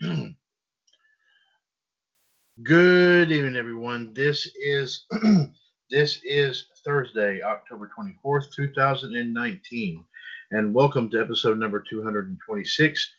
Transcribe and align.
Good 2.62 3.32
evening, 3.32 3.56
everyone. 3.56 4.14
This 4.14 4.48
is 4.54 5.06
this 5.90 6.20
is 6.24 6.66
Thursday, 6.84 7.42
October 7.42 7.90
twenty 7.94 8.16
fourth, 8.22 8.54
two 8.54 8.72
thousand 8.72 9.16
and 9.16 9.34
nineteen, 9.34 10.04
and 10.52 10.72
welcome 10.72 11.10
to 11.10 11.20
episode 11.20 11.58
number 11.58 11.82
two 11.88 12.02
hundred 12.02 12.28
and 12.28 12.38
twenty 12.46 12.64
six 12.64 13.10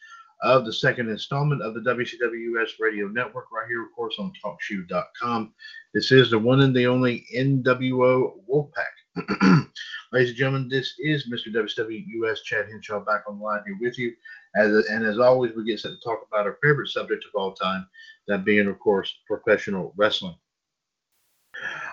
of 0.42 0.66
the 0.66 0.74
second 0.74 1.10
installment 1.10 1.62
of 1.62 1.74
the 1.74 1.82
WCWS 1.82 2.72
Radio 2.80 3.08
Network, 3.08 3.46
right 3.52 3.68
here, 3.68 3.84
of 3.84 3.94
course, 3.96 4.16
on 4.20 4.32
TalkShoe.com. 4.44 5.54
This 5.94 6.12
is 6.12 6.32
the 6.32 6.40
one 6.40 6.62
and 6.62 6.76
the 6.76 6.88
only 6.88 7.26
NWO 7.36 8.34
Wolfpac. 8.50 8.74
Ladies 10.12 10.30
and 10.30 10.38
gentlemen, 10.38 10.70
this 10.70 10.96
is 11.00 11.30
Mr. 11.32 11.54
WCWS 11.54 12.44
Chad 12.44 12.66
Henshaw 12.70 13.00
back 13.06 13.24
on 13.28 13.40
line 13.40 13.62
here 13.66 13.78
with 13.80 13.98
you. 13.98 14.14
As, 14.56 14.86
and 14.88 15.06
as 15.06 15.20
always, 15.20 15.56
we 15.56 15.66
get 15.66 15.80
to 15.82 15.96
talk 15.98 16.26
about 16.28 16.46
our 16.46 16.58
favorite 16.62 16.90
subject 16.90 17.26
of 17.26 17.32
all 17.40 17.54
time, 17.54 17.88
that 18.28 18.46
being, 18.46 18.68
of 18.68 18.80
course, 18.80 19.14
professional 19.28 19.94
wrestling. 19.98 20.36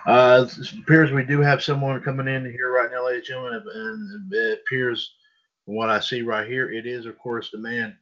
Uh, 0.05 0.47
it 0.47 0.73
appears 0.73 1.11
we 1.11 1.23
do 1.23 1.41
have 1.41 1.63
someone 1.63 2.01
coming 2.01 2.27
in 2.27 2.45
here 2.45 2.71
right 2.71 2.89
now, 2.91 3.05
ladies 3.05 3.29
and 3.29 3.43
gentlemen, 3.43 3.63
and 3.73 4.33
it 4.33 4.59
appears 4.59 5.13
from 5.65 5.75
what 5.75 5.89
I 5.89 5.99
see 5.99 6.21
right 6.21 6.47
here, 6.47 6.71
it 6.71 6.85
is, 6.85 7.05
of 7.05 7.17
course, 7.17 7.49
the 7.51 7.57
man 7.57 7.95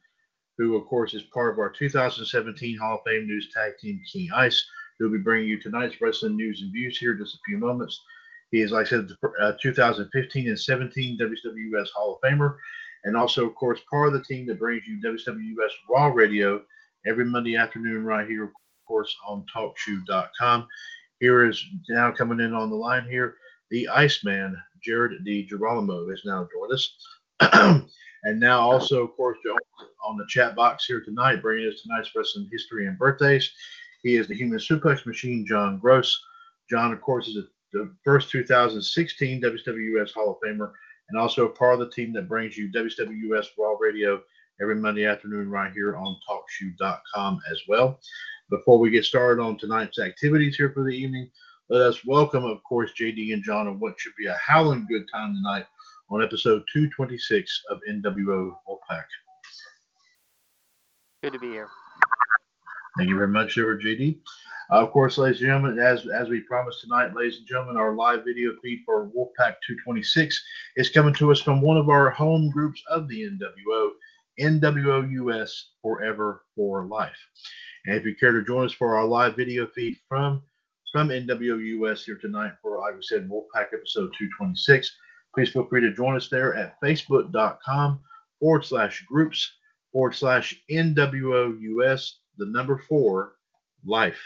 who, 0.58 0.76
of 0.76 0.86
course, 0.86 1.14
is 1.14 1.22
part 1.22 1.52
of 1.52 1.58
our 1.58 1.70
2017 1.70 2.78
Hall 2.78 2.96
of 2.96 3.00
Fame 3.06 3.26
News 3.26 3.50
Tag 3.52 3.72
Team 3.78 4.00
King 4.10 4.30
Ice, 4.34 4.64
who 4.98 5.06
will 5.06 5.18
be 5.18 5.22
bringing 5.22 5.48
you 5.48 5.60
tonight's 5.60 6.00
wrestling 6.00 6.36
news 6.36 6.62
and 6.62 6.72
views 6.72 6.98
here 6.98 7.12
in 7.12 7.18
just 7.18 7.34
a 7.34 7.40
few 7.46 7.58
moments. 7.58 8.00
He 8.50 8.60
is, 8.60 8.72
like 8.72 8.86
I 8.86 8.90
said, 8.90 9.10
uh, 9.40 9.52
2015 9.62 10.48
and 10.48 10.58
17 10.58 11.18
WWS 11.18 11.88
Hall 11.94 12.18
of 12.22 12.28
Famer, 12.28 12.56
and 13.04 13.16
also, 13.16 13.46
of 13.46 13.54
course, 13.54 13.80
part 13.88 14.08
of 14.08 14.14
the 14.14 14.24
team 14.24 14.46
that 14.46 14.58
brings 14.58 14.82
you 14.86 15.00
WWS 15.02 15.70
Raw 15.88 16.06
Radio 16.06 16.62
every 17.06 17.24
Monday 17.24 17.56
afternoon 17.56 18.04
right 18.04 18.28
here, 18.28 18.44
of 18.44 18.50
course, 18.86 19.14
on 19.26 19.44
TalkShoe.com. 19.54 20.66
Here 21.18 21.46
is 21.46 21.62
now 21.88 22.10
coming 22.10 22.40
in 22.40 22.54
on 22.54 22.70
the 22.70 22.76
line 22.76 23.06
here, 23.08 23.36
the 23.70 23.88
Iceman, 23.88 24.56
Jared 24.82 25.24
DiGirolamo, 25.24 26.12
is 26.12 26.22
now 26.24 26.48
joined 26.52 26.72
us. 26.72 26.96
and 28.24 28.40
now 28.40 28.60
also, 28.60 29.04
of 29.04 29.16
course, 29.16 29.38
on 30.04 30.16
the 30.16 30.26
chat 30.28 30.54
box 30.54 30.86
here 30.86 31.02
tonight, 31.02 31.42
bringing 31.42 31.68
us 31.68 31.82
tonight's 31.82 32.10
wrestling 32.14 32.48
history 32.50 32.86
and 32.86 32.98
birthdays. 32.98 33.50
He 34.02 34.16
is 34.16 34.28
the 34.28 34.34
Human 34.34 34.58
Suplex 34.58 35.06
Machine, 35.06 35.46
John 35.46 35.78
Gross. 35.78 36.18
John, 36.68 36.92
of 36.92 37.00
course, 37.00 37.28
is 37.28 37.44
the 37.72 37.94
first 38.04 38.30
2016 38.30 39.42
WWS 39.42 40.12
Hall 40.12 40.30
of 40.30 40.48
Famer 40.48 40.72
and 41.10 41.20
also 41.20 41.48
part 41.48 41.74
of 41.74 41.80
the 41.80 41.90
team 41.90 42.12
that 42.12 42.28
brings 42.28 42.56
you 42.56 42.70
WWS 42.70 43.46
Raw 43.58 43.74
Radio 43.78 44.22
every 44.60 44.76
Monday 44.76 45.06
afternoon 45.06 45.50
right 45.50 45.72
here 45.72 45.96
on 45.96 46.16
TalkShoe.com 46.28 47.40
as 47.50 47.60
well. 47.68 48.00
Before 48.48 48.78
we 48.78 48.90
get 48.90 49.04
started 49.04 49.42
on 49.42 49.58
tonight's 49.58 49.98
activities 49.98 50.56
here 50.56 50.72
for 50.72 50.84
the 50.84 50.90
evening, 50.90 51.30
let 51.68 51.82
us 51.82 52.04
welcome, 52.04 52.44
of 52.44 52.62
course, 52.64 52.90
JD 52.98 53.32
and 53.32 53.44
John 53.44 53.68
on 53.68 53.78
what 53.78 53.98
should 53.98 54.14
be 54.18 54.26
a 54.26 54.36
howling 54.44 54.86
good 54.88 55.06
time 55.12 55.34
tonight 55.34 55.66
on 56.10 56.22
episode 56.22 56.62
226 56.72 57.62
of 57.70 57.80
NWO 57.88 58.56
Wolfpac. 58.68 59.04
Good 61.22 61.32
to 61.34 61.38
be 61.38 61.50
here. 61.50 61.68
Thank 62.96 63.08
you 63.08 63.16
very 63.16 63.28
much, 63.28 63.54
sir, 63.54 63.78
JD. 63.78 64.18
Uh, 64.72 64.84
of 64.84 64.92
course, 64.92 65.18
ladies 65.18 65.40
and 65.40 65.48
gentlemen, 65.48 65.78
as 65.80 66.06
as 66.06 66.28
we 66.28 66.40
promised 66.42 66.80
tonight, 66.80 67.12
ladies 67.12 67.38
and 67.38 67.46
gentlemen, 67.46 67.76
our 67.76 67.92
live 67.94 68.24
video 68.24 68.52
feed 68.62 68.82
for 68.86 69.08
Wolfpac 69.08 69.56
226 69.66 70.40
is 70.76 70.90
coming 70.90 71.12
to 71.14 71.32
us 71.32 71.40
from 71.40 71.60
one 71.60 71.76
of 71.76 71.88
our 71.88 72.08
home 72.10 72.50
groups 72.50 72.80
of 72.88 73.08
the 73.08 73.22
NWO, 73.22 73.90
NWO 74.38 75.10
US 75.24 75.70
Forever 75.82 76.44
for 76.54 76.84
Life. 76.84 77.18
And 77.86 77.96
if 77.96 78.04
you 78.04 78.14
care 78.14 78.30
to 78.30 78.44
join 78.44 78.64
us 78.64 78.72
for 78.72 78.94
our 78.96 79.04
live 79.04 79.34
video 79.34 79.66
feed 79.66 79.96
from 80.08 80.40
from 80.92 81.08
NWO 81.08 81.58
US 81.80 82.04
here 82.04 82.16
tonight 82.16 82.52
for, 82.62 82.78
like 82.78 82.94
we 82.94 83.02
said, 83.02 83.28
Wolfpac 83.28 83.72
episode 83.72 84.14
226, 84.16 84.96
please 85.34 85.50
feel 85.50 85.66
free 85.66 85.80
to 85.80 85.92
join 85.92 86.14
us 86.14 86.28
there 86.28 86.54
at 86.54 86.80
facebook.com 86.80 87.98
forward 88.38 88.64
slash 88.64 89.04
groups 89.08 89.52
forward 89.92 90.14
slash 90.14 90.62
NWO 90.70 91.60
US, 91.60 92.20
the 92.38 92.46
number 92.46 92.84
four, 92.88 93.34
life. 93.84 94.20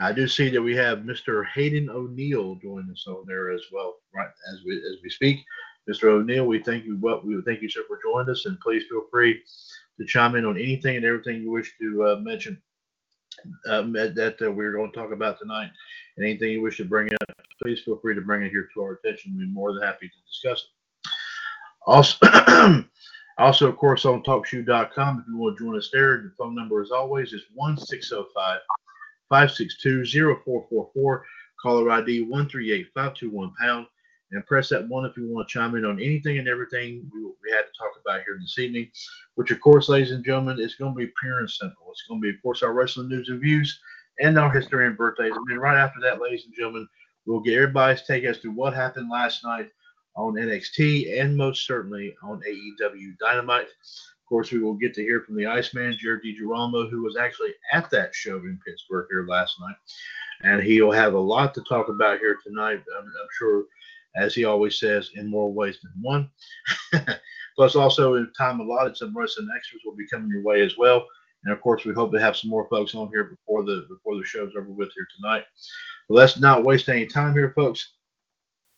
I 0.00 0.12
do 0.12 0.26
see 0.26 0.50
that 0.50 0.62
we 0.62 0.74
have 0.76 0.98
Mr. 0.98 1.46
Hayden 1.54 1.88
O'Neill 1.88 2.56
joining 2.56 2.90
us 2.90 3.04
on 3.06 3.24
there 3.26 3.50
as 3.50 3.62
well, 3.72 3.96
right 4.14 4.28
as 4.52 4.60
we 4.64 4.76
as 4.76 4.96
we 5.02 5.10
speak. 5.10 5.44
Mr. 5.88 6.04
O'Neill, 6.04 6.46
we 6.46 6.62
thank 6.62 6.84
you. 6.84 6.96
What 6.96 7.24
we 7.24 7.40
thank 7.42 7.62
you, 7.62 7.68
sir, 7.68 7.82
for 7.86 8.00
joining 8.02 8.30
us, 8.30 8.46
and 8.46 8.58
please 8.60 8.84
feel 8.90 9.04
free 9.10 9.40
to 9.98 10.06
chime 10.06 10.34
in 10.34 10.44
on 10.44 10.56
anything 10.56 10.96
and 10.96 11.04
everything 11.04 11.42
you 11.42 11.50
wish 11.50 11.72
to 11.80 12.04
uh, 12.04 12.16
mention 12.16 12.60
um, 13.68 13.92
that, 13.92 14.36
uh, 14.42 14.50
we're 14.50 14.72
going 14.72 14.90
to 14.90 14.96
talk 14.96 15.12
about 15.12 15.38
tonight. 15.38 15.70
And 16.16 16.26
anything 16.26 16.50
you 16.50 16.62
wish 16.62 16.76
to 16.78 16.84
bring 16.84 17.12
up, 17.12 17.36
please 17.62 17.80
feel 17.80 17.98
free 17.98 18.14
to 18.14 18.20
bring 18.20 18.42
it 18.42 18.50
here 18.50 18.68
to 18.74 18.82
our 18.82 18.92
attention. 18.92 19.36
We'd 19.36 19.46
be 19.46 19.52
more 19.52 19.72
than 19.72 19.82
happy 19.82 20.08
to 20.08 20.14
discuss 20.26 20.64
it. 20.64 21.10
Also, 21.86 22.26
also 23.38 23.68
of 23.68 23.76
course, 23.76 24.04
on 24.04 24.22
TalkShoe.com, 24.22 25.20
if 25.20 25.28
you 25.28 25.36
want 25.36 25.58
to 25.58 25.64
join 25.64 25.76
us 25.76 25.90
there, 25.92 26.16
the 26.22 26.32
phone 26.38 26.54
number, 26.54 26.80
as 26.80 26.90
always, 26.90 27.32
is 27.32 27.42
one 27.54 27.76
six 27.76 28.08
zero 28.08 28.26
five. 28.34 28.60
562-0444, 29.30 31.22
caller 31.60 31.90
ID 31.90 32.22
138521 32.22 33.54
pound, 33.60 33.86
and 34.32 34.46
press 34.46 34.68
that 34.68 34.88
one 34.88 35.04
if 35.04 35.16
you 35.16 35.32
want 35.32 35.48
to 35.48 35.52
chime 35.52 35.74
in 35.76 35.84
on 35.84 36.00
anything 36.00 36.38
and 36.38 36.48
everything 36.48 37.08
we, 37.12 37.22
we 37.22 37.52
had 37.52 37.62
to 37.62 37.72
talk 37.78 37.92
about 38.04 38.22
here 38.24 38.38
this 38.40 38.58
evening, 38.58 38.90
which 39.36 39.50
of 39.50 39.60
course, 39.60 39.88
ladies 39.88 40.12
and 40.12 40.24
gentlemen, 40.24 40.58
is 40.60 40.74
going 40.74 40.92
to 40.92 40.98
be 40.98 41.12
pure 41.20 41.40
and 41.40 41.50
simple. 41.50 41.86
It's 41.90 42.04
going 42.08 42.20
to 42.20 42.24
be, 42.24 42.36
of 42.36 42.42
course, 42.42 42.62
our 42.62 42.72
wrestling 42.72 43.08
news 43.08 43.28
and 43.28 43.40
views 43.40 43.78
and 44.20 44.38
our 44.38 44.52
history 44.52 44.86
and 44.86 44.96
birthdays. 44.96 45.32
And 45.34 45.46
then 45.48 45.58
right 45.58 45.76
after 45.78 46.00
that, 46.00 46.20
ladies 46.20 46.44
and 46.44 46.54
gentlemen, 46.54 46.88
we'll 47.26 47.40
get 47.40 47.54
everybody's 47.54 48.02
take 48.02 48.24
as 48.24 48.40
to 48.40 48.50
what 48.50 48.74
happened 48.74 49.10
last 49.10 49.44
night 49.44 49.70
on 50.16 50.34
NXT 50.34 51.20
and 51.20 51.36
most 51.36 51.66
certainly 51.66 52.14
on 52.22 52.40
AEW 52.48 53.18
Dynamite. 53.18 53.68
Of 54.24 54.28
course, 54.30 54.50
we 54.50 54.58
will 54.58 54.72
get 54.72 54.94
to 54.94 55.02
hear 55.02 55.20
from 55.20 55.36
the 55.36 55.44
Iceman, 55.44 55.98
Jared 56.00 56.22
DiGirolamo, 56.24 56.88
who 56.88 57.02
was 57.02 57.14
actually 57.14 57.50
at 57.74 57.90
that 57.90 58.14
show 58.14 58.38
in 58.38 58.58
Pittsburgh 58.66 59.06
here 59.10 59.26
last 59.28 59.60
night. 59.60 59.76
And 60.42 60.62
he'll 60.62 60.92
have 60.92 61.12
a 61.12 61.18
lot 61.18 61.52
to 61.54 61.62
talk 61.68 61.90
about 61.90 62.20
here 62.20 62.38
tonight, 62.42 62.82
I'm, 62.98 63.04
I'm 63.04 63.28
sure, 63.38 63.64
as 64.16 64.34
he 64.34 64.46
always 64.46 64.78
says, 64.78 65.10
in 65.14 65.28
more 65.28 65.52
ways 65.52 65.78
than 65.82 65.92
one. 66.00 66.30
Plus, 67.54 67.76
also 67.76 68.14
in 68.14 68.32
time 68.36 68.60
allotted, 68.60 68.96
some 68.96 69.14
wrestling 69.14 69.50
extras 69.54 69.82
will 69.84 69.94
be 69.94 70.08
coming 70.08 70.30
your 70.30 70.42
way 70.42 70.62
as 70.62 70.78
well. 70.78 71.06
And 71.44 71.52
of 71.52 71.60
course, 71.60 71.84
we 71.84 71.92
hope 71.92 72.10
to 72.12 72.20
have 72.20 72.34
some 72.34 72.48
more 72.48 72.66
folks 72.70 72.94
on 72.94 73.08
here 73.08 73.24
before 73.24 73.62
the 73.62 73.84
before 73.90 74.16
the 74.16 74.24
show's 74.24 74.54
over 74.56 74.70
with 74.70 74.88
here 74.94 75.06
tonight. 75.16 75.44
But 76.08 76.14
let's 76.14 76.38
not 76.40 76.64
waste 76.64 76.88
any 76.88 77.04
time 77.04 77.34
here, 77.34 77.52
folks. 77.54 77.92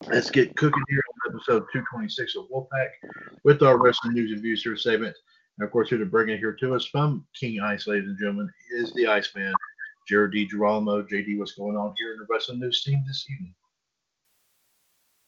Let's 0.08 0.30
get 0.30 0.56
cooking 0.56 0.82
here 0.88 1.02
on 1.08 1.34
episode 1.34 1.66
226 1.72 2.36
of 2.36 2.48
Wolfpac 2.50 2.88
with 3.44 3.62
our 3.62 3.78
wrestling 3.78 4.14
news 4.14 4.32
and 4.32 4.42
views 4.42 4.62
here 4.62 4.76
segment. 4.76 5.16
And 5.58 5.66
of 5.66 5.72
course, 5.72 5.88
here 5.88 5.98
to 5.98 6.06
bring 6.06 6.28
it 6.28 6.38
here 6.38 6.52
to 6.52 6.74
us 6.74 6.84
from 6.84 7.26
King 7.38 7.60
Ice, 7.60 7.86
ladies 7.86 8.08
and 8.08 8.18
gentlemen, 8.18 8.50
is 8.72 8.92
the 8.92 9.06
Iceman, 9.06 9.54
Jared 10.06 10.32
DiGirolamo. 10.32 11.08
JD, 11.08 11.38
what's 11.38 11.52
going 11.52 11.76
on 11.76 11.94
here 11.96 12.12
in 12.12 12.18
the 12.18 12.26
wrestling 12.28 12.60
news 12.60 12.82
team 12.84 13.02
this 13.06 13.26
evening? 13.30 13.54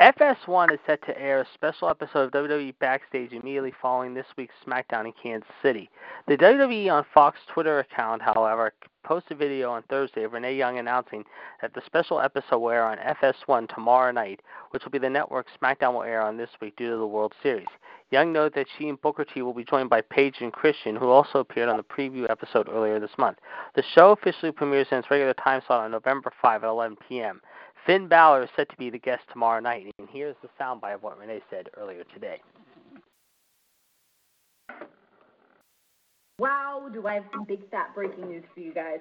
FS1 0.01 0.73
is 0.73 0.79
set 0.87 1.05
to 1.07 1.21
air 1.21 1.41
a 1.41 1.47
special 1.55 1.89
episode 1.89 2.33
of 2.33 2.49
WWE 2.49 2.73
Backstage 2.79 3.33
immediately 3.33 3.73
following 3.83 4.15
this 4.15 4.27
week's 4.37 4.55
SmackDown 4.65 5.07
in 5.07 5.13
Kansas 5.21 5.49
City. 5.61 5.91
The 6.29 6.37
WWE 6.37 6.93
on 6.93 7.05
Fox 7.13 7.41
Twitter 7.53 7.81
account, 7.81 8.23
however, 8.23 8.73
posted 9.03 9.33
a 9.33 9.35
video 9.35 9.73
on 9.73 9.83
Thursday 9.91 10.23
of 10.23 10.35
Renee 10.35 10.55
Young 10.55 10.79
announcing 10.79 11.25
that 11.61 11.75
the 11.75 11.83
special 11.85 12.21
episode 12.21 12.59
will 12.59 12.71
air 12.71 12.85
on 12.85 12.99
FS1 12.99 13.75
tomorrow 13.75 14.13
night, 14.13 14.39
which 14.71 14.85
will 14.85 14.93
be 14.93 14.99
the 14.99 15.11
network 15.11 15.49
SmackDown 15.61 15.95
will 15.95 16.05
air 16.05 16.23
on 16.23 16.37
this 16.37 16.51
week 16.61 16.77
due 16.77 16.91
to 16.91 16.97
the 16.97 17.07
World 17.07 17.35
Series. 17.43 17.67
Young 18.11 18.33
noted 18.33 18.55
that 18.55 18.69
she 18.79 18.89
and 18.89 19.03
Booker 19.03 19.25
T 19.25 19.43
will 19.43 19.53
be 19.53 19.65
joined 19.65 19.91
by 19.91 20.01
Paige 20.01 20.37
and 20.41 20.53
Christian, 20.53 20.95
who 20.95 21.09
also 21.09 21.41
appeared 21.41 21.69
on 21.69 21.77
the 21.77 21.83
preview 21.83 22.31
episode 22.31 22.69
earlier 22.69 23.01
this 23.01 23.19
month. 23.19 23.39
The 23.75 23.83
show 23.97 24.13
officially 24.13 24.53
premieres 24.53 24.87
in 24.93 24.99
its 24.99 25.11
regular 25.11 25.35
time 25.35 25.61
slot 25.67 25.81
on 25.81 25.91
November 25.91 26.31
5 26.41 26.63
at 26.63 26.69
11 26.69 26.97
p.m. 27.09 27.41
Finn 27.89 28.07
Balor 28.07 28.43
is 28.43 28.51
set 28.55 28.69
to 28.69 28.77
be 28.77 28.91
the 28.91 28.99
guest 28.99 29.23
tomorrow 29.33 29.61
night, 29.61 29.91
and 29.99 30.09
here's 30.13 30.37
the 30.43 30.49
soundbite 30.61 30.97
of 30.97 31.03
what 31.03 31.19
Renee 31.19 31.41
said 31.49 31.71
earlier 31.75 32.05
today. 32.13 32.39
Wow, 36.39 36.91
do 36.93 37.07
I 37.07 37.15
have 37.15 37.25
some 37.33 37.45
big 37.45 37.61
fat 37.71 37.95
breaking 37.95 38.29
news 38.29 38.45
for 38.53 38.61
you 38.61 38.75
guys. 38.75 38.99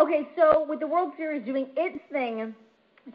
Okay, 0.00 0.26
so 0.34 0.64
with 0.66 0.80
the 0.80 0.86
World 0.86 1.12
Series 1.18 1.44
doing 1.44 1.66
its 1.76 2.02
thing 2.10 2.54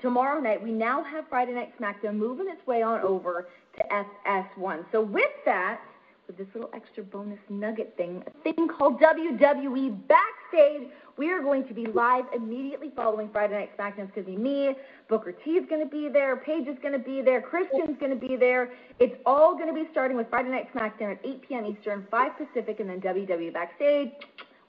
tomorrow 0.04 0.40
night, 0.40 0.62
we 0.62 0.72
now 0.72 1.04
have 1.04 1.26
Friday 1.30 1.54
Night 1.54 1.74
SmackDown 1.82 2.16
moving 2.16 2.46
its 2.48 2.66
way 2.68 2.84
on 2.84 3.02
over 3.02 3.48
to 3.76 4.06
FS1. 4.28 4.86
So 4.92 5.02
with 5.02 5.24
that, 5.46 5.82
with 6.28 6.38
this 6.38 6.48
little 6.54 6.70
extra 6.76 7.02
bonus 7.02 7.40
nugget 7.50 7.96
thing, 7.98 8.24
a 8.28 8.44
thing 8.44 8.68
called 8.68 9.02
WWE 9.02 10.00
Backstage. 10.08 10.92
We 11.18 11.32
are 11.32 11.42
going 11.42 11.68
to 11.68 11.74
be 11.74 11.88
live 11.88 12.26
immediately 12.36 12.92
following 12.96 13.30
Friday 13.32 13.56
Night 13.56 13.76
SmackDown. 13.76 14.06
It's 14.06 14.14
going 14.14 14.26
to 14.28 14.32
be 14.32 14.38
me, 14.38 14.76
Booker 15.10 15.32
T 15.32 15.52
is 15.52 15.68
going 15.68 15.84
to 15.84 15.90
be 15.90 16.10
there, 16.10 16.38
Paige 16.38 16.68
is 16.68 16.78
going 16.80 16.94
to 16.94 17.00
be 17.00 17.22
there, 17.22 17.42
Christian's 17.42 17.98
going 18.00 18.12
to 18.12 18.28
be 18.28 18.36
there. 18.36 18.72
It's 19.00 19.16
all 19.26 19.56
going 19.56 19.68
to 19.68 19.74
be 19.74 19.88
starting 19.92 20.16
with 20.16 20.30
Friday 20.30 20.50
Night 20.50 20.72
SmackDown 20.74 21.14
at 21.14 21.20
8 21.26 21.42
p.m. 21.50 21.66
Eastern, 21.66 22.08
5 22.12 22.32
Pacific, 22.38 22.80
and 22.80 22.90
then 22.90 23.02
WWE 23.02 23.52
Backstage. 23.52 24.12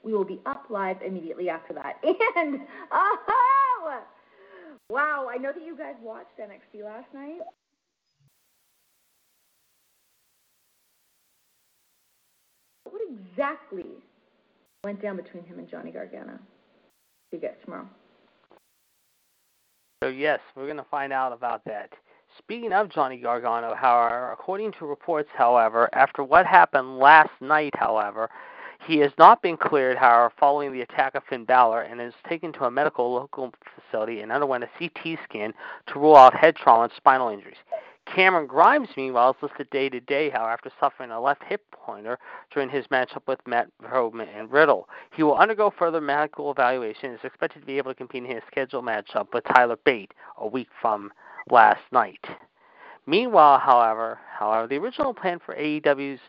We 0.01 0.13
will 0.13 0.25
be 0.25 0.39
up 0.47 0.65
live 0.69 0.97
immediately 1.03 1.49
after 1.49 1.73
that. 1.73 2.03
And, 2.35 2.61
oh, 2.91 4.01
wow, 4.89 5.27
I 5.29 5.37
know 5.37 5.51
that 5.53 5.63
you 5.63 5.77
guys 5.77 5.95
watched 6.01 6.37
NXT 6.39 6.83
last 6.83 7.13
night. 7.13 7.41
What 12.85 13.01
exactly 13.07 13.85
went 14.83 15.01
down 15.01 15.17
between 15.17 15.43
him 15.43 15.59
and 15.59 15.69
Johnny 15.69 15.91
Gargano? 15.91 16.39
See 17.31 17.37
you 17.37 17.41
guys 17.41 17.55
tomorrow. 17.63 17.87
So 20.01 20.09
yes, 20.09 20.39
we're 20.55 20.65
going 20.65 20.77
to 20.77 20.85
find 20.89 21.11
out 21.11 21.33
about 21.33 21.63
that. 21.65 21.91
Speaking 22.37 22.71
of 22.71 22.89
Johnny 22.89 23.17
Gargano, 23.17 23.75
however, 23.75 24.31
according 24.31 24.71
to 24.73 24.85
reports, 24.85 25.29
however, 25.33 25.89
after 25.93 26.23
what 26.23 26.45
happened 26.45 26.97
last 26.97 27.31
night, 27.41 27.73
however, 27.75 28.29
he 28.87 28.97
has 28.99 29.11
not 29.17 29.41
been 29.41 29.57
cleared, 29.57 29.97
however, 29.97 30.31
following 30.39 30.71
the 30.71 30.81
attack 30.81 31.15
of 31.15 31.23
Finn 31.29 31.43
Balor 31.43 31.81
and 31.81 31.99
is 31.99 32.13
taken 32.29 32.53
to 32.53 32.63
a 32.63 32.71
medical 32.71 33.11
local 33.11 33.51
facility 33.75 34.21
and 34.21 34.31
underwent 34.31 34.63
a 34.63 34.69
CT 34.79 35.19
scan 35.25 35.53
to 35.87 35.99
rule 35.99 36.15
out 36.15 36.33
head 36.33 36.55
trauma 36.55 36.83
and 36.83 36.93
spinal 36.95 37.29
injuries. 37.29 37.57
Cameron 38.05 38.47
Grimes, 38.47 38.89
meanwhile, 38.97 39.31
is 39.31 39.41
listed 39.41 39.69
day 39.69 39.89
to 39.89 39.99
day, 39.99 40.29
however, 40.29 40.51
after 40.51 40.71
suffering 40.79 41.11
a 41.11 41.21
left 41.21 41.43
hip 41.43 41.61
pointer 41.71 42.17
during 42.51 42.69
his 42.69 42.87
matchup 42.87 43.21
with 43.27 43.39
Matt 43.45 43.67
Roman 43.81 44.27
and 44.29 44.51
Riddle. 44.51 44.89
He 45.15 45.23
will 45.23 45.37
undergo 45.37 45.71
further 45.77 46.01
medical 46.01 46.51
evaluation 46.51 47.11
and 47.11 47.19
is 47.19 47.25
expected 47.25 47.59
to 47.59 47.65
be 47.65 47.77
able 47.77 47.91
to 47.91 47.95
compete 47.95 48.23
in 48.23 48.31
his 48.31 48.43
scheduled 48.47 48.85
matchup 48.85 49.33
with 49.33 49.43
Tyler 49.45 49.77
Bate 49.85 50.13
a 50.37 50.47
week 50.47 50.69
from 50.81 51.11
last 51.49 51.81
night. 51.91 52.25
Meanwhile, 53.05 53.59
however, 53.59 54.19
however, 54.37 54.67
the 54.67 54.77
original 54.77 55.13
plan 55.13 55.39
for 55.43 55.55
AEW's 55.55 56.19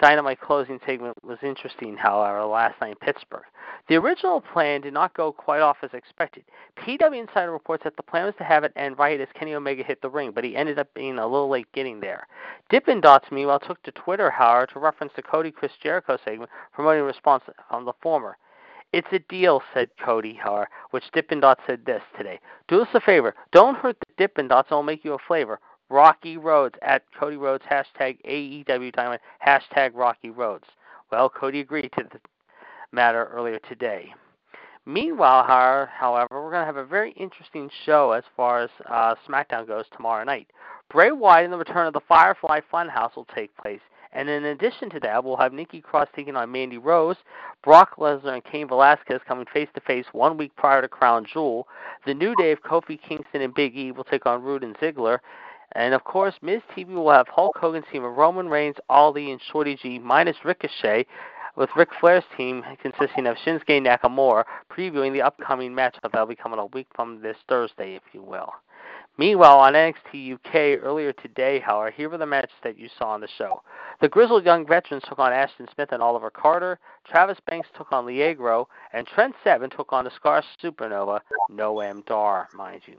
Dynamite 0.00 0.40
closing 0.40 0.80
segment 0.86 1.22
was 1.22 1.38
interesting, 1.42 1.94
however, 1.94 2.42
last 2.44 2.80
night 2.80 2.92
in 2.92 2.96
Pittsburgh. 2.96 3.44
The 3.88 3.96
original 3.96 4.40
plan 4.40 4.80
did 4.80 4.94
not 4.94 5.12
go 5.12 5.30
quite 5.30 5.60
off 5.60 5.76
as 5.82 5.90
expected. 5.92 6.44
PW 6.78 7.20
Insider 7.20 7.52
reports 7.52 7.84
that 7.84 7.96
the 7.96 8.02
plan 8.02 8.24
was 8.24 8.34
to 8.38 8.44
have 8.44 8.64
it 8.64 8.72
end 8.76 8.98
right 8.98 9.20
as 9.20 9.28
Kenny 9.34 9.54
Omega 9.54 9.82
hit 9.82 10.00
the 10.00 10.08
ring, 10.08 10.32
but 10.34 10.42
he 10.42 10.56
ended 10.56 10.78
up 10.78 10.92
being 10.94 11.18
a 11.18 11.26
little 11.26 11.50
late 11.50 11.70
getting 11.72 12.00
there. 12.00 12.26
Dippin' 12.70 13.02
Dots, 13.02 13.30
meanwhile, 13.30 13.60
took 13.60 13.82
to 13.82 13.92
Twitter, 13.92 14.30
however, 14.30 14.66
to 14.72 14.78
reference 14.78 15.12
the 15.16 15.22
Cody 15.22 15.50
Chris 15.50 15.72
Jericho 15.82 16.16
segment, 16.24 16.50
promoting 16.72 17.04
response 17.04 17.44
on 17.70 17.84
the 17.84 17.92
former. 18.00 18.38
It's 18.94 19.08
a 19.12 19.18
deal, 19.18 19.62
said 19.74 19.90
Cody, 20.02 20.32
however, 20.34 20.68
which 20.92 21.10
Dippin' 21.12 21.40
Dots 21.40 21.60
said 21.66 21.84
this 21.84 22.02
today. 22.16 22.40
Do 22.68 22.80
us 22.80 22.88
a 22.94 23.00
favor. 23.00 23.34
Don't 23.52 23.76
hurt 23.76 23.98
the 24.00 24.06
Dippin' 24.16 24.48
Dots, 24.48 24.68
it'll 24.70 24.82
make 24.82 25.04
you 25.04 25.12
a 25.12 25.18
flavor. 25.18 25.60
Rocky 25.90 26.36
Rhodes 26.36 26.76
at 26.82 27.02
Cody 27.18 27.36
Rhodes, 27.36 27.64
hashtag 27.70 28.18
AEW 28.24 28.92
Dynamite 28.92 29.20
hashtag 29.44 29.90
Rocky 29.94 30.30
Rhodes. 30.30 30.66
Well, 31.10 31.28
Cody 31.28 31.60
agreed 31.60 31.90
to 31.98 32.04
the 32.04 32.20
matter 32.92 33.28
earlier 33.32 33.58
today. 33.68 34.14
Meanwhile, 34.86 35.44
however, 35.44 36.42
we're 36.42 36.50
going 36.50 36.62
to 36.62 36.66
have 36.66 36.76
a 36.76 36.84
very 36.84 37.10
interesting 37.12 37.68
show 37.84 38.12
as 38.12 38.24
far 38.36 38.62
as 38.62 38.70
uh, 38.88 39.14
SmackDown 39.28 39.66
goes 39.66 39.84
tomorrow 39.94 40.24
night. 40.24 40.48
Bray 40.90 41.12
Wyatt 41.12 41.44
and 41.44 41.52
the 41.52 41.58
return 41.58 41.86
of 41.86 41.92
the 41.92 42.00
Firefly 42.08 42.60
Funhouse 42.72 43.14
will 43.14 43.26
take 43.34 43.54
place. 43.56 43.80
And 44.12 44.28
in 44.28 44.46
addition 44.46 44.90
to 44.90 45.00
that, 45.00 45.22
we'll 45.22 45.36
have 45.36 45.52
Nikki 45.52 45.80
Cross 45.80 46.08
taking 46.16 46.34
on 46.34 46.50
Mandy 46.50 46.78
Rose, 46.78 47.16
Brock 47.62 47.96
Lesnar 47.96 48.34
and 48.34 48.44
Cain 48.44 48.66
Velasquez 48.66 49.20
coming 49.26 49.46
face 49.52 49.68
to 49.74 49.80
face 49.80 50.06
one 50.12 50.36
week 50.36 50.54
prior 50.56 50.80
to 50.80 50.88
Crown 50.88 51.26
Jewel. 51.32 51.68
The 52.06 52.14
New 52.14 52.34
Day 52.36 52.50
of 52.50 52.62
Kofi 52.62 52.98
Kingston 53.00 53.42
and 53.42 53.54
Big 53.54 53.76
E 53.76 53.92
will 53.92 54.04
take 54.04 54.26
on 54.26 54.42
Roode 54.42 54.64
and 54.64 54.76
Ziggler. 54.78 55.18
And 55.72 55.94
of 55.94 56.04
course, 56.04 56.34
Miz 56.42 56.62
TV 56.76 56.88
will 56.88 57.10
have 57.10 57.28
Hulk 57.28 57.56
Hogan's 57.56 57.86
team 57.92 58.04
of 58.04 58.16
Roman 58.16 58.48
Reigns, 58.48 58.76
Ali, 58.88 59.30
and 59.30 59.40
Shorty 59.52 59.76
G 59.76 59.98
minus 59.98 60.36
Ricochet, 60.44 61.06
with 61.56 61.70
Ric 61.76 61.90
Flair's 62.00 62.24
team 62.36 62.64
consisting 62.80 63.26
of 63.26 63.36
Shinsuke 63.36 63.80
Nakamura, 63.80 64.44
previewing 64.70 65.12
the 65.12 65.22
upcoming 65.22 65.72
matchup 65.72 66.10
that'll 66.10 66.26
be 66.26 66.34
coming 66.34 66.58
a 66.58 66.66
week 66.66 66.86
from 66.94 67.20
this 67.20 67.36
Thursday, 67.48 67.94
if 67.94 68.02
you 68.12 68.22
will. 68.22 68.52
Meanwhile, 69.18 69.58
on 69.58 69.74
NXT 69.74 70.34
UK 70.34 70.82
earlier 70.82 71.12
today, 71.12 71.60
however, 71.60 71.90
here 71.90 72.08
were 72.08 72.16
the 72.16 72.24
matches 72.24 72.56
that 72.62 72.78
you 72.78 72.88
saw 72.98 73.10
on 73.10 73.20
the 73.20 73.28
show. 73.36 73.62
The 74.00 74.08
Grizzled 74.08 74.46
Young 74.46 74.66
Veterans 74.66 75.04
took 75.06 75.18
on 75.18 75.32
Ashton 75.32 75.68
Smith 75.74 75.92
and 75.92 76.02
Oliver 76.02 76.30
Carter, 76.30 76.78
Travis 77.06 77.38
Banks 77.46 77.68
took 77.76 77.92
on 77.92 78.06
Liegro, 78.06 78.64
and 78.94 79.06
Trent 79.06 79.34
Seven 79.44 79.68
took 79.68 79.92
on 79.92 80.04
the 80.04 80.10
Scar 80.16 80.42
Supernova, 80.62 81.20
Noam 81.50 82.04
Dar, 82.06 82.48
mind 82.54 82.80
you. 82.86 82.96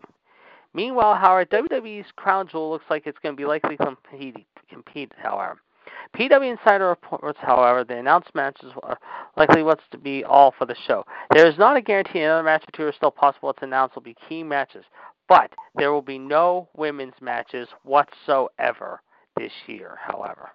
Meanwhile, 0.74 1.16
however, 1.16 1.46
WWE's 1.46 2.12
Crown 2.16 2.48
Jewel 2.48 2.72
looks 2.72 2.86
like 2.90 3.06
it's 3.06 3.20
going 3.20 3.36
to 3.36 3.38
be 3.38 3.46
likely 3.46 3.78
to 3.78 3.86
compete, 3.86 4.46
compete 4.70 5.12
however. 5.18 5.60
PW 6.16 6.52
Insider 6.52 6.88
reports, 6.88 7.40
however, 7.42 7.84
the 7.84 7.98
announced 7.98 8.34
matches 8.36 8.72
are 8.84 8.98
likely 9.38 9.64
what's 9.64 9.84
to 9.92 9.98
be 9.98 10.24
all 10.24 10.54
for 10.58 10.66
the 10.66 10.76
show. 10.88 11.06
There 11.34 11.48
is 11.48 11.58
not 11.58 11.78
a 11.78 11.82
guarantee 11.82 12.20
another 12.20 12.44
match 12.44 12.64
or 12.64 12.72
two 12.76 12.84
are 12.86 12.94
still 12.94 13.12
possible 13.12 13.54
to 13.54 13.66
announce 13.66 13.96
will 13.96 14.02
be 14.02 14.16
key 14.28 14.44
matches, 14.44 14.86
but 15.30 15.52
there 15.76 15.92
will 15.92 16.02
be 16.02 16.20
no 16.20 16.68
women's 16.76 17.14
matches 17.22 17.68
whatsoever 17.84 19.02
this 19.38 19.52
year, 19.68 19.98
however. 20.02 20.52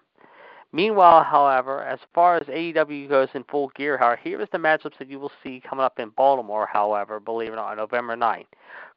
Meanwhile, 0.73 1.25
however, 1.25 1.83
as 1.83 2.01
far 2.15 2.37
as 2.37 2.47
AEW 2.49 3.09
goes 3.09 3.29
in 3.33 3.45
full 3.45 3.71
gear, 3.77 3.97
however, 3.97 4.21
here 4.23 4.43
is 4.43 4.49
the 4.53 4.59
matchups 4.59 4.99
that 4.99 5.09
you 5.09 5.19
will 5.19 5.33
see 5.43 5.63
coming 5.67 5.85
up 5.85 5.99
in 5.99 6.11
Baltimore, 6.11 6.69
however, 6.71 7.19
believe 7.19 7.49
it 7.49 7.53
or 7.53 7.57
not, 7.57 7.71
on 7.71 7.77
November 7.79 8.17
9th. 8.17 8.47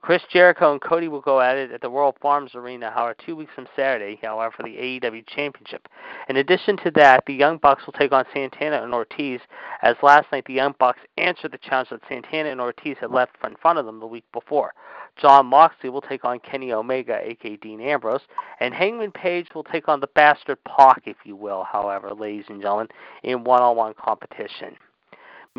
Chris 0.01 0.21
Jericho 0.31 0.71
and 0.71 0.81
Cody 0.81 1.09
will 1.09 1.19
go 1.19 1.41
at 1.41 1.57
it 1.57 1.71
at 1.71 1.81
the 1.81 1.89
Royal 1.89 2.15
Farms 2.21 2.55
Arena, 2.55 2.89
however, 2.89 3.15
two 3.25 3.35
weeks 3.35 3.51
from 3.53 3.67
Saturday, 3.75 4.17
however, 4.21 4.53
for 4.55 4.63
the 4.63 4.77
AEW 4.77 5.27
Championship. 5.27 5.87
In 6.29 6.37
addition 6.37 6.77
to 6.77 6.91
that, 6.91 7.23
the 7.27 7.33
Young 7.33 7.57
Bucks 7.57 7.85
will 7.85 7.93
take 7.93 8.13
on 8.13 8.25
Santana 8.33 8.81
and 8.81 8.93
Ortiz, 8.93 9.41
as 9.81 9.97
last 10.01 10.31
night 10.31 10.45
the 10.45 10.53
Young 10.53 10.73
Bucks 10.79 10.99
answered 11.17 11.51
the 11.51 11.57
challenge 11.57 11.89
that 11.89 12.01
Santana 12.07 12.49
and 12.49 12.61
Ortiz 12.61 12.97
had 12.99 13.11
left 13.11 13.35
in 13.45 13.55
front 13.57 13.77
of 13.77 13.85
them 13.85 13.99
the 13.99 14.07
week 14.07 14.25
before. 14.31 14.73
Jon 15.21 15.47
Moxley 15.47 15.89
will 15.89 16.01
take 16.01 16.23
on 16.23 16.39
Kenny 16.39 16.71
Omega, 16.71 17.19
aka 17.21 17.57
Dean 17.57 17.81
Ambrose, 17.81 18.21
and 18.61 18.73
Hangman 18.73 19.11
Page 19.11 19.47
will 19.53 19.65
take 19.65 19.89
on 19.89 19.99
the 19.99 20.07
Bastard 20.07 20.63
Pac, 20.63 21.03
if 21.05 21.17
you 21.25 21.35
will, 21.35 21.65
however, 21.69 22.13
ladies 22.13 22.45
and 22.47 22.61
gentlemen, 22.61 22.87
in 23.23 23.43
one 23.43 23.61
on 23.61 23.75
one 23.75 23.93
competition. 23.95 24.77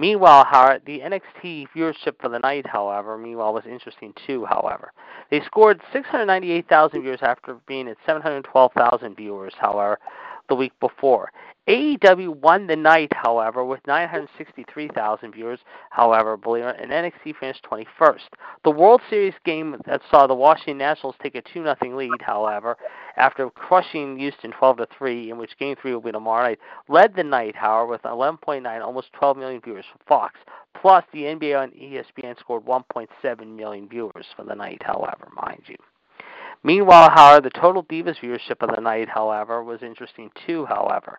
Meanwhile, 0.00 0.46
however, 0.46 0.80
the 0.86 1.00
NXT 1.00 1.68
viewership 1.76 2.18
for 2.18 2.30
the 2.30 2.38
night, 2.38 2.66
however, 2.66 3.18
meanwhile 3.18 3.52
was 3.52 3.66
interesting 3.66 4.14
too. 4.26 4.46
However, 4.46 4.94
they 5.30 5.42
scored 5.42 5.82
698,000 5.92 7.02
viewers 7.02 7.18
after 7.20 7.58
being 7.66 7.86
at 7.86 7.98
712,000 8.06 9.14
viewers. 9.14 9.52
However, 9.58 9.98
the 10.50 10.54
week 10.54 10.72
before. 10.80 11.30
AEW 11.68 12.36
won 12.40 12.66
the 12.66 12.74
night, 12.74 13.12
however, 13.14 13.64
with 13.64 13.86
963,000 13.86 15.32
viewers. 15.32 15.60
However, 15.90 16.36
believe 16.36 16.64
it, 16.64 16.76
and 16.80 16.90
NXT 16.90 17.36
finished 17.38 17.64
21st. 17.70 18.28
The 18.64 18.70
World 18.70 19.00
Series 19.08 19.34
game 19.44 19.76
that 19.86 20.02
saw 20.10 20.26
the 20.26 20.34
Washington 20.34 20.78
Nationals 20.78 21.14
take 21.22 21.36
a 21.36 21.42
2 21.42 21.64
0 21.64 21.96
lead, 21.96 22.20
however, 22.20 22.76
after 23.16 23.48
crushing 23.50 24.18
Houston 24.18 24.50
12 24.50 24.80
3, 24.98 25.30
in 25.30 25.38
which 25.38 25.56
Game 25.58 25.76
3 25.80 25.94
will 25.94 26.00
be 26.00 26.10
tomorrow 26.10 26.48
night, 26.48 26.58
led 26.88 27.14
the 27.14 27.22
night, 27.22 27.54
however, 27.54 27.92
with 27.92 28.02
11.9, 28.02 28.82
almost 28.82 29.12
12 29.12 29.36
million 29.36 29.60
viewers 29.60 29.84
for 29.92 30.04
Fox. 30.08 30.34
Plus, 30.80 31.04
the 31.12 31.22
NBA 31.22 31.60
on 31.60 31.70
ESPN 31.70 32.38
scored 32.40 32.64
1.7 32.64 33.56
million 33.56 33.88
viewers 33.88 34.26
for 34.34 34.44
the 34.44 34.54
night, 34.54 34.82
however, 34.84 35.28
mind 35.36 35.62
you. 35.66 35.76
Meanwhile, 36.62 37.10
however, 37.10 37.40
the 37.40 37.58
total 37.58 37.82
Divas 37.84 38.18
viewership 38.20 38.60
of 38.60 38.74
the 38.74 38.82
night, 38.82 39.08
however, 39.08 39.64
was 39.64 39.82
interesting 39.82 40.30
too, 40.46 40.66
however, 40.66 41.18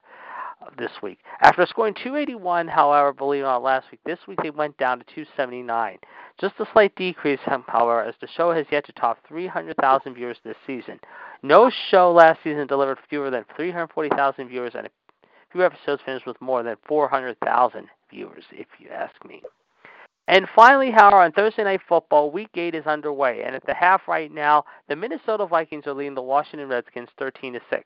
uh, 0.62 0.70
this 0.78 0.92
week. 1.02 1.18
After 1.42 1.66
scoring 1.66 1.96
281, 1.96 2.68
however, 2.68 3.12
believe 3.12 3.42
it 3.42 3.46
or 3.46 3.54
not, 3.54 3.64
last 3.64 3.88
week, 3.92 4.02
this 4.06 4.20
week 4.28 4.38
they 4.44 4.52
went 4.52 4.78
down 4.78 5.00
to 5.00 5.06
279. 5.06 5.98
Just 6.40 6.60
a 6.60 6.66
slight 6.72 6.96
decrease, 6.96 7.40
um, 7.48 7.64
however, 7.68 8.04
as 8.04 8.14
the 8.22 8.28
show 8.28 8.52
has 8.52 8.68
yet 8.72 8.86
to 8.86 8.92
top 8.94 9.18
300,000 9.28 10.14
viewers 10.14 10.38
this 10.44 10.58
season. 10.68 11.00
No 11.42 11.72
show 11.90 12.12
last 12.12 12.40
season 12.44 12.68
delivered 12.68 13.00
fewer 13.10 13.32
than 13.32 13.46
340,000 13.56 14.48
viewers, 14.48 14.74
and 14.76 14.86
a 14.86 14.92
few 15.52 15.66
episodes 15.66 16.04
finished 16.06 16.28
with 16.28 16.40
more 16.40 16.62
than 16.62 16.76
400,000 16.88 17.88
viewers, 18.12 18.44
if 18.52 18.68
you 18.80 18.90
ask 18.90 19.14
me. 19.26 19.42
And 20.32 20.48
finally, 20.56 20.92
however, 20.92 21.18
on 21.18 21.34
Thursday 21.34 21.66
Night 21.66 21.82
Football, 21.90 22.32
Week 22.32 22.48
8 22.54 22.74
is 22.74 22.86
underway, 22.86 23.44
and 23.44 23.54
at 23.54 23.66
the 23.66 23.74
half 23.74 24.08
right 24.08 24.32
now, 24.32 24.64
the 24.88 24.96
Minnesota 24.96 25.46
Vikings 25.46 25.86
are 25.88 25.94
leading 25.94 26.16
the 26.16 26.22
Washington 26.22 26.70
Redskins 26.70 27.10
13 27.20 27.52
to 27.52 27.60
6. 27.70 27.84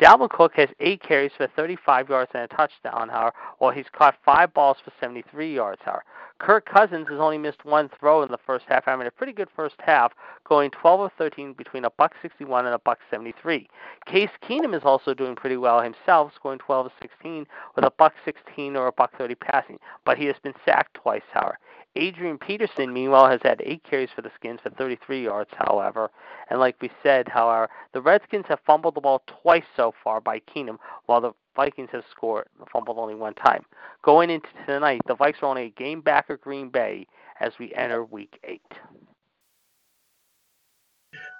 Dalvin 0.00 0.30
Cook 0.30 0.52
has 0.54 0.68
eight 0.78 1.02
carries 1.02 1.32
for 1.36 1.48
35 1.48 2.08
yards 2.08 2.30
and 2.32 2.44
a 2.44 2.46
touchdown, 2.46 3.08
however, 3.08 3.34
while 3.58 3.72
he's 3.72 3.86
caught 3.92 4.14
five 4.24 4.54
balls 4.54 4.76
for 4.84 4.92
73 5.00 5.52
yards, 5.52 5.80
however. 5.84 6.04
Kirk 6.38 6.64
Cousins 6.64 7.08
has 7.10 7.18
only 7.18 7.38
missed 7.38 7.64
one 7.64 7.90
throw 7.98 8.22
in 8.22 8.30
the 8.30 8.38
first 8.46 8.66
half, 8.68 8.84
having 8.84 9.08
a 9.08 9.10
pretty 9.10 9.32
good 9.32 9.48
first 9.54 9.74
half, 9.80 10.12
going 10.48 10.70
12 10.70 11.00
of 11.00 11.12
13 11.18 11.54
between 11.54 11.84
a 11.84 11.90
buck 11.90 12.14
61 12.22 12.66
and 12.66 12.74
a 12.74 12.78
buck 12.78 13.00
73. 13.10 13.68
Case 14.06 14.30
Keenum 14.48 14.76
is 14.76 14.84
also 14.84 15.12
doing 15.12 15.34
pretty 15.34 15.56
well 15.56 15.82
himself, 15.82 16.32
scoring 16.36 16.60
12 16.60 16.86
of 16.86 16.92
16 17.02 17.46
with 17.74 17.84
a 17.84 17.90
buck 17.98 18.14
16 18.24 18.76
or 18.76 18.86
a 18.86 18.92
buck 18.92 19.10
30 19.18 19.34
passing, 19.34 19.78
but 20.06 20.16
he 20.16 20.26
has 20.26 20.36
been 20.42 20.54
sacked 20.64 20.94
twice, 20.94 21.20
however. 21.32 21.58
Adrian 21.96 22.38
Peterson, 22.38 22.92
meanwhile, 22.92 23.28
has 23.28 23.40
had 23.42 23.60
eight 23.64 23.82
carries 23.82 24.10
for 24.14 24.22
the 24.22 24.30
Skins 24.36 24.60
for 24.62 24.70
33 24.70 25.24
yards, 25.24 25.50
however. 25.56 26.10
And 26.48 26.60
like 26.60 26.76
we 26.80 26.90
said, 27.02 27.28
however, 27.28 27.68
the 27.92 28.00
Redskins 28.00 28.46
have 28.48 28.60
fumbled 28.64 28.94
the 28.94 29.00
ball 29.00 29.22
twice 29.26 29.64
so 29.76 29.92
far 30.02 30.20
by 30.20 30.40
Keenum, 30.40 30.78
while 31.06 31.20
the 31.20 31.32
Vikings 31.56 31.90
have 31.92 32.04
scored 32.10 32.46
fumbled 32.72 32.98
only 32.98 33.14
one 33.16 33.34
time. 33.34 33.64
Going 34.02 34.30
into 34.30 34.48
tonight, 34.66 35.00
the 35.06 35.16
Vikes 35.16 35.42
are 35.42 35.46
only 35.46 35.64
a 35.64 35.70
game 35.70 36.00
back 36.00 36.30
of 36.30 36.40
Green 36.40 36.68
Bay 36.68 37.06
as 37.40 37.52
we 37.58 37.74
enter 37.74 38.04
Week 38.04 38.38
8. 38.44 38.62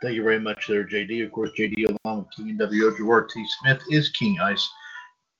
Thank 0.02 0.14
you 0.14 0.22
very 0.24 0.40
much 0.40 0.66
there, 0.66 0.84
JD. 0.84 1.24
Of 1.24 1.32
course, 1.32 1.50
JD 1.56 1.96
along 2.04 2.26
with 2.26 2.30
King 2.36 2.58
WO 2.58 3.26
T. 3.32 3.46
Smith 3.60 3.80
is 3.90 4.10
King 4.10 4.40
Ice 4.40 4.68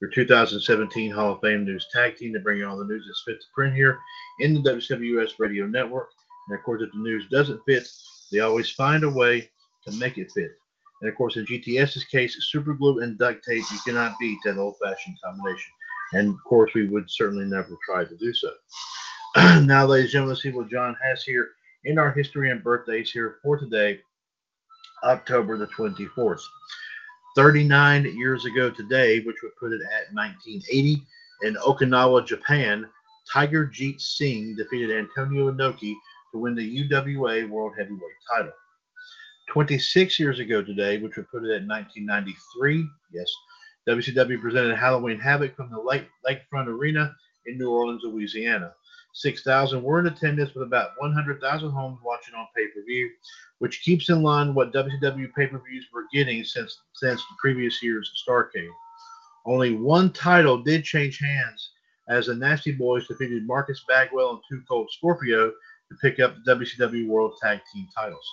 your 0.00 0.10
2017 0.10 1.10
Hall 1.10 1.34
of 1.34 1.40
Fame 1.40 1.64
News 1.64 1.86
Tag 1.92 2.16
Team 2.16 2.32
to 2.32 2.40
bring 2.40 2.58
you 2.58 2.68
all 2.68 2.78
the 2.78 2.84
news 2.84 3.04
that's 3.06 3.22
fit 3.26 3.40
to 3.40 3.46
print 3.54 3.74
here 3.74 3.98
in 4.38 4.54
the 4.54 4.60
WWS 4.60 5.32
Radio 5.38 5.66
Network. 5.66 6.08
And 6.48 6.58
of 6.58 6.64
course, 6.64 6.82
if 6.82 6.90
the 6.92 6.98
news 6.98 7.26
doesn't 7.30 7.60
fit, 7.66 7.86
they 8.32 8.40
always 8.40 8.70
find 8.70 9.04
a 9.04 9.10
way 9.10 9.50
to 9.86 9.92
make 9.98 10.16
it 10.16 10.32
fit. 10.34 10.52
And 11.00 11.10
of 11.10 11.16
course, 11.16 11.36
in 11.36 11.44
GTS's 11.44 12.04
case, 12.04 12.36
super 12.50 12.74
glue 12.74 13.00
and 13.00 13.18
duct 13.18 13.44
tape, 13.44 13.64
you 13.70 13.78
cannot 13.84 14.18
beat 14.18 14.38
that 14.44 14.58
old 14.58 14.76
fashioned 14.82 15.16
combination. 15.22 15.72
And 16.12 16.28
of 16.30 16.44
course, 16.44 16.72
we 16.74 16.88
would 16.88 17.10
certainly 17.10 17.44
never 17.44 17.76
try 17.84 18.04
to 18.04 18.16
do 18.16 18.32
so. 18.32 18.50
now, 19.60 19.86
ladies 19.86 20.06
and 20.06 20.12
gentlemen, 20.12 20.30
let's 20.30 20.42
see 20.42 20.50
what 20.50 20.70
John 20.70 20.96
has 21.02 21.22
here 21.22 21.50
in 21.84 21.98
our 21.98 22.10
history 22.10 22.50
and 22.50 22.64
birthdays 22.64 23.10
here 23.10 23.36
for 23.42 23.58
today, 23.58 24.00
October 25.04 25.56
the 25.56 25.66
24th. 25.68 26.42
39 27.36 28.16
years 28.16 28.44
ago 28.44 28.70
today, 28.70 29.20
which 29.20 29.36
would 29.42 29.56
put 29.56 29.72
it 29.72 29.80
at 29.82 30.12
1980, 30.14 31.02
in 31.42 31.54
Okinawa, 31.54 32.26
Japan, 32.26 32.86
Tiger 33.32 33.66
Jeet 33.66 34.00
Singh 34.00 34.56
defeated 34.56 34.96
Antonio 34.96 35.50
Inoki 35.50 35.94
to 36.32 36.38
win 36.38 36.54
the 36.54 36.88
UWA 36.88 37.48
World 37.48 37.72
Heavyweight 37.78 38.00
title. 38.28 38.52
26 39.48 40.18
years 40.18 40.38
ago 40.38 40.62
today, 40.62 40.98
which 40.98 41.16
would 41.16 41.30
put 41.30 41.44
it 41.44 41.50
at 41.50 41.66
1993, 41.66 42.86
yes, 43.12 43.28
WCW 43.88 44.40
presented 44.40 44.76
Halloween 44.76 45.18
Havoc 45.18 45.56
from 45.56 45.70
the 45.70 45.80
Lake, 45.80 46.06
Lakefront 46.28 46.66
Arena 46.66 47.14
in 47.46 47.58
New 47.58 47.70
Orleans, 47.70 48.02
Louisiana. 48.04 48.72
6,000 49.12 49.82
were 49.82 50.00
in 50.00 50.06
attendance 50.06 50.54
with 50.54 50.66
about 50.66 50.90
100,000 50.98 51.70
homes 51.70 51.98
watching 52.04 52.34
on 52.34 52.46
pay-per-view, 52.56 53.10
which 53.58 53.82
keeps 53.82 54.08
in 54.08 54.22
line 54.22 54.54
what 54.54 54.72
WCW 54.72 55.32
pay-per-views 55.34 55.86
were 55.92 56.06
getting 56.12 56.44
since 56.44 56.80
since 56.94 57.20
the 57.20 57.36
previous 57.38 57.82
year's 57.82 58.10
Starcade. 58.26 58.70
Only 59.46 59.74
one 59.74 60.12
title 60.12 60.62
did 60.62 60.84
change 60.84 61.18
hands 61.18 61.70
as 62.08 62.26
the 62.26 62.34
Nasty 62.34 62.72
Boys 62.72 63.06
defeated 63.08 63.46
Marcus 63.46 63.84
Bagwell 63.88 64.30
and 64.30 64.40
Two 64.48 64.62
Cold 64.68 64.90
Scorpio 64.90 65.50
to 65.50 65.96
pick 66.00 66.20
up 66.20 66.34
the 66.44 66.54
WCW 66.54 67.08
World 67.08 67.34
Tag 67.42 67.60
Team 67.72 67.88
titles. 67.94 68.28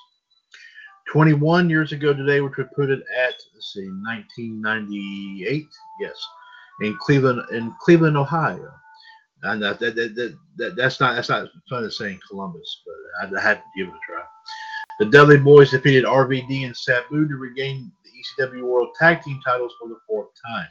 21 1.10 1.70
years 1.70 1.94
ago 1.94 2.14
today, 2.14 2.42
which 2.42 2.58
would 2.58 2.72
put 2.72 2.90
it 2.90 3.02
at 3.18 3.36
let's 3.54 3.74
see, 3.74 3.88
1998, 3.88 5.66
yes, 6.02 6.28
in 6.82 6.98
Cleveland, 6.98 7.42
in 7.52 7.74
Cleveland, 7.82 8.18
Ohio. 8.18 8.72
And 9.44 9.62
that, 9.62 9.80
that, 9.80 9.96
that, 9.96 10.38
that, 10.58 10.76
that's 10.76 11.00
not 11.00 11.16
that's 11.16 11.30
not 11.30 11.48
fun 11.70 11.84
to 11.84 11.92
say 11.92 12.12
in 12.12 12.20
Columbus, 12.28 12.82
but 12.86 13.38
I, 13.38 13.40
I 13.40 13.42
had 13.42 13.56
to 13.56 13.64
give 13.78 13.88
it 13.88 13.94
a 13.94 14.00
try. 14.06 14.24
The 15.00 15.06
Dudley 15.06 15.38
Boyz 15.38 15.70
defeated 15.70 16.06
RVD 16.06 16.66
and 16.66 16.76
Sabu 16.76 17.28
to 17.28 17.36
regain 17.36 17.92
the 18.04 18.44
ECW 18.44 18.64
World 18.64 18.96
Tag 19.00 19.22
Team 19.22 19.40
titles 19.46 19.74
for 19.80 19.88
the 19.90 20.00
fourth 20.08 20.30
time. 20.48 20.68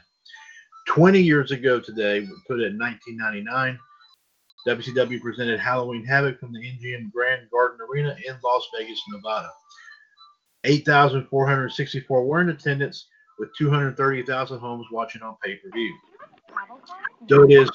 20 0.87 1.21
years 1.21 1.51
ago 1.51 1.79
today, 1.79 2.19
we 2.19 2.27
put 2.45 2.59
it 2.59 2.71
in 2.71 2.77
1999, 2.77 3.79
WCW 4.67 5.21
presented 5.21 5.59
Halloween 5.59 6.03
Havoc 6.05 6.39
from 6.39 6.51
the 6.51 6.59
MGM 6.59 7.11
Grand 7.11 7.49
Garden 7.51 7.79
Arena 7.89 8.17
in 8.27 8.35
Las 8.43 8.67
Vegas, 8.77 9.01
Nevada. 9.11 9.49
8,464 10.65 12.25
were 12.25 12.41
in 12.41 12.49
attendance, 12.49 13.07
with 13.39 13.49
230,000 13.57 14.59
homes 14.59 14.87
watching 14.91 15.21
on 15.21 15.35
pay 15.43 15.55
per 15.55 15.69
view. 15.73 15.95
It 17.29 17.51
is 17.51 17.69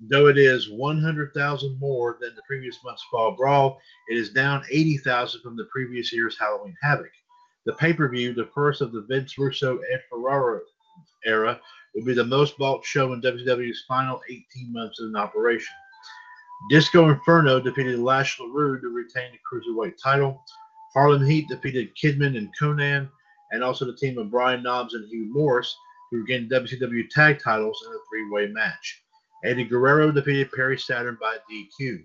Though 0.00 0.28
it 0.28 0.38
is 0.38 0.70
100,000 0.70 1.80
more 1.80 2.18
than 2.20 2.34
the 2.36 2.42
previous 2.46 2.78
month's 2.84 3.04
Fall 3.10 3.32
Brawl, 3.32 3.80
it 4.08 4.16
is 4.16 4.30
down 4.30 4.64
80,000 4.70 5.40
from 5.40 5.56
the 5.56 5.64
previous 5.64 6.12
year's 6.12 6.38
Halloween 6.38 6.76
Havoc. 6.80 7.10
The 7.66 7.72
pay-per-view, 7.74 8.34
the 8.34 8.48
first 8.54 8.80
of 8.80 8.92
the 8.92 9.02
Vince 9.02 9.36
Russo 9.36 9.72
and 9.72 10.00
Ferrara 10.08 10.60
era, 11.26 11.60
will 11.94 12.04
be 12.04 12.14
the 12.14 12.24
most 12.24 12.56
bought 12.58 12.84
show 12.84 13.12
in 13.12 13.20
WWE's 13.20 13.84
final 13.88 14.20
18 14.30 14.72
months 14.72 15.00
in 15.00 15.16
operation. 15.16 15.74
Disco 16.70 17.08
Inferno 17.08 17.58
defeated 17.58 17.98
Lash 17.98 18.38
LaRue 18.38 18.80
to 18.80 18.88
retain 18.88 19.32
the 19.32 19.38
Cruiserweight 19.50 19.94
title. 20.00 20.44
Harlem 20.94 21.26
Heat 21.26 21.48
defeated 21.48 21.96
Kidman 21.96 22.38
and 22.38 22.50
Konnan, 22.56 23.10
and 23.50 23.64
also 23.64 23.84
the 23.84 23.96
team 23.96 24.16
of 24.18 24.30
Brian 24.30 24.62
Knobbs 24.62 24.94
and 24.94 25.08
Hugh 25.08 25.32
Morrus, 25.34 25.74
who 26.10 26.18
regained 26.18 26.50
WCW 26.50 27.10
tag 27.10 27.40
titles 27.42 27.84
in 27.84 27.92
a 27.92 27.98
three-way 28.08 28.46
match. 28.46 29.02
Eddie 29.44 29.64
Guerrero 29.64 30.10
defeated 30.10 30.52
Perry 30.52 30.78
Saturn 30.78 31.16
by 31.20 31.36
DQ. 31.50 32.04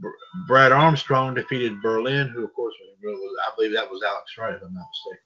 Br- 0.00 0.08
Brad 0.46 0.72
Armstrong 0.72 1.34
defeated 1.34 1.82
Berlin, 1.82 2.28
who, 2.28 2.44
of 2.44 2.54
course, 2.54 2.74
I 3.04 3.50
believe 3.56 3.72
that 3.72 3.90
was 3.90 4.02
Alex 4.02 4.36
Wright, 4.38 4.54
if 4.54 4.62
I'm 4.62 4.74
not 4.74 4.86
mistaken. 4.90 5.24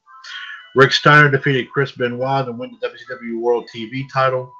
Rick 0.75 0.92
Steiner 0.92 1.31
defeated 1.31 1.71
Chris 1.71 1.92
Benoit 1.92 2.47
to 2.47 2.52
win 2.52 2.76
the 2.81 2.88
WCW 2.88 3.40
World 3.40 3.69
TV 3.75 4.04
title. 4.11 4.50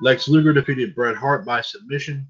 Lex 0.00 0.28
Luger 0.28 0.52
defeated 0.52 0.94
Bret 0.94 1.16
Hart 1.16 1.44
by 1.44 1.60
submission. 1.60 2.26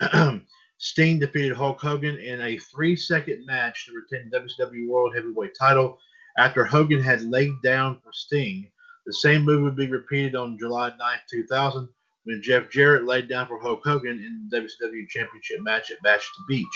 Sting 0.78 1.18
defeated 1.18 1.56
Hulk 1.56 1.80
Hogan 1.80 2.16
in 2.18 2.40
a 2.40 2.58
three 2.58 2.96
second 2.96 3.44
match 3.46 3.86
to 3.86 3.92
retain 3.92 4.30
the 4.30 4.40
WCW 4.40 4.88
World 4.88 5.14
Heavyweight 5.14 5.54
title 5.56 5.98
after 6.38 6.64
Hogan 6.64 7.02
had 7.02 7.22
laid 7.22 7.52
down 7.62 8.00
for 8.02 8.12
Sting. 8.12 8.66
The 9.06 9.12
same 9.12 9.42
move 9.42 9.62
would 9.62 9.76
be 9.76 9.88
repeated 9.88 10.34
on 10.34 10.58
July 10.58 10.88
9, 10.98 11.18
2000, 11.30 11.88
when 12.30 12.40
Jeff 12.40 12.70
Jarrett 12.70 13.06
laid 13.06 13.28
down 13.28 13.48
for 13.48 13.60
Hulk 13.60 13.80
Hogan 13.84 14.18
in 14.18 14.48
the 14.48 14.56
WCW 14.58 15.08
Championship 15.08 15.62
match 15.62 15.90
at 15.90 16.00
Bash 16.02 16.24
the 16.38 16.44
Beach. 16.46 16.66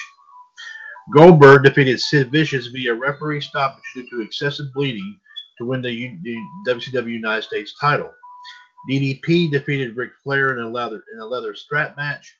Goldberg 1.14 1.62
defeated 1.62 2.00
Sid 2.00 2.32
Vicious 2.32 2.66
via 2.68 2.92
referee 2.92 3.40
stoppage 3.40 3.84
due 3.94 4.08
to 4.11 4.23
excessive 4.23 4.66
bleeding 4.75 5.16
to 5.58 5.64
win 5.64 5.80
the, 5.80 6.18
the 6.23 6.37
WCW 6.66 7.12
United 7.12 7.42
States 7.42 7.75
title. 7.80 8.11
DDP 8.90 9.49
defeated 9.50 9.96
Ric 9.96 10.11
Flair 10.25 10.58
in 10.58 10.64
a 10.64 10.68
leather 10.68 11.04
in 11.12 11.20
a 11.20 11.25
leather 11.25 11.54
strap 11.54 11.96
match, 11.96 12.34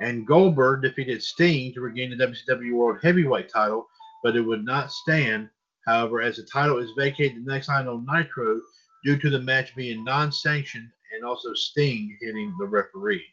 and 0.00 0.26
Goldberg 0.26 0.82
defeated 0.82 1.22
Sting 1.22 1.74
to 1.74 1.80
regain 1.80 2.16
the 2.16 2.24
WCW 2.24 2.72
World 2.72 3.00
Heavyweight 3.02 3.50
title, 3.52 3.88
but 4.22 4.36
it 4.36 4.42
would 4.42 4.64
not 4.64 4.92
stand. 4.92 5.50
However, 5.86 6.22
as 6.22 6.36
the 6.36 6.44
title 6.44 6.78
is 6.78 6.90
vacated 6.96 7.44
the 7.44 7.52
next 7.52 7.68
night 7.68 7.88
on 7.88 8.06
Nitro 8.06 8.60
due 9.04 9.18
to 9.18 9.28
the 9.28 9.40
match 9.40 9.74
being 9.74 10.04
non-sanctioned 10.04 10.88
and 11.14 11.24
also 11.24 11.54
Sting 11.54 12.16
hitting 12.20 12.54
the 12.58 12.66
referee. 12.66 13.24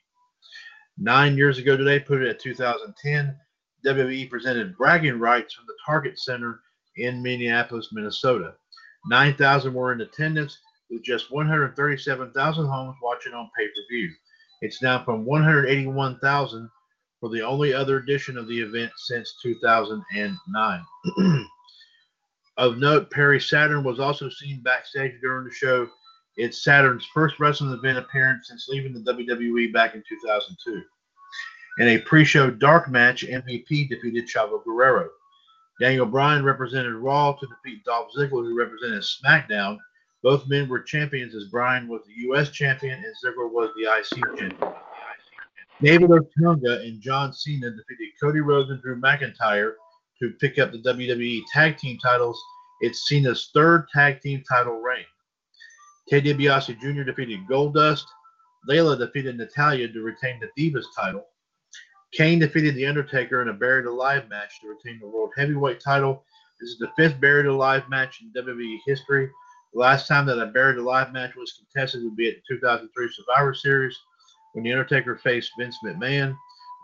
Nine 0.98 1.38
years 1.38 1.58
ago 1.58 1.76
today, 1.76 2.00
put 2.00 2.22
it 2.22 2.30
at 2.30 2.40
2010, 2.40 3.38
WWE 3.86 4.30
presented 4.30 4.78
bragging 4.78 5.20
rights 5.20 5.54
from 5.54 5.66
the 5.68 5.76
Target 5.86 6.18
Center 6.20 6.62
in 6.98 7.22
Minneapolis, 7.22 7.90
Minnesota. 7.92 8.56
9,000 9.08 9.74
were 9.74 9.92
in 9.94 10.02
attendance, 10.02 10.58
with 10.90 11.04
just 11.04 11.32
137,000 11.32 12.66
homes 12.66 12.96
watching 13.02 13.34
on 13.34 13.50
pay 13.58 13.68
per 13.68 13.74
view. 13.90 14.12
It's 14.62 14.80
down 14.80 15.04
from 15.04 15.26
181,000 15.26 16.70
for 17.20 17.30
the 17.30 17.42
only 17.42 17.74
other 17.74 17.98
edition 17.98 18.38
of 18.38 18.48
the 18.48 18.60
event 18.60 18.92
since 18.98 19.36
2009. 19.42 20.86
of 22.58 22.78
note, 22.78 23.12
Perry 23.12 23.40
Saturn 23.40 23.84
was 23.84 24.00
also 24.00 24.30
seen 24.30 24.62
backstage 24.62 25.20
during 25.22 25.46
the 25.48 25.54
show. 25.54 25.88
It's 26.38 26.64
Saturn's 26.64 27.06
first 27.14 27.40
wrestling 27.40 27.72
event 27.72 27.98
appearance 27.98 28.50
since 28.50 28.68
leaving 28.68 28.94
the 28.94 29.14
WWE 29.14 29.72
back 29.72 29.96
in 29.96 30.04
2002. 30.08 30.82
In 31.78 31.90
a 31.90 32.00
pre 32.00 32.24
show 32.24 32.50
dark 32.50 32.90
match, 32.90 33.26
MVP 33.26 33.90
defeated 33.90 34.28
Chavo 34.28 34.64
Guerrero. 34.64 35.10
Daniel 35.80 36.06
Bryan 36.06 36.44
represented 36.44 36.96
Raw 36.96 37.34
to 37.34 37.48
defeat 37.48 37.84
Dolph 37.84 38.12
Ziggler, 38.18 38.46
who 38.46 38.58
represented 38.58 39.04
SmackDown. 39.04 39.78
Both 40.24 40.48
men 40.48 40.70
were 40.70 40.80
champions 40.80 41.36
as 41.36 41.46
Bryan 41.46 41.88
was 41.88 42.02
the 42.06 42.22
U.S. 42.24 42.50
champion 42.50 43.04
and 43.04 43.14
Ziggler 43.24 43.52
was 43.52 43.70
the 43.76 43.92
IC 43.92 44.40
champion. 44.40 44.74
David 45.82 46.10
Otunga 46.10 46.88
and 46.88 47.02
John 47.02 47.34
Cena 47.34 47.70
defeated 47.70 48.14
Cody 48.22 48.40
Rhodes 48.40 48.72
and 48.72 48.82
Drew 48.82 49.00
McIntyre 49.00 49.74
to 50.20 50.32
pick 50.40 50.58
up 50.58 50.72
the 50.72 50.80
WWE 50.80 51.44
Tag 51.54 51.78
Team 51.78 51.98
titles. 52.00 52.42
It's 52.80 53.08
Cena's 53.08 53.52
third 53.54 53.88
Tag 53.94 54.22
Team 54.22 54.44
title 54.48 54.80
reign. 54.80 55.06
Ted 56.08 56.24
DiBiase 56.24 56.80
Jr. 56.80 57.04
defeated 57.04 57.48
Goldust. 57.50 58.06
Layla 58.70 58.98
defeated 58.98 59.38
Natalya 59.38 59.88
to 59.88 60.02
retain 60.02 60.40
the 60.40 60.50
Divas 60.58 60.86
title. 60.98 61.26
Kane 62.14 62.40
defeated 62.40 62.76
The 62.76 62.86
Undertaker 62.86 63.42
in 63.42 63.50
a 63.50 63.54
Buried 63.54 63.86
Alive 63.86 64.30
match 64.30 64.62
to 64.62 64.70
retain 64.70 65.00
the 65.00 65.08
World 65.08 65.32
Heavyweight 65.36 65.82
title. 65.82 66.24
This 66.60 66.70
is 66.70 66.78
the 66.78 66.92
fifth 66.96 67.20
Buried 67.20 67.48
Alive 67.48 67.90
match 67.90 68.22
in 68.22 68.32
WWE 68.42 68.80
history. 68.86 69.30
The 69.74 69.80
last 69.80 70.08
time 70.08 70.26
that 70.28 70.40
a 70.40 70.46
Buried 70.46 70.78
Alive 70.78 71.12
match 71.12 71.36
was 71.36 71.54
contested 71.54 72.04
would 72.04 72.16
be 72.16 72.30
at 72.30 72.36
the 72.36 72.56
2003 72.56 73.10
Survivor 73.12 73.54
Series 73.54 74.00
when 74.54 74.64
The 74.64 74.72
Undertaker 74.72 75.18
faced 75.18 75.52
Vince 75.60 75.78
McMahon. 75.84 76.30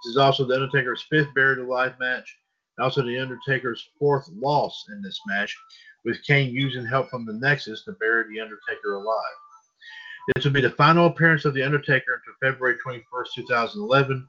This 0.04 0.12
is 0.12 0.18
also 0.18 0.46
The 0.46 0.56
Undertaker's 0.56 1.06
fifth 1.10 1.34
Buried 1.34 1.60
Alive 1.60 1.94
match, 2.00 2.38
and 2.78 2.84
also 2.84 3.02
The 3.02 3.18
Undertaker's 3.18 3.88
fourth 3.98 4.28
loss 4.34 4.86
in 4.90 5.02
this 5.02 5.22
match, 5.28 5.56
with 6.06 6.24
Kane 6.26 6.54
using 6.54 6.86
help 6.86 7.10
from 7.10 7.26
the 7.26 7.34
Nexus 7.34 7.84
to 7.84 7.94
bury 7.94 8.24
The 8.30 8.42
Undertaker 8.42 8.94
alive. 8.94 9.38
This 10.36 10.46
would 10.46 10.54
be 10.54 10.62
the 10.62 10.72
final 10.72 11.08
appearance 11.08 11.46
of 11.46 11.54
The 11.54 11.64
Undertaker 11.64 12.22
until 12.22 12.52
February 12.52 12.78
21st, 12.86 13.34
2011 13.36 14.28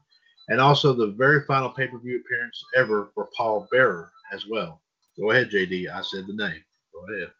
and 0.49 0.59
also 0.59 0.93
the 0.93 1.11
very 1.11 1.43
final 1.45 1.69
pay 1.69 1.87
per 1.87 1.97
view 1.99 2.19
appearance 2.19 2.63
ever 2.75 3.11
for 3.13 3.29
Paul 3.35 3.67
Bearer 3.71 4.11
as 4.31 4.45
well. 4.47 4.81
Go 5.17 5.31
ahead, 5.31 5.49
JD. 5.49 5.89
I 5.89 6.01
said 6.01 6.25
the 6.27 6.33
name. 6.33 6.63
Go 6.93 7.13
ahead. 7.13 7.31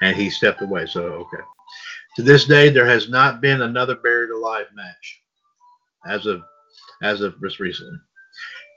And 0.00 0.16
he 0.16 0.30
stepped 0.30 0.62
away. 0.62 0.86
So, 0.86 1.02
okay. 1.02 1.42
To 2.16 2.22
this 2.22 2.46
day, 2.46 2.70
there 2.70 2.86
has 2.86 3.08
not 3.08 3.40
been 3.40 3.62
another 3.62 3.94
buried 3.94 4.30
alive 4.30 4.66
match 4.74 5.22
as 6.06 6.26
of 6.26 6.42
as 7.02 7.20
of 7.20 7.40
just 7.40 7.60
recently. 7.60 7.98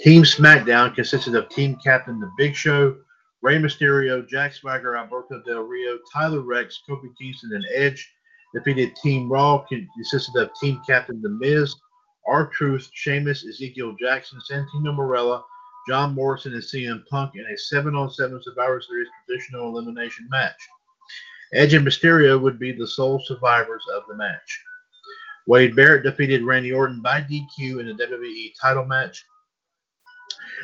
Team 0.01 0.23
SmackDown 0.23 0.93
consisted 0.93 1.35
of 1.35 1.49
team 1.49 1.77
captain 1.83 2.19
The 2.19 2.29
Big 2.37 2.53
Show, 2.53 2.97
Rey 3.41 3.57
Mysterio, 3.57 4.27
Jack 4.27 4.53
Swagger, 4.53 4.97
Alberto 4.97 5.41
Del 5.45 5.61
Rio, 5.61 5.97
Tyler 6.11 6.41
Reks, 6.41 6.81
Kofi 6.87 7.09
Kingston, 7.19 7.53
and 7.53 7.65
Edge 7.73 8.11
defeated 8.53 8.95
Team 8.97 9.31
Raw, 9.31 9.65
consisted 9.69 10.35
of 10.35 10.51
team 10.59 10.81
captain 10.85 11.21
The 11.21 11.29
Miz, 11.29 11.75
R-Truth, 12.27 12.89
Sheamus, 12.93 13.45
Ezekiel 13.45 13.95
Jackson, 13.99 14.39
Santino 14.49 14.93
Marella, 14.95 15.43
John 15.87 16.13
Morrison, 16.13 16.53
and 16.53 16.63
CM 16.63 17.05
Punk 17.07 17.35
in 17.35 17.45
a 17.45 17.57
7 17.57 17.95
on 17.95 18.09
7 18.09 18.41
Survivor 18.43 18.81
Series 18.81 19.07
traditional 19.25 19.69
elimination 19.69 20.27
match. 20.29 20.57
Edge 21.53 21.73
and 21.73 21.87
Mysterio 21.87 22.41
would 22.41 22.59
be 22.59 22.71
the 22.71 22.87
sole 22.87 23.21
survivors 23.25 23.83
of 23.95 24.03
the 24.09 24.15
match. 24.15 24.63
Wade 25.47 25.75
Barrett 25.75 26.03
defeated 26.03 26.43
Randy 26.43 26.73
Orton 26.73 27.01
by 27.01 27.21
DQ 27.21 27.79
in 27.79 27.89
a 27.89 27.93
WWE 27.93 28.51
title 28.59 28.85
match. 28.85 29.23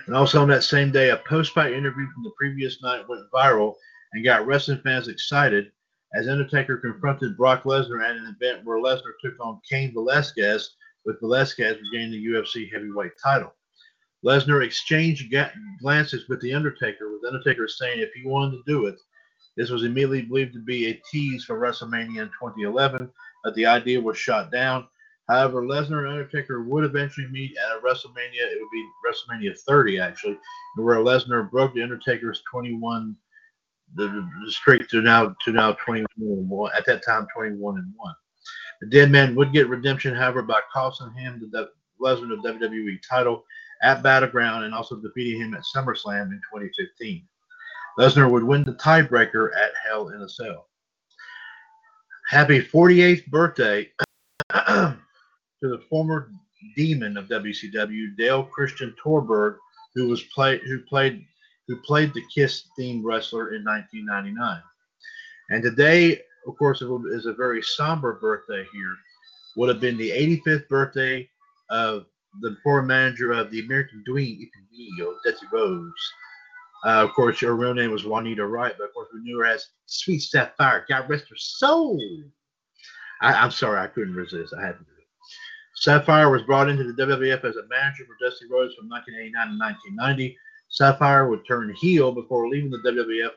And 0.07 0.15
also 0.15 0.41
on 0.41 0.47
that 0.49 0.63
same 0.63 0.91
day, 0.91 1.09
a 1.09 1.17
post 1.17 1.53
fight 1.53 1.73
interview 1.73 2.07
from 2.13 2.23
the 2.23 2.33
previous 2.37 2.81
night 2.81 3.07
went 3.07 3.29
viral 3.33 3.75
and 4.13 4.23
got 4.23 4.45
wrestling 4.45 4.81
fans 4.83 5.07
excited 5.07 5.71
as 6.13 6.27
Undertaker 6.27 6.77
confronted 6.77 7.37
Brock 7.37 7.63
Lesnar 7.63 8.03
at 8.03 8.17
an 8.17 8.35
event 8.35 8.65
where 8.65 8.81
Lesnar 8.81 9.13
took 9.23 9.33
on 9.39 9.61
Cain 9.69 9.93
Velasquez, 9.93 10.75
with 11.05 11.19
Velasquez 11.19 11.77
regaining 11.81 12.11
the 12.11 12.25
UFC 12.25 12.71
heavyweight 12.71 13.13
title. 13.23 13.53
Lesnar 14.23 14.63
exchanged 14.63 15.33
glances 15.81 16.27
with 16.29 16.41
The 16.41 16.53
Undertaker, 16.53 17.11
with 17.11 17.25
Undertaker 17.25 17.67
saying 17.67 17.99
if 17.99 18.11
he 18.13 18.27
wanted 18.27 18.57
to 18.57 18.63
do 18.67 18.85
it, 18.85 18.99
this 19.57 19.69
was 19.69 19.83
immediately 19.83 20.21
believed 20.21 20.53
to 20.53 20.59
be 20.59 20.87
a 20.87 21.01
tease 21.11 21.43
for 21.43 21.59
WrestleMania 21.59 22.21
in 22.21 22.27
2011, 22.27 23.09
but 23.43 23.55
the 23.55 23.65
idea 23.65 23.99
was 23.99 24.17
shot 24.17 24.51
down. 24.51 24.87
However, 25.31 25.63
Lesnar 25.63 25.99
and 25.99 26.09
Undertaker 26.09 26.61
would 26.61 26.83
eventually 26.83 27.27
meet 27.27 27.55
at 27.57 27.77
a 27.77 27.79
WrestleMania. 27.79 28.33
It 28.33 28.59
would 28.59 28.69
be 28.69 28.85
WrestleMania 29.07 29.57
30, 29.57 29.97
actually, 29.97 30.37
where 30.75 30.97
Lesnar 30.97 31.49
broke 31.49 31.73
The 31.73 31.81
Undertaker's 31.81 32.43
21 32.51 33.15
the, 33.95 34.07
the 34.45 34.51
streak 34.51 34.89
to 34.89 35.01
now 35.01 35.33
to 35.45 35.51
now 35.53 35.71
21 35.71 36.07
and 36.19 36.49
one. 36.49 36.71
At 36.77 36.85
that 36.87 37.05
time, 37.05 37.27
21 37.33 37.77
and 37.77 37.93
one. 37.95 38.13
The 38.81 38.87
Dead 38.87 39.09
Man 39.09 39.33
would 39.35 39.53
get 39.53 39.69
redemption, 39.69 40.13
however, 40.13 40.41
by 40.41 40.59
costing 40.73 41.13
him 41.13 41.49
the 41.49 41.69
Lesnar 42.01 42.41
the 42.41 42.49
WWE 42.49 42.97
title 43.09 43.45
at 43.83 44.03
Battleground 44.03 44.65
and 44.65 44.73
also 44.73 44.97
defeating 44.97 45.41
him 45.41 45.53
at 45.53 45.63
SummerSlam 45.73 46.31
in 46.31 46.41
2015. 46.53 47.25
Lesnar 47.97 48.29
would 48.29 48.43
win 48.43 48.65
the 48.65 48.73
tiebreaker 48.73 49.55
at 49.55 49.71
Hell 49.81 50.09
in 50.09 50.21
a 50.23 50.27
Cell. 50.27 50.67
Happy 52.27 52.61
48th 52.61 53.27
birthday 53.27 53.89
to 55.61 55.69
the 55.69 55.83
former 55.89 56.31
demon 56.75 57.17
of 57.17 57.25
WCW, 57.25 58.15
Dale 58.17 58.43
Christian 58.43 58.95
Torborg, 59.03 59.57
who 59.95 60.07
was 60.07 60.23
play, 60.23 60.59
who 60.59 60.79
played 60.81 61.25
who 61.67 61.77
played 61.81 62.13
the 62.13 62.23
Kiss 62.33 62.65
themed 62.77 63.03
wrestler 63.03 63.53
in 63.53 63.63
1999. 63.63 64.61
And 65.49 65.63
today, 65.63 66.21
of 66.47 66.57
course, 66.57 66.81
is 66.81 67.25
a 67.25 67.33
very 67.33 67.61
somber 67.61 68.19
birthday 68.19 68.65
here. 68.73 68.95
Would 69.57 69.69
have 69.69 69.79
been 69.79 69.97
the 69.97 70.09
85th 70.09 70.67
birthday 70.67 71.29
of 71.69 72.05
the 72.41 72.57
former 72.63 72.87
manager 72.87 73.31
of 73.31 73.51
the 73.51 73.59
American 73.59 74.03
Dream, 74.05 74.49
Emilio 74.71 75.17
Desi 75.25 75.51
Rose. 75.51 75.91
Uh, 76.85 77.03
of 77.03 77.13
course, 77.13 77.39
her 77.41 77.55
real 77.55 77.73
name 77.73 77.91
was 77.91 78.05
Juanita 78.05 78.45
Wright, 78.45 78.73
but 78.77 78.85
of 78.85 78.93
course, 78.93 79.09
we 79.13 79.21
knew 79.21 79.39
her 79.39 79.45
as 79.45 79.67
Sweet 79.85 80.19
Sapphire. 80.19 80.85
God 80.89 81.09
rest 81.09 81.29
her 81.29 81.35
soul. 81.37 82.01
I, 83.21 83.45
am 83.45 83.51
sorry, 83.51 83.79
I 83.79 83.87
couldn't 83.87 84.15
resist. 84.15 84.53
I 84.57 84.65
had 84.65 84.79
to. 84.79 84.85
Sapphire 85.81 86.29
was 86.29 86.43
brought 86.43 86.69
into 86.69 86.83
the 86.83 86.93
WWF 86.93 87.43
as 87.43 87.55
a 87.55 87.67
manager 87.67 88.05
for 88.05 88.15
Dusty 88.23 88.45
Rhodes 88.45 88.75
from 88.75 88.87
1989 88.87 89.33
to 89.33 89.57
1990. 89.57 90.37
Sapphire 90.69 91.27
would 91.27 91.41
turn 91.47 91.73
heel 91.73 92.11
before 92.11 92.47
leaving 92.47 92.69
the 92.69 92.77
WWF 92.77 93.31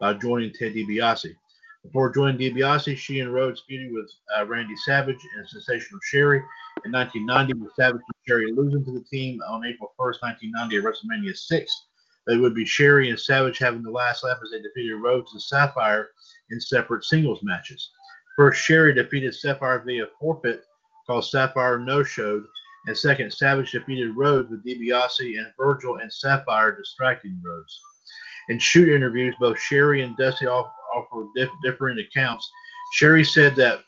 by 0.00 0.14
joining 0.14 0.52
Ted 0.52 0.74
DiBiase. 0.74 1.34
Before 1.82 2.14
joining 2.14 2.38
DiBiase, 2.38 2.96
she 2.96 3.18
and 3.18 3.34
Rhodes 3.34 3.64
feuded 3.68 3.92
with 3.92 4.08
uh, 4.38 4.46
Randy 4.46 4.76
Savage 4.86 5.18
and 5.36 5.48
Sensational 5.48 5.98
Sherri. 6.04 6.44
In 6.84 6.92
1990, 6.92 7.54
with 7.54 7.74
Savage 7.74 8.02
and 8.06 8.28
Sherri 8.28 8.52
losing 8.52 8.84
to 8.84 8.92
the 8.92 9.04
team 9.10 9.40
on 9.48 9.66
April 9.66 9.92
1st, 9.98 10.22
1990 10.22 10.76
at 10.76 10.84
WrestleMania 10.84 11.36
6, 11.36 11.86
it 12.28 12.40
would 12.40 12.54
be 12.54 12.64
Sherri 12.64 13.10
and 13.10 13.18
Savage 13.18 13.58
having 13.58 13.82
the 13.82 13.90
last 13.90 14.22
laugh 14.22 14.38
as 14.44 14.52
they 14.52 14.62
defeated 14.62 14.94
Rhodes 14.94 15.32
and 15.32 15.42
Sapphire 15.42 16.10
in 16.52 16.60
separate 16.60 17.02
singles 17.02 17.40
matches. 17.42 17.90
First, 18.36 18.62
Sherri 18.62 18.94
defeated 18.94 19.34
Sapphire 19.34 19.82
via 19.84 20.06
forfeit, 20.20 20.62
called 21.08 21.24
Sapphire 21.24 21.78
No 21.78 22.04
Showed, 22.04 22.44
and 22.86 22.96
second, 22.96 23.32
Savage 23.32 23.72
defeated 23.72 24.14
Rhodes 24.14 24.50
with 24.50 24.64
DiBiase 24.64 25.38
and 25.38 25.52
Virgil 25.58 25.96
and 25.96 26.12
Sapphire 26.12 26.76
distracting 26.76 27.40
Rhodes. 27.42 27.80
In 28.50 28.58
shoot 28.58 28.94
interviews, 28.94 29.34
both 29.40 29.58
Sherri 29.58 30.02
and 30.02 30.16
Dusty 30.16 30.46
offered 30.46 31.28
diff- 31.34 31.50
different 31.62 31.98
accounts. 31.98 32.48
Sherri 32.92 33.24
said 33.24 33.56
that 33.56 33.80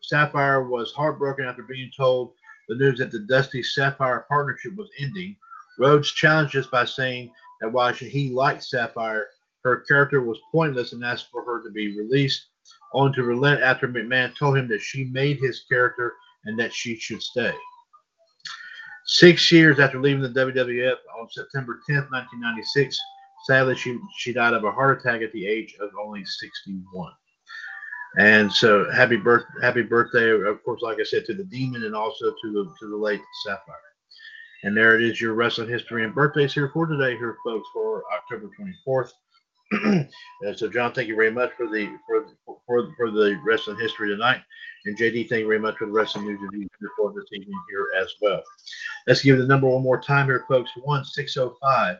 Sapphire 0.00 0.64
was 0.64 0.92
heartbroken 0.92 1.44
after 1.44 1.62
being 1.62 1.90
told 1.96 2.32
the 2.68 2.74
news 2.74 2.98
that 2.98 3.10
the 3.10 3.20
Dusty 3.20 3.62
Sapphire 3.62 4.24
partnership 4.28 4.74
was 4.74 4.88
ending. 4.98 5.36
Rhodes 5.78 6.10
challenged 6.12 6.56
us 6.56 6.66
by 6.66 6.86
saying 6.86 7.30
that 7.60 7.70
while 7.70 7.92
he 7.92 8.30
liked 8.30 8.64
Sapphire, 8.64 9.28
her 9.64 9.80
character 9.80 10.22
was 10.22 10.38
pointless 10.50 10.92
and 10.92 11.04
asked 11.04 11.30
for 11.30 11.44
her 11.44 11.62
to 11.62 11.70
be 11.70 11.98
released, 11.98 12.46
only 12.94 13.14
to 13.14 13.22
relent 13.24 13.62
after 13.62 13.88
McMahon 13.88 14.36
told 14.36 14.56
him 14.56 14.68
that 14.68 14.80
she 14.80 15.04
made 15.04 15.38
his 15.38 15.64
character 15.68 16.14
and 16.44 16.58
that 16.58 16.72
she 16.72 16.96
should 16.96 17.22
stay. 17.22 17.54
Six 19.06 19.50
years 19.50 19.80
after 19.80 20.00
leaving 20.00 20.22
the 20.22 20.28
WWF 20.28 20.96
on 21.20 21.28
September 21.30 21.80
10th, 21.88 22.10
1996, 22.10 22.98
sadly 23.46 23.76
she, 23.76 23.98
she 24.16 24.32
died 24.32 24.54
of 24.54 24.64
a 24.64 24.70
heart 24.70 25.00
attack 25.00 25.22
at 25.22 25.32
the 25.32 25.46
age 25.46 25.74
of 25.80 25.90
only 26.00 26.24
61. 26.24 27.12
And 28.18 28.52
so 28.52 28.90
happy 28.90 29.16
birth 29.16 29.44
happy 29.62 29.82
birthday, 29.82 30.30
of 30.30 30.62
course, 30.64 30.82
like 30.82 30.98
I 31.00 31.04
said, 31.04 31.24
to 31.26 31.34
the 31.34 31.44
demon 31.44 31.84
and 31.84 31.96
also 31.96 32.30
to 32.30 32.52
the 32.52 32.64
to 32.80 32.90
the 32.90 32.96
late 32.96 33.22
Sapphire. 33.44 33.76
And 34.64 34.76
there 34.76 34.94
it 34.94 35.02
is, 35.02 35.20
your 35.20 35.32
wrestling 35.32 35.68
history 35.68 36.04
and 36.04 36.14
birthdays 36.14 36.52
here 36.52 36.70
for 36.72 36.86
today, 36.86 37.16
here, 37.16 37.36
folks, 37.44 37.68
for 37.72 38.04
October 38.14 38.50
24th. 38.86 39.10
And 40.42 40.58
so, 40.58 40.68
John, 40.68 40.92
thank 40.92 41.08
you 41.08 41.16
very 41.16 41.30
much 41.30 41.52
for 41.56 41.66
the 41.66 41.96
for 42.06 42.26
for 42.66 42.92
for 42.96 43.10
the 43.10 43.40
wrestling 43.44 43.78
history 43.78 44.08
tonight. 44.08 44.40
And 44.84 44.98
JD, 44.98 45.28
thank 45.28 45.40
you 45.40 45.46
very 45.46 45.60
much 45.60 45.76
for 45.78 45.86
the 45.86 45.92
wrestling 45.92 46.26
news 46.26 46.40
review 46.40 46.68
for 46.96 47.12
this 47.12 47.24
evening 47.32 47.58
here 47.70 47.86
as 48.00 48.12
well. 48.20 48.42
Let's 49.06 49.22
give 49.22 49.38
the 49.38 49.46
number 49.46 49.68
one 49.68 49.82
more 49.82 50.00
time 50.00 50.26
here, 50.26 50.44
folks. 50.48 50.70
One 50.82 51.04
six 51.04 51.34
zero 51.34 51.54
oh 51.54 51.56
five 51.62 51.98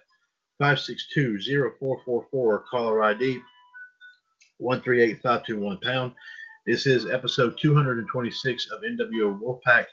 five 0.59 0.81
six 0.81 1.07
two 1.15 1.41
zero 1.41 1.73
four 1.79 2.01
four 2.05 2.27
four. 2.31 2.65
Caller 2.71 3.03
ID 3.05 3.41
one 4.59 4.81
three 4.83 5.03
eight 5.03 5.23
five 5.23 5.45
two 5.45 5.61
one 5.61 5.79
pound. 5.79 6.13
This 6.67 6.87
is 6.87 7.07
episode 7.07 7.59
226 7.59 8.71
of 8.71 8.83
NWO 8.83 9.41
Wolfpac 9.41 9.87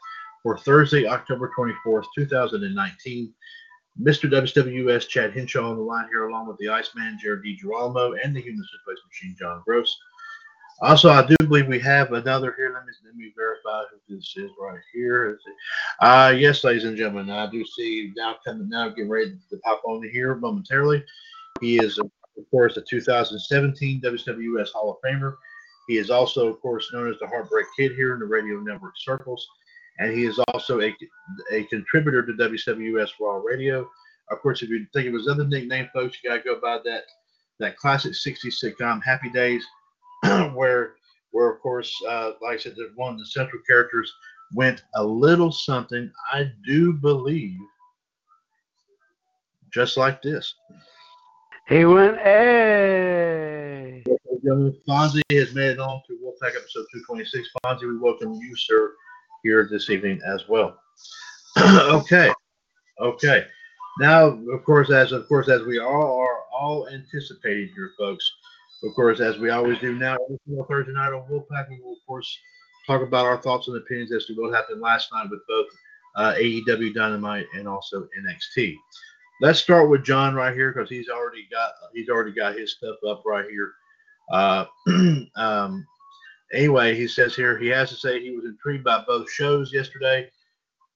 for 0.44 0.56
Thursday, 0.60 1.08
October 1.08 1.52
24th, 1.58 2.06
2019. 2.16 3.34
Mr. 4.02 4.30
WWS 4.30 5.08
Chad 5.08 5.34
Henshaw 5.34 5.72
on 5.72 5.78
the 5.78 5.84
line 5.84 6.08
here, 6.10 6.28
along 6.28 6.48
with 6.48 6.58
the 6.58 6.70
Iceman 6.70 7.18
Jared 7.22 7.44
DiGirolamo 7.44 8.18
and 8.24 8.36
the 8.36 8.42
Human 8.42 8.64
Suplex 8.64 8.96
Machine 9.08 9.36
John 9.38 9.62
Gross. 9.66 9.98
Also, 10.82 11.10
I 11.10 11.26
do 11.26 11.36
believe 11.40 11.68
we 11.68 11.80
have 11.80 12.14
another 12.14 12.54
here. 12.56 12.72
Let 12.74 12.86
me 12.86 12.94
let 13.06 13.16
me 13.16 13.34
verify 13.36 13.84
who 13.92 14.16
this 14.16 14.34
is 14.38 14.50
right 14.60 14.80
here. 14.94 15.38
Uh, 16.00 16.34
yes, 16.38 16.64
ladies 16.64 16.86
and 16.86 16.96
gentlemen, 16.96 17.30
I 17.30 17.50
do 17.52 17.66
see 17.66 18.14
now 18.16 18.38
coming 18.46 18.70
now 18.70 18.88
getting 18.88 19.10
ready 19.10 19.38
to 19.50 19.58
pop 19.58 19.82
on 19.86 20.08
here 20.10 20.36
momentarily. 20.36 21.04
He 21.60 21.78
is, 21.78 21.98
of 21.98 22.10
course, 22.50 22.78
a 22.78 22.82
2017 22.82 24.00
WWS 24.00 24.70
Hall 24.72 24.92
of 24.92 24.98
Famer. 25.06 25.36
He 25.90 25.98
is 25.98 26.10
also, 26.10 26.48
of 26.48 26.62
course, 26.62 26.90
known 26.94 27.12
as 27.12 27.20
the 27.20 27.28
Heartbreak 27.28 27.66
Kid 27.78 27.94
here 27.96 28.14
in 28.14 28.22
the 28.22 28.26
radio 28.26 28.62
network 28.62 28.94
circles 28.98 29.46
and 30.00 30.14
he 30.14 30.26
is 30.26 30.40
also 30.54 30.82
a, 30.82 30.96
a 31.52 31.64
contributor 31.66 32.26
to 32.26 32.34
WWS 32.34 33.12
Raw 33.20 33.36
Radio. 33.38 33.90
Of 34.32 34.40
course, 34.40 34.62
if 34.64 34.70
you 34.70 34.86
think 34.94 35.08
of 35.08 35.14
his 35.14 35.28
other 35.28 35.46
nickname, 35.46 35.90
folks, 35.94 36.18
you 36.24 36.30
gotta 36.30 36.42
go 36.42 36.60
by 36.60 36.80
that 36.86 37.04
that 37.60 37.78
classic 37.78 38.14
'60s 38.14 38.64
sitcom 38.64 39.04
Happy 39.04 39.30
Days, 39.30 39.66
where 40.54 40.96
where 41.32 41.52
of 41.52 41.60
course, 41.60 41.94
uh, 42.08 42.32
like 42.42 42.56
I 42.56 42.58
said, 42.58 42.76
one 42.96 43.14
of 43.14 43.20
the 43.20 43.26
central 43.26 43.62
characters 43.68 44.12
went 44.54 44.84
a 44.96 45.04
little 45.04 45.52
something. 45.52 46.12
I 46.32 46.52
do 46.66 46.94
believe, 46.94 47.60
just 49.74 49.98
like 49.98 50.22
this. 50.22 50.56
He 51.68 51.86
went, 51.86 52.18
hey. 52.18 54.04
Fonzie 54.88 55.22
has 55.34 55.54
made 55.54 55.72
it 55.72 55.80
on 55.80 56.02
to 56.08 56.14
Wolfpac 56.24 56.56
episode 56.56 56.86
226. 56.92 57.50
Fonzie, 57.64 57.82
we 57.84 58.00
welcome 58.00 58.34
you, 58.34 58.56
sir, 58.56 58.96
here 59.44 59.68
this 59.70 59.90
evening 59.90 60.22
as 60.26 60.48
well. 60.48 60.80
okay, 61.60 62.32
okay. 63.02 63.46
Now, 64.00 64.28
of 64.28 64.64
course, 64.64 64.92
as 64.92 65.12
of 65.12 65.28
course 65.28 65.50
as 65.50 65.64
we 65.64 65.80
all 65.80 66.20
are 66.20 66.40
all 66.54 66.88
anticipating 66.90 67.70
here, 67.76 67.92
folks. 67.98 68.30
Of 68.84 68.96
course, 68.96 69.20
as 69.20 69.38
we 69.38 69.50
always 69.50 69.78
do 69.80 69.94
now, 69.94 70.16
Thursday 70.70 70.94
night 70.94 71.12
on 71.12 71.28
Wolfpac, 71.30 71.70
we 71.70 71.82
will 71.84 71.94
of 71.94 72.06
course 72.08 72.40
talk 72.88 73.02
about 73.02 73.26
our 73.26 73.42
thoughts 73.42 73.68
and 73.68 73.76
opinions 73.76 74.14
as 74.14 74.26
to 74.26 74.34
what 74.36 74.54
happened 74.54 74.80
last 74.80 75.10
night 75.12 75.30
with 75.30 75.42
both 75.48 75.68
uh, 76.16 76.34
AEW 76.36 76.94
Dynamite 76.94 77.46
and 77.54 77.68
also 77.68 78.08
NXT. 78.20 78.76
Let's 79.42 79.60
start 79.60 79.90
with 79.90 80.04
John 80.04 80.34
right 80.34 80.54
here 80.54 80.74
because 80.74 80.90
he's 80.90 81.10
already 81.10 81.48
got 81.52 81.72
he's 81.94 82.10
already 82.10 82.32
got 82.32 82.56
his 82.56 82.74
stuff 82.74 82.96
up 83.08 83.24
right 83.26 83.46
here. 83.50 83.74
Uh, 84.32 84.66
um, 85.36 85.86
anyway, 86.54 86.96
he 86.96 87.08
says 87.08 87.36
here 87.36 87.58
he 87.58 87.68
has 87.68 87.90
to 87.90 87.96
say 87.96 88.22
he 88.22 88.32
was 88.32 88.46
intrigued 88.46 88.84
by 88.84 89.04
both 89.06 89.32
shows 89.32 89.74
yesterday. 89.74 90.30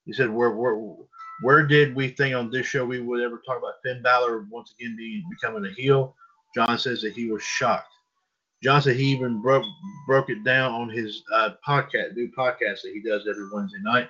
He 0.05 0.13
said, 0.13 0.29
"Where 0.29 0.51
where 0.51 0.75
where 1.41 1.65
did 1.65 1.95
we 1.95 2.09
think 2.09 2.35
on 2.35 2.49
this 2.49 2.65
show 2.65 2.85
we 2.85 3.01
would 3.01 3.21
ever 3.21 3.41
talk 3.45 3.57
about 3.57 3.81
Finn 3.83 4.01
Balor 4.01 4.45
once 4.49 4.73
again 4.77 4.95
being 4.97 5.23
becoming 5.29 5.65
a 5.65 5.73
heel?" 5.73 6.15
John 6.55 6.77
says 6.77 7.01
that 7.01 7.13
he 7.13 7.31
was 7.31 7.43
shocked. 7.43 7.87
John 8.61 8.81
said 8.81 8.95
he 8.95 9.05
even 9.05 9.41
broke 9.41 9.65
broke 10.07 10.29
it 10.29 10.43
down 10.43 10.71
on 10.71 10.89
his 10.89 11.23
uh, 11.33 11.51
podcast, 11.67 12.15
new 12.15 12.31
podcast 12.37 12.81
that 12.83 12.93
he 12.93 13.01
does 13.01 13.27
every 13.27 13.49
Wednesday 13.51 13.79
night, 13.81 14.09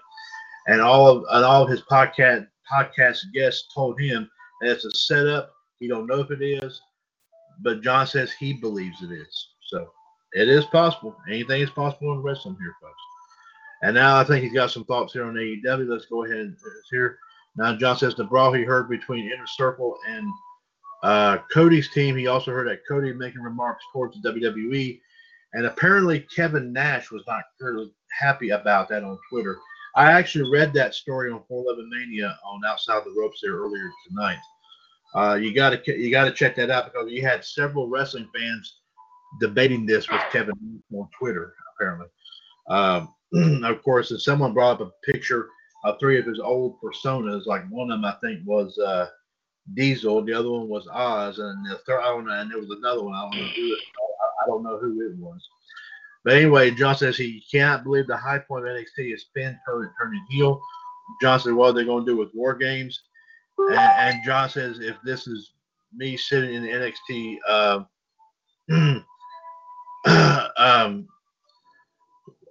and 0.67 0.81
all 0.81 1.07
of 1.07 1.25
and 1.31 1.45
all 1.45 1.63
of 1.63 1.69
his 1.69 1.81
podcast 1.81 2.47
podcast 2.71 3.19
guests 3.33 3.67
told 3.73 3.99
him 3.99 4.29
that 4.61 4.71
it's 4.71 4.85
a 4.85 4.91
setup. 4.91 5.51
He 5.79 5.87
don't 5.87 6.07
know 6.07 6.19
if 6.19 6.31
it 6.31 6.41
is, 6.41 6.81
but 7.61 7.81
John 7.81 8.07
says 8.07 8.31
he 8.31 8.53
believes 8.53 9.01
it 9.01 9.11
is. 9.11 9.49
So 9.67 9.91
it 10.33 10.49
is 10.49 10.65
possible. 10.65 11.15
Anything 11.27 11.61
is 11.61 11.69
possible 11.69 12.13
in 12.13 12.21
wrestling 12.21 12.57
here, 12.59 12.75
folks. 12.81 13.01
And 13.83 13.95
now 13.95 14.17
I 14.17 14.23
think 14.23 14.43
he's 14.43 14.53
got 14.53 14.71
some 14.71 14.85
thoughts 14.85 15.13
here 15.13 15.25
on 15.25 15.35
AEW. 15.35 15.87
Let's 15.87 16.05
go 16.05 16.23
ahead 16.23 16.37
and 16.37 16.57
here. 16.89 17.17
Now 17.55 17.75
John 17.75 17.97
says 17.97 18.15
the 18.15 18.23
brawl 18.23 18.53
he 18.53 18.63
heard 18.63 18.89
between 18.89 19.31
Inner 19.31 19.45
Circle 19.45 19.97
and 20.07 20.27
uh, 21.03 21.37
Cody's 21.53 21.91
team. 21.91 22.15
He 22.15 22.27
also 22.27 22.51
heard 22.51 22.67
that 22.69 22.87
Cody 22.87 23.13
making 23.13 23.41
remarks 23.41 23.83
towards 23.91 24.19
the 24.19 24.29
WWE, 24.29 24.99
and 25.53 25.65
apparently 25.65 26.21
Kevin 26.33 26.71
Nash 26.71 27.11
was 27.11 27.23
not 27.27 27.43
happy 28.17 28.49
about 28.49 28.87
that 28.89 29.03
on 29.03 29.19
Twitter. 29.29 29.59
I 29.95 30.11
actually 30.11 30.49
read 30.49 30.73
that 30.73 30.95
story 30.95 31.29
on 31.31 31.43
411 31.47 31.89
Mania 31.89 32.35
on 32.45 32.61
Outside 32.65 33.03
the 33.05 33.13
Ropes 33.15 33.41
there 33.43 33.53
earlier 33.53 33.91
tonight. 34.07 34.39
Uh, 35.13 35.35
you 35.35 35.53
got 35.53 35.69
to 35.69 35.99
you 35.99 36.09
got 36.09 36.23
to 36.23 36.31
check 36.31 36.55
that 36.55 36.71
out 36.71 36.85
because 36.85 37.11
you 37.11 37.21
had 37.21 37.45
several 37.45 37.87
wrestling 37.87 38.27
fans 38.33 38.79
debating 39.39 39.85
this 39.85 40.09
with 40.09 40.21
Kevin 40.31 40.81
on 40.93 41.09
Twitter, 41.17 41.53
apparently. 41.75 42.07
Um, 42.69 43.13
of 43.63 43.81
course, 43.83 44.11
if 44.11 44.21
someone 44.21 44.53
brought 44.53 44.81
up 44.81 44.87
a 44.87 45.11
picture 45.11 45.47
of 45.85 45.99
three 45.99 46.19
of 46.19 46.25
his 46.25 46.39
old 46.39 46.77
personas, 46.81 47.45
like 47.45 47.67
one 47.69 47.91
of 47.91 47.97
them 47.97 48.05
I 48.05 48.15
think 48.21 48.41
was 48.45 48.77
uh, 48.77 49.07
Diesel, 49.73 50.23
the 50.23 50.33
other 50.33 50.51
one 50.51 50.67
was 50.69 50.87
Oz, 50.91 51.39
and 51.39 51.65
the 51.65 51.77
third, 51.85 52.01
I 52.01 52.07
don't 52.07 52.25
know, 52.25 52.39
and 52.39 52.51
there 52.51 52.59
was 52.59 52.69
another 52.69 53.03
one. 53.03 53.15
I 53.15 53.21
don't 53.21 53.37
know 53.37 53.47
who 53.55 53.73
it, 53.73 53.79
I, 54.41 54.45
don't 54.47 54.63
know 54.63 54.77
who 54.77 55.01
it 55.01 55.15
was. 55.17 55.47
But 56.23 56.35
anyway, 56.35 56.71
John 56.71 56.95
says 56.95 57.17
he 57.17 57.43
cannot 57.51 57.83
believe 57.83 58.07
the 58.07 58.15
high 58.15 58.39
point 58.39 58.67
of 58.67 58.75
NXT 58.75 59.13
is 59.13 59.25
Finn 59.33 59.57
turning, 59.67 59.91
turning 60.01 60.25
heel. 60.29 60.61
John 61.21 61.39
said, 61.39 61.53
what 61.53 61.69
are 61.69 61.73
they 61.73 61.85
going 61.85 62.05
to 62.05 62.11
do 62.11 62.17
with 62.17 62.33
War 62.33 62.55
Games? 62.55 63.01
And, 63.57 63.77
and 63.77 64.25
John 64.25 64.49
says, 64.49 64.79
if 64.79 64.95
this 65.03 65.27
is 65.27 65.53
me 65.93 66.17
sitting 66.17 66.53
in 66.53 66.63
the 66.63 66.69
NXT 66.69 67.37
uh, 67.47 67.83
um, 70.63 71.07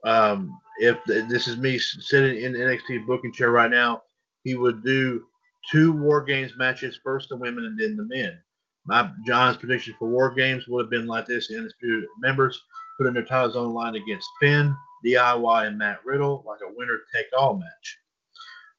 um, 0.05 0.59
if 0.79 0.99
this 1.05 1.49
is 1.49 1.57
me 1.57 1.79
sitting 1.79 2.43
in 2.43 2.53
the 2.53 2.59
NXT 2.59 3.07
booking 3.07 3.33
chair 3.33 3.51
right 3.51 3.71
now, 3.71 4.03
he 4.45 4.55
would 4.55 4.85
do 4.85 5.25
two 5.71 5.93
War 5.93 6.23
Games 6.23 6.53
matches, 6.57 6.99
first 7.03 7.29
the 7.29 7.37
women 7.37 7.65
and 7.65 7.79
then 7.79 7.97
the 7.97 8.05
men. 8.05 8.39
My 8.85 9.11
John's 9.27 9.57
prediction 9.57 9.95
for 9.99 10.09
War 10.09 10.35
Games 10.35 10.67
would 10.67 10.85
have 10.85 10.91
been 10.91 11.07
like 11.07 11.27
this: 11.27 11.49
the 11.49 12.07
members 12.21 12.61
putting 12.99 13.15
their 13.15 13.25
titles 13.25 13.57
on 13.57 13.63
the 13.63 13.69
line 13.69 13.95
against 13.95 14.29
Finn, 14.41 14.75
DIY, 15.07 15.67
and 15.67 15.79
Matt 15.79 16.05
Riddle, 16.05 16.45
like 16.47 16.61
a 16.61 16.75
winner-take-all 16.75 17.59
match. 17.59 17.99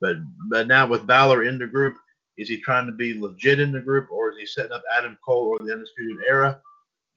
But 0.01 0.17
but 0.49 0.67
now 0.67 0.85
with 0.85 1.07
Balor 1.07 1.45
in 1.45 1.57
the 1.57 1.67
group, 1.67 1.95
is 2.37 2.49
he 2.49 2.57
trying 2.57 2.85
to 2.85 2.91
be 2.91 3.19
legit 3.19 3.61
in 3.61 3.71
the 3.71 3.79
group, 3.79 4.11
or 4.11 4.31
is 4.31 4.37
he 4.37 4.45
setting 4.45 4.73
up 4.73 4.83
Adam 4.97 5.17
Cole 5.25 5.47
or 5.47 5.65
the 5.65 5.71
Undisputed 5.71 6.25
Era? 6.27 6.59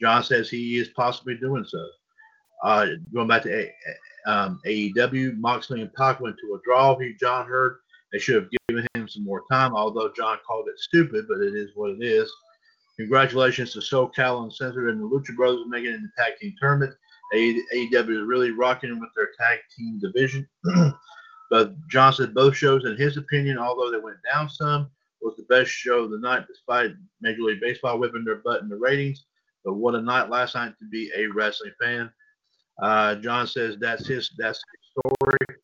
John 0.00 0.22
says 0.22 0.48
he 0.48 0.78
is 0.78 0.88
possibly 0.88 1.36
doing 1.36 1.64
so. 1.66 1.84
Uh, 2.66 2.86
going 3.14 3.28
back 3.28 3.42
to 3.42 3.54
A- 3.54 3.74
um, 4.26 4.60
AEW, 4.66 5.38
Moxley 5.38 5.82
and 5.82 5.92
Pac 5.94 6.20
went 6.20 6.36
to 6.40 6.54
a 6.54 6.58
draw. 6.64 6.98
He 6.98 7.14
John 7.14 7.46
heard 7.46 7.78
they 8.12 8.18
should 8.18 8.34
have 8.34 8.50
given 8.68 8.84
him 8.94 9.06
some 9.06 9.22
more 9.22 9.44
time, 9.50 9.72
although 9.72 10.10
John 10.16 10.38
called 10.44 10.66
it 10.68 10.78
stupid, 10.80 11.26
but 11.28 11.38
it 11.38 11.54
is 11.54 11.70
what 11.76 11.90
it 11.90 12.02
is. 12.02 12.28
Congratulations 12.98 13.72
to 13.72 13.78
SoCal 13.78 14.42
Uncensored 14.42 14.90
and 14.90 15.00
the 15.00 15.06
Lucha 15.08 15.36
Brothers 15.36 15.66
making 15.68 15.90
it 15.90 15.94
in 15.94 16.02
the 16.02 16.10
tag 16.22 16.38
team 16.40 16.54
tournament. 16.60 16.92
AEW 17.34 18.22
is 18.22 18.26
really 18.26 18.50
rocking 18.50 18.98
with 18.98 19.10
their 19.14 19.30
tag 19.38 19.60
team 19.76 20.00
division. 20.00 20.48
but 21.50 21.74
John 21.88 22.12
said 22.12 22.34
both 22.34 22.56
shows, 22.56 22.84
in 22.84 22.96
his 22.96 23.16
opinion, 23.16 23.58
although 23.58 23.92
they 23.92 24.02
went 24.02 24.18
down 24.32 24.50
some, 24.50 24.90
was 25.20 25.36
the 25.36 25.44
best 25.44 25.70
show 25.70 26.04
of 26.04 26.10
the 26.10 26.18
night, 26.18 26.46
despite 26.48 26.92
Major 27.20 27.42
League 27.42 27.60
Baseball 27.60 27.98
whipping 28.00 28.24
their 28.24 28.42
butt 28.44 28.62
in 28.62 28.68
the 28.68 28.76
ratings. 28.76 29.24
But 29.64 29.74
what 29.74 29.94
a 29.94 30.02
night 30.02 30.30
last 30.30 30.54
night 30.56 30.74
to 30.78 30.88
be 30.88 31.12
a 31.16 31.26
wrestling 31.26 31.72
fan. 31.80 32.10
Uh, 32.80 33.14
John 33.16 33.46
says 33.46 33.76
that's 33.80 34.06
his 34.06 34.30
that's 34.36 34.58
his 34.58 34.90
story. 34.90 35.58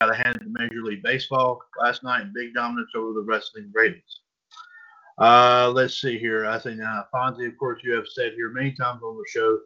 Got 0.00 0.10
a 0.10 0.16
hand 0.16 0.40
to 0.40 0.46
Major 0.48 0.82
League 0.82 1.02
Baseball 1.02 1.60
last 1.82 2.02
night. 2.02 2.32
Big 2.34 2.54
dominance 2.54 2.90
over 2.96 3.12
the 3.12 3.22
wrestling 3.22 3.70
ratings. 3.72 4.20
Uh, 5.18 5.72
let's 5.74 6.00
see 6.00 6.18
here. 6.18 6.44
I 6.44 6.58
think 6.58 6.80
uh, 6.80 7.04
Fonzie, 7.14 7.46
of 7.46 7.56
course, 7.56 7.80
you 7.82 7.92
have 7.94 8.06
said 8.08 8.32
here 8.34 8.50
many 8.50 8.72
times 8.72 9.00
on 9.02 9.16
the 9.16 9.24
show 9.28 9.58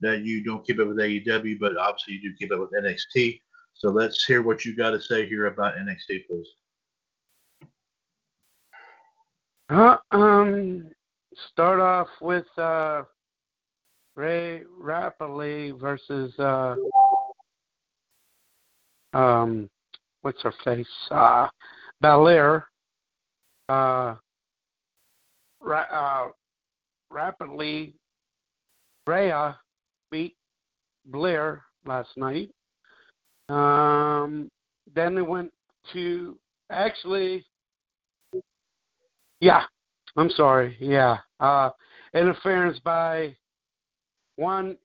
that 0.00 0.24
you 0.24 0.44
don't 0.44 0.66
keep 0.66 0.78
up 0.80 0.88
with 0.88 0.98
AEW, 0.98 1.58
but 1.58 1.76
obviously 1.76 2.14
you 2.14 2.22
do 2.30 2.36
keep 2.38 2.52
up 2.52 2.60
with 2.60 2.72
NXT. 2.72 3.40
So 3.74 3.90
let's 3.90 4.24
hear 4.24 4.42
what 4.42 4.64
you 4.64 4.76
got 4.76 4.90
to 4.90 5.00
say 5.00 5.26
here 5.26 5.46
about 5.46 5.76
NXT, 5.76 6.26
please. 6.26 6.48
Uh, 9.70 9.96
um, 10.10 10.90
start 11.34 11.80
off 11.80 12.08
with 12.20 12.46
uh, 12.58 13.02
Rhea 14.18 14.62
Ripley 14.76 15.70
versus 15.70 16.36
uh, 16.40 16.74
um, 19.14 19.70
what's 20.22 20.42
her 20.42 20.52
face? 20.64 20.88
Uh, 21.12 21.46
Belair. 22.00 22.66
Uh, 23.68 24.16
ra- 25.60 25.92
uh, 25.92 26.28
rapidly, 27.12 27.94
Rhea 29.06 29.56
beat 30.10 30.34
Belair 31.12 31.62
last 31.86 32.10
night. 32.16 32.50
Um, 33.48 34.50
then 34.96 35.14
they 35.14 35.22
went 35.22 35.52
to 35.92 36.36
actually, 36.70 37.46
yeah, 39.40 39.62
I'm 40.16 40.30
sorry, 40.30 40.76
yeah, 40.80 41.18
uh, 41.38 41.70
interference 42.14 42.80
by 42.80 43.36
one 44.38 44.76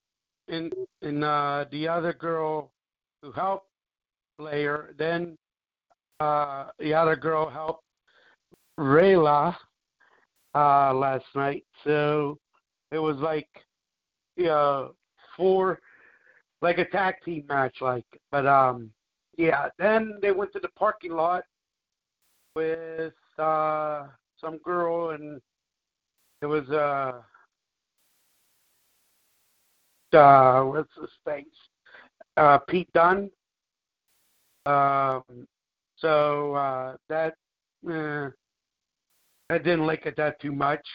in 0.47 0.71
in 1.01 1.23
uh, 1.23 1.65
the 1.71 1.87
other 1.87 2.11
girl 2.11 2.71
who 3.21 3.31
helped 3.31 3.67
Belair. 4.37 4.93
Then 4.97 5.37
uh, 6.19 6.65
the 6.79 6.93
other 6.93 7.15
girl 7.15 7.49
helped 7.49 7.83
Rayla 8.79 9.55
uh, 10.55 10.93
last 10.93 11.25
night. 11.35 11.63
So 11.83 12.39
it 12.91 12.97
was 12.97 13.17
like, 13.17 13.49
yeah, 14.35 14.87
four, 15.37 15.79
like 16.61 16.79
a 16.79 16.85
tag 16.85 17.15
team 17.23 17.45
match, 17.47 17.77
like. 17.79 18.05
But 18.31 18.47
um, 18.47 18.91
yeah. 19.37 19.69
Then 19.77 20.17
they 20.21 20.31
went 20.31 20.51
to 20.53 20.59
the 20.59 20.69
parking 20.69 21.13
lot 21.13 21.43
with 22.55 23.13
uh 23.37 24.07
some 24.39 24.57
girl, 24.57 25.11
and 25.11 25.39
it 26.41 26.47
was 26.47 26.67
uh, 26.69 27.21
uh 30.13 30.61
what's 30.63 30.93
his 30.99 31.09
face? 31.25 31.45
Uh, 32.37 32.57
Pete 32.59 32.91
Dunne. 32.93 33.29
Um, 34.65 35.23
so 35.97 36.53
uh, 36.55 36.95
that. 37.09 37.35
I 39.49 39.57
didn't 39.57 39.85
like 39.85 40.05
it 40.05 40.15
that 40.17 40.39
too 40.39 40.51
much. 40.51 40.85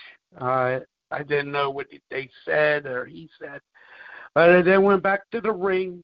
Uh, 0.41 0.81
I 1.11 1.23
didn't 1.23 1.53
know 1.53 1.71
what 1.71 1.87
they 2.11 2.29
said 2.45 2.87
or 2.87 3.07
he 3.07 3.29
said. 3.41 3.61
But 4.35 4.51
I 4.51 4.63
then 4.63 4.83
went 4.83 5.03
back 5.03 5.21
to 5.33 5.41
the 5.41 5.53
ring. 5.53 6.03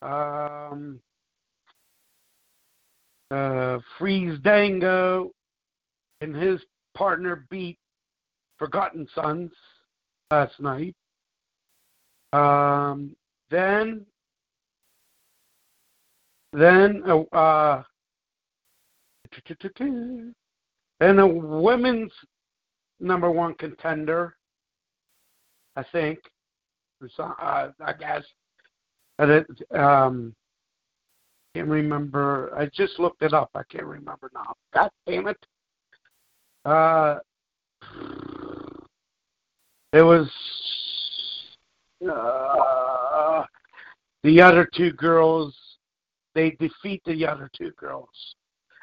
Um, 0.00 1.00
uh, 3.30 3.78
Freeze 3.98 4.38
Dango 4.40 5.30
and 6.20 6.34
his 6.34 6.60
partner 6.94 7.46
beat 7.50 7.78
Forgotten 8.58 9.06
Sons 9.14 9.52
last 10.30 10.58
night. 10.60 10.94
Um, 12.32 13.14
then, 13.50 14.06
then, 16.52 17.02
uh, 17.06 17.20
uh 17.34 17.82
and 21.00 21.18
the 21.18 21.26
women's 21.26 22.12
number 23.00 23.30
one 23.30 23.54
contender, 23.54 24.36
I 25.76 25.84
think, 25.92 26.18
uh, 27.18 27.68
I 27.80 27.92
guess. 27.98 28.24
But 29.18 29.30
it, 29.30 29.46
um, 29.74 30.34
can't 31.54 31.68
remember. 31.68 32.52
I 32.56 32.66
just 32.66 32.98
looked 32.98 33.22
it 33.22 33.34
up. 33.34 33.50
I 33.54 33.62
can't 33.70 33.84
remember 33.84 34.30
now. 34.34 34.54
God 34.72 34.90
damn 35.06 35.28
it. 35.28 35.46
Uh, 36.64 37.18
it 39.92 40.02
was 40.02 40.30
uh, 42.08 43.44
the 44.22 44.40
other 44.40 44.68
two 44.74 44.92
girls. 44.92 45.54
They 46.34 46.52
defeat 46.52 47.02
the 47.04 47.26
other 47.26 47.50
two 47.56 47.72
girls. 47.72 48.08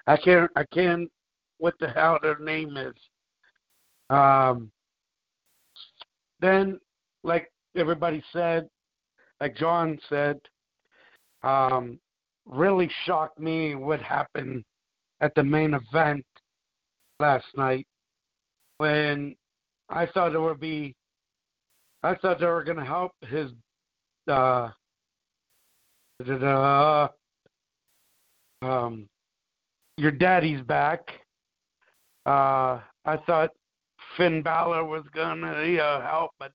I 0.06 0.18
can't. 0.18 0.52
I 0.56 0.64
can't 0.66 1.10
what 1.58 1.74
the 1.80 1.90
hell 1.90 2.20
their 2.22 2.40
name 2.40 2.78
is. 2.78 2.94
Um, 4.10 4.72
then, 6.40 6.80
like 7.24 7.52
everybody 7.76 8.24
said, 8.32 8.68
like 9.42 9.56
John 9.56 10.00
said, 10.10 10.40
um, 11.44 12.00
really 12.46 12.90
shocked 13.06 13.40
me 13.40 13.76
what 13.76 14.02
happened 14.02 14.64
at 15.22 15.34
the 15.36 15.44
main 15.44 15.74
event 15.74 16.26
last 17.20 17.46
night 17.56 17.86
when 18.78 19.36
I 19.90 20.06
thought 20.06 20.34
it 20.34 20.40
would 20.40 20.60
be, 20.60 20.96
I 22.04 22.16
thought 22.16 22.40
they 22.40 22.46
were 22.46 22.64
going 22.64 22.78
to 22.78 22.86
help 22.86 23.12
his, 23.28 23.52
uh, 24.28 24.70
um, 28.62 29.08
your 29.98 30.12
daddy's 30.12 30.62
back 30.62 31.12
uh, 32.30 32.80
I 33.06 33.18
thought 33.26 33.50
Finn 34.16 34.44
Balor 34.44 34.86
was 34.86 35.04
gonna 35.16 35.66
you 35.66 35.78
know, 35.78 36.02
help, 36.06 36.32
but 36.40 36.52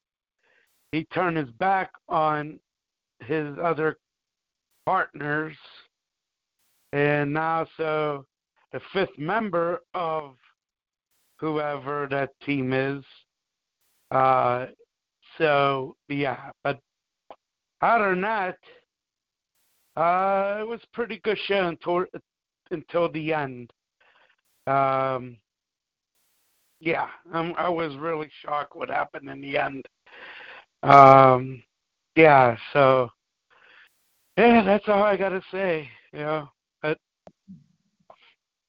he 0.93 1.05
turned 1.13 1.37
his 1.37 1.51
back 1.59 1.91
on 2.09 2.61
his 3.21 3.57
other 3.61 3.97
partners, 4.87 5.57
and 6.93 7.33
now 7.33 7.67
so 7.77 8.25
the 8.73 8.81
fifth 8.93 9.19
member 9.19 9.81
of 9.95 10.37
whoever 11.41 12.07
that 12.09 12.31
team 12.45 12.73
is. 12.73 13.03
Uh, 14.13 14.67
so 15.39 15.97
yeah, 16.09 16.51
but 16.63 16.79
other 17.81 18.11
than 18.11 18.23
that, 18.23 18.59
uh, 19.97 20.59
it 20.61 20.67
was 20.67 20.81
pretty 20.93 21.21
good 21.25 21.39
show 21.47 21.69
until 21.69 22.05
until 22.71 23.11
the 23.11 23.33
end. 23.33 23.73
Um, 24.67 25.37
yeah, 26.81 27.09
um, 27.33 27.55
I 27.57 27.69
was 27.69 27.95
really 27.97 28.31
shocked 28.43 28.77
what 28.77 28.89
happened 28.89 29.29
in 29.29 29.41
the 29.41 29.59
end. 29.59 29.85
Um, 30.83 31.63
yeah, 32.17 32.57
so 32.73 33.11
yeah, 34.37 34.63
that's 34.65 34.89
all 34.89 35.03
I 35.03 35.17
gotta 35.17 35.43
say. 35.51 35.89
You 36.13 36.21
know, 36.21 36.49
but 36.83 36.99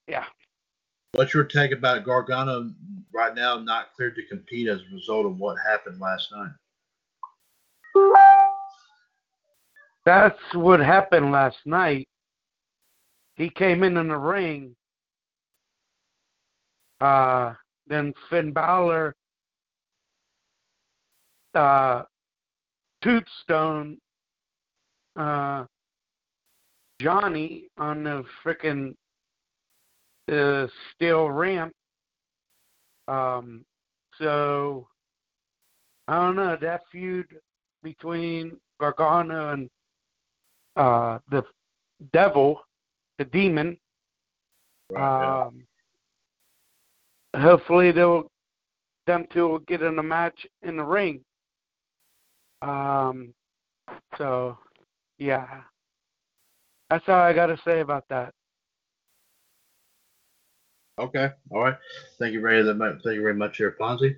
yeah. 0.08 0.25
What's 1.15 1.34
your 1.34 1.45
take 1.45 1.71
about 1.71 2.04
Gargano 2.04 2.71
right 3.13 3.34
now 3.34 3.58
not 3.58 3.95
cleared 3.95 4.15
to 4.15 4.25
compete 4.25 4.67
as 4.67 4.82
a 4.82 4.93
result 4.93 5.25
of 5.25 5.39
what 5.39 5.56
happened 5.65 6.01
last 6.01 6.30
night? 6.34 6.51
That's 10.06 10.38
what 10.54 10.82
happened 10.82 11.32
last 11.32 11.56
night. 11.65 12.10
He 13.36 13.49
came 13.49 13.84
in 13.84 13.95
in 13.95 14.10
the 14.10 14.17
ring. 14.17 14.75
Uh, 16.99 17.54
then 17.88 18.13
Finn 18.30 18.51
Balor, 18.51 19.15
uh, 21.54 22.04
Tombstone, 23.01 23.97
uh, 25.15 25.63
Johnny 26.99 27.69
on 27.78 28.04
the 28.04 28.25
freaking 28.43 28.95
uh, 30.31 30.67
still 30.93 31.29
ramp. 31.29 31.73
Um, 33.07 33.63
so 34.19 34.88
I 36.07 36.15
don't 36.15 36.35
know 36.35 36.57
that 36.59 36.81
feud 36.91 37.27
between 37.83 38.57
Gargano 38.79 39.53
and 39.53 39.69
uh, 40.75 41.19
the 41.29 41.43
devil, 42.11 42.61
the 43.17 43.25
demon. 43.25 43.77
Right, 44.91 45.45
um, 45.45 45.63
hopefully 47.35 47.91
they'll 47.91 48.29
them 49.07 49.25
two 49.31 49.47
will 49.47 49.59
get 49.59 49.81
in 49.81 49.99
a 49.99 50.03
match 50.03 50.47
in 50.63 50.77
the 50.77 50.83
ring. 50.83 51.21
Um, 52.61 53.33
so 54.17 54.57
yeah, 55.17 55.61
that's 56.89 57.07
all 57.07 57.15
I 57.15 57.33
got 57.33 57.47
to 57.47 57.57
say 57.63 57.81
about 57.81 58.05
that. 58.09 58.33
Okay, 60.97 61.29
all 61.51 61.62
right. 61.62 61.77
Thank 62.19 62.34
you 62.34 62.41
very 62.41 62.63
much. 62.73 63.01
Thank 63.03 63.15
you 63.15 63.21
very 63.21 63.34
much, 63.34 63.58
here, 63.58 63.75
Fonzie. 63.79 64.15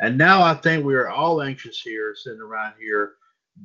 And 0.00 0.18
now 0.18 0.42
I 0.42 0.54
think 0.54 0.84
we 0.84 0.94
are 0.94 1.08
all 1.08 1.42
anxious 1.42 1.80
here, 1.80 2.14
sitting 2.16 2.40
around 2.40 2.74
here. 2.80 3.14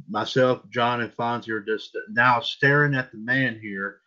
Myself, 0.10 0.62
John, 0.70 1.02
and 1.02 1.16
Fonzie 1.16 1.50
are 1.50 1.62
just 1.62 1.98
now 2.10 2.39
staring 2.42 2.96
at 2.96 3.12
the 3.12 3.18
man 3.18 3.60
here 3.60 4.02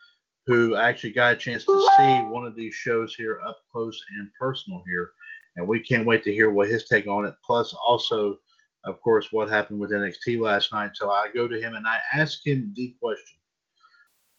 who 0.46 0.76
actually 0.76 1.12
got 1.12 1.32
a 1.32 1.36
chance 1.36 1.64
to 1.64 1.88
see 1.96 2.20
one 2.22 2.46
of 2.46 2.54
these 2.54 2.74
shows 2.74 3.14
here 3.16 3.40
up 3.44 3.58
close 3.72 4.00
and 4.18 4.30
personal 4.38 4.82
here. 4.86 5.10
and 5.56 5.66
we 5.66 5.80
can't 5.80 6.06
wait 6.06 6.22
to 6.24 6.32
hear 6.32 6.50
what 6.50 6.68
his 6.68 6.86
take 6.86 7.06
on 7.06 7.24
it. 7.24 7.34
Plus, 7.44 7.74
also, 7.74 8.38
of 8.84 9.00
course, 9.00 9.32
what 9.32 9.48
happened 9.48 9.80
with 9.80 9.90
NXT 9.90 10.40
last 10.40 10.72
night. 10.72 10.92
So 10.94 11.10
I 11.10 11.28
go 11.34 11.48
to 11.48 11.60
him 11.60 11.74
and 11.74 11.86
I 11.86 11.98
ask 12.12 12.46
him 12.46 12.72
the 12.76 12.94
question: 13.00 13.38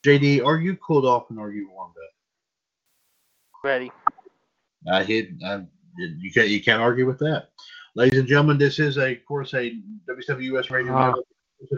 JD, 0.05 0.45
are 0.45 0.59
you 0.59 0.77
cooled 0.77 1.05
off 1.05 1.29
and 1.29 1.39
are 1.39 1.51
you 1.51 1.69
warmed 1.71 1.95
up? 1.97 2.16
Ready. 3.63 3.91
I 4.91 5.03
hit. 5.03 5.29
I, 5.45 5.63
you 5.97 6.31
can't. 6.31 6.49
You 6.49 6.63
can't 6.63 6.81
argue 6.81 7.05
with 7.05 7.19
that, 7.19 7.49
ladies 7.95 8.19
and 8.19 8.27
gentlemen. 8.27 8.57
This 8.57 8.79
is 8.79 8.97
a, 8.97 9.13
of 9.13 9.25
course, 9.25 9.53
a 9.53 9.73
WWS 10.09 10.69
Radio. 10.69 10.93
Network 10.93 11.25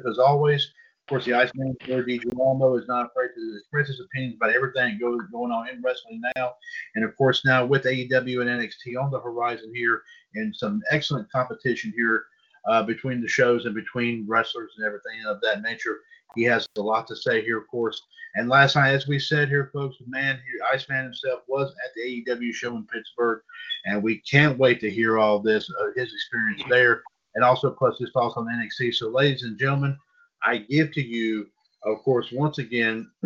as 0.10 0.20
always. 0.20 0.64
Of 0.64 1.12
course, 1.12 1.26
the 1.26 1.34
Iceman, 1.34 1.76
Jared 1.82 2.06
DiGirolamo, 2.06 2.80
is 2.80 2.88
not 2.88 3.08
afraid 3.08 3.30
to 3.34 3.58
express 3.58 3.88
his 3.88 4.00
opinions 4.00 4.36
about 4.36 4.54
everything 4.54 5.00
goes 5.00 5.22
going 5.32 5.52
on 5.52 5.68
in 5.70 5.82
wrestling 5.82 6.22
now, 6.36 6.54
and 6.94 7.04
of 7.04 7.16
course 7.18 7.44
now 7.44 7.66
with 7.66 7.84
AEW 7.84 8.42
and 8.42 8.50
NXT 8.50 9.02
on 9.02 9.10
the 9.10 9.20
horizon 9.20 9.72
here, 9.74 10.04
and 10.36 10.56
some 10.56 10.82
excellent 10.92 11.32
competition 11.32 11.92
here 11.96 12.26
uh, 12.68 12.84
between 12.84 13.22
the 13.22 13.28
shows 13.28 13.66
and 13.66 13.74
between 13.74 14.26
wrestlers 14.28 14.74
and 14.78 14.86
everything 14.86 15.26
of 15.28 15.42
that 15.42 15.64
nature. 15.64 16.02
He 16.36 16.44
has 16.44 16.68
a 16.78 16.82
lot 16.82 17.08
to 17.08 17.16
say 17.16 17.42
here, 17.42 17.58
of 17.58 17.68
course. 17.68 18.02
And 18.36 18.48
last 18.48 18.76
night, 18.76 18.94
as 18.94 19.08
we 19.08 19.18
said 19.20 19.50
here, 19.50 19.72
folks, 19.74 19.98
the 19.98 20.06
man 20.08 20.40
Iceman 20.72 21.04
himself, 21.04 21.42
was 21.48 21.72
at 21.84 21.94
the 21.96 22.24
AEW 22.26 22.54
show 22.54 22.76
in 22.76 22.86
Pittsburgh, 22.86 23.42
and 23.86 24.04
we 24.04 24.20
can't 24.20 24.58
wait 24.58 24.80
to 24.82 24.90
hear 24.90 25.18
all 25.18 25.40
this, 25.40 25.70
uh, 25.82 25.88
his 25.96 26.14
experience 26.14 26.64
there, 26.70 27.02
and 27.36 27.44
also 27.44 27.72
plus 27.72 27.98
his 27.98 28.12
thoughts 28.12 28.36
on 28.38 28.46
NXT. 28.46 28.94
So, 28.94 29.10
ladies 29.10 29.44
and 29.44 29.58
gentlemen, 29.58 29.98
I 30.44 30.58
give 30.58 30.92
to 30.94 31.02
you, 31.02 31.48
of 31.84 32.00
course, 32.00 32.32
once 32.32 32.60
again, 32.60 33.10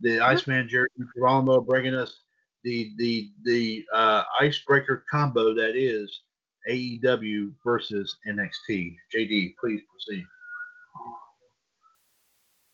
the 0.00 0.20
Iceman 0.20 0.68
Jerry 0.68 0.88
Girolamo 1.14 1.60
bringing 1.60 1.94
us 1.94 2.20
the 2.64 2.92
the 2.96 3.30
the 3.44 3.84
uh, 3.94 4.22
icebreaker 4.40 5.04
combo 5.10 5.54
that 5.54 5.76
is 5.76 6.22
AEW 6.68 7.52
versus 7.64 8.16
NXT. 8.26 8.96
JD, 9.14 9.54
please 9.60 9.82
proceed. 9.90 10.24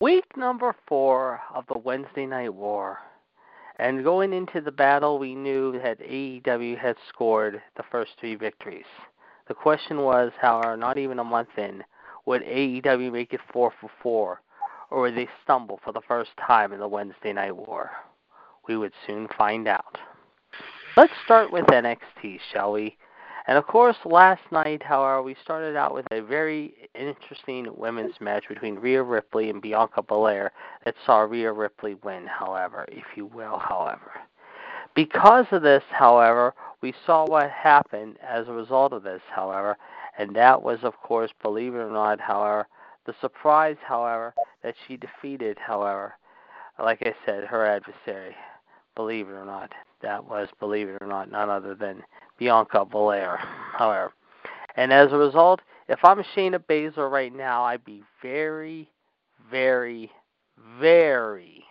Week 0.00 0.24
number 0.36 0.74
four 0.88 1.40
of 1.54 1.64
the 1.68 1.78
Wednesday 1.78 2.26
Night 2.26 2.52
War. 2.52 2.98
And 3.78 4.02
going 4.02 4.32
into 4.32 4.60
the 4.60 4.72
battle, 4.72 5.20
we 5.20 5.36
knew 5.36 5.78
that 5.80 6.00
AEW 6.00 6.76
had 6.76 6.96
scored 7.08 7.62
the 7.76 7.84
first 7.92 8.10
three 8.18 8.34
victories. 8.34 8.84
The 9.46 9.54
question 9.54 9.98
was, 9.98 10.32
however, 10.40 10.76
not 10.76 10.98
even 10.98 11.20
a 11.20 11.24
month 11.24 11.56
in, 11.56 11.84
would 12.26 12.42
AEW 12.42 13.12
make 13.12 13.32
it 13.32 13.40
four 13.52 13.72
for 13.80 13.88
four, 14.02 14.40
or 14.90 15.02
would 15.02 15.16
they 15.16 15.28
stumble 15.44 15.78
for 15.84 15.92
the 15.92 16.02
first 16.08 16.30
time 16.44 16.72
in 16.72 16.80
the 16.80 16.88
Wednesday 16.88 17.32
Night 17.32 17.56
War? 17.56 17.92
We 18.66 18.76
would 18.76 18.92
soon 19.06 19.28
find 19.38 19.68
out. 19.68 19.96
Let's 20.96 21.12
start 21.24 21.52
with 21.52 21.66
NXT, 21.66 22.40
shall 22.52 22.72
we? 22.72 22.96
And 23.46 23.58
of 23.58 23.66
course, 23.66 23.96
last 24.06 24.40
night, 24.50 24.82
however, 24.82 25.22
we 25.22 25.36
started 25.42 25.76
out 25.76 25.92
with 25.92 26.06
a 26.10 26.22
very 26.22 26.74
interesting 26.94 27.66
women's 27.76 28.18
match 28.20 28.44
between 28.48 28.76
Rhea 28.76 29.02
Ripley 29.02 29.50
and 29.50 29.60
Bianca 29.60 30.02
Belair 30.02 30.52
that 30.84 30.94
saw 31.04 31.20
Rhea 31.20 31.52
Ripley 31.52 31.94
win, 32.02 32.26
however, 32.26 32.86
if 32.88 33.04
you 33.16 33.26
will, 33.26 33.58
however. 33.58 34.12
Because 34.94 35.46
of 35.50 35.62
this, 35.62 35.82
however, 35.90 36.54
we 36.80 36.94
saw 37.04 37.26
what 37.26 37.50
happened 37.50 38.16
as 38.26 38.48
a 38.48 38.52
result 38.52 38.92
of 38.92 39.02
this, 39.02 39.20
however, 39.30 39.76
and 40.16 40.34
that 40.36 40.62
was, 40.62 40.78
of 40.82 40.96
course, 41.02 41.30
believe 41.42 41.74
it 41.74 41.78
or 41.78 41.90
not, 41.90 42.20
however, 42.20 42.66
the 43.04 43.14
surprise, 43.20 43.76
however, 43.86 44.32
that 44.62 44.74
she 44.86 44.96
defeated, 44.96 45.58
however, 45.58 46.14
like 46.78 47.02
I 47.04 47.14
said, 47.26 47.44
her 47.44 47.66
adversary. 47.66 48.34
Believe 48.94 49.28
it 49.28 49.32
or 49.32 49.44
not, 49.44 49.72
that 50.02 50.24
was, 50.24 50.48
believe 50.60 50.88
it 50.88 51.02
or 51.02 51.06
not, 51.06 51.30
none 51.30 51.50
other 51.50 51.74
than 51.74 52.02
Bianca 52.38 52.84
Belair, 52.84 53.38
however. 53.72 54.12
And 54.76 54.92
as 54.92 55.12
a 55.12 55.16
result, 55.16 55.60
if 55.88 55.98
I'm 56.04 56.22
Shayna 56.34 56.58
Baszler 56.58 57.10
right 57.10 57.34
now, 57.34 57.64
I'd 57.64 57.84
be 57.84 58.02
very, 58.22 58.88
very, 59.50 60.10
very 60.80 61.64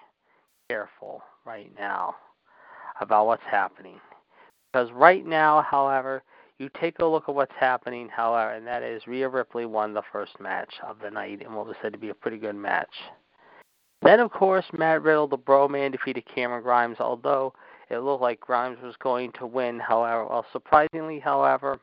careful 0.70 1.22
right 1.46 1.72
now 1.78 2.16
about 3.02 3.26
what's 3.26 3.44
happening. 3.50 4.00
Because 4.72 4.92
right 4.92 5.26
now, 5.26 5.62
however, 5.62 6.24
you 6.60 6.70
take 6.80 7.00
a 7.00 7.06
look 7.06 7.28
at 7.28 7.36
what's 7.36 7.52
happening, 7.60 8.08
however, 8.10 8.54
and 8.54 8.66
that 8.68 8.84
is 8.84 9.08
Rhea 9.08 9.28
Ripley 9.28 9.66
won 9.66 9.94
the 9.94 10.04
first 10.12 10.40
match 10.40 10.74
of 10.88 10.98
the 11.00 11.12
night 11.12 11.42
in 11.42 11.54
what 11.54 11.68
was 11.68 11.76
said 11.82 11.94
to 11.94 12.00
be 12.00 12.10
a 12.10 12.16
pretty 12.16 12.38
good 12.38 12.56
match. 12.56 12.94
Then, 14.02 14.20
of 14.20 14.32
course, 14.32 14.66
Matt 14.74 15.02
Riddle, 15.02 15.28
the 15.28 15.38
bro 15.38 15.68
man, 15.68 15.92
defeated 15.92 16.26
Cameron 16.34 16.64
Grimes, 16.64 16.98
although 17.00 17.54
it 17.94 18.00
looked 18.00 18.22
like 18.22 18.40
Grimes 18.40 18.82
was 18.82 18.96
going 18.98 19.32
to 19.34 19.46
win, 19.46 19.80
however. 19.80 20.26
Well, 20.26 20.46
surprisingly, 20.52 21.20
however, 21.20 21.80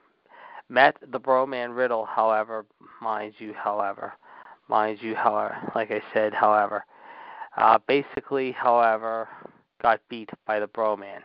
Matt 0.69 0.97
the 1.11 1.19
bro 1.19 1.47
man 1.47 1.73
Riddle, 1.73 2.05
however, 2.05 2.67
mind 3.01 3.35
you, 3.39 3.53
however, 3.55 4.13
mind 4.69 4.99
you, 5.01 5.15
however, 5.15 5.57
like 5.75 5.91
I 5.91 6.03
said, 6.15 6.33
however, 6.35 6.85
uh, 7.57 7.79
basically, 7.89 8.53
however, 8.53 9.29
got 9.83 10.01
beat 10.09 10.31
by 10.47 10.61
the 10.61 10.69
bro 10.69 10.97
man. 10.97 11.23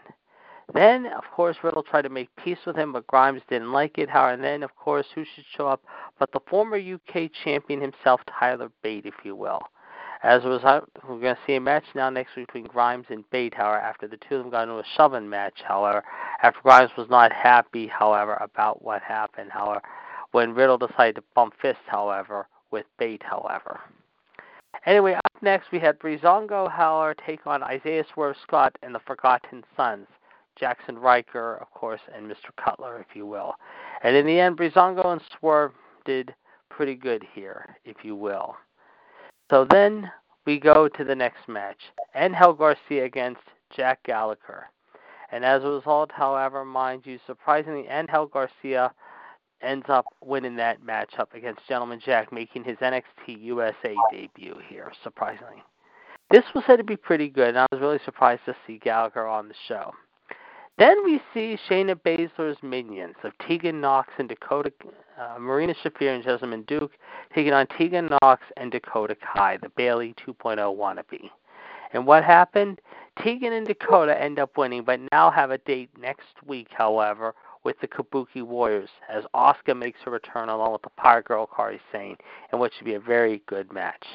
Then, 0.74 1.06
of 1.06 1.24
course, 1.32 1.58
Riddle 1.64 1.84
tried 1.84 2.04
to 2.04 2.10
make 2.10 2.36
peace 2.44 2.58
with 2.66 2.76
him, 2.76 2.92
but 2.92 3.06
Grimes 3.06 3.42
didn't 3.50 3.72
like 3.72 4.00
it. 4.00 4.10
However, 4.10 4.34
and 4.34 4.44
then, 4.44 4.64
of 4.64 4.76
course, 4.76 5.06
who 5.14 5.24
should 5.24 5.46
show 5.56 5.68
up 5.68 5.84
but 6.18 6.32
the 6.32 6.40
former 6.50 6.78
UK 6.78 7.30
champion 7.44 7.82
himself, 7.82 8.22
Tyler 8.40 8.72
Bate, 8.82 9.06
if 9.06 9.14
you 9.24 9.36
will. 9.36 9.62
As 10.24 10.44
a 10.44 10.50
result, 10.50 10.90
we're 11.08 11.20
going 11.20 11.36
to 11.36 11.42
see 11.46 11.56
a 11.56 11.60
match 11.60 11.84
now 11.94 12.10
next 12.10 12.36
week 12.36 12.48
between 12.48 12.66
Grimes 12.66 13.06
and 13.10 13.30
Bate, 13.30 13.54
however, 13.54 13.78
after 13.78 14.08
the 14.08 14.18
two 14.18 14.36
of 14.36 14.44
them 14.44 14.50
got 14.50 14.64
into 14.64 14.76
a 14.76 14.84
shoving 14.96 15.30
match, 15.30 15.62
however, 15.68 16.04
after 16.42 16.62
Grimes 16.62 16.92
was 16.98 17.10
not 17.10 17.32
happy, 17.32 17.88
however, 17.88 18.36
about 18.36 18.84
what 18.84 19.02
happened, 19.02 19.52
however, 19.52 19.82
when 20.32 20.54
Riddle 20.54 20.78
decided 20.78 21.16
to 21.16 21.24
bump 21.36 21.54
fists, 21.62 21.84
however, 21.88 22.48
with 22.72 22.86
Bate, 22.98 23.24
however. 23.24 23.82
Anyway, 24.86 25.14
up 25.14 25.42
next 25.42 25.72
we 25.72 25.80
had 25.80 26.00
Breezango, 26.00 26.72
however, 26.72 27.16
take 27.26 27.46
on 27.46 27.64
Isaiah 27.64 28.06
Swerve 28.14 28.36
Scott 28.42 28.76
and 28.82 28.94
the 28.94 29.00
Forgotten 29.00 29.64
Sons. 29.76 30.08
Jaxson 30.60 30.98
Ryker, 31.02 31.56
of 31.56 31.70
course, 31.72 32.00
and 32.16 32.30
Mr. 32.30 32.56
Cutler, 32.64 33.00
if 33.00 33.16
you 33.16 33.26
will. 33.26 33.56
And 34.04 34.16
in 34.16 34.26
the 34.26 34.40
end, 34.40 34.58
Breezango 34.58 35.06
and 35.12 35.22
Swerve 35.38 35.74
did 36.06 36.34
pretty 36.70 36.96
good 36.96 37.26
here, 37.34 37.78
if 37.84 37.98
you 38.04 38.16
will. 38.16 38.56
So 39.50 39.66
then 39.70 40.12
we 40.46 40.60
go 40.60 40.88
to 40.88 41.04
the 41.04 41.16
next 41.16 41.48
match 41.48 41.80
Angel 42.16 42.54
Garza 42.54 43.04
against 43.04 43.42
Jack 43.76 44.00
Gallagher. 44.04 44.70
And 45.32 45.44
as 45.44 45.64
a 45.64 45.70
result, 45.70 46.12
however, 46.12 46.64
mind 46.64 47.04
you, 47.06 47.20
surprisingly, 47.26 47.88
Angel 47.88 48.28
Garza 48.28 48.92
ends 49.62 49.86
up 49.90 50.06
winning 50.24 50.56
that 50.58 50.82
matchup 50.82 51.34
against 51.34 51.68
Gentleman 51.68 52.00
Jack, 52.04 52.32
making 52.32 52.64
his 52.64 52.78
NXT 52.78 53.42
USA 53.42 53.96
debut 54.12 54.56
here, 54.68 54.92
surprisingly. 55.04 55.64
This 56.32 56.44
was 56.54 56.64
said 56.66 56.78
to 56.78 56.84
be 56.84 56.98
pretty 56.98 57.30
good, 57.30 57.50
and 57.50 57.60
I 57.60 57.68
was 57.72 57.82
really 57.82 58.00
surprised 58.04 58.42
to 58.46 58.56
see 58.66 58.80
Gallagher 58.80 59.28
on 59.28 59.48
the 59.48 59.56
show. 59.68 59.94
Then 60.78 61.06
we 61.06 61.22
see 61.34 61.58
Shayna 61.70 61.96
Baszler's 61.96 62.62
minions 62.62 63.16
of 63.24 63.32
Tegan 63.48 63.80
Nox 63.80 64.10
and 64.18 64.28
Dakota, 64.28 64.74
uh, 65.18 65.40
Marina 65.40 65.74
Shafir 65.74 66.14
and 66.14 66.22
Jessamine 66.22 66.64
Duke 66.64 66.92
taking 67.34 67.54
on 67.54 67.66
Tegan 67.68 68.10
Nox 68.22 68.44
and 68.58 68.74
Dakota 68.74 69.16
Kai, 69.16 69.56
the 69.56 69.70
Bailey 69.70 70.14
2.0 70.28 70.58
wannabe. 70.76 71.30
And 71.94 72.06
what 72.06 72.26
happened? 72.26 72.82
Tegan 73.24 73.54
and 73.54 73.66
Dakota 73.66 74.22
end 74.22 74.38
up 74.38 74.58
winning, 74.58 74.84
but 74.84 75.00
now 75.14 75.32
have 75.32 75.50
a 75.52 75.60
date 75.60 75.92
next 75.98 76.44
week, 76.46 76.68
however, 76.72 77.34
with 77.64 77.80
the 77.80 77.88
Kabuki 77.88 78.44
Warriors, 78.44 78.90
as 79.10 79.24
Asuka 79.34 79.78
makes 79.78 80.02
her 80.04 80.12
return 80.12 80.50
along 80.50 80.74
with 80.74 80.82
the 80.82 80.90
Pirate 80.98 81.24
Girl 81.24 81.48
Kairi 81.48 81.80
Sane, 81.94 82.18
in 82.52 82.60
what 82.60 82.74
should 82.74 82.86
be 82.86 82.96
a 82.96 83.00
very 83.00 83.42
good 83.48 83.72
match. 83.72 84.06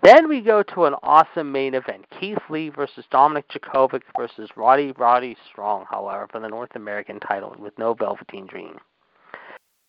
Then 0.00 0.28
we 0.28 0.40
go 0.40 0.62
to 0.62 0.86
an 0.86 0.94
awesome 1.02 1.52
main 1.52 1.74
event. 1.74 2.06
Keith 2.18 2.38
Lee 2.48 2.70
versus 2.70 3.04
Dominik 3.12 3.44
Dijakovic 3.52 4.02
versus 4.16 4.48
Roddy 4.56 4.92
Roddy 4.92 5.36
Strong, 5.50 5.84
however, 5.90 6.26
for 6.32 6.40
the 6.40 6.48
North 6.48 6.74
American 6.74 7.20
title 7.20 7.54
with 7.58 7.78
no 7.78 7.92
Velveteen 7.92 8.46
Dream. 8.46 8.78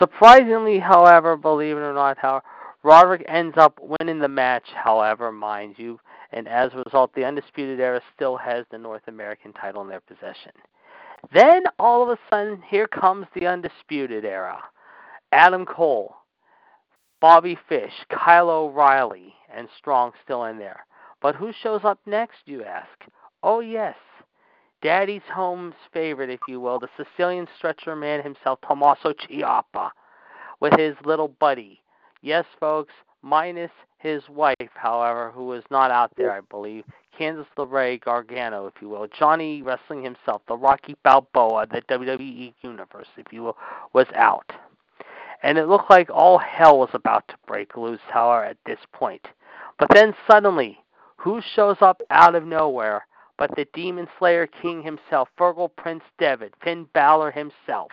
Surprisingly, 0.02 0.80
however, 0.80 1.38
believe 1.38 1.78
it 1.78 1.82
or 1.82 1.94
not, 1.94 2.18
however, 2.18 2.44
Roderick 2.84 3.24
ends 3.30 3.56
up 3.58 3.80
winning 3.82 4.20
the 4.20 4.28
match, 4.28 4.68
however, 4.76 5.32
mind 5.32 5.76
you, 5.78 6.00
and 6.34 6.50
as 6.50 6.74
a 6.74 6.84
result, 6.86 7.14
the 7.16 7.24
Undisputed 7.24 7.80
Era 7.80 8.02
still 8.14 8.36
has 8.36 8.66
the 8.72 8.78
North 8.78 9.04
American 9.08 9.54
title 9.54 9.82
in 9.82 9.88
their 9.88 10.02
possession. 10.02 10.52
Then, 11.34 11.64
all 11.80 12.04
of 12.04 12.10
a 12.10 12.20
sudden, 12.30 12.62
here 12.68 12.88
comes 12.88 13.28
the 13.34 13.48
Undisputed 13.48 14.26
Era. 14.26 14.62
Adam 15.32 15.66
Cole, 15.66 16.14
Bobby 17.24 17.58
Fish, 17.70 17.94
Kyle 18.10 18.50
O'Reilly, 18.50 19.34
and 19.56 19.70
Strong 19.78 20.12
still 20.22 20.44
in 20.44 20.58
there. 20.58 20.86
But 21.22 21.36
who 21.36 21.54
shows 21.54 21.86
up 21.86 21.98
next, 22.06 22.40
you 22.44 22.66
ask? 22.66 22.90
Oh, 23.42 23.62
yes. 23.62 23.96
Daddy's 24.82 25.22
home's 25.34 25.76
favorite, 25.94 26.30
if 26.30 26.42
you 26.50 26.60
will, 26.60 26.80
the 26.80 26.90
Sicilian 26.98 27.48
stretcher 27.58 27.96
man 27.96 28.22
himself, 28.22 28.60
Tommaso 28.68 29.14
Ciampa, 29.14 29.92
with 30.60 30.78
his 30.78 30.98
little 31.06 31.30
buddy. 31.30 31.82
Yes, 32.22 32.44
folks, 32.60 32.92
minus 33.22 33.72
his 34.00 34.28
wife, 34.28 34.58
however, 34.74 35.32
who 35.32 35.46
was 35.46 35.64
not 35.72 35.92
out 35.92 36.12
there, 36.18 36.34
I 36.34 36.42
believe, 36.42 36.84
Candice 37.18 37.46
LeRae 37.58 38.04
Gargano, 38.04 38.68
if 38.68 38.74
you 38.82 38.90
will, 38.90 39.08
Johnny 39.18 39.62
Wrestling 39.62 40.04
himself, 40.04 40.42
the 40.50 40.58
Rocky 40.58 40.98
Balboa, 41.06 41.68
the 41.68 41.84
WWE 41.84 42.54
Universe, 42.64 43.08
if 43.16 43.32
you 43.32 43.44
will, 43.44 43.58
was 43.94 44.08
out. 44.14 44.52
And 45.44 45.58
it 45.58 45.68
looked 45.68 45.90
like 45.90 46.10
all 46.10 46.40
hell 46.40 46.80
was 46.80 46.90
about 46.94 47.28
to 47.28 47.36
break 47.46 47.78
loose, 47.78 48.02
however, 48.10 48.46
at 48.46 48.58
this 48.66 48.80
point. 48.92 49.28
But 49.78 49.90
then 49.94 50.16
suddenly, 50.30 50.80
who 51.18 51.42
shows 51.56 51.78
up 51.82 52.02
out 52.10 52.36
of 52.36 52.46
nowhere 52.46 53.06
but 53.38 53.56
the 53.56 53.68
Demon 53.74 54.08
Slayer 54.20 54.48
King 54.48 54.84
himself, 54.84 55.30
Fergal 55.38 55.76
Prince 55.76 56.04
Devitt, 56.20 56.54
Finn 56.64 56.88
Balor 56.94 57.32
himself. 57.32 57.92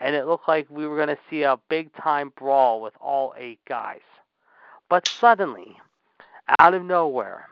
And 0.00 0.14
it 0.14 0.26
looked 0.26 0.48
like 0.48 0.66
we 0.68 0.86
were 0.86 0.96
going 0.96 1.14
to 1.14 1.22
see 1.30 1.42
a 1.42 1.58
big 1.68 1.94
time 1.94 2.32
brawl 2.36 2.80
with 2.80 2.94
all 3.00 3.34
eight 3.38 3.60
guys. 3.68 4.00
But 4.88 5.08
suddenly, 5.08 5.76
out 6.58 6.74
of 6.74 6.84
nowhere, 6.84 7.48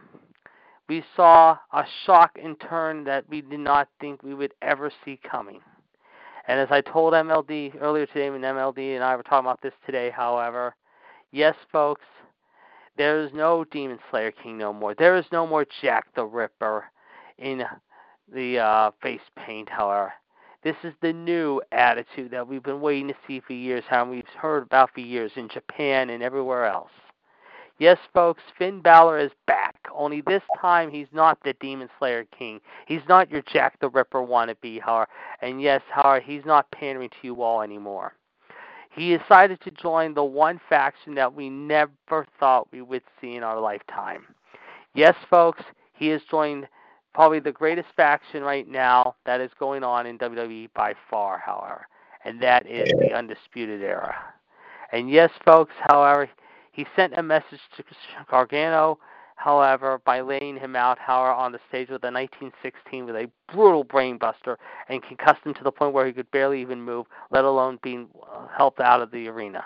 we 0.88 1.04
saw 1.16 1.58
a 1.72 1.84
shock 2.04 2.38
and 2.42 2.58
turn 2.60 3.04
that 3.04 3.28
we 3.28 3.40
did 3.40 3.60
not 3.60 3.88
think 4.00 4.22
we 4.22 4.34
would 4.34 4.52
ever 4.60 4.90
see 5.04 5.18
coming. 5.22 5.60
And 6.46 6.60
as 6.60 6.68
I 6.70 6.80
told 6.82 7.14
MLD 7.14 7.80
earlier 7.80 8.06
today, 8.06 8.30
when 8.30 8.42
MLD 8.42 8.94
and 8.94 9.04
I 9.04 9.16
were 9.16 9.22
talking 9.22 9.46
about 9.46 9.62
this 9.62 9.72
today, 9.86 10.10
however, 10.10 10.74
yes, 11.32 11.54
folks, 11.72 12.04
there 12.96 13.20
is 13.20 13.32
no 13.32 13.64
Demon 13.64 13.98
Slayer 14.10 14.30
King 14.30 14.58
no 14.58 14.72
more. 14.72 14.94
There 14.94 15.16
is 15.16 15.24
no 15.32 15.46
more 15.46 15.66
Jack 15.82 16.06
the 16.14 16.24
Ripper 16.24 16.84
in 17.38 17.64
the 18.32 18.58
uh, 18.58 18.90
face 19.02 19.20
paint, 19.36 19.68
however. 19.68 20.12
This 20.62 20.76
is 20.82 20.94
the 21.02 21.12
new 21.12 21.60
attitude 21.72 22.30
that 22.30 22.46
we've 22.46 22.62
been 22.62 22.80
waiting 22.80 23.08
to 23.08 23.14
see 23.26 23.40
for 23.40 23.52
years, 23.52 23.84
how 23.88 24.08
we've 24.08 24.24
heard 24.38 24.62
about 24.62 24.90
for 24.94 25.00
years 25.00 25.32
in 25.36 25.48
Japan 25.48 26.10
and 26.10 26.22
everywhere 26.22 26.66
else. 26.66 26.90
Yes, 27.78 27.98
folks, 28.12 28.42
Finn 28.56 28.80
Balor 28.80 29.18
is 29.18 29.32
back. 29.46 29.74
Only 29.92 30.20
this 30.20 30.42
time 30.60 30.90
he's 30.90 31.08
not 31.12 31.38
the 31.44 31.54
Demon 31.54 31.88
Slayer 31.98 32.24
King. 32.36 32.60
He's 32.86 33.02
not 33.08 33.30
your 33.30 33.42
Jack 33.52 33.78
the 33.80 33.88
Ripper 33.88 34.20
wannabe, 34.20 34.80
however. 34.80 35.08
And 35.42 35.60
yes, 35.60 35.82
however, 35.90 36.20
he's 36.20 36.44
not 36.44 36.70
pandering 36.70 37.10
to 37.10 37.16
you 37.22 37.42
all 37.42 37.62
anymore. 37.62 38.14
He 38.94 39.16
decided 39.16 39.60
to 39.62 39.72
join 39.72 40.14
the 40.14 40.22
one 40.22 40.60
faction 40.68 41.14
that 41.16 41.34
we 41.34 41.50
never 41.50 42.26
thought 42.38 42.68
we 42.70 42.80
would 42.80 43.02
see 43.20 43.34
in 43.34 43.42
our 43.42 43.58
lifetime. 43.58 44.24
Yes, 44.94 45.16
folks, 45.28 45.64
he 45.94 46.06
has 46.08 46.22
joined 46.30 46.68
probably 47.12 47.40
the 47.40 47.50
greatest 47.50 47.88
faction 47.96 48.44
right 48.44 48.68
now 48.68 49.16
that 49.26 49.40
is 49.40 49.50
going 49.58 49.82
on 49.82 50.06
in 50.06 50.18
WWE 50.18 50.68
by 50.74 50.94
far, 51.10 51.38
however, 51.38 51.86
and 52.24 52.40
that 52.40 52.66
is 52.68 52.88
the 53.00 53.12
Undisputed 53.12 53.82
Era. 53.82 54.14
And 54.92 55.10
yes, 55.10 55.30
folks, 55.44 55.74
however, 55.88 56.28
he 56.74 56.84
sent 56.96 57.16
a 57.16 57.22
message 57.22 57.60
to 57.76 57.84
Gargano, 58.28 58.98
however, 59.36 60.00
by 60.04 60.20
laying 60.20 60.56
him 60.56 60.74
out, 60.74 60.98
however, 60.98 61.32
on 61.32 61.52
the 61.52 61.60
stage 61.68 61.88
with 61.88 62.02
a 62.02 62.10
1916 62.10 63.06
with 63.06 63.14
a 63.14 63.30
brutal 63.52 63.84
brainbuster 63.84 64.56
and 64.88 65.00
concussed 65.02 65.44
him 65.44 65.54
to 65.54 65.62
the 65.62 65.70
point 65.70 65.94
where 65.94 66.04
he 66.04 66.12
could 66.12 66.30
barely 66.32 66.60
even 66.60 66.82
move, 66.82 67.06
let 67.30 67.44
alone 67.44 67.78
being 67.82 68.08
uh, 68.28 68.48
helped 68.48 68.80
out 68.80 69.00
of 69.00 69.12
the 69.12 69.28
arena. 69.28 69.64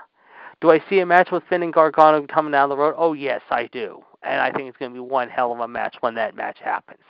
Do 0.61 0.71
I 0.71 0.85
see 0.91 1.01
a 1.01 1.07
match 1.07 1.31
with 1.31 1.45
Finn 1.49 1.63
and 1.63 1.73
Gargano 1.73 2.27
coming 2.27 2.53
down 2.53 2.69
the 2.69 2.77
road? 2.77 2.95
Oh, 2.99 3.15
yes, 3.15 3.41
I 3.49 3.69
do. 3.73 4.03
And 4.23 4.41
I 4.41 4.53
think 4.53 4.69
it's 4.69 4.77
going 4.77 4.91
to 4.91 4.95
be 4.95 5.01
one 5.01 5.31
hell 5.31 5.53
of 5.53 5.61
a 5.61 5.69
match 5.69 5.97
when 6.01 6.15
that 6.17 6.37
match 6.37 6.59
happens. 6.63 7.05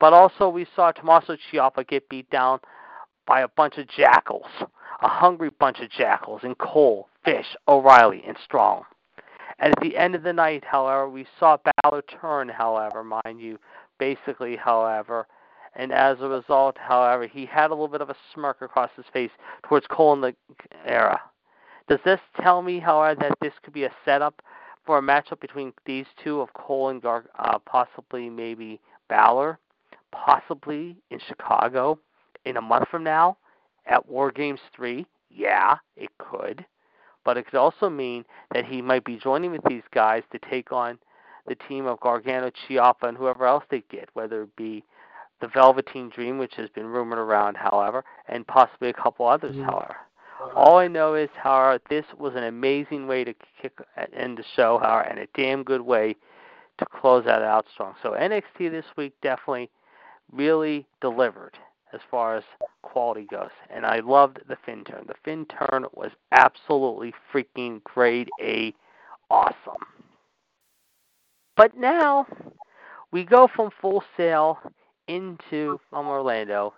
But 0.00 0.12
also, 0.12 0.48
we 0.48 0.66
saw 0.74 0.90
Tommaso 0.90 1.36
Ciampa 1.52 1.86
get 1.86 2.08
beat 2.08 2.28
down 2.30 2.58
by 3.26 3.42
a 3.42 3.48
bunch 3.48 3.78
of 3.78 3.86
jackals, 3.86 4.48
a 5.02 5.08
hungry 5.08 5.50
bunch 5.50 5.78
of 5.78 5.90
jackals 5.90 6.40
and 6.42 6.58
Cole, 6.58 7.06
Fish, 7.24 7.54
O'Reilly, 7.68 8.24
and 8.26 8.36
Strong. 8.42 8.82
At 9.60 9.78
the 9.82 9.94
end 9.94 10.14
of 10.14 10.22
the 10.22 10.32
night, 10.32 10.64
however, 10.64 11.06
we 11.06 11.26
saw 11.38 11.58
Balor 11.82 12.02
turn, 12.02 12.48
however, 12.48 13.04
mind 13.04 13.40
you, 13.40 13.58
basically, 13.98 14.56
however, 14.56 15.26
and 15.74 15.92
as 15.92 16.18
a 16.22 16.28
result, 16.28 16.78
however, 16.78 17.26
he 17.26 17.44
had 17.44 17.70
a 17.70 17.74
little 17.74 17.86
bit 17.86 18.00
of 18.00 18.08
a 18.08 18.16
smirk 18.32 18.62
across 18.62 18.90
his 18.96 19.04
face 19.12 19.30
towards 19.62 19.86
Cole 19.86 20.14
in 20.14 20.22
the 20.22 20.34
era. 20.86 21.20
Does 21.88 21.98
this 22.06 22.20
tell 22.40 22.62
me, 22.62 22.78
however, 22.78 23.20
that 23.20 23.38
this 23.42 23.52
could 23.62 23.74
be 23.74 23.84
a 23.84 23.92
setup 24.02 24.40
for 24.86 24.96
a 24.96 25.02
matchup 25.02 25.40
between 25.40 25.74
these 25.84 26.06
two 26.24 26.40
of 26.40 26.50
Cole 26.54 26.88
and 26.88 27.02
Gar- 27.02 27.28
uh, 27.38 27.58
possibly 27.58 28.30
maybe 28.30 28.80
Balor, 29.10 29.58
possibly 30.10 30.96
in 31.10 31.18
Chicago? 31.18 31.98
In 32.46 32.56
a 32.56 32.62
month 32.62 32.88
from 32.88 33.04
now? 33.04 33.36
At 33.84 34.08
War 34.08 34.30
Games 34.30 34.60
3? 34.74 35.04
Yeah, 35.28 35.76
it 35.96 36.10
could 36.16 36.64
but 37.24 37.36
it 37.36 37.44
could 37.46 37.58
also 37.58 37.88
mean 37.88 38.24
that 38.52 38.64
he 38.64 38.82
might 38.82 39.04
be 39.04 39.16
joining 39.16 39.52
with 39.52 39.62
these 39.68 39.82
guys 39.92 40.22
to 40.32 40.38
take 40.50 40.72
on 40.72 40.98
the 41.46 41.54
team 41.68 41.86
of 41.86 42.00
Gargano, 42.00 42.50
Ciampa, 42.50 43.04
and 43.04 43.16
whoever 43.16 43.46
else 43.46 43.64
they 43.70 43.82
get, 43.90 44.08
whether 44.12 44.42
it 44.42 44.56
be 44.56 44.84
the 45.40 45.48
Velveteen 45.48 46.10
Dream, 46.10 46.38
which 46.38 46.54
has 46.56 46.68
been 46.70 46.86
rumored 46.86 47.18
around, 47.18 47.56
however, 47.56 48.04
and 48.28 48.46
possibly 48.46 48.90
a 48.90 48.92
couple 48.92 49.26
others, 49.26 49.56
mm-hmm. 49.56 49.64
however. 49.64 49.96
All 50.54 50.78
I 50.78 50.88
know 50.88 51.14
is, 51.14 51.28
however, 51.34 51.82
this 51.90 52.06
was 52.18 52.34
an 52.34 52.44
amazing 52.44 53.06
way 53.06 53.24
to 53.24 53.34
kick 53.60 53.78
end 54.14 54.38
the 54.38 54.44
show, 54.56 54.78
however, 54.78 55.08
and 55.08 55.18
a 55.18 55.26
damn 55.34 55.62
good 55.62 55.82
way 55.82 56.16
to 56.78 56.86
close 56.86 57.24
that 57.26 57.42
out 57.42 57.66
strong. 57.72 57.94
So 58.02 58.12
NXT 58.12 58.70
this 58.70 58.86
week 58.96 59.12
definitely 59.22 59.70
really 60.32 60.86
delivered 61.00 61.58
as 61.92 62.00
far 62.10 62.36
as 62.36 62.44
quality 62.82 63.26
goes. 63.30 63.50
And 63.68 63.84
I 63.84 64.00
loved 64.00 64.40
the 64.48 64.56
Finn 64.64 64.84
turn. 64.84 65.04
The 65.06 65.14
Finn 65.24 65.46
turn 65.46 65.86
was 65.94 66.10
absolutely 66.32 67.12
freaking 67.32 67.82
grade 67.84 68.28
A 68.42 68.74
awesome. 69.30 69.84
But 71.56 71.76
now 71.76 72.26
we 73.12 73.24
go 73.24 73.48
from 73.54 73.70
Full 73.80 74.02
Sail 74.16 74.58
into 75.08 75.80
from 75.90 76.06
Orlando 76.06 76.74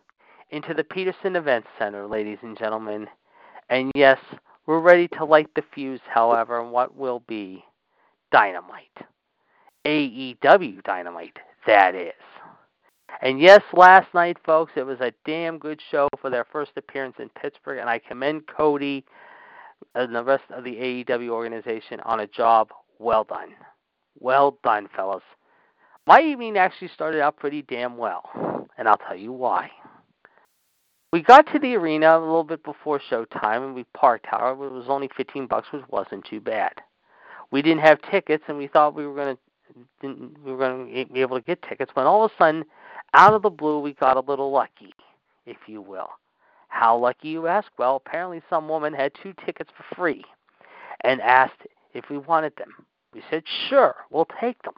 into 0.51 0.75
the 0.75 0.85
Petersen 0.85 1.35
Event 1.35 1.65
Center, 1.79 2.07
ladies 2.07 2.39
and 2.43 2.57
gentlemen. 2.59 3.07
And 3.69 3.91
yes, 3.95 4.19
we're 4.67 4.81
ready 4.81 5.09
to 5.09 5.25
light 5.25 5.49
the 5.57 5.65
fuse, 5.75 6.01
however, 6.07 6.61
and 6.61 6.71
what 6.71 6.97
will 6.97 7.21
be 7.27 7.65
dynamite. 8.31 8.99
AEW 9.87 10.83
dynamite, 10.85 11.39
that 11.67 11.95
is. 11.95 12.13
And 13.21 13.41
yes, 13.41 13.63
last 13.73 14.13
night, 14.15 14.39
folks, 14.45 14.73
it 14.77 14.87
was 14.87 15.01
a 15.01 15.13
damn 15.25 15.59
good 15.59 15.81
show 15.91 16.09
for 16.21 16.31
their 16.31 16.47
first 16.51 16.73
appearance 16.77 17.17
in 17.19 17.29
Pittsburgh, 17.31 17.79
and 17.79 17.89
I 17.89 17.99
commend 17.99 18.47
Cody 18.47 19.05
and 19.95 20.15
the 20.15 20.25
rest 20.25 20.45
of 20.51 20.65
the 20.65 20.75
AEW 20.75 21.29
organization 21.29 22.01
on 22.01 22.21
a 22.21 22.27
job 22.27 22.71
well 22.99 23.25
done. 23.25 23.51
Well 24.19 24.59
done, 24.63 24.89
fellas. 24.95 25.23
My 26.07 26.21
evening 26.21 26.57
actually 26.57 26.89
started 26.89 27.21
out 27.21 27.37
pretty 27.37 27.63
damn 27.63 27.97
well, 27.97 28.69
and 28.77 28.89
I'll 28.89 28.97
tell 28.97 29.17
you 29.17 29.33
why. 29.33 29.71
We 31.13 31.23
got 31.23 31.47
to 31.53 31.59
the 31.59 31.77
arena 31.77 32.19
a 32.19 32.21
little 32.21 32.43
bit 32.43 32.65
before 32.65 33.01
showtime, 33.11 33.67
and 33.67 33.75
we 33.75 33.85
parked. 33.95 34.27
However, 34.27 34.67
it 34.67 34.73
was 34.73 34.87
only 34.89 35.11
15 35.17 35.47
bucks, 35.47 35.69
which 35.71 35.83
wasn't 35.89 36.25
too 36.25 36.41
bad. 36.41 36.73
We 37.51 37.61
didn't 37.61 37.83
have 37.83 38.01
tickets, 38.11 38.45
and 38.49 38.57
we 38.57 38.67
thought 38.67 38.95
we 38.95 39.07
were 39.07 39.15
going 39.15 39.37
to 39.37 39.43
we 40.03 40.53
were 40.53 40.57
going 40.57 40.95
to 40.95 41.13
be 41.13 41.21
able 41.21 41.39
to 41.39 41.45
get 41.45 41.63
tickets. 41.63 41.91
When 41.95 42.07
all 42.07 42.25
of 42.25 42.31
a 42.31 42.35
sudden, 42.43 42.65
out 43.15 43.35
of 43.35 43.43
the 43.43 43.51
blue, 43.51 43.81
we 43.81 43.95
got 43.95 44.17
a 44.17 44.21
little 44.21 44.51
lucky, 44.51 44.93
if 45.47 45.57
you 45.67 45.81
will. 45.81 46.11
How 46.69 46.97
lucky, 46.97 47.29
you 47.29 47.47
ask? 47.47 47.69
Well, 47.79 47.97
apparently 47.97 48.43
some 48.49 48.69
woman 48.69 48.95
had 48.95 49.13
two 49.23 49.35
tickets 49.45 49.71
for 49.77 49.95
free 49.95 50.25
and 51.03 51.21
asked 51.21 51.61
if 51.95 52.09
we 52.09 52.19
wanted 52.19 52.55
them. 52.57 52.71
We 53.13 53.23
said, 53.31 53.43
sure, 53.69 53.95
we'll 54.11 54.29
take 54.41 54.63
them. 54.63 54.75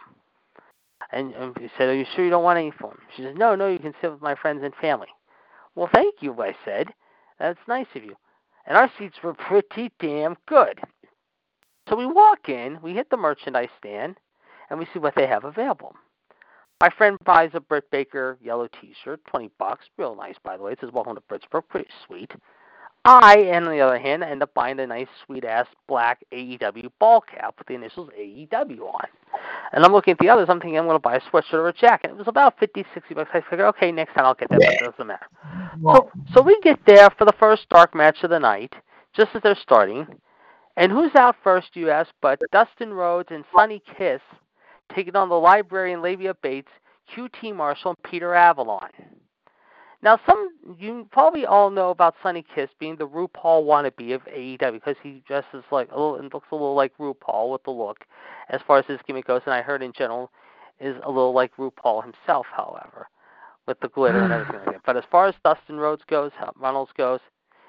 And, 1.12 1.32
and 1.34 1.56
we 1.56 1.70
said, 1.78 1.88
are 1.88 1.94
you 1.94 2.06
sure 2.14 2.24
you 2.24 2.30
don't 2.30 2.42
want 2.42 2.58
any 2.58 2.72
for 2.72 2.90
them? 2.90 2.98
She 3.16 3.22
said, 3.22 3.38
no, 3.38 3.54
no, 3.54 3.68
you 3.68 3.78
can 3.78 3.94
sit 4.00 4.10
with 4.10 4.22
my 4.22 4.34
friends 4.34 4.62
and 4.64 4.74
family. 4.80 5.08
Well, 5.76 5.88
thank 5.92 6.16
you, 6.20 6.34
I 6.40 6.56
said. 6.64 6.88
That's 7.38 7.58
nice 7.68 7.86
of 7.94 8.04
you. 8.04 8.16
And 8.66 8.76
our 8.76 8.90
seats 8.98 9.16
were 9.22 9.34
pretty 9.34 9.92
damn 10.00 10.36
good. 10.46 10.80
So 11.88 11.96
we 11.96 12.06
walk 12.06 12.48
in, 12.48 12.78
we 12.82 12.94
hit 12.94 13.10
the 13.10 13.16
merchandise 13.16 13.68
stand, 13.78 14.16
and 14.74 14.80
we 14.80 14.88
see 14.92 14.98
what 14.98 15.14
they 15.14 15.26
have 15.28 15.44
available. 15.44 15.94
My 16.80 16.88
friend 16.98 17.16
buys 17.24 17.50
a 17.54 17.60
Britt 17.60 17.88
Baker 17.92 18.36
yellow 18.42 18.68
T-shirt, 18.80 19.24
twenty 19.24 19.48
bucks, 19.56 19.86
real 19.96 20.16
nice 20.16 20.34
by 20.42 20.56
the 20.56 20.64
way. 20.64 20.72
It 20.72 20.80
says 20.80 20.90
"Welcome 20.92 21.14
to 21.14 21.20
Pittsburgh," 21.20 21.62
pretty 21.68 21.88
sweet. 22.06 22.32
I, 23.04 23.36
and 23.36 23.66
on 23.66 23.70
the 23.70 23.80
other 23.80 23.98
hand, 23.98 24.24
end 24.24 24.42
up 24.42 24.52
buying 24.54 24.80
a 24.80 24.86
nice, 24.86 25.06
sweet 25.24 25.44
ass 25.44 25.66
black 25.86 26.24
AEW 26.32 26.90
ball 26.98 27.20
cap 27.20 27.54
with 27.58 27.68
the 27.68 27.74
initials 27.74 28.08
AEW 28.18 28.80
on. 28.80 29.06
And 29.72 29.84
I'm 29.84 29.92
looking 29.92 30.12
at 30.12 30.18
the 30.18 30.28
others. 30.28 30.46
I'm 30.48 30.58
thinking 30.58 30.78
I'm 30.78 30.86
going 30.86 30.96
to 30.96 31.00
buy 31.00 31.16
a 31.16 31.20
sweatshirt 31.20 31.52
or 31.52 31.68
a 31.68 31.72
jacket. 31.72 32.10
It 32.10 32.16
was 32.16 32.28
about 32.28 32.58
fifty, 32.58 32.84
sixty 32.94 33.14
bucks. 33.14 33.30
I 33.32 33.42
figure, 33.48 33.66
okay, 33.68 33.92
next 33.92 34.14
time 34.14 34.24
I'll 34.24 34.34
get 34.34 34.48
that, 34.50 34.58
but 34.58 34.72
it 34.72 34.80
doesn't 34.80 35.06
matter. 35.06 35.26
So, 35.84 36.10
so 36.34 36.42
we 36.42 36.58
get 36.62 36.80
there 36.86 37.10
for 37.16 37.26
the 37.26 37.34
first 37.38 37.68
dark 37.68 37.94
match 37.94 38.24
of 38.24 38.30
the 38.30 38.40
night, 38.40 38.74
just 39.14 39.30
as 39.34 39.42
they're 39.42 39.54
starting. 39.54 40.06
And 40.76 40.90
who's 40.90 41.14
out 41.14 41.36
first, 41.44 41.76
you 41.76 41.90
ask? 41.90 42.10
But 42.20 42.40
Dustin 42.50 42.92
Rhodes 42.92 43.28
and 43.30 43.44
Sonny 43.54 43.80
Kiss 43.96 44.20
taking 44.94 45.16
on 45.16 45.28
the 45.28 45.34
librarian 45.34 46.02
Leva 46.02 46.34
Bates, 46.42 46.70
QT 47.14 47.54
Marshall, 47.54 47.90
and 47.90 48.10
Peter 48.10 48.34
Avalon. 48.34 48.90
Now, 50.02 50.20
some 50.26 50.50
you 50.78 51.08
probably 51.12 51.46
all 51.46 51.70
know 51.70 51.88
about 51.88 52.14
Sonny 52.22 52.44
Kiss 52.54 52.68
being 52.78 52.96
the 52.96 53.08
RuPaul 53.08 53.64
wannabe 53.64 54.14
of 54.14 54.22
AEW 54.26 54.72
because 54.72 54.96
he 55.02 55.22
dresses 55.26 55.64
like 55.70 55.90
a 55.90 55.94
little 55.94 56.16
and 56.16 56.32
looks 56.32 56.48
a 56.52 56.54
little 56.54 56.74
like 56.74 56.92
RuPaul 56.98 57.52
with 57.52 57.62
the 57.64 57.70
look, 57.70 58.04
as 58.50 58.60
far 58.66 58.78
as 58.78 58.84
his 58.84 59.00
gimmick 59.06 59.26
goes. 59.26 59.40
And 59.46 59.54
I 59.54 59.62
heard 59.62 59.82
in 59.82 59.92
general 59.96 60.30
is 60.78 60.96
a 61.04 61.08
little 61.08 61.32
like 61.32 61.56
RuPaul 61.56 62.02
himself, 62.02 62.46
however, 62.54 63.08
with 63.66 63.80
the 63.80 63.88
glitter 63.88 64.22
and 64.22 64.32
everything 64.32 64.56
like 64.66 64.74
that. 64.74 64.82
But 64.84 64.98
as 64.98 65.04
far 65.10 65.26
as 65.26 65.34
Dustin 65.42 65.78
Rhodes 65.78 66.02
goes, 66.06 66.32
Runnels 66.56 66.90
goes, 66.98 67.20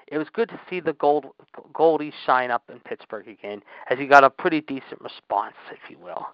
it 0.08 0.18
was 0.18 0.28
good 0.32 0.48
to 0.50 0.60
see 0.68 0.80
the 0.80 0.92
gold 0.94 1.26
Goldie 1.72 2.12
shine 2.24 2.50
up 2.50 2.62
in 2.70 2.78
Pittsburgh 2.80 3.28
again, 3.28 3.62
as 3.90 3.98
he 3.98 4.06
got 4.06 4.24
a 4.24 4.30
pretty 4.30 4.60
decent 4.60 5.00
response, 5.00 5.54
if 5.70 5.90
you 5.90 5.98
will. 5.98 6.26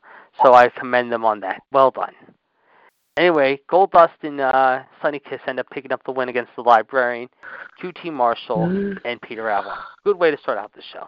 So 0.43 0.55
I 0.55 0.69
commend 0.69 1.13
them 1.13 1.25
on 1.25 1.41
that. 1.41 1.63
Well 1.73 1.91
done. 1.91 2.15
Anyway, 3.17 3.61
Goldust 3.71 4.23
and 4.23 4.41
uh, 4.41 4.83
Sonny 5.03 5.19
Kiss 5.19 5.41
end 5.47 5.61
up 5.61 5.69
picking 5.71 5.93
up 5.93 6.03
the 6.05 6.13
win 6.13 6.31
against 6.31 6.53
the 6.57 6.63
Librarian, 6.63 7.29
QT 7.83 8.11
Marshall, 8.11 8.69
mm-hmm. 8.69 9.07
and 9.07 9.21
Peter 9.21 9.51
Avalon. 9.51 9.77
Good 10.05 10.19
way 10.19 10.31
to 10.31 10.39
start 10.39 10.57
out 10.57 10.73
the 10.73 10.83
show. 10.93 11.07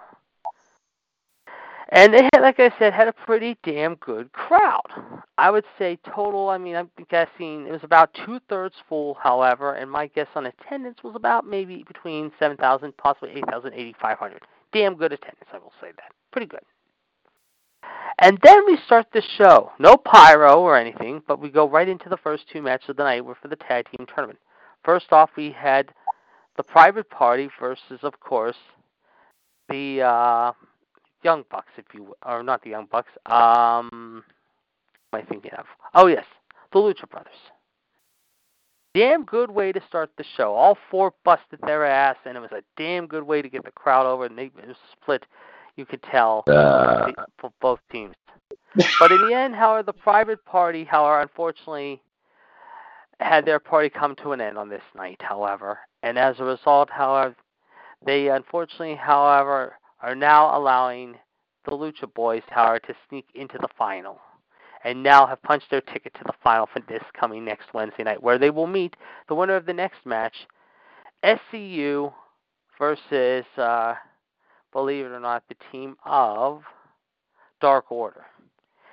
And 1.90 2.14
they 2.14 2.22
had, 2.32 2.40
like 2.40 2.58
I 2.58 2.72
said, 2.78 2.92
had 2.92 3.08
a 3.08 3.12
pretty 3.12 3.58
damn 3.62 3.96
good 3.96 4.32
crowd. 4.32 4.88
I 5.36 5.50
would 5.50 5.64
say 5.78 5.98
total. 6.14 6.48
I 6.48 6.58
mean, 6.58 6.76
I'm 6.76 6.90
guessing 7.10 7.66
it 7.66 7.72
was 7.72 7.84
about 7.84 8.16
two 8.24 8.40
thirds 8.48 8.74
full. 8.88 9.14
However, 9.22 9.74
and 9.74 9.90
my 9.90 10.06
guess 10.06 10.28
on 10.34 10.46
attendance 10.46 10.98
was 11.04 11.14
about 11.14 11.46
maybe 11.46 11.84
between 11.86 12.32
seven 12.38 12.56
thousand, 12.56 12.96
possibly 12.96 13.32
eight 13.34 13.46
thousand, 13.50 13.74
eighty 13.74 13.94
five 14.00 14.18
hundred. 14.18 14.42
Damn 14.72 14.96
good 14.96 15.12
attendance, 15.12 15.48
I 15.52 15.58
will 15.58 15.72
say 15.80 15.88
that. 15.96 16.12
Pretty 16.32 16.46
good. 16.46 16.62
And 18.18 18.38
then 18.42 18.64
we 18.66 18.78
start 18.86 19.06
the 19.12 19.22
show. 19.36 19.70
No 19.78 19.96
pyro 19.96 20.60
or 20.60 20.76
anything, 20.76 21.22
but 21.26 21.40
we 21.40 21.50
go 21.50 21.68
right 21.68 21.88
into 21.88 22.08
the 22.08 22.16
first 22.16 22.44
two 22.50 22.62
matches 22.62 22.90
of 22.90 22.96
the 22.96 23.02
night. 23.02 23.24
We're 23.24 23.34
for 23.34 23.48
the 23.48 23.56
tag 23.56 23.86
team 23.90 24.06
tournament. 24.06 24.38
First 24.84 25.12
off, 25.12 25.30
we 25.36 25.50
had 25.50 25.90
the 26.56 26.62
Private 26.62 27.10
Party 27.10 27.50
versus, 27.60 28.00
of 28.02 28.18
course, 28.20 28.56
the 29.68 30.02
uh, 30.02 30.52
Young 31.24 31.44
Bucks, 31.50 31.72
if 31.76 31.86
you 31.94 32.14
or 32.24 32.42
not 32.42 32.62
the 32.62 32.70
Young 32.70 32.86
Bucks. 32.90 33.10
Um, 33.26 34.22
am 35.12 35.20
I 35.20 35.22
thinking 35.22 35.52
of? 35.58 35.64
Oh 35.94 36.06
yes, 36.06 36.24
the 36.72 36.78
Lucha 36.78 37.08
Brothers. 37.08 37.32
Damn 38.94 39.24
good 39.24 39.50
way 39.50 39.72
to 39.72 39.80
start 39.88 40.10
the 40.16 40.24
show. 40.36 40.54
All 40.54 40.78
four 40.90 41.12
busted 41.24 41.58
their 41.66 41.84
ass, 41.84 42.16
and 42.24 42.36
it 42.36 42.40
was 42.40 42.52
a 42.52 42.62
damn 42.76 43.08
good 43.08 43.24
way 43.24 43.42
to 43.42 43.48
get 43.48 43.64
the 43.64 43.72
crowd 43.72 44.06
over. 44.06 44.26
And 44.26 44.38
they 44.38 44.52
split 44.92 45.24
you 45.76 45.84
could 45.84 46.02
tell 46.02 46.44
uh, 46.46 47.10
for 47.38 47.50
both 47.60 47.80
teams. 47.90 48.14
but 49.00 49.10
in 49.10 49.28
the 49.28 49.34
end, 49.34 49.54
however, 49.54 49.82
the 49.82 49.92
private 49.92 50.44
party, 50.44 50.84
however, 50.84 51.20
unfortunately, 51.20 52.00
had 53.18 53.44
their 53.44 53.58
party 53.58 53.88
come 53.88 54.14
to 54.16 54.32
an 54.32 54.40
end 54.40 54.58
on 54.58 54.68
this 54.68 54.82
night. 54.94 55.20
However, 55.20 55.78
and 56.02 56.18
as 56.18 56.38
a 56.38 56.44
result, 56.44 56.90
however, 56.90 57.34
they 58.04 58.28
unfortunately, 58.28 58.94
however, 58.94 59.74
are 60.04 60.14
now 60.14 60.56
allowing 60.56 61.16
the 61.64 61.70
Lucha 61.70 62.12
Boys, 62.12 62.42
however, 62.50 62.78
to 62.80 62.94
sneak 63.08 63.26
into 63.34 63.56
the 63.58 63.68
final, 63.78 64.20
and 64.84 65.02
now 65.02 65.26
have 65.26 65.42
punched 65.42 65.70
their 65.70 65.80
ticket 65.80 66.12
to 66.14 66.24
the 66.26 66.34
final 66.42 66.66
for 66.66 66.80
this 66.86 67.02
coming 67.18 67.42
next 67.42 67.72
Wednesday 67.72 68.02
night, 68.02 68.22
where 68.22 68.38
they 68.38 68.50
will 68.50 68.66
meet 68.66 68.94
the 69.28 69.34
winner 69.34 69.56
of 69.56 69.64
the 69.64 69.72
next 69.72 70.04
match, 70.04 70.34
SCU 71.24 72.12
versus. 72.78 73.46
Uh, 73.56 73.94
believe 74.72 75.06
it 75.06 75.12
or 75.12 75.20
not, 75.20 75.42
the 75.48 75.56
team 75.72 75.96
of 76.04 76.62
Dark 77.62 77.90
Order. 77.90 78.26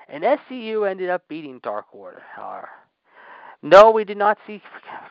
And 0.08 0.24
SCU 0.24 0.90
ended 0.90 1.10
up 1.10 1.28
beating 1.28 1.60
Dark 1.62 1.86
Order, 1.92 2.22
however. 2.34 2.70
No, 3.62 3.92
we 3.92 4.06
did 4.06 4.18
not 4.18 4.38
see 4.48 4.62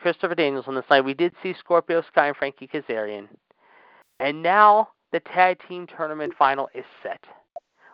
Christopher 0.01 0.35
Daniels 0.35 0.65
on 0.67 0.75
this 0.75 0.85
night. 0.89 1.05
We 1.05 1.13
did 1.13 1.33
see 1.43 1.53
Scorpio 1.59 2.01
Sky 2.11 2.27
and 2.29 2.35
Frankie 2.35 2.67
Kazarian. 2.67 3.27
And 4.19 4.41
now 4.41 4.89
the 5.11 5.19
tag 5.19 5.57
team 5.67 5.87
tournament 5.87 6.33
final 6.37 6.69
is 6.73 6.85
set. 7.03 7.23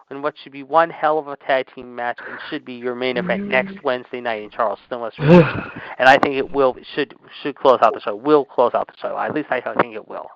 And 0.10 0.24
what 0.24 0.36
should 0.42 0.54
be 0.54 0.64
one 0.64 0.90
hell 0.90 1.20
of 1.20 1.28
a 1.28 1.36
tag 1.36 1.68
team 1.76 1.94
match 1.94 2.18
and 2.26 2.40
should 2.50 2.64
be 2.64 2.76
your 2.76 2.96
main 2.96 3.18
event 3.18 3.44
mm. 3.44 3.48
next 3.50 3.84
Wednesday 3.84 4.22
night 4.22 4.42
in 4.42 4.50
Charleston, 4.50 5.02
West 5.02 5.18
Virginia. 5.18 5.72
and 6.00 6.08
I 6.08 6.18
think 6.18 6.36
it 6.36 6.50
will 6.50 6.78
should 6.96 7.14
should 7.44 7.56
close 7.56 7.80
out 7.82 7.94
the 7.94 8.00
show. 8.00 8.16
Will 8.16 8.46
close 8.46 8.72
out 8.74 8.88
the 8.88 8.94
show. 9.02 9.18
At 9.18 9.36
least 9.36 9.50
I 9.52 9.60
think 9.60 9.96
it 9.96 10.08
will 10.08 10.28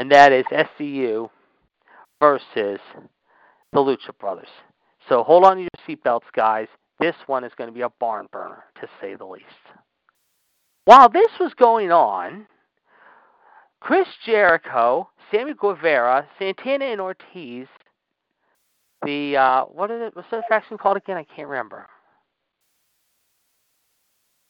and 0.00 0.10
that 0.10 0.32
is 0.32 0.46
SCU 0.46 1.28
versus 2.20 2.80
the 3.72 3.78
Lucha 3.78 4.16
Brothers. 4.18 4.48
So 5.10 5.22
hold 5.22 5.44
on 5.44 5.56
to 5.56 5.62
your 5.62 5.68
seatbelts, 5.86 6.32
guys. 6.34 6.68
This 6.98 7.14
one 7.26 7.44
is 7.44 7.52
going 7.56 7.68
to 7.68 7.74
be 7.74 7.82
a 7.82 7.90
barn 8.00 8.26
burner, 8.32 8.64
to 8.80 8.88
say 8.98 9.14
the 9.14 9.26
least. 9.26 9.44
While 10.86 11.10
this 11.10 11.30
was 11.38 11.52
going 11.54 11.92
on, 11.92 12.46
Chris 13.80 14.06
Jericho, 14.24 15.08
Sammy 15.30 15.54
Guevara, 15.54 16.26
Santana, 16.38 16.84
and 16.84 17.00
Ortiz, 17.00 17.66
the 19.02 19.36
uh, 19.36 19.64
what 19.64 19.90
is 19.90 20.02
it? 20.02 20.16
What's 20.16 20.30
that 20.30 20.44
faction 20.48 20.76
called 20.76 20.98
again? 20.98 21.16
I 21.16 21.24
can't 21.24 21.48
remember. 21.48 21.86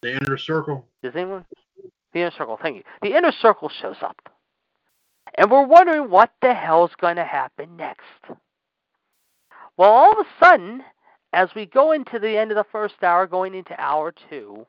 The 0.02 0.16
Inner 0.16 0.36
Circle. 0.36 0.84
Does 1.02 1.14
anyone? 1.14 1.44
The 2.12 2.20
Inner 2.20 2.32
Circle. 2.36 2.58
Thank 2.60 2.76
you. 2.78 2.82
The 3.02 3.16
Inner 3.16 3.32
Circle 3.32 3.68
shows 3.68 3.96
up. 4.02 4.16
And 5.36 5.50
we're 5.50 5.66
wondering 5.66 6.10
what 6.10 6.32
the 6.42 6.54
hell's 6.54 6.90
going 7.00 7.16
to 7.16 7.24
happen 7.24 7.76
next. 7.76 8.02
Well, 9.76 9.90
all 9.90 10.12
of 10.12 10.26
a 10.26 10.44
sudden, 10.44 10.82
as 11.32 11.50
we 11.54 11.66
go 11.66 11.92
into 11.92 12.18
the 12.18 12.36
end 12.36 12.50
of 12.50 12.56
the 12.56 12.66
first 12.72 13.02
hour, 13.02 13.26
going 13.26 13.54
into 13.54 13.80
hour 13.80 14.12
two, 14.28 14.66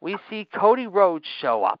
we 0.00 0.16
see 0.28 0.46
Cody 0.54 0.86
Rhodes 0.86 1.26
show 1.40 1.64
up. 1.64 1.80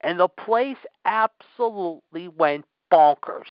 And 0.00 0.20
the 0.20 0.28
place 0.28 0.76
absolutely 1.04 2.28
went 2.28 2.64
bonkers. 2.92 3.50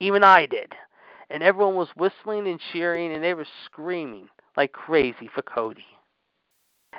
Even 0.00 0.24
I 0.24 0.46
did. 0.46 0.74
And 1.30 1.42
everyone 1.42 1.74
was 1.74 1.88
whistling 1.96 2.46
and 2.46 2.60
cheering, 2.72 3.12
and 3.12 3.22
they 3.22 3.34
were 3.34 3.46
screaming 3.64 4.28
like 4.56 4.72
crazy 4.72 5.28
for 5.34 5.42
Cody. 5.42 5.84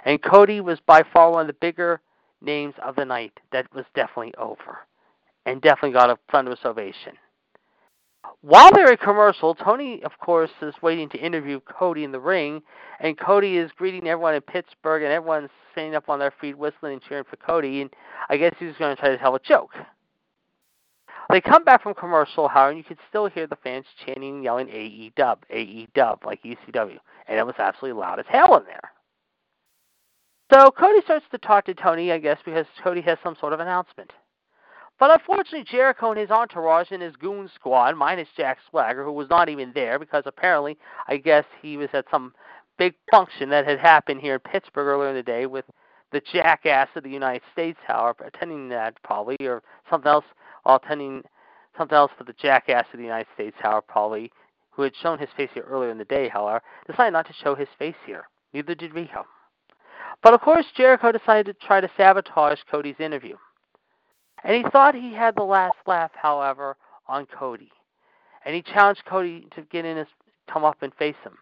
And 0.06 0.22
Cody 0.22 0.62
was 0.62 0.80
by 0.86 1.04
far 1.14 1.32
one 1.32 1.42
of 1.42 1.48
the 1.48 1.54
bigger 1.54 2.02
names 2.42 2.76
of 2.84 2.96
the 2.96 3.06
night 3.06 3.40
that 3.52 3.74
was 3.74 3.86
definitely 3.96 4.34
over 4.38 4.80
and 5.46 5.62
definitely 5.62 5.94
got 5.94 6.10
a 6.10 6.20
thunderous 6.32 6.60
ovation. 6.66 7.14
While 8.42 8.72
they're 8.72 8.92
in 8.92 8.98
commercial, 8.98 9.56
Tony, 9.56 10.04
of 10.04 10.12
course, 10.20 10.52
is 10.62 10.76
waiting 10.82 11.10
to 11.10 11.18
interview 11.18 11.60
Cody 11.60 12.04
in 12.04 12.12
the 12.12 12.20
ring, 12.20 12.62
and 13.00 13.18
Cody 13.18 13.58
is 13.58 13.72
greeting 13.76 14.08
everyone 14.08 14.36
in 14.36 14.42
Pittsburgh, 14.42 15.02
and 15.02 15.12
everyone's 15.12 15.50
standing 15.72 15.96
up 15.96 16.08
on 16.08 16.20
their 16.20 16.34
feet, 16.40 16.58
whistling 16.58 16.94
and 16.94 17.02
cheering 17.02 17.24
for 17.30 17.36
Cody, 17.38 17.82
and 17.82 17.90
I 18.30 18.38
guess 18.38 18.54
he's 18.60 18.76
going 18.78 18.96
to 18.96 19.00
try 19.00 19.10
to 19.10 19.18
tell 19.18 19.36
a 19.36 19.40
joke. 19.40 19.72
They 21.30 21.42
come 21.42 21.64
back 21.66 21.84
from 21.84 21.94
commercial, 21.94 22.48
however, 22.48 22.70
and 22.70 22.78
you 22.78 22.84
can 22.84 22.98
still 23.10 23.28
hear 23.28 23.48
the 23.48 23.58
fans 23.58 23.86
chanting 24.06 24.36
and 24.36 24.44
yelling 24.44 24.70
AE 24.70 25.12
dub, 25.16 25.44
AE 25.50 25.88
dub, 25.94 26.24
like 26.24 26.42
ECW, 26.44 27.00
and 27.28 27.40
it 27.40 27.46
was 27.46 27.56
absolutely 27.58 28.00
loud 28.00 28.20
as 28.20 28.26
hell 28.30 28.56
in 28.56 28.64
there. 28.66 28.92
So 30.54 30.72
Cody 30.72 31.02
starts 31.04 31.26
to 31.32 31.38
talk 31.40 31.66
to 31.66 31.74
Tony, 31.74 32.12
I 32.14 32.20
guess, 32.20 32.38
because 32.46 32.66
Cody 32.82 33.02
has 33.02 33.18
some 33.22 33.36
sort 33.40 33.52
of 33.52 33.60
announcement. 33.60 34.14
But 35.00 35.12
unfortunately, 35.12 35.64
Jericho 35.64 36.10
and 36.10 36.20
his 36.20 36.32
entourage 36.32 36.92
and 36.92 37.04
his 37.04 37.16
goon 37.16 37.50
squad, 37.54 37.96
minus 37.96 38.28
Jack 38.36 38.58
Swagger, 38.70 39.04
who 39.04 39.12
was 39.12 39.30
not 39.30 39.48
even 39.48 39.72
there 39.74 40.00
because 40.00 40.24
apparently, 40.26 40.78
I 41.08 41.18
guess 41.18 41.46
he 41.62 41.78
was 41.78 41.90
at 41.94 42.06
some 42.10 42.34
big 42.78 42.96
function 43.12 43.50
that 43.50 43.68
had 43.68 43.80
happened 43.80 44.22
here 44.22 44.36
in 44.36 44.40
Pittsburgh 44.40 44.88
earlier 44.88 45.10
in 45.10 45.16
the 45.16 45.24
day 45.24 45.46
with 45.46 45.66
the 46.12 46.22
jackass 46.32 46.88
of 46.96 47.04
the 47.04 47.10
United 47.10 47.44
States, 47.52 47.78
however, 47.86 48.24
attending 48.26 48.70
that 48.70 48.96
probably, 49.04 49.38
or 49.42 49.62
something 49.90 50.10
else, 50.10 50.26
while 50.64 50.78
attending 50.78 51.24
something 51.78 51.96
else 51.96 52.12
for 52.18 52.24
the 52.24 52.34
jackass 52.34 52.86
of 52.92 52.98
the 52.98 53.06
United 53.06 53.28
States, 53.36 53.56
however, 53.60 53.82
probably, 53.88 54.32
who 54.72 54.82
had 54.82 54.96
shown 54.96 55.20
his 55.20 55.30
face 55.36 55.50
here 55.54 55.66
earlier 55.68 55.92
in 55.92 55.98
the 55.98 56.06
day, 56.06 56.30
however, 56.30 56.62
decided 56.88 57.12
not 57.12 57.28
to 57.28 57.34
show 57.34 57.56
his 57.56 57.68
face 57.78 57.96
here. 58.06 58.30
Neither 58.54 58.74
did 58.74 58.94
Riho. 58.94 59.26
But 60.24 60.34
of 60.34 60.42
course, 60.42 60.66
Jericho 60.76 61.12
decided 61.12 61.60
to 61.60 61.68
try 61.68 61.82
to 61.82 61.90
sabotage 61.98 62.60
Cody's 62.72 63.00
interview. 63.00 63.36
And 64.44 64.56
he 64.56 64.70
thought 64.72 64.96
he 64.96 65.14
had 65.14 65.36
the 65.36 65.44
last 65.44 65.78
laugh, 65.86 66.12
however, 66.14 66.78
on 67.08 67.26
Cody. 67.26 67.72
And 68.46 68.56
he 68.56 68.62
challenged 68.62 69.04
Cody 69.06 69.48
to 69.56 69.62
get 69.64 69.86
in 69.86 69.98
his 69.98 70.08
come 70.52 70.64
up 70.64 70.78
and 70.82 70.94
face 70.96 71.16
him. 71.24 71.38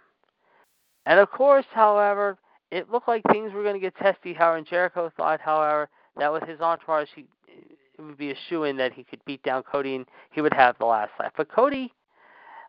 And 1.05 1.19
of 1.19 1.29
course, 1.29 1.65
however, 1.71 2.37
it 2.71 2.91
looked 2.91 3.07
like 3.07 3.21
things 3.31 3.53
were 3.53 3.63
going 3.63 3.75
to 3.75 3.79
get 3.79 3.95
testy. 3.97 4.33
However, 4.33 4.57
and 4.57 4.67
Jericho 4.67 5.11
thought, 5.15 5.39
however, 5.39 5.89
that 6.17 6.31
with 6.33 6.43
his 6.43 6.59
entourage, 6.61 7.09
he, 7.15 7.25
it 7.47 8.01
would 8.01 8.17
be 8.17 8.31
a 8.31 8.35
shoe 8.49 8.63
in 8.63 8.77
that 8.77 8.93
he 8.93 9.03
could 9.03 9.23
beat 9.25 9.43
down 9.43 9.63
Cody 9.63 9.95
and 9.95 10.05
he 10.31 10.41
would 10.41 10.53
have 10.53 10.77
the 10.79 10.85
last 10.85 11.11
laugh. 11.19 11.31
But 11.37 11.49
Cody, 11.49 11.93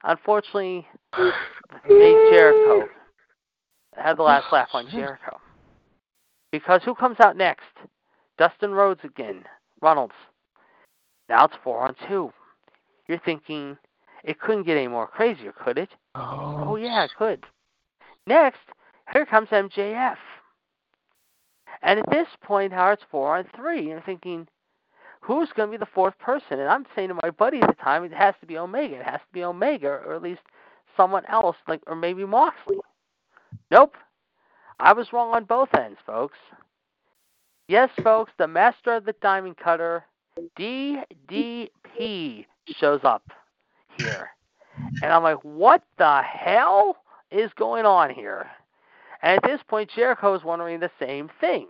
unfortunately, 0.04 0.86
made 1.88 2.30
Jericho 2.30 2.88
had 3.96 4.18
the 4.18 4.22
last 4.22 4.52
laugh 4.52 4.68
on 4.72 4.88
Jericho. 4.90 5.40
Because 6.52 6.82
who 6.84 6.94
comes 6.94 7.16
out 7.20 7.36
next? 7.36 7.64
Dustin 8.38 8.72
Rhodes 8.72 9.00
again. 9.04 9.44
Runnels. 9.86 10.10
Now 11.28 11.44
it's 11.44 11.54
four 11.62 11.78
on 11.78 11.94
two. 12.08 12.32
You're 13.06 13.20
thinking 13.24 13.78
it 14.24 14.40
couldn't 14.40 14.64
get 14.64 14.76
any 14.76 14.88
more 14.88 15.06
crazier, 15.06 15.52
could 15.52 15.78
it? 15.78 15.90
Oh, 16.16 16.64
oh 16.70 16.76
yeah, 16.76 17.04
it 17.04 17.12
could. 17.16 17.44
Next, 18.26 18.58
here 19.12 19.24
comes 19.24 19.48
MJF. 19.50 20.16
And 21.82 22.00
at 22.00 22.10
this 22.10 22.26
point, 22.42 22.72
how 22.72 22.90
it's 22.90 23.04
four 23.12 23.36
on 23.36 23.44
three, 23.54 23.78
and 23.78 23.88
you're 23.90 24.02
thinking, 24.04 24.48
who's 25.20 25.50
going 25.54 25.70
to 25.70 25.78
be 25.78 25.78
the 25.78 25.94
fourth 25.94 26.18
person? 26.18 26.58
And 26.58 26.68
I'm 26.68 26.86
saying 26.96 27.10
to 27.10 27.14
my 27.22 27.30
buddy 27.30 27.60
at 27.60 27.68
the 27.68 27.80
time, 27.80 28.02
it 28.02 28.12
has 28.12 28.34
to 28.40 28.46
be 28.46 28.58
Omega. 28.58 28.96
It 28.96 29.06
has 29.06 29.20
to 29.20 29.32
be 29.32 29.44
Omega, 29.44 29.86
or 29.86 30.14
at 30.16 30.22
least 30.22 30.40
someone 30.96 31.24
else, 31.26 31.56
like 31.68 31.82
or 31.86 31.94
maybe 31.94 32.24
Moxley. 32.24 32.78
Nope, 33.70 33.94
I 34.80 34.94
was 34.94 35.12
wrong 35.12 35.32
on 35.32 35.44
both 35.44 35.72
ends, 35.78 35.98
folks. 36.04 36.38
Yes, 37.68 37.90
folks, 38.04 38.32
the 38.38 38.46
master 38.46 38.92
of 38.92 39.04
the 39.04 39.14
diamond 39.20 39.56
cutter, 39.56 40.04
DDP, 40.56 42.46
shows 42.68 43.00
up 43.02 43.24
here. 43.98 44.30
And 45.02 45.12
I'm 45.12 45.24
like, 45.24 45.38
what 45.42 45.82
the 45.98 46.22
hell 46.22 46.96
is 47.32 47.50
going 47.56 47.84
on 47.84 48.10
here? 48.10 48.46
And 49.22 49.36
at 49.36 49.42
this 49.42 49.60
point, 49.66 49.90
Jericho 49.90 50.34
is 50.34 50.44
wondering 50.44 50.78
the 50.78 50.90
same 51.00 51.28
thing. 51.40 51.66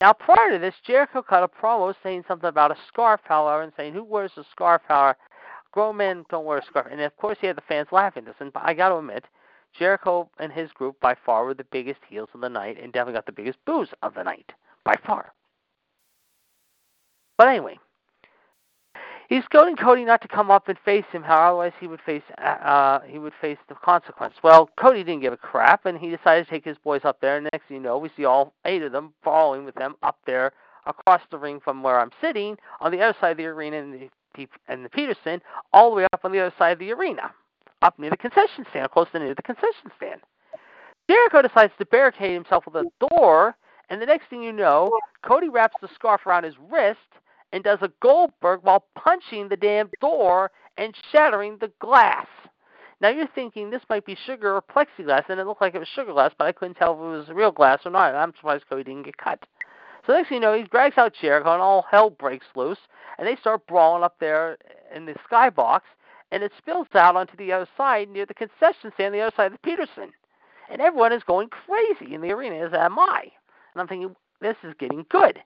Now, 0.00 0.12
prior 0.12 0.50
to 0.50 0.58
this, 0.58 0.74
Jericho 0.84 1.22
cut 1.22 1.44
a 1.44 1.48
promo 1.48 1.94
saying 2.02 2.24
something 2.26 2.48
about 2.48 2.72
a 2.72 2.76
scarf, 2.88 3.20
however, 3.22 3.62
and 3.62 3.72
saying, 3.76 3.92
who 3.92 4.02
wears 4.02 4.32
a 4.38 4.44
scarf, 4.50 4.82
however? 4.88 5.16
Grown 5.70 5.98
men 5.98 6.24
don't 6.30 6.46
wear 6.46 6.58
a 6.58 6.64
scarf. 6.64 6.88
And 6.90 7.00
of 7.00 7.16
course, 7.16 7.38
he 7.40 7.46
had 7.46 7.56
the 7.56 7.62
fans 7.68 7.88
laughing 7.92 8.24
at 8.26 8.26
this. 8.26 8.40
And 8.40 8.50
I 8.56 8.74
got 8.74 8.88
to 8.88 8.96
admit, 8.96 9.26
Jericho 9.78 10.28
and 10.40 10.50
his 10.50 10.72
group 10.72 10.98
by 11.00 11.14
far 11.14 11.44
were 11.44 11.54
the 11.54 11.64
biggest 11.70 12.00
heels 12.08 12.30
of 12.34 12.40
the 12.40 12.48
night 12.48 12.76
and 12.82 12.92
definitely 12.92 13.18
got 13.18 13.26
the 13.26 13.32
biggest 13.32 13.64
boos 13.66 13.90
of 14.02 14.14
the 14.14 14.24
night 14.24 14.52
by 14.84 14.94
far. 15.06 15.32
But 17.38 17.48
anyway, 17.48 17.78
he's 19.28 19.44
goading 19.50 19.76
Cody 19.76 20.04
not 20.04 20.20
to 20.22 20.28
come 20.28 20.50
up 20.50 20.68
and 20.68 20.78
face 20.84 21.04
him. 21.10 21.22
How 21.22 21.48
otherwise 21.48 21.72
he 21.80 21.86
would 21.86 22.00
face 22.02 22.22
uh, 22.38 22.42
uh, 22.44 23.00
he 23.02 23.18
would 23.18 23.32
face 23.40 23.58
the 23.68 23.74
consequence. 23.74 24.34
Well, 24.42 24.68
Cody 24.78 25.02
didn't 25.02 25.22
give 25.22 25.32
a 25.32 25.38
crap, 25.38 25.86
and 25.86 25.98
he 25.98 26.10
decided 26.10 26.44
to 26.44 26.50
take 26.50 26.64
his 26.64 26.76
boys 26.78 27.02
up 27.04 27.20
there. 27.20 27.36
And 27.36 27.48
next 27.52 27.68
thing 27.68 27.78
you 27.78 27.82
know, 27.82 27.98
we 27.98 28.10
see 28.16 28.24
all 28.24 28.52
eight 28.66 28.82
of 28.82 28.92
them 28.92 29.14
following 29.24 29.64
with 29.64 29.74
them 29.74 29.94
up 30.02 30.18
there 30.26 30.52
across 30.86 31.22
the 31.30 31.38
ring 31.38 31.60
from 31.62 31.82
where 31.82 31.98
I'm 31.98 32.10
sitting 32.20 32.56
on 32.80 32.90
the 32.92 33.00
other 33.00 33.16
side 33.20 33.32
of 33.32 33.36
the 33.36 33.46
arena 33.46 33.76
in 33.76 33.92
the 33.92 34.10
and 34.68 34.84
the 34.84 34.88
Petersen, 34.88 35.42
all 35.72 35.90
the 35.90 35.96
way 35.96 36.06
up 36.12 36.24
on 36.24 36.30
the 36.30 36.38
other 36.38 36.54
side 36.56 36.72
of 36.72 36.78
the 36.78 36.92
arena 36.92 37.32
up 37.82 37.98
near 37.98 38.10
the 38.10 38.16
concession 38.16 38.64
stand, 38.70 38.90
close 38.90 39.08
to 39.12 39.18
near 39.18 39.34
the 39.34 39.42
concession 39.42 39.90
stand. 39.96 40.20
Jericho 41.08 41.42
decides 41.42 41.72
to 41.78 41.86
barricade 41.86 42.34
himself 42.34 42.64
with 42.66 42.76
a 42.76 43.08
door, 43.08 43.56
and 43.90 44.00
the 44.00 44.06
next 44.06 44.30
thing 44.30 44.42
you 44.42 44.52
know, 44.52 44.90
Cody 45.22 45.48
wraps 45.48 45.76
the 45.82 45.88
scarf 45.94 46.26
around 46.26 46.44
his 46.44 46.54
wrist 46.70 46.98
and 47.52 47.62
does 47.62 47.80
a 47.82 47.90
Goldberg 48.00 48.60
while 48.62 48.84
punching 48.94 49.48
the 49.48 49.56
damn 49.56 49.90
door 50.00 50.50
and 50.78 50.94
shattering 51.12 51.58
the 51.58 51.70
glass. 51.80 52.26
Now 53.00 53.08
you're 53.08 53.28
thinking 53.34 53.70
this 53.70 53.82
might 53.90 54.06
be 54.06 54.16
sugar 54.26 54.54
or 54.54 54.62
plexiglass, 54.62 55.28
and 55.28 55.40
it 55.40 55.46
looked 55.46 55.60
like 55.60 55.74
it 55.74 55.78
was 55.78 55.88
sugar 55.88 56.12
glass, 56.12 56.32
but 56.38 56.46
I 56.46 56.52
couldn't 56.52 56.74
tell 56.74 56.92
if 56.92 56.98
it 56.98 57.28
was 57.28 57.36
real 57.36 57.50
glass 57.52 57.80
or 57.84 57.90
not. 57.90 58.14
I'm 58.14 58.32
surprised 58.34 58.64
Cody 58.68 58.84
didn't 58.84 59.04
get 59.04 59.16
cut. 59.16 59.42
So 60.06 60.12
next 60.12 60.28
thing 60.28 60.36
you 60.36 60.40
know, 60.40 60.54
he 60.54 60.64
drags 60.64 60.96
out 60.96 61.14
Jericho, 61.20 61.52
and 61.52 61.62
all 61.62 61.84
hell 61.90 62.10
breaks 62.10 62.46
loose, 62.54 62.78
and 63.18 63.26
they 63.26 63.36
start 63.36 63.66
brawling 63.66 64.04
up 64.04 64.16
there 64.20 64.56
in 64.94 65.06
the 65.06 65.14
skybox 65.30 65.80
and 66.32 66.42
it 66.42 66.52
spills 66.58 66.86
out 66.94 67.16
onto 67.16 67.36
the 67.36 67.52
other 67.52 67.68
side 67.76 68.08
near 68.08 68.26
the 68.26 68.34
concession 68.34 68.92
stand, 68.94 69.14
the 69.14 69.20
other 69.20 69.34
side 69.36 69.46
of 69.46 69.52
the 69.52 69.58
Petersen. 69.58 70.12
And 70.70 70.80
everyone 70.80 71.12
is 71.12 71.22
going 71.24 71.48
crazy 71.48 72.14
in 72.14 72.20
the 72.20 72.30
arena, 72.30 72.64
as 72.66 72.72
am 72.72 72.98
I. 72.98 73.32
And 73.74 73.80
I'm 73.80 73.88
thinking, 73.88 74.14
this 74.40 74.56
is 74.64 74.74
getting 74.78 75.04
good. 75.10 75.38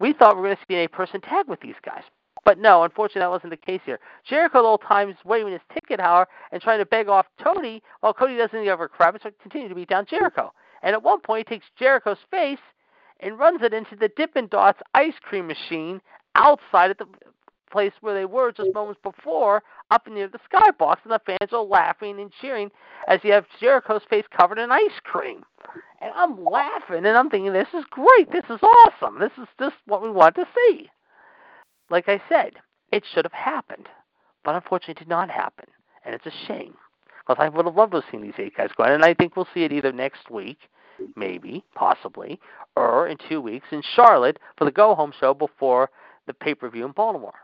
We 0.00 0.12
thought 0.12 0.36
we 0.36 0.42
were 0.42 0.48
going 0.48 0.56
to 0.56 0.62
see 0.68 0.74
an 0.74 0.80
eight-person 0.80 1.20
tag 1.20 1.48
with 1.48 1.60
these 1.60 1.74
guys. 1.84 2.02
But 2.44 2.58
no, 2.58 2.82
unfortunately, 2.82 3.20
that 3.20 3.30
wasn't 3.30 3.50
the 3.50 3.56
case 3.56 3.80
here. 3.84 4.00
Jericho 4.28 4.62
the 4.62 4.68
whole 4.68 4.78
time 4.78 5.10
is 5.10 5.16
waving 5.24 5.52
his 5.52 5.60
ticket, 5.72 6.00
however, 6.00 6.28
and 6.50 6.60
trying 6.60 6.80
to 6.80 6.86
beg 6.86 7.08
off 7.08 7.26
Cody, 7.42 7.82
while 8.00 8.12
Cody 8.12 8.36
doesn't 8.36 8.66
a 8.66 8.88
crap 8.88 9.14
and 9.14 9.34
continue 9.40 9.68
to 9.68 9.74
beat 9.74 9.88
down 9.88 10.06
Jericho. 10.06 10.52
And 10.82 10.92
at 10.92 11.02
one 11.02 11.20
point, 11.20 11.48
he 11.48 11.54
takes 11.54 11.66
Jericho's 11.78 12.18
face 12.30 12.58
and 13.20 13.38
runs 13.38 13.62
it 13.62 13.72
into 13.72 13.94
the 13.94 14.08
Dippin' 14.08 14.48
Dots 14.48 14.80
ice 14.94 15.14
cream 15.22 15.46
machine 15.46 16.00
outside 16.34 16.90
of 16.90 16.98
the 16.98 17.06
place 17.70 17.92
where 18.00 18.14
they 18.14 18.24
were 18.24 18.50
just 18.50 18.74
moments 18.74 19.00
before, 19.02 19.62
up 19.92 20.08
near 20.08 20.28
the 20.28 20.38
skybox, 20.50 20.96
and 21.04 21.12
the 21.12 21.20
fans 21.26 21.52
are 21.52 21.62
laughing 21.62 22.18
and 22.18 22.32
cheering 22.40 22.70
as 23.08 23.20
you 23.22 23.32
have 23.32 23.44
Jericho's 23.60 24.02
face 24.08 24.24
covered 24.36 24.58
in 24.58 24.72
ice 24.72 25.00
cream. 25.04 25.44
And 26.00 26.10
I'm 26.16 26.42
laughing, 26.42 27.04
and 27.04 27.16
I'm 27.16 27.30
thinking, 27.30 27.52
this 27.52 27.68
is 27.74 27.84
great. 27.90 28.32
This 28.32 28.44
is 28.50 28.60
awesome. 28.62 29.20
This 29.20 29.32
is 29.40 29.48
just 29.58 29.76
what 29.86 30.02
we 30.02 30.10
want 30.10 30.34
to 30.36 30.46
see. 30.56 30.90
Like 31.90 32.08
I 32.08 32.20
said, 32.28 32.54
it 32.90 33.04
should 33.12 33.24
have 33.24 33.32
happened, 33.32 33.88
but 34.44 34.54
unfortunately, 34.54 34.92
it 34.92 34.98
did 34.98 35.08
not 35.08 35.30
happen, 35.30 35.66
and 36.04 36.14
it's 36.14 36.26
a 36.26 36.46
shame. 36.46 36.74
Because 37.20 37.42
I 37.42 37.48
would 37.48 37.66
have 37.66 37.76
loved 37.76 37.92
to 37.92 38.00
have 38.00 38.10
seen 38.10 38.22
these 38.22 38.32
eight 38.38 38.56
guys 38.56 38.70
go 38.76 38.84
on, 38.84 38.92
and 38.92 39.04
I 39.04 39.14
think 39.14 39.36
we'll 39.36 39.46
see 39.54 39.64
it 39.64 39.72
either 39.72 39.92
next 39.92 40.30
week, 40.30 40.58
maybe, 41.14 41.62
possibly, 41.74 42.40
or 42.76 43.06
in 43.06 43.18
two 43.28 43.40
weeks 43.40 43.66
in 43.70 43.82
Charlotte 43.94 44.38
for 44.56 44.64
the 44.64 44.72
go 44.72 44.94
home 44.94 45.12
show 45.20 45.34
before 45.34 45.90
the 46.26 46.34
pay 46.34 46.54
per 46.54 46.68
view 46.68 46.84
in 46.84 46.92
Baltimore. 46.92 47.34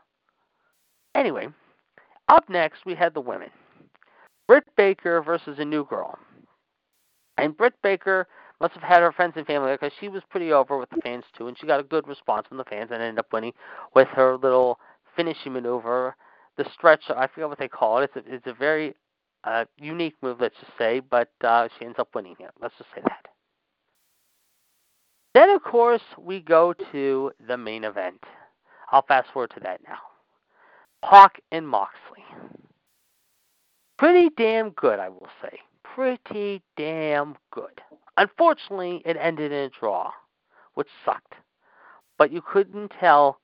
Anyway, 1.14 1.48
up 2.28 2.48
next 2.48 2.84
we 2.84 2.94
had 2.94 3.14
the 3.14 3.20
women. 3.20 3.50
Britt 4.46 4.64
Baker 4.76 5.22
versus 5.22 5.58
a 5.58 5.64
new 5.64 5.84
girl. 5.84 6.18
And 7.36 7.56
Britt 7.56 7.74
Baker 7.82 8.26
must 8.60 8.74
have 8.74 8.82
had 8.82 9.02
her 9.02 9.12
friends 9.12 9.34
and 9.36 9.46
family 9.46 9.72
because 9.72 9.92
she 10.00 10.08
was 10.08 10.22
pretty 10.30 10.52
over 10.52 10.78
with 10.78 10.90
the 10.90 11.00
fans 11.02 11.24
too, 11.36 11.46
and 11.46 11.56
she 11.58 11.66
got 11.66 11.80
a 11.80 11.84
good 11.84 12.08
response 12.08 12.46
from 12.48 12.56
the 12.56 12.64
fans 12.64 12.90
and 12.92 13.02
ended 13.02 13.18
up 13.18 13.32
winning 13.32 13.52
with 13.94 14.08
her 14.08 14.36
little 14.36 14.78
finishing 15.14 15.52
maneuver, 15.52 16.16
the 16.56 16.66
stretch. 16.74 17.02
I 17.08 17.26
forget 17.28 17.48
what 17.48 17.58
they 17.58 17.68
call 17.68 17.98
it. 17.98 18.10
It's 18.14 18.26
a, 18.26 18.34
it's 18.34 18.46
a 18.46 18.54
very 18.54 18.94
uh, 19.44 19.64
unique 19.78 20.16
move, 20.22 20.40
let's 20.40 20.56
just 20.60 20.76
say, 20.76 21.00
but 21.00 21.30
uh, 21.42 21.68
she 21.78 21.84
ends 21.84 21.98
up 21.98 22.14
winning 22.14 22.34
here. 22.38 22.50
Let's 22.60 22.74
just 22.78 22.90
say 22.94 23.02
that. 23.04 23.26
Then, 25.34 25.50
of 25.50 25.62
course, 25.62 26.02
we 26.18 26.40
go 26.40 26.74
to 26.92 27.30
the 27.46 27.56
main 27.56 27.84
event. 27.84 28.24
I'll 28.90 29.04
fast 29.06 29.28
forward 29.32 29.52
to 29.54 29.60
that 29.60 29.80
now. 29.86 29.98
Pac 31.02 31.40
and 31.52 31.68
Moxley. 31.68 32.24
Pretty 33.98 34.30
damn 34.36 34.70
good, 34.70 34.98
I 34.98 35.08
will 35.08 35.28
say. 35.42 35.58
Pretty 35.82 36.62
damn 36.76 37.36
good. 37.50 37.80
Unfortunately, 38.16 39.02
it 39.04 39.16
ended 39.20 39.52
in 39.52 39.64
a 39.64 39.68
draw, 39.70 40.10
which 40.74 40.88
sucked. 41.04 41.34
But 42.16 42.32
you 42.32 42.40
couldn't 42.40 42.92
tell. 43.00 43.40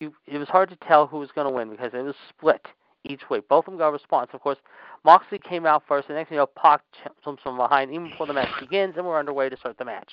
You, 0.00 0.14
it 0.26 0.38
was 0.38 0.48
hard 0.48 0.70
to 0.70 0.76
tell 0.76 1.06
who 1.06 1.18
was 1.18 1.30
going 1.34 1.46
to 1.46 1.52
win 1.52 1.70
because 1.70 1.92
it 1.92 2.02
was 2.02 2.14
split 2.28 2.66
each 3.04 3.28
way. 3.28 3.40
Both 3.48 3.66
of 3.66 3.72
them 3.72 3.78
got 3.78 3.92
response. 3.92 4.30
Of 4.32 4.40
course, 4.40 4.58
Moxley 5.04 5.38
came 5.38 5.66
out 5.66 5.82
first, 5.86 6.08
and 6.08 6.16
next 6.16 6.28
thing 6.28 6.36
you 6.36 6.40
know, 6.40 6.46
Pac 6.46 6.82
comes 7.24 7.38
from 7.42 7.56
behind 7.56 7.90
even 7.90 8.10
before 8.10 8.26
the 8.26 8.32
match 8.32 8.48
begins, 8.58 8.94
and 8.96 9.06
we're 9.06 9.18
underway 9.18 9.48
to 9.48 9.56
start 9.56 9.76
the 9.78 9.84
match. 9.84 10.10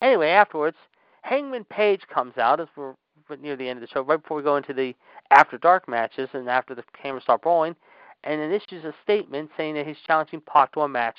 Anyway, 0.00 0.28
afterwards, 0.28 0.76
Hangman 1.22 1.64
Page 1.64 2.02
comes 2.12 2.38
out 2.38 2.60
as 2.60 2.68
we're 2.76 2.94
near 3.36 3.56
the 3.56 3.68
end 3.68 3.78
of 3.78 3.88
the 3.88 3.92
show, 3.92 4.02
right 4.02 4.20
before 4.20 4.36
we 4.36 4.42
go 4.42 4.56
into 4.56 4.72
the 4.72 4.94
after 5.30 5.58
dark 5.58 5.88
matches 5.88 6.28
and 6.32 6.48
after 6.48 6.74
the 6.74 6.84
cameras 7.00 7.24
start 7.24 7.42
rolling, 7.44 7.76
and 8.24 8.40
then 8.40 8.52
issues 8.52 8.84
a 8.84 8.94
statement 9.02 9.50
saying 9.56 9.74
that 9.74 9.86
he's 9.86 9.96
challenging 10.06 10.40
Pac 10.40 10.72
to 10.72 10.80
a 10.80 10.88
match 10.88 11.18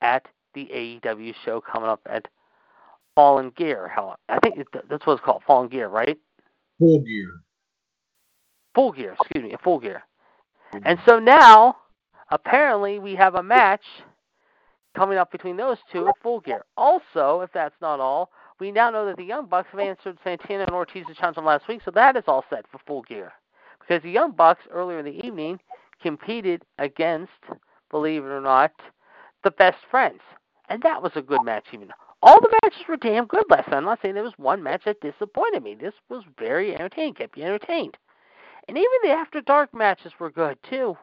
at 0.00 0.26
the 0.54 0.68
AEW 0.72 1.34
show 1.44 1.60
coming 1.60 1.88
up 1.88 2.00
at 2.10 2.26
Fallen 3.14 3.52
Gear. 3.56 3.88
Hell, 3.88 4.16
I 4.28 4.38
think 4.40 4.58
that's 4.72 5.06
what 5.06 5.14
it's 5.14 5.24
called, 5.24 5.42
Fallen 5.46 5.68
Gear, 5.68 5.88
right? 5.88 6.18
Full 6.78 7.00
Gear. 7.00 7.40
Full 8.74 8.92
Gear, 8.92 9.16
excuse 9.20 9.44
me, 9.44 9.56
Full 9.62 9.80
Gear. 9.80 10.02
And 10.84 10.98
so 11.06 11.18
now, 11.18 11.76
apparently, 12.30 12.98
we 12.98 13.14
have 13.14 13.34
a 13.34 13.42
match 13.42 13.82
coming 14.96 15.18
up 15.18 15.30
between 15.32 15.56
those 15.56 15.78
two 15.92 16.08
at 16.08 16.14
Full 16.22 16.40
Gear. 16.40 16.64
Also, 16.76 17.40
if 17.40 17.50
that's 17.52 17.74
not 17.80 18.00
all, 18.00 18.30
we 18.60 18.72
now 18.72 18.90
know 18.90 19.06
that 19.06 19.16
the 19.16 19.24
Young 19.24 19.46
Bucks 19.46 19.68
have 19.70 19.80
answered 19.80 20.18
Santana 20.24 20.64
and 20.64 20.74
Ortiz's 20.74 21.16
challenge 21.16 21.36
from 21.36 21.44
last 21.44 21.68
week, 21.68 21.80
so 21.84 21.90
that 21.92 22.16
is 22.16 22.24
all 22.26 22.44
set 22.50 22.66
for 22.70 22.78
full 22.86 23.02
gear. 23.02 23.32
Because 23.80 24.02
the 24.02 24.10
Young 24.10 24.32
Bucks 24.32 24.62
earlier 24.70 24.98
in 24.98 25.04
the 25.04 25.26
evening 25.26 25.60
competed 26.02 26.62
against, 26.78 27.32
believe 27.90 28.24
it 28.24 28.28
or 28.28 28.40
not, 28.40 28.72
the 29.44 29.50
best 29.52 29.78
friends. 29.90 30.20
And 30.68 30.82
that 30.82 31.02
was 31.02 31.12
a 31.14 31.22
good 31.22 31.42
match 31.44 31.66
even. 31.72 31.90
All 32.22 32.40
the 32.40 32.58
matches 32.62 32.82
were 32.88 32.96
damn 32.96 33.26
good 33.26 33.44
last 33.48 33.68
night. 33.68 33.76
I'm 33.76 33.84
not 33.84 34.00
saying 34.02 34.14
there 34.14 34.24
was 34.24 34.32
one 34.36 34.62
match 34.62 34.82
that 34.84 35.00
disappointed 35.00 35.62
me. 35.62 35.74
This 35.74 35.94
was 36.08 36.24
very 36.38 36.74
entertaining, 36.74 37.14
kept 37.14 37.38
you 37.38 37.44
entertained. 37.44 37.96
And 38.66 38.76
even 38.76 38.90
the 39.02 39.10
after 39.10 39.40
dark 39.40 39.72
matches 39.72 40.12
were 40.18 40.30
good 40.30 40.58
too. 40.68 40.96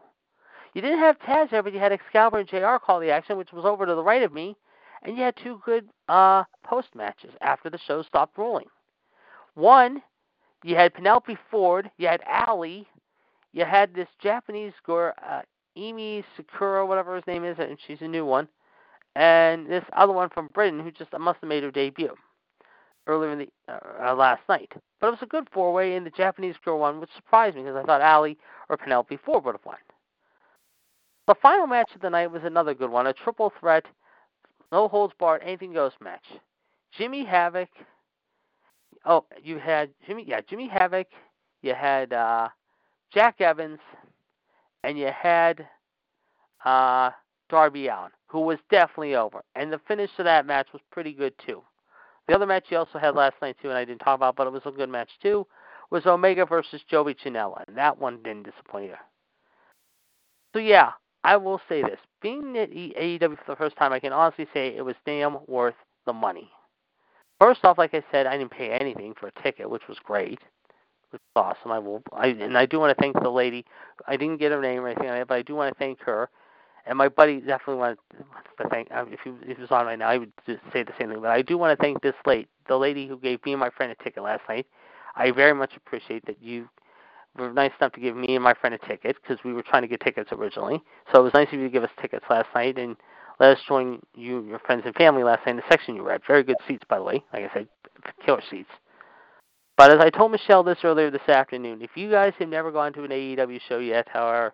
You 0.73 0.81
didn't 0.81 0.99
have 0.99 1.17
Taz 1.19 1.49
there, 1.49 1.63
but 1.63 1.73
you 1.73 1.79
had 1.79 1.93
Excalibur 1.93 2.39
and 2.39 2.49
JR 2.49 2.77
call 2.85 2.99
the 2.99 3.09
action, 3.09 3.37
which 3.37 3.53
was 3.53 3.63
over 3.63 3.85
to 3.85 3.95
the 3.95 4.03
right 4.03 4.21
of 4.21 4.33
me 4.33 4.57
and 5.05 5.15
you 5.15 5.23
had 5.23 5.35
two 5.41 5.61
good 5.63 5.87
uh, 6.09 6.43
post 6.63 6.89
matches 6.95 7.31
after 7.41 7.69
the 7.69 7.79
show 7.87 8.01
stopped 8.01 8.37
rolling. 8.37 8.65
One, 9.53 10.01
you 10.63 10.75
had 10.75 10.93
Penelope 10.93 11.37
Ford, 11.49 11.89
you 11.97 12.07
had 12.07 12.21
Allie, 12.27 12.87
you 13.53 13.65
had 13.65 13.93
this 13.93 14.07
Japanese 14.21 14.73
girl, 14.83 15.13
uh, 15.23 15.41
Emi 15.77 16.23
Sakura, 16.35 16.85
whatever 16.85 17.15
his 17.15 17.27
name 17.27 17.45
is, 17.45 17.57
and 17.59 17.77
she's 17.85 18.01
a 18.01 18.07
new 18.07 18.25
one, 18.25 18.47
and 19.15 19.67
this 19.67 19.83
other 19.93 20.11
one 20.11 20.29
from 20.29 20.49
Britain 20.53 20.79
who 20.79 20.91
just 20.91 21.11
must 21.17 21.39
have 21.39 21.49
made 21.49 21.63
her 21.63 21.71
debut 21.71 22.13
earlier 23.07 23.31
in 23.31 23.39
the 23.39 23.47
uh, 23.71 24.09
uh, 24.09 24.15
last 24.15 24.41
night. 24.49 24.71
But 24.99 25.07
it 25.07 25.11
was 25.11 25.21
a 25.21 25.27
good 25.27 25.47
four 25.53 25.71
way, 25.71 25.95
and 25.95 26.05
the 26.05 26.11
Japanese 26.11 26.55
girl 26.65 26.79
one, 26.79 26.99
which 26.99 27.11
surprised 27.15 27.55
me 27.55 27.61
because 27.61 27.77
I 27.77 27.83
thought 27.83 28.01
Allie 28.01 28.37
or 28.69 28.77
Penelope 28.77 29.19
Ford 29.23 29.45
would 29.45 29.53
have 29.53 29.65
won. 29.65 29.77
The 31.27 31.35
final 31.35 31.67
match 31.67 31.91
of 31.93 32.01
the 32.01 32.09
night 32.09 32.31
was 32.31 32.43
another 32.43 32.73
good 32.73 32.89
one, 32.89 33.07
a 33.07 33.13
triple 33.13 33.53
threat 33.59 33.85
no 34.75 34.89
holds 34.89 35.13
barred, 35.17 35.41
anything 35.41 35.71
goes 35.71 35.93
match. 36.01 36.25
Jimmy 36.97 37.23
Havoc. 37.23 37.69
Oh, 39.05 39.25
you 39.41 39.57
had 39.57 39.89
Jimmy. 40.05 40.25
Yeah, 40.27 40.41
Jimmy 40.41 40.67
Havoc. 40.67 41.07
You 41.61 41.73
had 41.73 42.11
uh, 42.11 42.49
Jack 43.13 43.39
Evans, 43.39 43.79
and 44.83 44.99
you 44.99 45.11
had 45.17 45.65
uh, 46.65 47.11
Darby 47.49 47.87
Allin, 47.87 48.11
who 48.25 48.41
was 48.41 48.59
definitely 48.69 49.15
over. 49.15 49.45
And 49.55 49.71
the 49.71 49.79
finish 49.87 50.09
of 50.17 50.25
that 50.25 50.45
match 50.45 50.67
was 50.73 50.81
pretty 50.91 51.13
good 51.13 51.33
too. 51.45 51.63
The 52.27 52.35
other 52.35 52.45
match 52.45 52.65
you 52.67 52.77
also 52.77 52.99
had 52.99 53.15
last 53.15 53.35
night 53.41 53.55
too, 53.61 53.69
and 53.69 53.77
I 53.77 53.85
didn't 53.85 54.01
talk 54.01 54.17
about, 54.17 54.35
but 54.35 54.45
it 54.45 54.53
was 54.53 54.63
a 54.65 54.71
good 54.71 54.89
match 54.89 55.11
too, 55.21 55.47
was 55.89 56.05
Omega 56.05 56.45
versus 56.45 56.81
Joey 56.89 57.15
Janela, 57.15 57.63
and 57.65 57.77
that 57.77 57.97
one 57.97 58.21
didn't 58.23 58.43
disappoint 58.43 58.87
either. 58.87 58.99
So 60.51 60.59
yeah, 60.59 60.91
I 61.25 61.37
will 61.37 61.59
say 61.67 61.81
this: 61.81 61.99
being 62.21 62.57
at 62.57 62.71
AEW 62.71 63.37
for 63.37 63.51
the 63.51 63.55
first 63.55 63.75
time, 63.77 63.91
I 63.93 63.99
can 63.99 64.13
honestly 64.13 64.47
say 64.53 64.75
it 64.75 64.85
was 64.85 64.95
damn 65.05 65.37
worth 65.47 65.75
the 66.05 66.13
money. 66.13 66.49
First 67.39 67.65
off, 67.65 67.77
like 67.77 67.93
I 67.93 68.03
said, 68.11 68.27
I 68.27 68.37
didn't 68.37 68.51
pay 68.51 68.71
anything 68.71 69.13
for 69.19 69.27
a 69.27 69.43
ticket, 69.43 69.69
which 69.69 69.87
was 69.89 69.97
great. 70.03 70.39
Which 71.09 71.21
was 71.35 71.55
awesome. 71.57 71.71
I 71.71 71.79
will, 71.79 72.01
I, 72.13 72.27
and 72.27 72.57
I 72.57 72.65
do 72.65 72.79
want 72.79 72.95
to 72.95 73.01
thank 73.01 73.21
the 73.21 73.29
lady. 73.29 73.65
I 74.07 74.15
didn't 74.15 74.37
get 74.37 74.51
her 74.51 74.61
name 74.61 74.81
or 74.81 74.87
anything 74.87 75.23
but 75.27 75.35
I 75.35 75.41
do 75.41 75.55
want 75.55 75.73
to 75.73 75.79
thank 75.79 75.99
her 76.01 76.29
and 76.85 76.97
my 76.97 77.09
buddy 77.09 77.39
definitely 77.39 77.75
wanted 77.75 77.97
to 78.57 78.69
thank. 78.69 78.91
Um, 78.91 79.11
if 79.11 79.19
he, 79.23 79.31
if 79.49 79.57
he 79.57 79.61
was 79.61 79.71
on 79.71 79.85
right 79.85 79.97
now, 79.97 80.07
I 80.07 80.17
would 80.17 80.31
just 80.45 80.61
say 80.71 80.83
the 80.83 80.93
same 80.99 81.09
thing. 81.09 81.21
But 81.21 81.31
I 81.31 81.41
do 81.41 81.57
want 81.57 81.77
to 81.77 81.81
thank 81.81 82.01
this 82.01 82.13
late, 82.25 82.47
the 82.67 82.77
lady 82.77 83.07
who 83.07 83.17
gave 83.17 83.43
me 83.45 83.53
and 83.53 83.59
my 83.59 83.69
friend 83.71 83.91
a 83.91 84.03
ticket 84.03 84.23
last 84.23 84.41
night. 84.47 84.67
I 85.15 85.31
very 85.31 85.53
much 85.53 85.75
appreciate 85.75 86.25
that 86.27 86.41
you 86.41 86.69
were 87.37 87.51
nice 87.51 87.71
enough 87.79 87.93
to 87.93 87.99
give 87.99 88.15
me 88.15 88.35
and 88.35 88.43
my 88.43 88.53
friend 88.53 88.75
a 88.75 88.77
ticket 88.87 89.17
because 89.21 89.43
we 89.43 89.53
were 89.53 89.63
trying 89.63 89.81
to 89.81 89.87
get 89.87 90.01
tickets 90.01 90.31
originally. 90.31 90.81
So 91.11 91.19
it 91.19 91.23
was 91.23 91.33
nice 91.33 91.47
of 91.47 91.59
you 91.59 91.65
to 91.65 91.69
give 91.69 91.83
us 91.83 91.89
tickets 92.01 92.25
last 92.29 92.47
night 92.55 92.77
and 92.77 92.95
let 93.39 93.57
us 93.57 93.63
join 93.67 94.01
you, 94.15 94.45
your 94.45 94.59
friends 94.59 94.83
and 94.85 94.95
family 94.95 95.23
last 95.23 95.45
night 95.45 95.51
in 95.51 95.57
the 95.57 95.63
section 95.69 95.95
you 95.95 96.03
were 96.03 96.13
at. 96.13 96.25
Very 96.25 96.43
good 96.43 96.57
seats, 96.67 96.83
by 96.89 96.97
the 96.97 97.03
way. 97.03 97.23
Like 97.33 97.49
I 97.49 97.53
said, 97.53 97.67
killer 98.25 98.41
seats. 98.49 98.69
But 99.77 99.91
as 99.91 99.99
I 99.99 100.09
told 100.09 100.31
Michelle 100.31 100.63
this 100.63 100.77
earlier 100.83 101.11
this 101.11 101.27
afternoon, 101.27 101.81
if 101.81 101.91
you 101.95 102.09
guys 102.09 102.33
have 102.39 102.47
never 102.47 102.71
gone 102.71 102.93
to 102.93 103.03
an 103.03 103.11
AEW 103.11 103.59
show 103.67 103.79
yet, 103.79 104.07
however, 104.09 104.53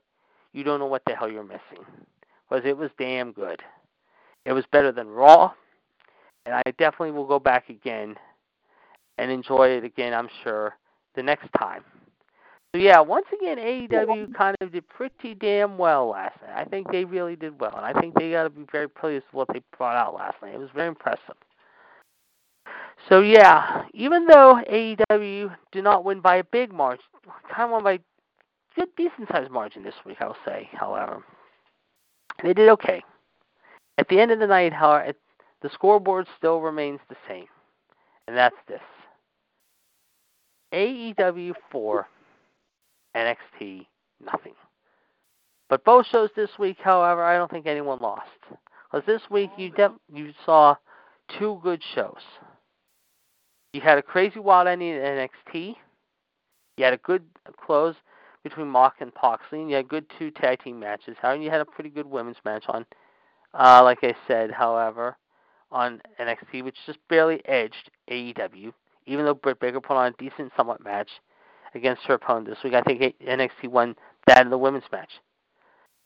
you 0.52 0.64
don't 0.64 0.80
know 0.80 0.88
what 0.88 1.04
the 1.06 1.16
hell 1.16 1.30
you're 1.30 1.44
missing 1.44 1.86
was 2.52 2.62
it 2.66 2.78
was 2.78 2.92
damn 3.00 3.32
good. 3.32 3.62
It 4.46 4.52
was 4.52 4.66
better 4.72 4.92
than 4.92 5.08
Raw, 5.08 5.54
and 6.46 6.54
I 6.54 6.62
definitely 6.78 7.12
will 7.12 7.26
go 7.26 7.40
back 7.40 7.70
again 7.70 8.16
and 9.18 9.32
enjoy 9.32 9.70
it 9.70 9.84
again, 9.84 10.14
I'm 10.14 10.30
sure, 10.44 10.74
the 11.16 11.24
next 11.24 11.48
time. 11.58 11.84
So 12.74 12.80
yeah, 12.82 13.02
once 13.02 13.26
again, 13.34 13.58
AEW 13.58 14.34
kind 14.34 14.56
of 14.62 14.72
did 14.72 14.88
pretty 14.88 15.34
damn 15.34 15.78
well 15.78 16.08
last 16.08 16.42
night. 16.42 16.56
I 16.56 16.64
think 16.64 16.90
they 16.90 17.04
really 17.04 17.36
did 17.36 17.60
well, 17.60 17.74
and 17.76 17.86
I 17.86 18.00
think 18.00 18.16
they 18.16 18.32
got 18.32 18.44
to 18.44 18.50
be 18.50 18.66
very 18.72 18.88
pleased 18.88 19.26
with 19.34 19.48
what 19.48 19.54
they 19.54 19.62
brought 19.78 19.98
out 19.98 20.14
last 20.14 20.36
night. 20.42 20.54
It 20.54 20.60
was 20.60 20.70
very 20.74 20.88
impressive. 20.88 21.36
So 23.10 23.20
yeah, 23.22 23.84
even 23.94 24.26
though 24.26 24.62
AEW 24.72 25.54
did 25.74 25.84
not 25.84 26.06
win 26.06 26.22
by 26.22 26.38
a 26.38 26.44
big 26.46 26.72
margin, 26.72 27.04
kind 27.54 27.66
of 27.66 27.72
won 27.72 27.84
by 27.84 28.00
good, 28.76 28.88
decent 28.96 29.28
sized 29.30 29.52
margin 29.52 29.84
this 29.84 29.96
week, 30.06 30.18
I'll 30.22 30.38
say. 30.46 30.70
However, 30.72 31.24
they 32.42 32.54
did 32.54 32.70
okay. 32.70 33.04
At 33.98 34.08
the 34.08 34.20
end 34.20 34.32
of 34.32 34.40
the 34.40 34.48
night, 34.48 34.72
however, 34.72 35.14
the 35.62 35.70
scoreboard 35.74 36.28
still 36.38 36.62
remains 36.62 37.00
the 37.10 37.18
same, 37.28 37.48
and 38.28 38.38
that's 38.38 38.56
this. 38.68 38.80
AEW 40.74 41.54
4, 41.70 42.08
NXT 43.16 43.86
nothing. 44.26 44.54
But 45.70 45.86
both 45.86 46.06
shows 46.08 46.30
this 46.36 46.50
week, 46.60 46.78
however, 46.82 47.24
I 47.24 47.38
don't 47.38 47.50
think 47.50 47.66
anyone 47.66 48.00
lost. 48.02 48.28
Because 48.92 49.06
this 49.06 49.22
week 49.30 49.50
you 49.58 49.70
de- 49.72 49.96
you 50.14 50.34
saw 50.46 50.76
two 51.40 51.60
good 51.64 51.82
shows. 51.96 52.22
You 53.74 53.82
had 53.82 53.98
a 53.98 54.02
crazy 54.02 54.40
wild 54.40 54.68
ending 54.68 54.90
in 54.90 55.00
NXT. 55.00 55.76
You 56.78 56.84
had 56.84 56.94
a 56.94 56.98
good 56.98 57.24
close 57.66 57.96
between 58.44 58.68
Mock 58.68 58.96
and 59.00 59.12
Moxley, 59.22 59.62
and 59.62 59.70
you 59.70 59.78
had 59.78 59.88
good 59.88 60.06
two 60.18 60.32
tag 60.32 60.62
team 60.62 60.80
matches. 60.80 61.16
However, 61.22 61.42
you 61.42 61.50
had 61.50 61.62
a 61.62 61.66
pretty 61.66 61.90
good 61.90 62.06
women's 62.06 62.38
match 62.44 62.66
on, 62.68 62.86
uh, 63.54 63.82
like 63.84 64.00
I 64.04 64.14
said, 64.28 64.52
however, 64.52 65.16
on 65.72 66.02
NXT, 66.20 66.64
which 66.64 66.76
just 66.86 67.00
barely 67.08 67.42
edged 67.48 67.92
AEW, 68.10 68.74
even 69.06 69.26
though 69.26 69.34
Britt 69.34 69.60
Baker 69.60 69.80
put 69.80 69.96
on 69.96 70.08
a 70.08 70.16
decent, 70.18 70.52
somewhat 70.58 70.84
match 70.84 71.10
against 71.76 72.04
her 72.04 72.16
opponent 72.16 72.48
this 72.48 72.58
week. 72.64 72.74
I 72.74 72.82
think 72.82 73.02
NXT 73.22 73.70
won 73.70 73.96
that 74.28 74.42
in 74.42 74.50
the 74.50 74.58
women's 74.58 74.84
match. 74.92 75.10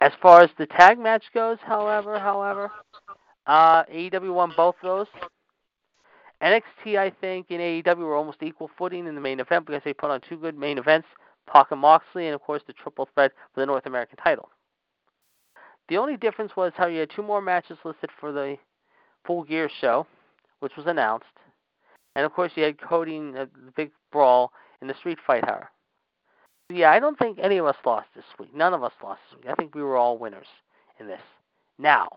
As 0.01 0.11
far 0.21 0.41
as 0.41 0.49
the 0.57 0.65
tag 0.65 0.99
match 0.99 1.23
goes, 1.33 1.57
however, 1.61 2.19
however, 2.19 2.71
uh, 3.47 3.83
AEW 3.85 4.33
won 4.33 4.51
both 4.55 4.75
those. 4.83 5.07
NXT, 6.41 6.97
I 6.97 7.11
think, 7.21 7.47
and 7.49 7.59
AEW 7.59 7.97
were 7.97 8.15
almost 8.15 8.43
equal 8.43 8.69
footing 8.77 9.07
in 9.07 9.15
the 9.15 9.21
main 9.21 9.39
event 9.39 9.65
because 9.65 9.81
they 9.85 9.93
put 9.93 10.11
on 10.11 10.21
two 10.27 10.37
good 10.37 10.57
main 10.57 10.77
events. 10.77 11.07
Pac 11.47 11.71
and 11.71 11.79
Moxley, 11.79 12.25
and 12.25 12.35
of 12.35 12.41
course 12.41 12.61
the 12.67 12.73
triple 12.73 13.07
threat 13.13 13.31
for 13.53 13.59
the 13.59 13.65
North 13.65 13.85
American 13.85 14.17
title. 14.17 14.49
The 15.87 15.97
only 15.97 16.17
difference 16.17 16.55
was 16.55 16.73
how 16.75 16.87
you 16.87 16.99
had 16.99 17.11
two 17.15 17.21
more 17.21 17.41
matches 17.41 17.77
listed 17.85 18.09
for 18.19 18.31
the 18.31 18.57
Full 19.25 19.43
Gear 19.43 19.69
show, 19.79 20.07
which 20.59 20.75
was 20.75 20.87
announced, 20.87 21.25
and 22.15 22.25
of 22.25 22.33
course 22.33 22.51
you 22.55 22.63
had 22.63 22.81
Cody 22.81 23.17
and 23.17 23.35
the 23.35 23.49
big 23.75 23.91
brawl 24.11 24.51
in 24.81 24.87
the 24.87 24.95
Street 24.95 25.19
Fight 25.25 25.47
Hour. 25.47 25.69
Yeah, 26.69 26.91
I 26.91 26.99
don't 26.99 27.17
think 27.17 27.37
any 27.41 27.57
of 27.57 27.65
us 27.65 27.75
lost 27.85 28.07
this 28.15 28.25
week. 28.39 28.55
None 28.55 28.73
of 28.73 28.83
us 28.83 28.93
lost 29.03 29.21
this 29.29 29.37
week. 29.37 29.49
I 29.51 29.55
think 29.55 29.75
we 29.75 29.83
were 29.83 29.97
all 29.97 30.17
winners 30.17 30.47
in 30.99 31.07
this. 31.07 31.21
Now, 31.77 32.07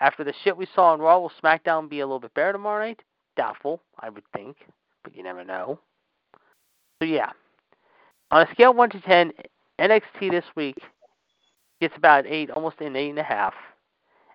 after 0.00 0.22
the 0.22 0.34
shit 0.44 0.56
we 0.56 0.68
saw 0.74 0.92
on 0.92 1.00
Raw, 1.00 1.18
will 1.18 1.32
SmackDown 1.42 1.88
be 1.88 2.00
a 2.00 2.06
little 2.06 2.20
bit 2.20 2.34
better 2.34 2.52
tomorrow 2.52 2.84
night? 2.84 3.00
Doubtful, 3.36 3.80
I 3.98 4.08
would 4.08 4.24
think, 4.34 4.56
but 5.02 5.16
you 5.16 5.22
never 5.22 5.44
know. 5.44 5.78
So 7.02 7.06
yeah, 7.06 7.30
on 8.30 8.46
a 8.46 8.50
scale 8.52 8.74
1 8.74 8.90
to 8.90 9.00
10, 9.00 9.32
NXT 9.80 10.30
this 10.30 10.44
week 10.54 10.76
gets 11.80 11.96
about 11.96 12.26
8, 12.26 12.50
almost 12.50 12.80
an 12.80 12.92
8.5. 12.92 13.52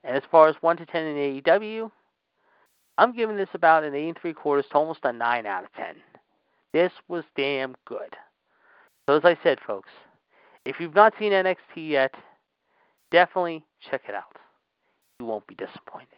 And 0.04 0.18
as 0.18 0.24
far 0.30 0.50
as 0.50 0.56
1 0.62 0.78
to 0.78 0.86
10 0.86 1.04
in 1.04 1.42
AEW, 1.42 1.92
I'm 2.98 3.16
giving 3.16 3.38
this 3.38 3.50
about 3.54 3.84
an 3.84 3.96
8 3.96 4.08
and 4.08 4.18
3 4.20 4.34
quarters 4.34 4.66
to 4.72 4.78
almost 4.78 5.00
a 5.04 5.14
9 5.14 5.46
out 5.46 5.64
of 5.64 5.74
10. 5.74 5.96
This 6.76 6.92
was 7.08 7.24
damn 7.38 7.74
good. 7.86 8.18
So 9.08 9.16
as 9.16 9.24
I 9.24 9.38
said, 9.42 9.60
folks, 9.66 9.92
if 10.66 10.76
you've 10.78 10.94
not 10.94 11.14
seen 11.18 11.32
NXT 11.32 11.56
yet, 11.78 12.14
definitely 13.12 13.64
check 13.90 14.02
it 14.10 14.14
out. 14.14 14.36
You 15.22 15.26
won't 15.26 15.48
be 15.48 15.56
disappointed. 15.56 16.10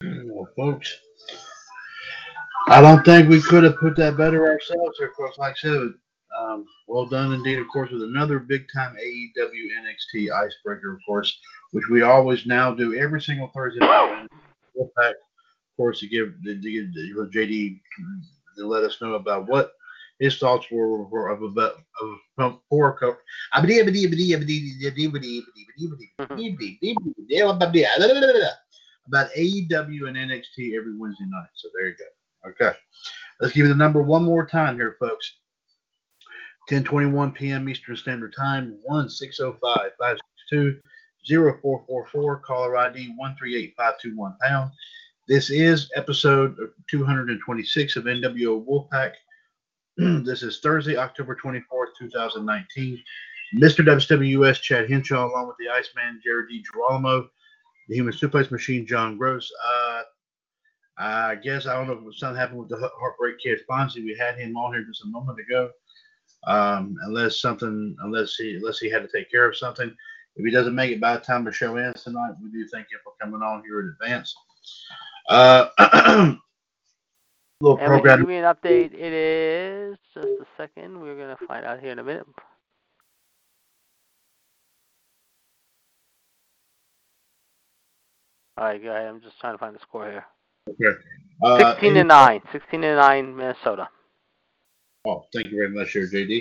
Well, 0.00 0.46
folks, 0.56 0.96
I 2.68 2.80
don't 2.80 3.04
think 3.04 3.28
we 3.28 3.42
could 3.42 3.64
have 3.64 3.78
put 3.78 3.96
that 3.96 4.16
better 4.16 4.46
ourselves. 4.46 5.00
Of 5.00 5.12
course, 5.16 5.36
like 5.36 5.54
I 5.54 5.68
said, 5.68 5.88
um, 6.38 6.66
well 6.86 7.06
done 7.06 7.32
indeed. 7.32 7.58
Of 7.58 7.66
course, 7.72 7.90
with 7.90 8.04
another 8.04 8.38
big 8.38 8.66
time 8.72 8.94
AEW 8.94 10.20
NXT 10.20 10.30
icebreaker, 10.30 10.92
of 10.92 11.00
course, 11.04 11.36
which 11.72 11.88
we 11.90 12.02
always 12.02 12.46
now 12.46 12.72
do 12.72 12.94
every 12.94 13.20
single 13.20 13.50
Thursday 13.52 13.80
night. 13.80 14.28
Of 15.74 15.76
course, 15.76 15.98
to 16.00 16.06
give 16.06 16.40
give 16.44 16.62
JD 16.62 17.80
to 18.58 18.66
let 18.66 18.84
us 18.84 19.00
know 19.02 19.14
about 19.14 19.48
what 19.48 19.72
his 20.20 20.38
thoughts 20.38 20.68
were, 20.70 21.30
of 21.30 21.42
about 21.42 21.82
of 22.38 22.60
four 22.70 22.96
cup 22.96 23.18
about 29.08 29.30
AEW 29.36 30.06
and 30.06 30.16
NXT 30.16 30.76
every 30.76 30.96
Wednesday 30.96 31.24
night. 31.26 31.48
So 31.54 31.68
there 31.76 31.88
you 31.88 31.96
go. 31.96 32.50
Okay. 32.50 32.76
Let's 33.40 33.52
give 33.52 33.66
you 33.66 33.72
the 33.72 33.74
number 33.74 34.00
one 34.00 34.22
more 34.22 34.46
time 34.46 34.76
here, 34.76 34.96
folks. 35.00 35.38
10:21 36.70 37.34
p.m. 37.34 37.68
Eastern 37.68 37.96
Standard 37.96 38.32
Time. 38.36 38.78
One 38.84 39.10
six 39.10 39.38
zero 39.38 39.58
oh 39.60 39.74
five 39.74 39.90
five 39.98 40.16
six 40.16 40.44
two 40.48 40.78
zero 41.26 41.58
four 41.60 41.84
four 41.86 42.06
four. 42.06 42.38
Caller 42.38 42.76
ID 42.76 43.14
one 43.16 43.34
three 43.36 43.56
eight 43.56 43.74
five 43.76 43.98
two 44.00 44.16
one 44.16 44.36
pound. 44.40 44.70
This 45.26 45.48
is 45.48 45.90
episode 45.96 46.54
226 46.90 47.96
of 47.96 48.04
NWO 48.04 48.62
Wolfpac. 48.66 49.12
this 50.22 50.42
is 50.42 50.60
Thursday, 50.60 50.98
October 50.98 51.34
24th, 51.42 51.96
2019. 51.98 53.02
Mr. 53.56 53.82
WWS 53.82 54.60
Chad 54.60 54.90
Henshaw, 54.90 55.26
along 55.26 55.46
with 55.46 55.56
the 55.58 55.70
Iceman 55.70 56.20
Jared 56.22 56.50
DiGirolamo, 56.50 57.26
the 57.88 57.94
Human 57.94 58.12
Suplex 58.12 58.50
Machine 58.50 58.86
John 58.86 59.16
Gross. 59.16 59.50
Uh, 59.66 60.02
I 60.98 61.36
guess 61.36 61.66
I 61.66 61.72
don't 61.72 61.86
know 61.86 62.06
if 62.06 62.18
something 62.18 62.36
happened 62.36 62.58
with 62.58 62.68
the 62.68 62.90
Heartbreak 63.00 63.38
Kid 63.38 63.60
Fonzie. 63.66 64.04
We 64.04 64.14
had 64.20 64.36
him 64.36 64.54
on 64.58 64.74
here 64.74 64.84
just 64.84 65.04
a 65.04 65.08
moment 65.08 65.40
ago. 65.40 65.70
Um, 66.46 66.96
unless 67.04 67.40
something, 67.40 67.96
unless 68.00 68.34
he, 68.34 68.56
unless 68.56 68.78
he 68.78 68.90
had 68.90 69.00
to 69.00 69.08
take 69.08 69.30
care 69.30 69.48
of 69.48 69.56
something. 69.56 69.90
If 70.36 70.44
he 70.44 70.50
doesn't 70.50 70.74
make 70.74 70.90
it 70.90 71.00
by 71.00 71.14
the 71.14 71.20
time 71.20 71.44
the 71.44 71.52
show 71.52 71.76
ends 71.76 72.02
tonight, 72.02 72.32
we 72.42 72.50
do 72.50 72.68
thank 72.68 72.88
him 72.92 72.98
for 73.02 73.14
coming 73.22 73.40
on 73.40 73.62
here 73.64 73.80
in 73.80 73.96
advance. 73.98 74.34
Uh, 75.28 75.68
little 77.60 77.78
and 77.78 77.86
program. 77.86 78.20
Give 78.20 78.28
me 78.28 78.36
an 78.36 78.44
update. 78.44 78.92
It 78.92 79.12
is 79.12 79.96
just 80.12 80.26
a 80.26 80.46
second. 80.56 81.00
We're 81.00 81.16
gonna 81.16 81.38
find 81.48 81.64
out 81.64 81.80
here 81.80 81.92
in 81.92 81.98
a 81.98 82.04
minute. 82.04 82.26
All 88.56 88.66
right, 88.66 88.82
go 88.82 88.90
ahead. 88.90 89.08
I'm 89.08 89.20
just 89.20 89.40
trying 89.40 89.54
to 89.54 89.58
find 89.58 89.74
the 89.74 89.80
score 89.80 90.08
here. 90.08 90.24
Okay. 90.68 90.96
Uh, 91.42 91.72
16 91.72 91.94
to 91.94 92.04
9. 92.04 92.40
16 92.52 92.80
to 92.82 92.94
9, 92.94 93.36
Minnesota. 93.36 93.88
Oh, 95.06 95.26
thank 95.34 95.46
you 95.46 95.56
very 95.56 95.70
much, 95.70 95.92
there, 95.92 96.06
JD. 96.08 96.40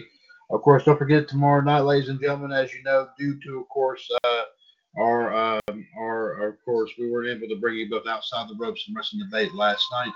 Of 0.52 0.62
course, 0.62 0.84
don't 0.84 0.98
forget 0.98 1.28
tomorrow 1.28 1.62
night, 1.62 1.82
ladies 1.82 2.10
and 2.10 2.22
gentlemen. 2.22 2.52
As 2.52 2.72
you 2.74 2.84
know, 2.84 3.08
due 3.18 3.40
to, 3.42 3.60
of 3.62 3.70
course, 3.70 4.08
uh, 4.24 4.44
our, 4.98 5.34
um, 5.34 5.88
our, 5.98 6.50
of 6.50 6.64
course, 6.64 6.92
we 7.00 7.10
weren't 7.10 7.30
able 7.30 7.48
to 7.54 7.60
bring 7.60 7.76
you 7.76 7.90
both 7.90 8.08
outside 8.08 8.48
the 8.50 8.56
ropes 8.56 8.86
and 8.88 8.96
wrestling 8.96 9.24
debate 9.24 9.54
last 9.54 9.86
night. 9.92 10.12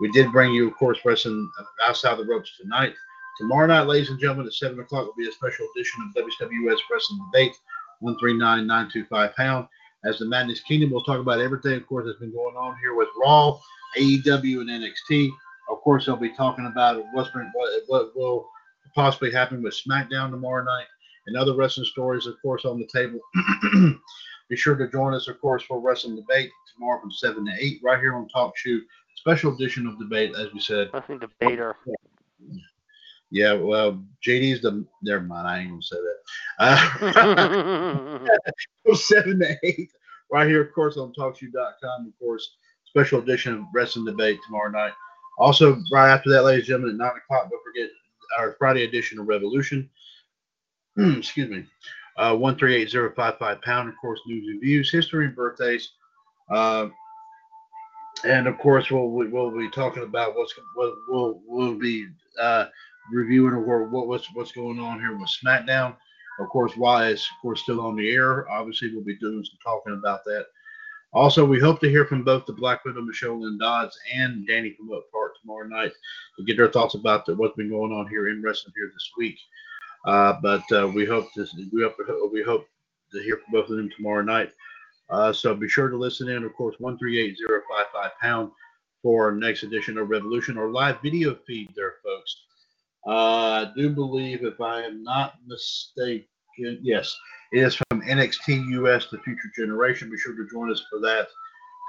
We 0.00 0.10
did 0.12 0.32
bring 0.32 0.52
you, 0.52 0.68
of 0.68 0.76
course, 0.76 0.98
wrestling 1.04 1.50
outside 1.82 2.18
the 2.18 2.24
ropes 2.24 2.52
tonight. 2.60 2.94
Tomorrow 3.38 3.66
night, 3.66 3.86
ladies 3.86 4.10
and 4.10 4.20
gentlemen, 4.20 4.46
at 4.46 4.52
7 4.52 4.78
o'clock 4.78 5.06
will 5.06 5.14
be 5.14 5.28
a 5.28 5.32
special 5.32 5.66
edition 5.74 6.12
of 6.16 6.24
WWS 6.24 6.78
Wrestling 6.90 7.20
Debate, 7.32 7.56
139925 8.00 9.34
pound. 9.36 9.68
As 10.04 10.18
the 10.18 10.26
Madness 10.26 10.60
Kingdom, 10.60 10.90
we'll 10.90 11.04
talk 11.04 11.20
about 11.20 11.40
everything, 11.40 11.74
of 11.74 11.86
course, 11.86 12.06
that's 12.06 12.18
been 12.18 12.32
going 12.32 12.56
on 12.56 12.76
here 12.80 12.94
with 12.94 13.08
Raw, 13.20 13.58
AEW, 13.96 14.60
and 14.60 14.70
NXT. 14.70 15.30
Of 15.70 15.80
course, 15.80 16.06
they'll 16.06 16.16
be 16.16 16.34
talking 16.34 16.66
about 16.66 17.02
what's 17.12 17.30
been, 17.30 17.50
what, 17.54 17.82
what 17.86 18.16
will 18.16 18.48
possibly 18.94 19.30
happen 19.30 19.62
with 19.62 19.74
SmackDown 19.74 20.30
tomorrow 20.30 20.64
night 20.64 20.86
and 21.26 21.36
other 21.36 21.54
wrestling 21.54 21.86
stories, 21.86 22.26
of 22.26 22.40
course, 22.42 22.64
on 22.64 22.78
the 22.78 22.86
table. 22.86 23.20
Be 24.48 24.56
sure 24.56 24.74
to 24.76 24.88
join 24.88 25.14
us, 25.14 25.28
of 25.28 25.40
course, 25.40 25.62
for 25.62 25.80
Wrestling 25.80 26.16
Debate 26.16 26.50
tomorrow 26.74 27.00
from 27.00 27.10
7 27.10 27.44
to 27.44 27.52
8 27.58 27.80
right 27.82 28.00
here 28.00 28.14
on 28.14 28.28
TalkShoe. 28.34 28.80
Special 29.16 29.54
edition 29.54 29.86
of 29.86 29.98
Debate, 29.98 30.34
as 30.36 30.52
we 30.52 30.60
said. 30.60 30.90
Wrestling 30.92 31.20
Debater. 31.20 31.76
Yeah, 33.30 33.54
well, 33.54 34.04
JD's 34.26 34.60
the. 34.60 34.84
Never 35.02 35.22
mind, 35.22 35.48
I 35.48 35.60
ain't 35.60 35.70
gonna 35.70 35.82
say 35.82 35.96
that. 35.96 36.18
Uh, 38.84 38.94
seven 38.94 39.38
to 39.38 39.56
eight, 39.62 39.90
right 40.30 40.46
here, 40.46 40.60
of 40.60 40.74
course, 40.74 40.98
on 40.98 41.14
TalkShoe.com. 41.14 42.06
Of 42.08 42.18
course, 42.18 42.56
special 42.84 43.20
edition 43.20 43.54
of 43.54 43.64
Wrestling 43.72 44.04
Debate 44.04 44.38
tomorrow 44.44 44.70
night. 44.70 44.92
Also, 45.38 45.78
right 45.90 46.12
after 46.12 46.28
that, 46.28 46.42
ladies 46.42 46.68
and 46.68 46.82
gentlemen, 46.82 46.90
at 46.90 46.98
nine 46.98 47.16
o'clock, 47.16 47.48
don't 47.50 47.62
forget 47.64 47.88
our 48.38 48.54
Friday 48.58 48.84
edition 48.84 49.18
of 49.18 49.28
Revolution. 49.28 49.88
Excuse 51.18 51.50
me. 51.50 51.64
Uh, 52.16 52.36
one 52.36 52.56
three 52.56 52.76
eight 52.76 52.90
zero 52.90 53.12
five 53.16 53.38
five 53.38 53.62
pound. 53.62 53.88
Of 53.88 53.94
course, 54.00 54.20
news 54.26 54.46
and 54.48 54.60
views, 54.60 54.90
history 54.90 55.26
and 55.26 55.36
birthdays. 55.36 55.92
Uh, 56.50 56.88
and 58.24 58.46
of 58.46 58.58
course, 58.58 58.90
we'll 58.90 59.08
we'll 59.08 59.56
be 59.56 59.70
talking 59.70 60.02
about 60.02 60.36
what's 60.36 60.54
what 60.74 60.92
we'll 61.08 61.40
we'll 61.46 61.74
be 61.74 62.06
uh, 62.40 62.66
reviewing 63.10 63.54
or 63.54 63.84
what, 63.88 64.06
what's 64.06 64.28
what's 64.34 64.52
going 64.52 64.78
on 64.78 65.00
here 65.00 65.16
with 65.16 65.30
SmackDown. 65.44 65.96
Of 66.38 66.48
course, 66.48 66.76
why 66.76 67.08
is 67.08 67.20
of 67.20 67.40
course 67.40 67.62
still 67.62 67.80
on 67.80 67.96
the 67.96 68.10
air. 68.10 68.48
Obviously, 68.50 68.92
we'll 68.92 69.04
be 69.04 69.16
doing 69.16 69.44
some 69.44 69.58
talking 69.64 69.94
about 69.94 70.24
that. 70.24 70.46
Also, 71.14 71.44
we 71.44 71.60
hope 71.60 71.78
to 71.80 71.90
hear 71.90 72.06
from 72.06 72.24
both 72.24 72.46
the 72.46 72.54
Black 72.54 72.84
Widow, 72.84 73.02
Michelle 73.02 73.38
Lynn 73.38 73.58
Dodds, 73.58 73.98
and 74.14 74.46
Danny 74.46 74.72
from 74.72 74.90
Oak 74.92 75.10
Park 75.12 75.32
tomorrow 75.40 75.66
night 75.66 75.92
to 76.38 76.44
get 76.44 76.56
their 76.56 76.70
thoughts 76.70 76.94
about 76.94 77.26
the, 77.26 77.34
what's 77.34 77.56
been 77.56 77.68
going 77.68 77.92
on 77.92 78.08
here 78.08 78.28
in 78.28 78.42
wrestling 78.42 78.72
here 78.74 78.90
this 78.92 79.10
week. 79.18 79.38
Uh, 80.04 80.34
but 80.42 80.64
uh, 80.72 80.88
we 80.88 81.04
hope 81.04 81.32
to 81.34 81.46
we 81.72 81.82
hope 81.82 81.96
we 82.32 82.42
hope 82.42 82.66
to 83.12 83.22
hear 83.22 83.36
from 83.36 83.52
both 83.52 83.70
of 83.70 83.76
them 83.76 83.90
tomorrow 83.96 84.22
night. 84.22 84.50
Uh, 85.10 85.32
so 85.32 85.54
be 85.54 85.68
sure 85.68 85.88
to 85.88 85.96
listen 85.96 86.28
in. 86.28 86.44
Of 86.44 86.54
course, 86.54 86.76
one 86.78 86.98
three 86.98 87.20
eight 87.20 87.36
zero 87.36 87.60
five 87.70 87.86
five 87.92 88.10
pound 88.20 88.50
for 89.02 89.32
next 89.32 89.62
edition 89.62 89.98
of 89.98 90.08
Revolution 90.08 90.56
or 90.56 90.70
live 90.70 91.00
video 91.02 91.36
feed 91.46 91.68
there, 91.76 91.94
folks. 92.04 92.36
Uh, 93.06 93.66
I 93.66 93.72
do 93.76 93.90
believe, 93.90 94.44
if 94.44 94.60
I 94.60 94.82
am 94.82 95.02
not 95.02 95.34
mistaken, 95.46 96.26
yes, 96.56 97.16
it 97.52 97.58
is 97.58 97.74
from 97.74 98.02
NXT 98.02 98.70
US, 98.70 99.06
The 99.10 99.18
Future 99.18 99.50
Generation. 99.56 100.10
Be 100.10 100.18
sure 100.18 100.36
to 100.36 100.48
join 100.48 100.70
us 100.70 100.84
for 100.88 101.00
that 101.00 101.28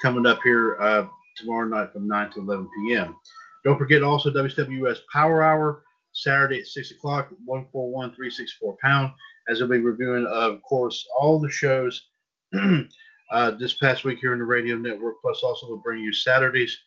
coming 0.01 0.25
up 0.25 0.39
here 0.43 0.75
uh, 0.81 1.05
tomorrow 1.37 1.67
night 1.67 1.93
from 1.93 2.07
9 2.07 2.31
to 2.31 2.39
11 2.39 2.67
p.m. 2.75 3.15
Don't 3.63 3.77
forget 3.77 4.03
also 4.03 4.31
WWS 4.31 4.99
Power 5.11 5.43
Hour, 5.43 5.83
Saturday 6.13 6.59
at 6.59 6.67
6 6.67 6.91
o'clock, 6.91 7.29
141364 7.45 8.77
pound, 8.81 9.11
as 9.49 9.59
we'll 9.59 9.69
be 9.69 9.79
reviewing, 9.79 10.25
of 10.27 10.61
course, 10.61 11.05
all 11.19 11.39
the 11.39 11.49
shows 11.49 12.09
uh, 13.31 13.51
this 13.51 13.73
past 13.73 14.03
week 14.03 14.19
here 14.19 14.33
in 14.33 14.39
the 14.39 14.45
radio 14.45 14.75
network. 14.75 15.15
Plus, 15.21 15.43
also 15.43 15.67
we'll 15.67 15.77
bring 15.77 16.01
you 16.01 16.13
Saturdays, 16.13 16.77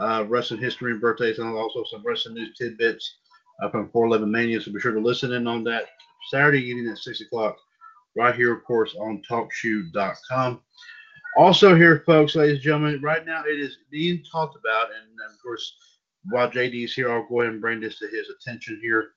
uh, 0.00 0.24
wrestling 0.28 0.60
history 0.60 0.92
and 0.92 1.00
birthdays, 1.00 1.38
and 1.38 1.56
also 1.56 1.84
some 1.84 2.02
wrestling 2.04 2.34
news 2.34 2.56
tidbits 2.58 3.16
uh, 3.62 3.70
from 3.70 3.88
411 3.90 4.30
Mania. 4.30 4.60
So 4.60 4.72
be 4.72 4.80
sure 4.80 4.92
to 4.92 5.00
listen 5.00 5.32
in 5.32 5.46
on 5.46 5.64
that 5.64 5.86
Saturday 6.30 6.62
evening 6.62 6.88
at 6.88 6.98
6 6.98 7.20
o'clock, 7.22 7.56
right 8.16 8.34
here, 8.34 8.52
of 8.52 8.64
course, 8.64 8.94
on 8.98 9.22
TalkShoe.com. 9.28 10.60
Also, 11.36 11.74
here, 11.76 12.02
folks, 12.06 12.34
ladies 12.34 12.54
and 12.54 12.62
gentlemen, 12.62 13.00
right 13.02 13.26
now 13.26 13.44
it 13.44 13.60
is 13.60 13.76
being 13.90 14.24
talked 14.30 14.56
about, 14.56 14.86
and 14.86 15.10
of 15.30 15.40
course, 15.42 15.76
while 16.30 16.50
JD 16.50 16.84
is 16.84 16.94
here, 16.94 17.10
I'll 17.10 17.26
go 17.28 17.40
ahead 17.40 17.52
and 17.52 17.60
bring 17.60 17.80
this 17.80 17.98
to 17.98 18.08
his 18.08 18.28
attention 18.28 18.78
here. 18.82 19.10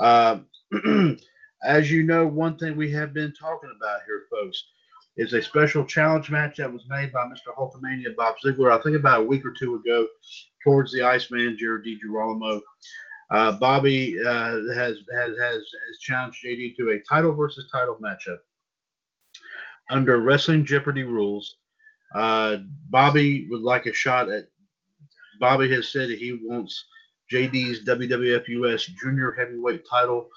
Uh, 0.00 0.38
as 1.64 1.90
you 1.90 2.02
know, 2.02 2.26
one 2.26 2.56
thing 2.58 2.76
we 2.76 2.90
have 2.92 3.14
been 3.14 3.32
talking 3.32 3.72
about 3.76 4.00
here, 4.06 4.24
folks, 4.30 4.62
is 5.16 5.32
a 5.32 5.42
special 5.42 5.84
challenge 5.84 6.30
match 6.30 6.56
that 6.56 6.72
was 6.72 6.84
made 6.88 7.12
by 7.12 7.24
Mr. 7.24 7.54
Hulkamania 7.56 8.14
Bob 8.16 8.34
Ziegler, 8.44 8.72
I 8.72 8.82
think 8.82 8.96
about 8.96 9.20
a 9.20 9.24
week 9.24 9.44
or 9.44 9.52
two 9.52 9.76
ago, 9.76 10.06
towards 10.62 10.92
the 10.92 11.02
Iceman, 11.02 11.56
Jared 11.58 11.84
DiGirolamo. 11.84 12.60
Uh, 13.30 13.52
Bobby 13.52 14.20
uh, 14.20 14.60
has, 14.74 14.98
has 15.14 15.36
has 15.38 15.56
has 15.56 15.98
challenged 16.00 16.44
JD 16.44 16.76
to 16.76 16.90
a 16.90 17.00
title 17.08 17.32
versus 17.32 17.68
title 17.72 17.98
matchup 18.02 18.38
under 19.90 20.18
Wrestling 20.20 20.64
Jeopardy 20.64 21.04
rules. 21.04 21.56
Uh, 22.14 22.58
Bobby 22.90 23.46
would 23.50 23.62
like 23.62 23.86
a 23.86 23.92
shot 23.92 24.28
at. 24.28 24.48
Bobby 25.40 25.70
has 25.70 25.88
said 25.88 26.08
that 26.08 26.18
he 26.18 26.40
wants 26.42 26.84
JD's 27.32 27.84
WWF 27.84 28.48
US 28.48 28.86
Junior 28.86 29.32
Heavyweight 29.32 29.84
title. 29.88 30.28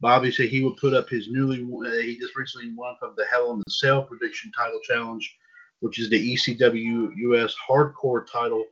Bobby 0.00 0.30
said 0.30 0.48
he 0.48 0.62
would 0.62 0.76
put 0.76 0.94
up 0.94 1.08
his 1.08 1.28
newly 1.30 1.62
uh, 1.62 2.02
he 2.02 2.18
just 2.18 2.36
recently 2.36 2.72
won 2.74 2.94
from 2.98 3.14
the 3.16 3.24
Hell 3.30 3.52
in 3.52 3.58
the 3.58 3.70
Cell 3.70 4.02
prediction 4.02 4.52
title 4.52 4.80
challenge, 4.82 5.34
which 5.80 5.98
is 5.98 6.10
the 6.10 6.34
ECW 6.34 7.10
US 7.16 7.54
Hardcore 7.68 8.26
title. 8.30 8.64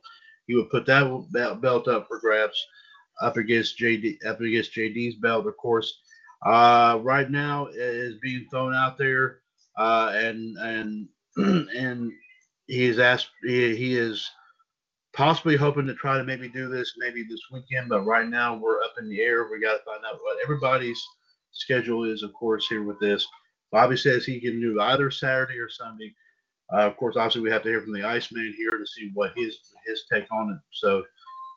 He 0.47 0.55
would 0.55 0.69
put 0.69 0.85
that 0.85 1.59
belt 1.61 1.87
up 1.87 2.07
for 2.07 2.19
grabs 2.19 2.63
up 3.21 3.37
against 3.37 3.79
JD 3.79 4.25
up 4.25 4.41
against 4.41 4.75
JD's 4.75 5.15
belt, 5.15 5.47
of 5.47 5.55
course. 5.57 6.01
Uh, 6.45 6.99
right 7.01 7.31
now 7.31 7.67
is 7.73 8.15
being 8.21 8.45
thrown 8.49 8.73
out 8.73 8.97
there, 8.97 9.39
uh, 9.77 10.11
and 10.13 10.57
and 10.57 11.07
and 11.37 12.11
he 12.67 12.85
is 12.85 12.99
asked 12.99 13.29
he, 13.43 13.75
he 13.75 13.97
is 13.97 14.29
possibly 15.13 15.55
hoping 15.55 15.85
to 15.87 15.93
try 15.95 16.17
to 16.17 16.23
maybe 16.23 16.49
do 16.49 16.67
this 16.67 16.93
maybe 16.97 17.23
this 17.23 17.41
weekend, 17.51 17.89
but 17.89 18.01
right 18.01 18.27
now 18.27 18.55
we're 18.55 18.81
up 18.83 18.93
in 18.99 19.09
the 19.09 19.21
air. 19.21 19.47
We 19.49 19.61
got 19.61 19.77
to 19.77 19.83
find 19.83 20.03
out 20.05 20.19
what 20.21 20.37
everybody's 20.43 21.01
schedule 21.51 22.03
is, 22.05 22.23
of 22.23 22.33
course, 22.33 22.67
here 22.67 22.83
with 22.83 22.99
this. 22.99 23.27
Bobby 23.71 23.97
says 23.97 24.25
he 24.25 24.39
can 24.39 24.59
do 24.59 24.79
either 24.81 25.09
Saturday 25.11 25.57
or 25.57 25.69
Sunday. 25.69 26.13
Uh, 26.73 26.87
of 26.87 26.97
course, 26.97 27.15
obviously 27.17 27.41
we 27.41 27.51
have 27.51 27.63
to 27.63 27.69
hear 27.69 27.81
from 27.81 27.93
the 27.93 28.03
Iceman 28.03 28.53
here 28.57 28.71
to 28.71 28.85
see 28.85 29.11
what 29.13 29.33
his 29.35 29.57
his 29.85 30.03
take 30.11 30.31
on 30.31 30.51
it. 30.51 30.59
So 30.71 31.03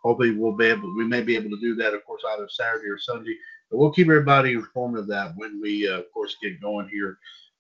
hopefully 0.07 0.31
we'll 0.31 0.53
be 0.53 0.67
able 0.67 0.95
we 0.97 1.05
may 1.05 1.21
be 1.21 1.35
able 1.35 1.51
to 1.51 1.61
do 1.61 1.75
that 1.75 1.93
of 1.93 2.05
course 2.07 2.23
either 2.33 2.49
saturday 2.49 2.89
or 2.89 2.99
sunday 2.99 3.35
but 3.71 3.79
we'll 3.79 3.91
keep 3.93 4.07
everybody 4.07 4.53
informed 4.53 4.97
of 4.97 5.09
that 5.09 5.33
when 5.37 5.61
we 5.61 5.89
uh, 5.89 5.99
of 5.99 6.13
course 6.13 6.37
get 6.41 6.61
going 6.61 6.89
here 6.89 7.19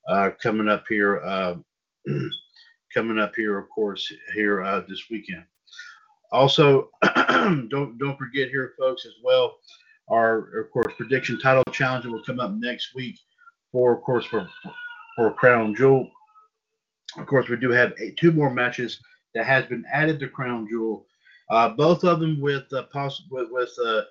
uh, 0.09 0.31
coming 0.41 0.69
up 0.69 0.85
here 0.89 1.21
uh, 1.25 1.57
coming 2.95 3.19
up 3.19 3.35
here 3.35 3.59
of 3.59 3.69
course 3.71 4.13
here 4.33 4.63
uh, 4.63 4.81
this 4.89 5.03
weekend 5.11 5.45
also 6.33 6.91
don't 7.69 7.97
don't 7.99 8.19
forget 8.19 8.49
here 8.49 8.75
folks 8.79 9.07
as 9.07 9.15
well 9.23 9.57
our 10.11 10.61
of 10.61 10.71
course 10.71 10.93
prediction 10.97 11.39
title 11.41 11.65
challenge 11.73 12.07
will 12.07 12.23
come 12.25 12.41
up 12.41 12.53
next 12.53 12.95
week 12.95 13.19
for 13.73 13.97
of 13.97 14.03
course 14.03 14.25
for 14.27 14.49
for 15.17 15.33
crown 15.33 15.75
jewel 15.75 16.11
of 17.17 17.27
course 17.27 17.49
we 17.49 17.57
do 17.57 17.71
have 17.71 17.93
eight, 18.01 18.17
two 18.17 18.33
more 18.33 18.51
matches 18.51 19.01
that 19.35 19.47
has 19.47 19.65
been 19.67 19.85
added 19.93 20.19
to 20.21 20.29
crown 20.29 20.67
jewel 20.69 21.07
uh, 21.51 21.69
both 21.71 22.05
of 22.05 22.21
them 22.21 22.41
with 22.41 22.65
uh, 22.73 22.85
poss- 22.93 23.23
with 23.31 23.49
with, 23.51 23.73
uh, 23.85 24.03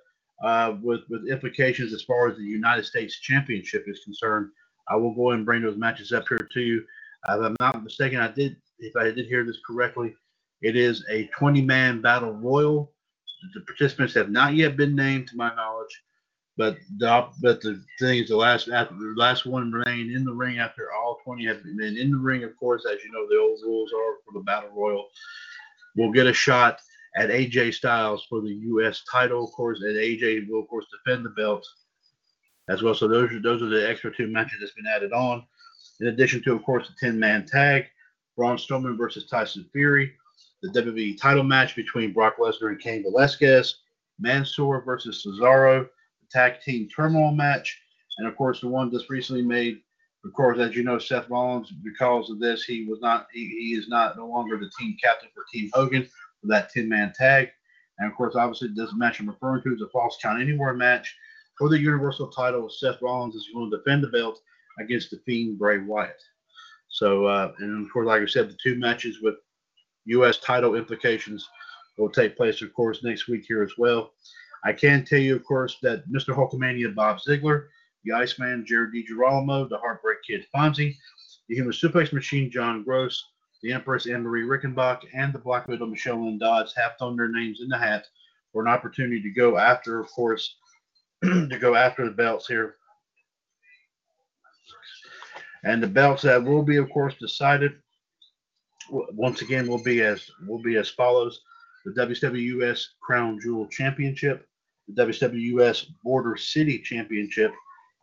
uh, 0.45 0.78
with 0.82 1.01
with 1.09 1.28
implications 1.30 1.93
as 1.93 2.03
far 2.03 2.30
as 2.30 2.38
the 2.38 2.43
United 2.43 2.86
States 2.86 3.20
Championship 3.20 3.84
is 3.88 4.01
concerned. 4.03 4.51
I 4.88 4.95
will 4.95 5.13
go 5.13 5.32
and 5.32 5.45
bring 5.45 5.61
those 5.61 5.78
matches 5.78 6.11
up 6.11 6.26
here 6.30 6.47
to 6.53 6.61
you. 6.61 6.84
If 7.28 7.41
I'm 7.41 7.55
not 7.59 7.84
mistaken, 7.84 8.20
I 8.20 8.30
did. 8.30 8.57
If 8.80 8.95
I 8.95 9.05
did 9.05 9.26
hear 9.26 9.45
this 9.45 9.59
correctly, 9.66 10.16
it 10.66 10.76
is 10.76 11.05
a 11.11 11.30
20-man 11.39 12.01
battle 12.01 12.32
royal. 12.32 12.91
The 13.53 13.61
participants 13.61 14.16
have 14.16 14.32
not 14.32 14.55
yet 14.55 14.76
been 14.76 14.95
named, 14.95 15.28
to 15.28 15.36
my 15.36 15.53
knowledge, 15.53 16.01
but 16.57 16.78
the 16.97 17.28
but 17.39 17.61
the 17.61 17.84
thing 17.99 18.24
is, 18.24 18.30
the 18.30 18.36
last 18.36 18.68
after 18.70 18.95
the 18.95 19.13
last 19.16 19.45
one 19.45 19.72
remain 19.72 20.11
in 20.16 20.24
the 20.26 20.34
ring 20.34 20.57
after 20.57 20.91
all 20.91 21.20
20 21.24 21.45
have 21.45 21.63
been 21.63 21.95
in 21.95 22.11
the 22.11 22.18
ring. 22.18 22.43
Of 22.43 22.57
course, 22.57 22.84
as 22.91 23.03
you 23.03 23.11
know, 23.11 23.28
the 23.30 23.38
old 23.38 23.59
rules 23.63 23.91
are 23.93 24.16
for 24.26 24.34
the 24.34 24.43
battle 24.43 24.72
royal. 24.76 25.05
We'll 25.95 26.11
get 26.11 26.26
a 26.26 26.34
shot 26.34 26.80
at 27.16 27.30
AJ 27.30 27.76
Styles 27.76 28.26
for 28.28 28.41
the 28.41 28.53
U.S. 28.72 29.03
title, 29.11 29.45
of 29.45 29.51
course, 29.51 29.82
and 29.82 29.95
AJ 29.95 30.49
will, 30.49 30.61
of 30.61 30.68
course, 30.68 30.88
defend 30.91 31.24
the 31.26 31.30
belt 31.30 31.63
as 32.70 32.82
well. 32.82 32.95
So 32.95 33.07
those 33.07 33.32
are 33.32 33.41
those 33.41 33.61
are 33.61 33.70
the 33.70 33.88
extra 33.88 34.11
two 34.16 34.28
matches 34.28 34.57
that's 34.61 34.74
been 34.74 34.88
added 34.88 35.13
on. 35.13 35.45
In 35.99 36.07
addition 36.07 36.41
to, 36.43 36.53
of 36.53 36.63
course, 36.63 36.88
the 36.88 37.07
10 37.07 37.20
man 37.20 37.45
tag. 37.45 37.86
Braun 38.36 38.57
Strowman 38.57 38.97
versus 38.97 39.26
Tyson 39.28 39.66
Fury, 39.72 40.13
the 40.62 40.70
WWE 40.70 41.20
title 41.20 41.43
match 41.43 41.76
between 41.76 42.14
Brock 42.14 42.38
Lesnar 42.38 42.70
and 42.70 42.80
Cain 42.80 43.03
Velasquez, 43.03 43.82
Mansoor 44.20 44.84
versus 44.84 45.26
Cesaro, 45.26 45.84
the 46.22 46.28
tag 46.32 46.62
team 46.62 46.88
turmoil 46.88 47.32
match, 47.32 47.80
and 48.18 48.28
of 48.28 48.36
course 48.36 48.62
the 48.62 48.68
one 48.68 48.91
just 48.91 49.10
recently 49.10 49.41
made. 49.41 49.82
Of 50.24 50.34
course, 50.34 50.58
as 50.58 50.76
you 50.76 50.84
know, 50.84 50.97
Seth 50.97 51.30
Rollins, 51.30 51.72
because 51.84 52.32
of 52.32 52.39
this, 52.39 52.64
he 52.64 52.86
was 52.86 52.99
not 52.99 53.28
he, 53.32 53.47
he 53.47 53.76
is 53.78 53.88
not 53.88 54.18
no 54.18 54.28
longer 54.28 54.58
the 54.58 54.72
team 54.80 54.97
captain 55.01 55.30
for 55.36 55.43
Team 55.53 55.70
Hogan 55.74 56.08
for 56.41 56.47
that 56.47 56.74
10-man 56.74 57.14
tag. 57.16 57.49
And 57.99 58.10
of 58.10 58.18
course, 58.18 58.36
obviously, 58.36 58.70
this 58.76 58.93
match 58.95 59.20
I'm 59.20 59.30
referring 59.30 59.62
to 59.64 59.74
is 59.74 59.82
a 59.82 59.89
false 59.89 60.18
count 60.22 60.41
anywhere 60.41 60.74
match 60.74 61.16
for 61.58 61.70
the 61.70 61.80
Universal 61.80 62.30
title. 62.30 62.70
Seth 62.70 63.01
Rollins 63.01 63.36
is 63.36 63.49
going 63.53 63.70
to 63.70 63.78
defend 63.78 64.03
the 64.03 64.08
belt 64.08 64.41
against 64.80 65.12
the 65.12 65.20
Fiend 65.26 65.58
Bray 65.58 65.80
Wyatt. 65.80 66.22
So, 66.89 67.26
uh, 67.26 67.53
and 67.60 67.86
of 67.86 67.91
course, 67.91 68.08
like 68.08 68.22
I 68.22 68.26
said, 68.26 68.49
the 68.49 68.58
two 68.62 68.76
matches 68.76 69.22
with 69.22 69.36
U.S. 70.06 70.38
title 70.39 70.76
implications 70.76 71.47
will 71.97 72.10
take 72.10 72.38
place, 72.38 72.62
of 72.62 72.74
course, 72.74 73.03
next 73.03 73.28
week 73.28 73.45
here 73.47 73.64
as 73.64 73.74
well. 73.78 74.12
I 74.64 74.74
can 74.74 75.06
tell 75.06 75.20
you, 75.20 75.36
of 75.36 75.43
course, 75.43 75.78
that 75.82 76.08
Mr. 76.10 76.36
Hulkamania 76.36 76.93
Bob 76.93 77.22
Ziegler, 77.22 77.70
the 78.03 78.14
Iceman 78.14 78.66
Jared 78.66 78.93
DiGirolamo, 78.93 79.70
the 79.70 79.78
Heartbreak 79.78 80.20
Kid 80.28 80.45
Fonzie, 80.53 80.95
the 81.47 81.56
Human 81.56 81.74
Suplex 81.74 82.12
Machine 82.12 82.49
John 82.49 82.84
Gross, 82.84 83.24
the 83.62 83.72
Empress 83.72 84.08
Anne 84.08 84.24
Marie 84.24 84.43
Rickenbach, 84.43 85.01
and 85.14 85.34
the 85.34 85.39
Black 85.39 85.68
Widow 85.68 85.86
Michelle 85.86 86.24
Lynn 86.24 86.38
Dodds 86.38 86.74
have 86.76 86.93
thrown 86.97 87.16
their 87.16 87.30
names 87.30 87.62
in 87.62 87.68
the 87.68 87.78
hat 87.78 88.06
for 88.51 88.62
an 88.62 88.68
opportunity 88.68 89.22
to 89.22 89.30
go 89.30 89.58
after, 89.58 89.99
of 89.99 90.08
course, 90.12 90.56
to 91.24 91.58
go 91.60 91.76
after 91.76 92.06
the 92.06 92.12
belts 92.12 92.47
here. 92.47 92.76
And 95.64 95.82
the 95.82 95.88
belts 95.88 96.22
that 96.24 96.43
will 96.43 96.62
be, 96.62 96.78
of 96.78 96.89
course, 96.91 97.16
decided 97.16 97.74
once 98.89 99.41
again 99.41 99.67
will 99.67 99.83
be 99.83 100.01
as 100.01 100.29
will 100.47 100.61
be 100.61 100.77
as 100.77 100.89
follows: 100.89 101.41
the 101.86 101.91
WWS 101.91 102.86
Crown 103.01 103.39
Jewel 103.41 103.67
Championship, 103.67 104.47
the 104.88 105.05
WWS 105.05 105.88
Border 106.03 106.36
City 106.36 106.79
Championship, 106.79 107.53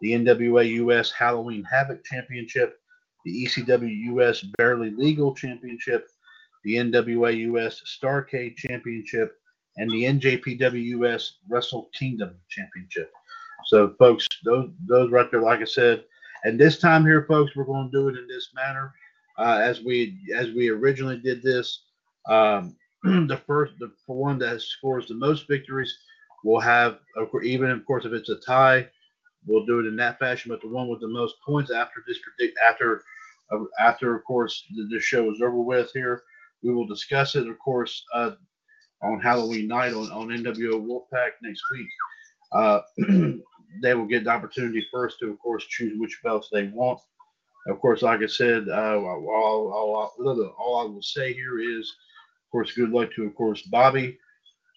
the 0.00 0.12
NWA 0.12 0.68
US 0.86 1.10
Halloween 1.12 1.64
Havoc 1.64 2.04
Championship, 2.04 2.78
the 3.24 3.44
ECW 3.44 4.16
US 4.16 4.42
Barely 4.58 4.90
Legal 4.90 5.34
Championship, 5.34 6.08
the 6.64 6.76
NWA 6.76 7.36
US 7.52 7.82
Starcade 7.86 8.56
Championship, 8.56 9.38
and 9.76 9.90
the 9.90 10.04
NJPW 10.04 10.84
US 11.00 11.38
Wrestle 11.48 11.90
Kingdom 11.94 12.34
Championship. 12.48 13.10
So, 13.66 13.94
folks, 13.98 14.26
those 14.44 14.70
those 14.86 15.10
right 15.10 15.30
there, 15.30 15.42
like 15.42 15.60
I 15.60 15.64
said, 15.64 16.04
and 16.44 16.58
this 16.58 16.78
time 16.78 17.04
here, 17.04 17.24
folks, 17.28 17.54
we're 17.54 17.64
going 17.64 17.90
to 17.90 17.96
do 17.96 18.08
it 18.08 18.18
in 18.18 18.26
this 18.26 18.50
manner, 18.54 18.92
uh, 19.38 19.60
as 19.62 19.82
we 19.82 20.18
as 20.36 20.50
we 20.52 20.68
originally 20.68 21.18
did 21.18 21.42
this. 21.42 21.84
Um, 22.28 22.76
the 23.02 23.40
first, 23.46 23.72
the 23.80 23.90
one 24.06 24.38
that 24.38 24.62
scores 24.62 25.08
the 25.08 25.14
most 25.14 25.48
victories 25.48 25.92
will 26.44 26.60
have, 26.60 26.98
even 27.42 27.70
of 27.70 27.84
course, 27.84 28.04
if 28.04 28.12
it's 28.12 28.28
a 28.28 28.36
tie, 28.36 28.88
we'll 29.46 29.66
do 29.66 29.80
it 29.80 29.86
in 29.86 29.96
that 29.96 30.18
fashion. 30.18 30.50
But 30.50 30.60
the 30.60 30.68
one 30.68 30.88
with 30.88 31.00
the 31.00 31.08
most 31.08 31.36
points 31.44 31.70
after 31.70 32.04
this 32.06 32.18
after 32.68 33.02
uh, 33.52 33.64
after 33.80 34.14
of 34.14 34.24
course 34.24 34.64
the, 34.74 34.88
the 34.90 35.00
show 35.00 35.30
is 35.32 35.40
over 35.42 35.60
with 35.60 35.90
here, 35.92 36.22
we 36.62 36.72
will 36.72 36.86
discuss 36.86 37.34
it, 37.34 37.48
of 37.48 37.58
course, 37.58 38.04
uh, 38.14 38.32
on 39.02 39.20
Halloween 39.20 39.66
night 39.66 39.94
on, 39.94 40.10
on 40.12 40.28
NWO 40.28 40.80
Wolfpac 40.80 41.30
next 41.42 41.62
week. 41.72 41.88
Uh, 42.52 42.80
they 43.82 43.94
will 43.94 44.06
get 44.06 44.24
the 44.24 44.30
opportunity 44.30 44.86
first 44.92 45.18
to, 45.18 45.30
of 45.30 45.38
course, 45.38 45.64
choose 45.66 45.98
which 45.98 46.20
belts 46.22 46.48
they 46.52 46.68
want. 46.68 47.00
Of 47.66 47.80
course, 47.80 48.02
like 48.02 48.22
I 48.22 48.26
said, 48.26 48.68
uh, 48.68 48.98
all, 48.98 49.72
all, 49.72 50.12
all, 50.18 50.54
all 50.58 50.80
I 50.80 50.84
will 50.84 51.02
say 51.02 51.32
here 51.32 51.60
is, 51.60 51.88
of 51.88 52.50
course, 52.50 52.72
good 52.72 52.90
luck 52.90 53.10
to, 53.14 53.24
of 53.24 53.34
course, 53.36 53.62
Bobby, 53.62 54.18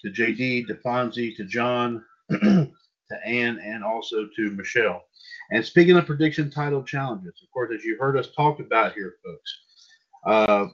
to 0.03 0.11
JD, 0.11 0.67
to 0.67 0.75
Fonzie, 0.75 1.36
to 1.36 1.45
John, 1.45 2.03
to 2.29 2.69
Ann, 3.25 3.59
and 3.59 3.83
also 3.83 4.27
to 4.36 4.51
Michelle. 4.51 5.03
And 5.51 5.65
speaking 5.65 5.97
of 5.97 6.05
prediction 6.05 6.51
title 6.51 6.83
challenges, 6.83 7.33
of 7.41 7.51
course, 7.51 7.71
as 7.75 7.83
you 7.83 7.97
heard 7.99 8.17
us 8.17 8.29
talk 8.36 8.59
about 8.59 8.93
here, 8.93 9.15
folks, 9.23 9.59
uh, 10.25 10.67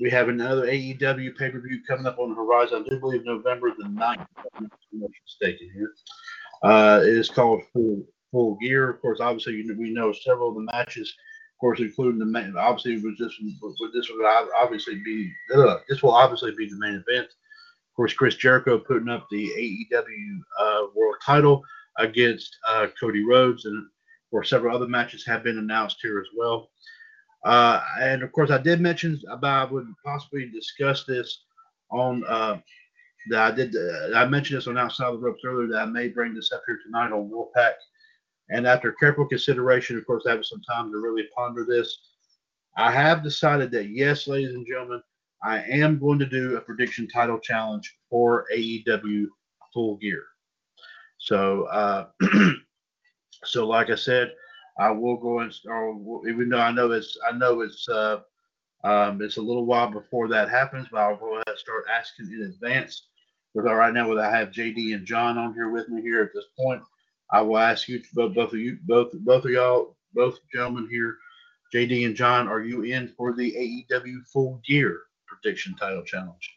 we 0.00 0.10
have 0.10 0.28
another 0.28 0.66
AEW 0.66 1.36
pay 1.36 1.50
per 1.50 1.60
view 1.60 1.80
coming 1.86 2.06
up 2.06 2.18
on 2.18 2.30
the 2.30 2.34
horizon. 2.34 2.84
I 2.84 2.88
do 2.88 3.00
believe 3.00 3.24
November 3.24 3.70
the 3.76 3.84
9th. 3.84 4.26
I'm 4.56 4.68
not 4.92 5.10
mistaken 5.24 5.70
here. 5.72 5.92
Uh, 6.62 7.00
it 7.02 7.08
is 7.08 7.30
called 7.30 7.62
Full 7.72 8.02
Full 8.32 8.56
Gear. 8.56 8.90
Of 8.90 9.00
course, 9.00 9.20
obviously 9.20 9.54
you 9.54 9.76
we 9.78 9.90
know 9.90 10.12
several 10.12 10.48
of 10.48 10.56
the 10.56 10.62
matches. 10.62 11.14
Course, 11.64 11.80
including 11.80 12.18
the 12.18 12.26
main. 12.26 12.54
Obviously, 12.58 12.96
was 12.96 13.16
this 13.18 13.40
this 13.94 14.10
would 14.10 14.50
obviously 14.60 14.96
be 14.96 15.32
this 15.88 16.02
will 16.02 16.12
obviously 16.12 16.52
be 16.54 16.68
the 16.68 16.76
main 16.76 17.02
event. 17.08 17.28
Of 17.28 17.96
course, 17.96 18.12
Chris 18.12 18.34
Jericho 18.34 18.78
putting 18.78 19.08
up 19.08 19.26
the 19.30 19.48
AEW 19.48 20.40
uh, 20.60 20.86
World 20.94 21.16
Title 21.24 21.64
against 21.98 22.54
uh, 22.68 22.88
Cody 23.00 23.24
Rhodes, 23.24 23.64
and 23.64 23.86
course, 24.34 24.50
several 24.50 24.74
other 24.74 24.88
matches 24.88 25.24
have 25.24 25.44
been 25.44 25.58
announced 25.58 25.98
here 26.02 26.18
as 26.18 26.26
well. 26.36 26.70
Uh, 27.44 27.80
and 28.00 28.22
of 28.22 28.32
course, 28.32 28.50
I 28.50 28.58
did 28.58 28.80
mention 28.80 29.20
about 29.30 29.68
I 29.68 29.72
would 29.72 29.86
possibly 30.04 30.50
discuss 30.50 31.04
this 31.04 31.44
on 31.90 32.24
uh, 32.28 32.58
that 33.30 33.52
I 33.52 33.54
did. 33.54 33.74
Uh, 33.76 34.18
I 34.18 34.26
mentioned 34.26 34.58
this 34.58 34.66
on 34.66 34.76
Outside 34.76 35.12
the 35.12 35.18
Ropes 35.18 35.42
earlier 35.46 35.68
that 35.68 35.82
I 35.82 35.86
may 35.86 36.08
bring 36.08 36.34
this 36.34 36.52
up 36.52 36.62
here 36.66 36.80
tonight 36.84 37.12
on 37.12 37.30
Wolfpac. 37.30 37.74
And 38.50 38.66
after 38.66 38.92
careful 38.92 39.26
consideration, 39.26 39.96
of 39.96 40.06
course, 40.06 40.24
having 40.26 40.42
some 40.42 40.62
time 40.62 40.90
to 40.92 40.98
really 40.98 41.28
ponder 41.34 41.64
this, 41.64 41.98
I 42.76 42.90
have 42.90 43.22
decided 43.22 43.70
that 43.72 43.88
yes, 43.88 44.26
ladies 44.26 44.54
and 44.54 44.66
gentlemen, 44.66 45.02
I 45.42 45.62
am 45.62 45.98
going 45.98 46.18
to 46.18 46.26
do 46.26 46.56
a 46.56 46.60
prediction 46.60 47.08
title 47.08 47.38
challenge 47.38 47.96
for 48.10 48.46
AEW 48.54 49.26
Full 49.72 49.96
Gear. 49.96 50.24
So, 51.18 51.64
uh, 51.64 52.06
so 53.44 53.66
like 53.66 53.90
I 53.90 53.94
said, 53.94 54.32
I 54.78 54.90
will 54.90 55.16
go 55.16 55.40
and 55.40 55.54
or 55.66 56.28
even 56.28 56.48
though 56.48 56.58
I 56.58 56.72
know 56.72 56.90
it's 56.90 57.16
I 57.28 57.36
know 57.36 57.60
it's 57.60 57.88
uh, 57.88 58.20
um, 58.82 59.22
it's 59.22 59.36
a 59.36 59.42
little 59.42 59.64
while 59.64 59.90
before 59.90 60.28
that 60.28 60.50
happens, 60.50 60.88
but 60.90 61.00
I'll 61.00 61.16
go 61.16 61.34
ahead 61.34 61.44
and 61.46 61.58
start 61.58 61.84
asking 61.90 62.32
in 62.32 62.42
advance 62.42 63.06
with 63.54 63.66
right 63.66 63.94
now, 63.94 64.08
with 64.08 64.18
I 64.18 64.36
have 64.36 64.50
JD 64.50 64.94
and 64.94 65.06
John 65.06 65.38
on 65.38 65.54
here 65.54 65.70
with 65.70 65.88
me 65.88 66.02
here 66.02 66.22
at 66.22 66.34
this 66.34 66.46
point, 66.58 66.82
I 67.30 67.42
will 67.42 67.58
ask 67.58 67.88
you 67.88 68.02
both 68.14 68.34
both 68.34 68.52
of 68.52 68.58
you 68.58 68.78
both 68.82 69.12
both 69.12 69.44
of 69.44 69.50
y'all 69.50 69.96
both 70.14 70.38
gentlemen 70.52 70.88
here, 70.90 71.18
JD 71.74 72.06
and 72.06 72.14
John, 72.14 72.46
are 72.48 72.62
you 72.62 72.82
in 72.82 73.08
for 73.08 73.34
the 73.34 73.52
AEW 73.90 74.26
Full 74.32 74.60
Gear 74.66 75.02
Prediction 75.26 75.74
Title 75.74 76.02
Challenge? 76.02 76.56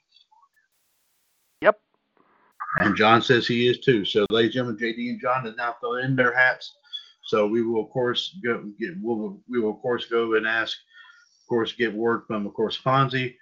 Yep. 1.61 1.79
And 2.79 2.95
John 2.95 3.21
says 3.21 3.47
he 3.47 3.67
is 3.67 3.79
too. 3.79 4.05
So, 4.05 4.25
ladies 4.29 4.55
and 4.55 4.77
gentlemen, 4.77 4.77
JD 4.77 5.09
and 5.09 5.21
John 5.21 5.45
have 5.45 5.57
now 5.57 5.75
thrown 5.79 6.03
in 6.03 6.15
their 6.15 6.37
hats. 6.37 6.75
So 7.23 7.45
we 7.47 7.61
will 7.61 7.83
of 7.83 7.89
course 7.89 8.37
go 8.43 8.63
get 8.79 8.91
we'll, 9.01 9.39
we 9.49 9.59
will 9.59 9.71
of 9.71 9.81
course 9.81 10.05
go 10.05 10.35
and 10.35 10.47
ask, 10.47 10.77
of 11.43 11.47
course, 11.49 11.73
get 11.73 11.93
word 11.93 12.23
from 12.27 12.45
of 12.45 12.53
course 12.53 12.79
Fonzie 12.79 13.35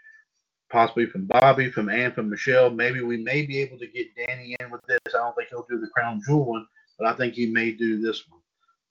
possibly 0.71 1.05
from 1.05 1.26
Bobby, 1.26 1.69
from 1.69 1.89
Ann, 1.89 2.11
from 2.11 2.30
Michelle. 2.30 2.69
Maybe 2.69 3.01
we 3.01 3.17
may 3.17 3.45
be 3.45 3.59
able 3.59 3.78
to 3.78 3.88
get 3.88 4.07
Danny 4.15 4.55
in 4.59 4.71
with 4.71 4.82
this. 4.88 4.99
I 5.13 5.19
don't 5.19 5.36
think 5.36 5.49
he'll 5.49 5.65
do 5.69 5.80
the 5.80 5.88
Crown 5.88 6.21
Jewel 6.26 6.45
one, 6.45 6.67
but 6.98 7.08
I 7.08 7.14
think 7.14 7.34
he 7.34 7.48
may 7.48 7.72
do 7.72 8.02
this 8.02 8.24
one. 8.30 8.41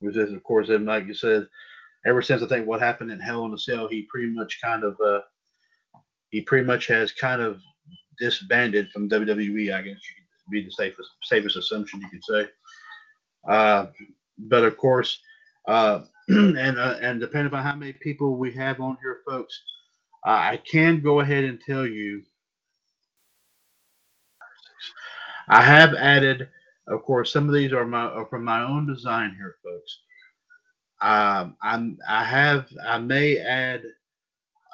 Which 0.00 0.16
is, 0.16 0.32
of 0.32 0.42
course, 0.42 0.68
and 0.68 0.84
like 0.84 1.06
you 1.06 1.14
said, 1.14 1.46
ever 2.06 2.20
since 2.20 2.42
I 2.42 2.46
think 2.46 2.66
what 2.66 2.80
happened 2.80 3.10
in 3.10 3.20
Hell 3.20 3.46
in 3.46 3.54
a 3.54 3.58
Cell, 3.58 3.88
he 3.88 4.06
pretty 4.10 4.28
much 4.28 4.60
kind 4.62 4.84
of 4.84 5.00
uh, 5.00 5.20
he 6.30 6.40
pretty 6.42 6.66
much 6.66 6.86
has 6.88 7.12
kind 7.12 7.40
of 7.40 7.60
disbanded 8.18 8.90
from 8.90 9.08
WWE. 9.08 9.72
I 9.72 9.82
guess 9.82 9.94
you 9.94 10.14
could 10.44 10.50
be 10.50 10.64
the 10.64 10.70
safest 10.70 11.08
safest 11.22 11.56
assumption 11.56 12.00
you 12.00 12.10
could 12.10 12.24
say. 12.24 12.48
Uh, 13.48 13.86
but 14.38 14.64
of 14.64 14.76
course, 14.76 15.20
uh, 15.68 16.00
and 16.28 16.78
uh, 16.78 16.96
and 17.00 17.20
depending 17.20 17.54
on 17.54 17.62
how 17.62 17.76
many 17.76 17.92
people 17.92 18.36
we 18.36 18.52
have 18.52 18.80
on 18.80 18.96
here, 19.02 19.20
folks, 19.26 19.62
I 20.24 20.58
can 20.70 21.00
go 21.00 21.20
ahead 21.20 21.44
and 21.44 21.60
tell 21.60 21.86
you. 21.86 22.22
I 25.46 25.60
have 25.60 25.92
added, 25.94 26.48
of 26.86 27.02
course, 27.02 27.32
some 27.32 27.48
of 27.48 27.54
these 27.54 27.72
are 27.72 27.86
my 27.86 28.04
are 28.04 28.26
from 28.26 28.44
my 28.44 28.62
own 28.62 28.86
design 28.86 29.34
here, 29.36 29.56
folks. 29.62 30.00
Um, 31.00 31.56
I'm 31.62 31.98
I 32.08 32.24
have 32.24 32.68
I 32.86 32.98
may 32.98 33.38
add, 33.38 33.82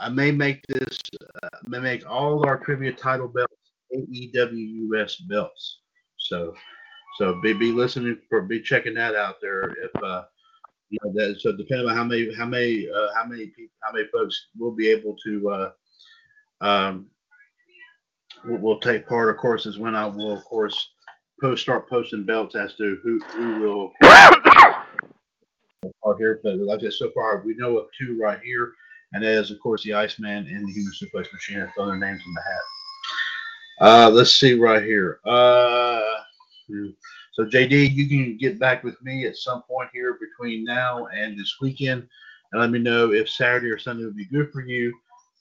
I 0.00 0.08
may 0.08 0.30
make 0.30 0.64
this, 0.68 1.00
uh, 1.42 1.48
may 1.66 1.80
make 1.80 2.08
all 2.08 2.46
our 2.46 2.58
trivia 2.58 2.92
title 2.92 3.28
belts 3.28 3.54
AEW 3.94 4.88
US 4.92 5.16
belts. 5.16 5.80
So, 6.18 6.54
so 7.18 7.40
be 7.40 7.52
be 7.52 7.72
listening 7.72 8.18
for 8.28 8.42
be 8.42 8.61
checking 8.61 8.94
that 8.94 9.14
out 9.14 9.36
there 9.40 9.70
if 9.82 10.02
uh, 10.02 10.24
you 10.90 10.98
know 11.04 11.12
that 11.14 11.40
so 11.40 11.52
depending 11.52 11.88
on 11.88 11.96
how 11.96 12.04
many 12.04 12.34
how 12.34 12.46
many 12.46 12.88
uh, 12.88 13.08
how 13.14 13.24
many 13.26 13.46
people 13.46 13.74
how 13.82 13.92
many 13.92 14.06
folks 14.12 14.48
will 14.58 14.72
be 14.72 14.88
able 14.88 15.16
to 15.24 15.50
uh, 15.50 15.70
um, 16.61 17.06
will, 18.44 18.58
will 18.58 18.80
take 18.80 19.08
part 19.08 19.30
of 19.30 19.36
course 19.36 19.66
is 19.66 19.78
when 19.78 19.94
I 19.94 20.06
will 20.06 20.32
of 20.32 20.44
course 20.44 20.90
post 21.41 21.62
start 21.62 21.88
posting 21.88 22.24
belts 22.24 22.55
as 22.55 22.74
to 22.74 22.99
who 23.03 23.18
who 23.20 23.61
will 23.61 23.93
are 26.03 26.16
here 26.18 26.41
but 26.43 26.59
like 26.59 26.80
I 26.80 26.82
said 26.82 26.93
so 26.93 27.11
far 27.14 27.43
we 27.45 27.55
know 27.55 27.78
of 27.78 27.86
two 27.99 28.18
right 28.20 28.41
here 28.43 28.74
and 29.12 29.24
that 29.24 29.30
is, 29.30 29.51
of 29.51 29.61
course, 29.61 29.82
the 29.82 29.95
Iceman 29.95 30.47
and 30.47 30.66
the 30.66 30.72
Human 30.72 30.93
Suplex 30.93 31.32
Machine 31.32 31.59
have 31.59 31.70
thrown 31.74 31.88
their 31.88 31.97
names 31.97 32.22
in 32.24 32.34
the 32.34 32.43
hat. 32.43 32.61
Uh, 33.80 34.11
let's 34.11 34.32
see 34.32 34.55
right 34.55 34.82
here. 34.82 35.20
Uh, 35.24 36.01
so 37.32 37.45
JD, 37.45 37.93
you 37.93 38.09
can 38.09 38.36
get 38.36 38.61
back 38.61 38.84
with 38.84 39.01
me 39.03 39.26
at 39.26 39.36
some 39.36 39.62
point 39.62 39.88
here 39.93 40.18
between 40.20 40.64
now 40.64 41.07
and 41.07 41.38
this 41.38 41.57
weekend, 41.61 42.07
and 42.53 42.61
let 42.61 42.70
me 42.70 42.78
know 42.78 43.12
if 43.12 43.28
Saturday 43.28 43.68
or 43.68 43.78
Sunday 43.78 44.05
would 44.05 44.16
be 44.16 44.26
good 44.26 44.53
for 44.53 44.61
you 44.61 44.93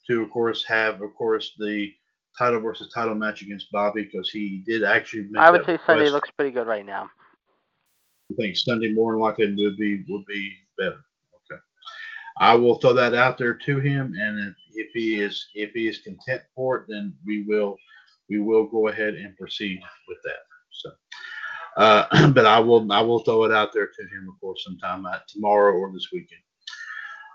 to, 0.07 0.23
of 0.23 0.31
course, 0.31 0.63
have, 0.65 1.01
of 1.01 1.13
course, 1.15 1.53
the 1.59 1.93
title 2.39 2.61
versus 2.61 2.91
title 2.93 3.13
match 3.15 3.41
against 3.41 3.71
Bobby 3.71 4.03
because 4.03 4.29
he 4.29 4.63
did 4.65 4.83
actually. 4.83 5.27
I 5.37 5.51
would 5.51 5.65
say 5.65 5.77
Sunday 5.85 6.09
looks 6.09 6.31
pretty 6.31 6.51
good 6.51 6.65
right 6.65 6.85
now. 6.85 7.09
I 8.31 8.35
think 8.35 8.55
Sunday 8.55 8.93
more 8.93 9.11
than 9.11 9.21
likely 9.21 9.45
would 9.47 9.77
be 9.77 10.03
would 10.07 10.25
be 10.25 10.53
better. 10.77 11.01
Okay, 11.51 11.61
I 12.39 12.55
will 12.55 12.75
throw 12.75 12.93
that 12.93 13.13
out 13.13 13.37
there 13.37 13.53
to 13.53 13.79
him, 13.79 14.15
and 14.17 14.55
if 14.73 14.87
he 14.93 15.19
is 15.19 15.49
if 15.53 15.71
he 15.73 15.87
is 15.87 15.99
content 15.99 16.41
for 16.55 16.77
it, 16.77 16.85
then 16.87 17.13
we 17.25 17.43
will 17.43 17.77
we 18.29 18.39
will 18.39 18.67
go 18.67 18.87
ahead 18.87 19.15
and 19.15 19.35
proceed 19.35 19.81
with 20.07 20.17
that. 20.23 20.39
So, 20.71 20.89
uh, 21.77 22.31
but 22.31 22.45
I 22.45 22.59
will 22.59 22.89
I 22.91 23.01
will 23.01 23.19
throw 23.19 23.43
it 23.43 23.51
out 23.51 23.73
there 23.73 23.87
to 23.87 24.03
him, 24.03 24.29
of 24.31 24.39
course, 24.39 24.63
sometime 24.65 25.05
uh, 25.05 25.19
tomorrow 25.27 25.73
or 25.73 25.91
this 25.91 26.07
weekend. 26.13 26.41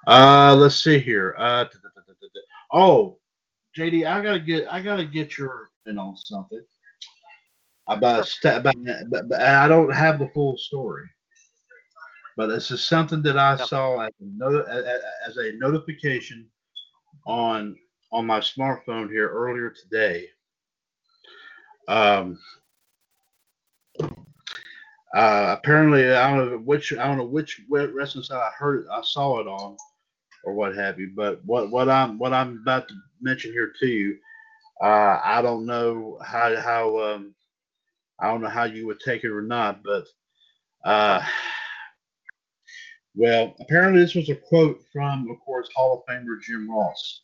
Uh, 0.07 0.55
let's 0.59 0.83
see 0.83 0.99
here. 0.99 1.35
Uh, 1.39 1.65
oh, 2.73 3.19
JD, 3.77 4.07
I 4.07 4.23
gotta 4.23 4.41
get 4.41 4.67
I 4.71 4.81
gotta 4.81 5.05
get 5.05 5.37
your 5.37 5.71
opinion 5.83 6.05
on 6.05 6.17
something 6.17 6.63
about 7.89 8.31
about 8.45 8.75
but 9.11 9.41
I 9.41 9.69
don't 9.69 9.93
have 9.93 10.19
the 10.19 10.29
full 10.29 10.57
story. 10.57 11.09
But 12.37 12.49
this 12.49 12.71
is 12.71 12.83
something 12.83 13.23
that 13.23 13.39
I 13.39 13.57
saw 13.57 14.01
as 14.01 14.13
a, 14.43 15.01
as 15.27 15.37
a 15.37 15.53
notification 15.53 16.47
on 17.27 17.77
on 18.13 18.27
my 18.27 18.41
smartphone 18.41 19.09
here 19.09 19.29
earlier 19.29 19.71
today. 19.71 20.29
Um, 21.87 22.39
uh, 25.15 25.57
apparently, 25.59 26.13
I 26.13 26.37
don't 26.37 26.51
know 26.51 26.59
which 26.59 26.93
I 26.93 27.07
don't 27.07 27.19
know 27.19 27.25
which 27.25 27.61
wrestling 27.69 28.25
site 28.25 28.39
I 28.39 28.51
heard 28.59 28.85
it, 28.85 28.87
I 28.91 29.03
saw 29.03 29.41
it 29.41 29.47
on, 29.47 29.77
or 30.45 30.55
what 30.55 30.75
have 30.77 30.99
you. 30.99 31.13
But 31.15 31.45
what 31.45 31.71
what 31.71 31.89
I'm 31.89 32.19
what 32.19 32.33
I'm 32.33 32.61
about 32.63 32.89
to 32.89 32.95
mention 33.25 33.53
here 33.53 33.73
too. 33.79 34.17
uh, 34.83 35.21
I 35.23 35.41
don't 35.43 35.67
know 35.67 36.19
how 36.25 36.55
how 36.57 36.99
um, 36.99 37.35
I 38.21 38.29
don't 38.29 38.43
know 38.43 38.49
how 38.49 38.65
you 38.65 38.87
would 38.87 39.01
take 39.01 39.25
it 39.25 39.31
or 39.31 39.43
not, 39.43 39.83
but 39.83 40.07
uh, 40.85 41.25
well, 43.15 43.55
apparently 43.61 44.01
this 44.01 44.15
was 44.15 44.29
a 44.29 44.35
quote 44.35 44.81
from, 44.93 45.31
of 45.31 45.39
course, 45.41 45.69
Hall 45.75 46.05
of 46.09 46.15
Famer 46.15 46.41
Jim 46.43 46.71
Ross. 46.71 47.23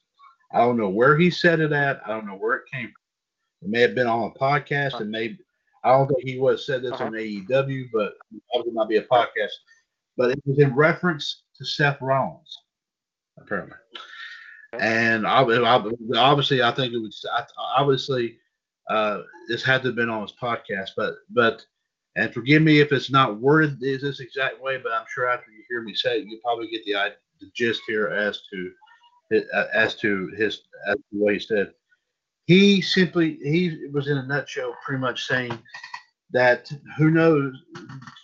I 0.52 0.58
don't 0.58 0.76
know 0.76 0.88
where 0.88 1.16
he 1.16 1.30
said 1.30 1.60
it 1.60 1.72
at. 1.72 2.00
I 2.04 2.08
don't 2.08 2.26
know 2.26 2.36
where 2.36 2.56
it 2.56 2.70
came 2.72 2.86
from. 2.86 3.68
It 3.68 3.70
may 3.70 3.80
have 3.80 3.94
been 3.94 4.06
on 4.06 4.30
a 4.34 4.38
podcast. 4.38 5.00
It 5.00 5.08
may. 5.08 5.36
I 5.82 5.90
don't 5.90 6.08
think 6.08 6.22
he 6.22 6.38
was 6.38 6.66
said 6.66 6.82
this 6.82 6.92
uh-huh. 6.92 7.06
on 7.06 7.12
AEW, 7.12 7.88
but 7.92 8.14
it 8.32 8.74
might 8.74 8.88
be 8.88 8.96
a 8.96 9.02
podcast. 9.02 9.52
But 10.16 10.30
it 10.30 10.42
was 10.44 10.58
in 10.58 10.74
reference 10.74 11.42
to 11.56 11.64
Seth 11.64 12.00
Rollins, 12.00 12.58
apparently. 13.38 13.76
And 14.78 15.26
obviously, 15.26 16.62
I 16.62 16.70
think 16.70 16.92
it 16.92 16.98
was 16.98 17.24
obviously 17.58 18.38
uh, 18.88 19.22
this 19.48 19.64
had 19.64 19.82
to 19.82 19.88
have 19.88 19.96
been 19.96 20.10
on 20.10 20.22
his 20.22 20.34
podcast, 20.40 20.90
but 20.96 21.14
but 21.30 21.64
and 22.16 22.32
forgive 22.32 22.62
me 22.62 22.80
if 22.80 22.92
it's 22.92 23.10
not 23.10 23.40
worded 23.40 23.80
this 23.80 24.20
exact 24.20 24.60
way, 24.60 24.78
but 24.78 24.92
I'm 24.92 25.06
sure 25.08 25.28
after 25.28 25.50
you 25.50 25.62
hear 25.68 25.82
me 25.82 25.94
say 25.94 26.18
it, 26.18 26.26
you 26.26 26.40
probably 26.42 26.68
get 26.68 26.84
the 26.84 26.94
the 27.40 27.50
gist 27.54 27.82
here 27.86 28.08
as 28.08 28.42
to 28.52 28.72
uh, 29.54 29.64
as 29.72 29.94
to 29.96 30.28
his 30.36 30.62
as 30.88 30.96
to 30.96 31.02
what 31.12 31.34
he 31.34 31.40
said. 31.40 31.72
He 32.46 32.80
simply 32.80 33.38
he 33.42 33.86
was 33.92 34.08
in 34.08 34.18
a 34.18 34.26
nutshell 34.26 34.76
pretty 34.84 35.00
much 35.00 35.24
saying 35.24 35.56
that 36.32 36.70
who 36.96 37.10
knows 37.10 37.54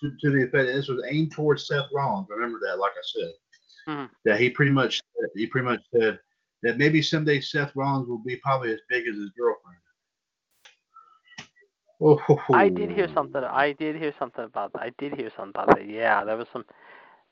to, 0.00 0.12
to 0.20 0.30
the 0.30 0.44
effect 0.44 0.66
this 0.66 0.88
was 0.88 1.04
aimed 1.08 1.32
towards 1.32 1.66
Seth 1.66 1.86
Rollins. 1.92 2.28
Remember 2.28 2.58
that, 2.66 2.78
like 2.78 2.92
I 2.92 3.02
said, 3.02 3.32
mm-hmm. 3.88 4.12
that 4.24 4.40
he 4.40 4.50
pretty 4.50 4.72
much 4.72 5.00
he 5.34 5.46
pretty 5.46 5.66
much 5.66 5.80
said 5.94 6.18
that 6.62 6.78
maybe 6.78 7.02
someday 7.02 7.40
Seth 7.40 7.74
Rollins 7.74 8.08
will 8.08 8.18
be 8.18 8.36
probably 8.36 8.72
as 8.72 8.80
big 8.88 9.06
as 9.06 9.16
his 9.16 9.30
girlfriend. 9.30 9.78
Oh. 12.00 12.18
I 12.52 12.68
did 12.68 12.90
hear 12.90 13.08
something. 13.14 13.42
I 13.42 13.72
did 13.72 13.96
hear 13.96 14.12
something 14.18 14.44
about 14.44 14.72
that. 14.74 14.82
I 14.82 14.92
did 14.98 15.14
hear 15.14 15.30
something 15.36 15.50
about 15.50 15.76
that. 15.76 15.88
Yeah, 15.88 16.24
there 16.24 16.36
was 16.36 16.46
some 16.52 16.64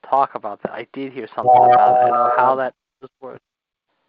talk 0.08 0.34
about 0.34 0.62
that. 0.62 0.72
I 0.72 0.86
did 0.92 1.12
hear 1.12 1.28
something 1.34 1.50
uh, 1.50 1.72
about 1.72 1.96
it. 1.96 2.04
I 2.04 2.08
don't 2.08 2.10
know 2.10 2.32
how 2.36 2.54
that 2.56 2.74
was 3.02 3.10
worded. 3.20 3.40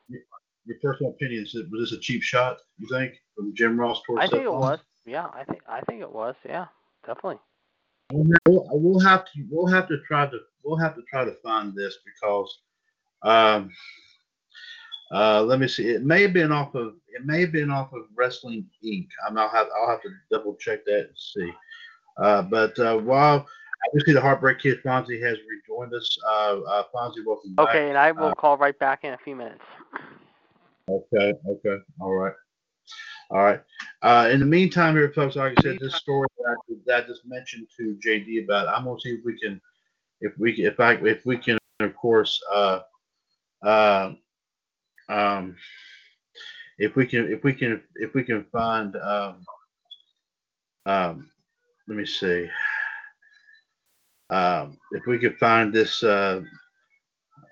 Your 0.09 0.78
personal 0.82 1.11
opinion 1.11 1.43
is 1.43 1.53
it 1.53 1.68
was 1.72 1.89
this 1.89 1.97
a 1.97 2.01
cheap 2.01 2.24
shot? 2.24 2.57
You 2.80 2.88
think 2.89 3.13
from 3.36 3.53
Jim 3.53 3.80
Ross 3.80 4.01
towards? 4.05 4.24
I 4.24 4.28
think 4.28 4.43
it 4.43 4.51
was. 4.51 4.80
Yeah, 5.05 5.28
I 5.34 5.43
think 5.43 5.61
I 5.68 5.82
think 5.82 6.01
it 6.01 6.11
was. 6.11 6.36
Yeah, 6.43 6.66
definitely. 7.05 7.39
We'll, 8.11 8.36
we'll 8.72 8.99
have 8.99 9.26
to 9.26 9.45
we'll 9.49 9.68
have 9.68 9.88
to 9.89 9.97
try 10.07 10.26
to 10.26 10.39
we'll 10.63 10.78
have 10.78 10.95
to 10.95 11.01
try 11.09 11.26
to 11.26 11.34
find 11.43 11.76
this 11.76 11.97
because 12.05 12.59
um, 13.22 13.70
uh, 15.11 15.41
let 15.41 15.59
me 15.59 15.67
see. 15.67 15.87
It 15.87 16.03
may 16.03 16.21
have 16.23 16.33
been 16.33 16.51
off 16.51 16.75
of 16.75 16.95
it 17.07 17.25
may 17.25 17.41
have 17.41 17.51
been 17.51 17.71
off 17.71 17.93
of 17.93 18.03
Wrestling 18.15 18.65
Inc. 18.83 19.07
I'm 19.27 19.37
I'll 19.37 19.49
have 19.49 19.67
I'll 19.79 19.89
have 19.89 20.01
to 20.01 20.09
double 20.31 20.55
check 20.55 20.85
that 20.85 21.07
and 21.07 21.17
see. 21.17 21.51
Uh, 22.17 22.41
but 22.43 22.77
uh, 22.79 22.97
while 22.97 23.45
I 23.93 23.99
see 24.05 24.13
the 24.13 24.21
Heartbreak 24.21 24.59
Kid 24.59 24.81
Fonzie 24.83 25.21
has 25.21 25.37
rejoined 25.49 25.93
us. 25.93 26.17
Uh, 26.25 26.59
uh, 26.61 26.83
Fonzie, 26.93 27.25
welcome 27.25 27.53
back. 27.55 27.69
Okay, 27.69 27.89
and 27.89 27.97
I 27.97 28.11
will 28.11 28.29
uh, 28.29 28.33
call 28.33 28.57
right 28.57 28.77
back 28.79 29.03
in 29.03 29.13
a 29.13 29.17
few 29.17 29.35
minutes. 29.35 29.63
Okay. 30.89 31.33
Okay. 31.47 31.77
All 31.99 32.13
right. 32.13 32.33
All 33.31 33.43
right. 33.43 33.61
Uh, 34.01 34.29
in 34.31 34.39
the 34.39 34.45
meantime, 34.45 34.95
here, 34.95 35.11
folks, 35.13 35.35
like 35.35 35.53
I 35.57 35.61
said, 35.61 35.77
this 35.79 35.95
story 35.95 36.27
that 36.37 36.49
I, 36.49 36.75
that 36.85 37.03
I 37.03 37.07
just 37.07 37.25
mentioned 37.25 37.67
to 37.77 37.97
JD 38.05 38.43
about, 38.43 38.67
I'm 38.67 38.85
gonna 38.85 38.99
see 38.99 39.09
if 39.09 39.25
we 39.25 39.37
can, 39.39 39.59
if 40.21 40.33
we 40.37 40.53
if 40.53 40.79
I 40.79 40.93
if 40.93 41.25
we 41.25 41.37
can, 41.37 41.57
of 41.79 41.95
course, 41.95 42.39
uh, 42.53 42.79
uh, 43.63 44.13
um, 45.09 45.55
if 46.77 46.95
we 46.95 47.05
can 47.05 47.31
if 47.31 47.43
we 47.43 47.53
can 47.53 47.81
if 47.95 48.13
we 48.13 48.23
can 48.23 48.43
find 48.51 48.95
um, 48.97 49.45
um, 50.85 51.29
let 51.87 51.97
me 51.97 52.05
see. 52.05 52.47
Um, 54.29 54.77
if 54.91 55.05
we 55.05 55.19
could 55.19 55.37
find 55.37 55.71
this 55.71 56.01
uh, 56.03 56.41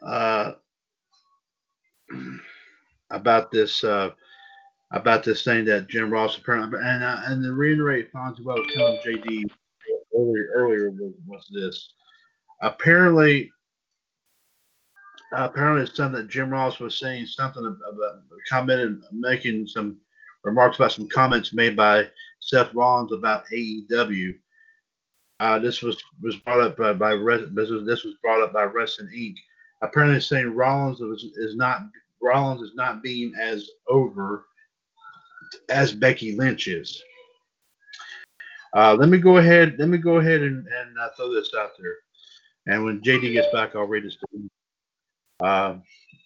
uh, 0.05 0.53
about 3.11 3.51
this 3.51 3.83
uh, 3.83 4.09
about 4.91 5.23
this 5.23 5.43
thing 5.43 5.65
that 5.65 5.87
Jim 5.87 6.11
Ross 6.11 6.37
apparently 6.37 6.79
and 6.83 7.03
uh, 7.03 7.21
and 7.25 7.43
to 7.43 7.53
reiterate 7.53 8.11
Fonzie 8.11 8.43
what 8.43 8.67
telling 8.73 8.99
JD 9.05 9.45
earlier 10.15 10.49
earlier 10.55 10.89
was, 10.91 11.13
was 11.27 11.47
this. 11.53 11.93
Apparently 12.61 13.51
apparently 15.34 15.84
it's 15.84 15.95
something 15.95 16.21
that 16.21 16.29
Jim 16.29 16.49
Ross 16.49 16.79
was 16.79 16.99
saying 16.99 17.25
something 17.25 17.65
about 17.65 18.21
commented, 18.49 19.01
making 19.11 19.67
some 19.67 19.97
remarks 20.43 20.77
about 20.77 20.91
some 20.91 21.07
comments 21.09 21.53
made 21.53 21.75
by 21.75 22.07
Seth 22.39 22.73
Rollins 22.73 23.11
about 23.11 23.45
AEW. 23.53 24.36
Uh, 25.39 25.59
this 25.59 25.81
was 25.81 26.01
was 26.21 26.35
brought 26.38 26.61
up 26.61 26.77
by, 26.77 26.93
by 26.93 27.15
this 27.51 27.69
was 27.69 27.85
this 27.85 28.03
was 28.03 28.15
brought 28.22 28.41
up 28.41 28.53
by 28.53 28.64
Wrestling 28.64 29.10
Inc. 29.15 29.35
Apparently, 29.81 30.19
saying 30.19 30.53
Rollins 30.53 31.01
is, 31.01 31.23
is 31.35 31.55
not 31.55 31.81
Rollins 32.22 32.61
is 32.61 32.76
not 32.76 33.03
being 33.03 33.34
as 33.39 33.69
over 33.89 34.45
as 35.69 35.93
Becky 35.93 36.35
Lynch 36.35 36.68
is. 36.68 37.01
Uh, 38.76 38.95
let 38.95 39.10
me 39.10 39.18
go 39.18 39.38
ahead. 39.38 39.76
Let 39.77 39.89
me 39.89 39.97
go 39.97 40.18
ahead 40.18 40.41
and, 40.41 40.65
and 40.65 40.99
uh, 40.99 41.10
throw 41.15 41.34
this 41.34 41.53
out 41.57 41.72
there. 41.80 41.95
And 42.65 42.85
when 42.85 43.01
JD 43.01 43.34
gets 43.34 43.51
back, 43.53 43.76
I'll 43.76 43.84
read 43.84 44.03
this 44.03 44.15
to 44.15 44.27
him 44.34 44.49
uh, 45.41 45.76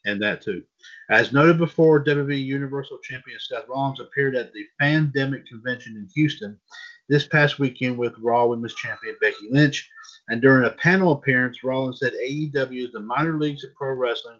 and 0.05 0.21
that 0.21 0.41
too. 0.41 0.63
As 1.09 1.33
noted 1.33 1.57
before, 1.57 2.03
WWE 2.03 2.43
Universal 2.43 2.99
Champion 2.99 3.39
Seth 3.39 3.67
Rollins 3.67 3.99
appeared 3.99 4.35
at 4.35 4.53
the 4.53 4.65
Fandemic 4.81 5.45
Convention 5.45 5.95
in 5.95 6.07
Houston 6.15 6.57
this 7.09 7.27
past 7.27 7.59
weekend 7.59 7.97
with 7.97 8.17
Raw 8.19 8.45
Women's 8.47 8.75
Champion 8.75 9.15
Becky 9.21 9.47
Lynch. 9.49 9.89
And 10.29 10.41
during 10.41 10.65
a 10.65 10.71
panel 10.71 11.13
appearance, 11.13 11.63
Rollins 11.63 11.99
said 11.99 12.13
AEW 12.13 12.85
is 12.85 12.91
the 12.91 12.99
minor 12.99 13.37
leagues 13.37 13.63
of 13.63 13.73
pro 13.75 13.93
wrestling. 13.93 14.39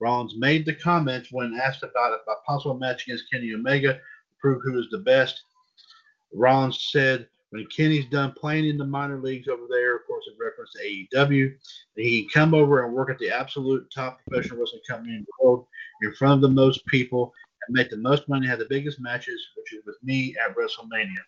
Rollins 0.00 0.34
made 0.36 0.64
the 0.64 0.74
comments 0.74 1.30
when 1.32 1.58
asked 1.60 1.82
about 1.82 2.12
a 2.12 2.46
possible 2.46 2.76
match 2.76 3.04
against 3.04 3.30
Kenny 3.30 3.52
Omega 3.52 3.94
to 3.94 4.00
prove 4.40 4.62
who 4.62 4.78
is 4.78 4.88
the 4.90 4.98
best. 4.98 5.42
Rollins 6.32 6.88
said, 6.92 7.28
when 7.50 7.66
Kenny's 7.66 8.06
done 8.06 8.32
playing 8.32 8.66
in 8.66 8.76
the 8.76 8.84
minor 8.84 9.18
leagues 9.18 9.48
over 9.48 9.66
there, 9.68 9.96
of 9.96 10.06
course, 10.06 10.24
in 10.28 10.36
reference 10.38 10.72
to 10.72 11.16
AEW, 11.16 11.54
he 11.96 12.28
come 12.32 12.52
over 12.54 12.84
and 12.84 12.94
work 12.94 13.10
at 13.10 13.18
the 13.18 13.30
absolute 13.30 13.90
top 13.94 14.18
professional 14.26 14.60
wrestling 14.60 14.82
company 14.88 15.14
in 15.14 15.22
the 15.22 15.44
world 15.44 15.66
in 16.02 16.12
front 16.14 16.34
of 16.34 16.40
the 16.42 16.48
most 16.48 16.84
people 16.86 17.32
and 17.66 17.74
make 17.74 17.90
the 17.90 17.96
most 17.96 18.28
money, 18.28 18.46
have 18.46 18.58
the 18.58 18.66
biggest 18.68 19.00
matches, 19.00 19.40
which 19.56 19.72
is 19.72 19.84
with 19.86 19.96
me 20.02 20.36
at 20.44 20.54
WrestleMania. 20.56 21.22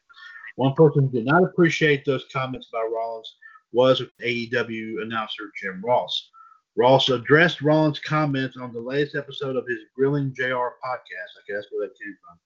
One 0.56 0.74
person 0.74 1.04
who 1.04 1.10
did 1.10 1.24
not 1.24 1.42
appreciate 1.42 2.04
those 2.04 2.26
comments 2.32 2.68
by 2.70 2.86
Rollins 2.92 3.36
was 3.72 4.02
AEW 4.22 5.02
announcer 5.02 5.50
Jim 5.60 5.80
Ross. 5.82 6.30
Ross 6.76 7.08
addressed 7.08 7.62
Rollins' 7.62 7.98
comments 7.98 8.56
on 8.56 8.72
the 8.72 8.80
latest 8.80 9.16
episode 9.16 9.56
of 9.56 9.66
his 9.66 9.80
Grilling 9.96 10.34
JR 10.34 10.76
podcast. 10.84 11.32
I 11.36 11.42
guess 11.48 11.64
where 11.70 11.86
that 11.86 11.98
came 11.98 12.16
from. 12.24 12.38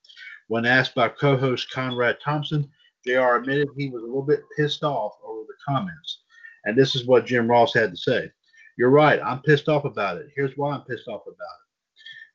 When 0.49 0.65
asked 0.65 0.95
by 0.95 1.09
co 1.09 1.37
host 1.37 1.71
Conrad 1.71 2.19
Thompson, 2.25 2.71
JR 3.07 3.37
admitted 3.37 3.69
he 3.77 3.89
was 3.89 4.03
a 4.03 4.07
little 4.07 4.23
bit 4.23 4.43
pissed 4.57 4.83
off 4.83 5.13
over 5.25 5.43
the 5.47 5.55
comments. 5.67 6.23
And 6.65 6.77
this 6.77 6.95
is 6.95 7.07
what 7.07 7.27
Jim 7.27 7.49
Ross 7.49 7.75
had 7.75 7.91
to 7.91 7.97
say. 7.97 8.31
You're 8.79 8.91
right. 8.91 9.21
I'm 9.23 9.43
pissed 9.43 9.69
off 9.69 9.85
about 9.85 10.19
it. 10.19 10.29
Here's 10.35 10.57
why 10.57 10.73
I'm 10.75 10.83
pissed 10.83 11.09
off 11.09 11.23
about 11.27 11.33
it. 11.33 11.65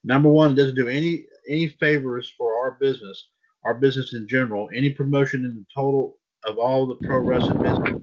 Number 0.04 0.30
one, 0.30 0.52
it 0.52 0.56
doesn't 0.56 0.76
do 0.76 0.88
any 0.88 1.26
any 1.50 1.68
favors 1.68 2.32
for 2.38 2.56
our 2.56 2.78
business, 2.80 3.28
our 3.66 3.74
business 3.74 4.14
in 4.14 4.28
general. 4.28 4.70
Any 4.74 4.92
promotion 4.92 5.46
in 5.46 5.56
the 5.56 5.66
total 5.74 6.18
of 6.46 6.58
all 6.58 6.86
the 6.86 6.96
pro 6.96 7.20
wrestling 7.20 7.62
business 7.62 8.02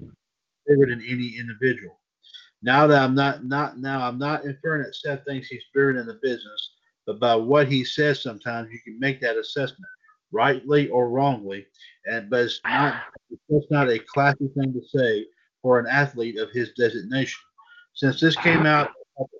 bigger 0.67 0.85
than 0.87 1.01
any 1.07 1.37
individual. 1.37 1.99
Now 2.61 2.87
that 2.87 3.01
I'm 3.01 3.15
not 3.15 3.45
not 3.45 3.79
now 3.79 4.05
I'm 4.05 4.19
not 4.19 4.45
inferring 4.45 4.83
that 4.83 4.95
Seth 4.95 5.23
thinks 5.25 5.47
he's 5.47 5.63
bigger 5.73 5.97
in 5.97 6.05
the 6.05 6.19
business, 6.21 6.71
but 7.05 7.19
by 7.19 7.35
what 7.35 7.67
he 7.67 7.83
says 7.83 8.21
sometimes 8.21 8.69
you 8.71 8.79
can 8.83 8.99
make 8.99 9.21
that 9.21 9.37
assessment, 9.37 9.89
rightly 10.31 10.89
or 10.89 11.09
wrongly. 11.09 11.65
And 12.05 12.29
but 12.29 12.41
it's 12.41 12.59
not 12.63 12.93
ah. 12.95 13.05
it's 13.49 13.71
not 13.71 13.89
a 13.89 13.99
classy 13.99 14.49
thing 14.55 14.73
to 14.73 14.81
say 14.97 15.25
for 15.61 15.79
an 15.79 15.87
athlete 15.87 16.37
of 16.37 16.51
his 16.51 16.71
designation. 16.77 17.39
Since 17.93 18.19
this 18.19 18.35
came 18.35 18.65
ah. 18.65 18.69
out, 18.81 18.91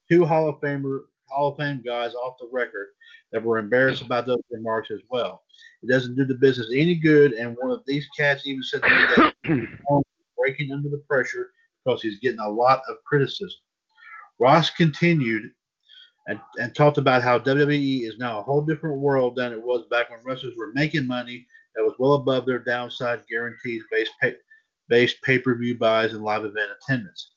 two 0.09 0.25
Hall 0.25 0.49
of 0.49 0.59
Famer 0.59 1.01
Hall 1.29 1.49
of 1.49 1.57
Fame 1.57 1.81
guys 1.85 2.13
off 2.13 2.37
the 2.39 2.49
record 2.51 2.87
that 3.31 3.43
were 3.43 3.57
embarrassed 3.57 4.01
about 4.01 4.25
those 4.25 4.41
remarks 4.49 4.89
as 4.91 5.01
well. 5.09 5.43
It 5.83 5.89
doesn't 5.89 6.15
do 6.15 6.25
the 6.25 6.35
business 6.35 6.71
any 6.73 6.95
good, 6.95 7.33
and 7.33 7.55
one 7.59 7.71
of 7.71 7.83
these 7.85 8.07
cats 8.17 8.47
even 8.47 8.63
said 8.63 8.83
to 8.83 8.89
me 8.89 9.31
that 9.45 10.03
breaking 10.37 10.71
under 10.71 10.89
the 10.89 11.03
pressure 11.09 11.51
because 11.83 12.01
he's 12.01 12.19
getting 12.19 12.39
a 12.39 12.49
lot 12.49 12.81
of 12.89 12.97
criticism. 13.05 13.59
Ross 14.39 14.69
continued 14.69 15.51
and, 16.27 16.39
and 16.59 16.75
talked 16.75 16.97
about 16.97 17.23
how 17.23 17.39
WWE 17.39 18.07
is 18.07 18.17
now 18.17 18.39
a 18.39 18.43
whole 18.43 18.61
different 18.61 18.99
world 18.99 19.35
than 19.35 19.53
it 19.53 19.61
was 19.61 19.85
back 19.89 20.09
when 20.09 20.19
wrestlers 20.23 20.55
were 20.57 20.73
making 20.73 21.07
money 21.07 21.47
that 21.75 21.83
was 21.83 21.95
well 21.99 22.13
above 22.13 22.45
their 22.45 22.59
downside 22.59 23.21
guarantees 23.29 23.83
based 23.91 24.11
pay, 24.21 24.35
based 24.89 25.21
pay-per-view 25.21 25.77
buys 25.77 26.13
and 26.13 26.23
live 26.23 26.43
event 26.43 26.71
attendance. 26.81 27.31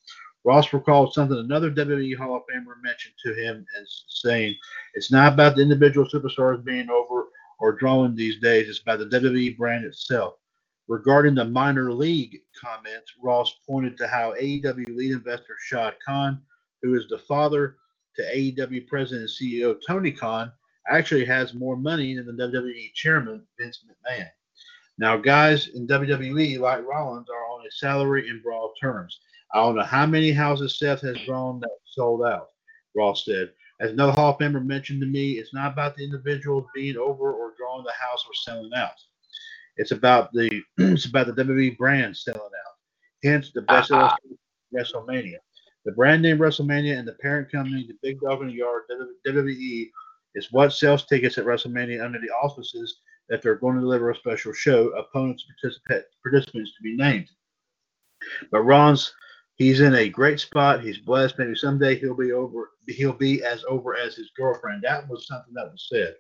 Ross 0.45 0.73
recalled 0.73 1.13
something 1.13 1.39
another 1.39 1.71
WWE 1.71 2.17
Hall 2.17 2.37
of 2.37 2.43
Famer 2.51 2.83
mentioned 2.83 3.15
to 3.25 3.35
him 3.35 3.65
as 3.81 4.05
saying, 4.09 4.57
"It's 4.95 5.13
not 5.13 5.35
about 5.35 5.57
the 5.57 5.63
individual 5.63 6.09
superstars 6.09 6.65
being 6.65 6.89
over 6.89 7.27
or 7.61 7.73
drawing 7.73 8.15
these 8.15 8.41
days. 8.41 8.69
It's 8.69 8.81
about 8.81 8.99
the 8.99 9.07
WWE 9.07 9.57
brand 9.57 9.85
itself. 9.85 10.35
Regarding 10.89 11.35
the 11.35 11.45
minor 11.45 11.93
league 11.93 12.41
comments, 12.61 13.13
Ross 13.23 13.55
pointed 13.69 13.97
to 13.99 14.09
how 14.09 14.35
AEW 14.35 14.97
lead 14.97 15.13
investor 15.13 15.55
Shad 15.61 15.95
Khan, 16.05 16.41
who 16.83 16.95
is 16.95 17.07
the 17.09 17.19
father 17.19 17.77
to 18.21 18.37
AEW 18.37 18.87
president 18.87 19.31
and 19.31 19.51
CEO 19.51 19.77
Tony 19.87 20.13
Khan, 20.13 20.53
actually 20.89 21.25
has 21.25 21.55
more 21.55 21.77
money 21.77 22.15
than 22.15 22.27
the 22.27 22.33
WWE 22.33 22.93
chairman 22.95 23.47
Vince 23.59 23.85
McMahon. 23.87 24.29
Now, 24.99 25.17
guys 25.17 25.69
in 25.69 25.87
WWE 25.87 26.59
like 26.59 26.85
Rollins 26.85 27.29
are 27.31 27.47
on 27.47 27.67
a 27.67 27.71
salary 27.71 28.29
in 28.29 28.43
broad 28.43 28.71
terms. 28.81 29.19
I 29.53 29.59
don't 29.59 29.77
know 29.77 29.83
how 29.83 30.07
many 30.07 30.31
houses 30.31 30.79
Seth 30.79 31.01
has 31.01 31.17
drawn 31.25 31.61
that 31.61 31.79
sold 31.85 32.23
out, 32.23 32.51
Ross 32.95 33.25
said. 33.25 33.51
As 33.81 33.93
another 33.93 34.13
Hall 34.13 34.33
of 34.33 34.39
Famer 34.39 34.65
mentioned 34.65 35.01
to 35.01 35.07
me, 35.07 35.33
it's 35.33 35.55
not 35.55 35.73
about 35.73 35.97
the 35.97 36.05
individuals 36.05 36.67
being 36.75 36.99
over 36.99 37.33
or 37.33 37.55
drawing 37.57 37.85
the 37.85 37.93
house 37.93 38.25
or 38.27 38.35
selling 38.35 38.71
out. 38.77 38.93
It's 39.77 39.93
about 39.93 40.33
the 40.33 40.51
it's 40.79 41.07
about 41.07 41.27
the 41.27 41.45
WWE 41.45 41.79
brand 41.79 42.17
selling 42.17 42.41
out. 42.41 42.75
Hence 43.25 43.53
the 43.53 43.63
best 43.63 43.91
uh-huh. 43.91 44.15
WrestleMania. 44.75 45.39
The 45.85 45.93
brand 45.93 46.23
name 46.23 46.39
WrestleMania 46.39 46.99
and 46.99 47.09
the 47.09 47.15
parent 47.15 47.51
company, 47.51 47.87
the 47.87 47.97
big 48.03 48.21
dog 48.21 48.43
in 48.43 48.49
the 48.49 48.55
yard, 48.55 48.83
WWE, 49.27 49.91
is 50.35 50.53
what 50.53 50.73
sells 50.73 51.07
tickets 51.07 51.39
at 51.39 51.47
WrestleMania 51.47 52.05
under 52.05 52.19
the 52.19 52.31
auspices 52.31 53.01
that 53.29 53.43
they're 53.43 53.55
going 53.55 53.77
to 53.77 53.81
deliver 53.81 54.11
a 54.11 54.17
special 54.17 54.53
show, 54.53 54.89
opponents, 54.89 55.45
participants 56.23 56.73
to 56.77 56.83
be 56.83 56.97
named. 56.97 57.29
But 58.51 58.63
Ron's 58.63 59.15
he's 59.61 59.81
in 59.81 59.95
a 59.95 60.09
great 60.09 60.41
spot. 60.41 60.83
He's 60.83 60.99
blessed. 60.99 61.39
Maybe 61.39 61.55
someday 61.55 61.95
he'll 61.95 62.17
be 62.17 62.33
over. 62.33 62.71
He'll 62.89 63.13
be 63.13 63.45
as 63.45 63.63
over 63.69 63.95
as 63.95 64.17
his 64.17 64.31
girlfriend. 64.37 64.83
That 64.83 65.09
was 65.09 65.27
something 65.27 65.53
that 65.55 65.71
was 65.71 65.87
said. 65.91 66.15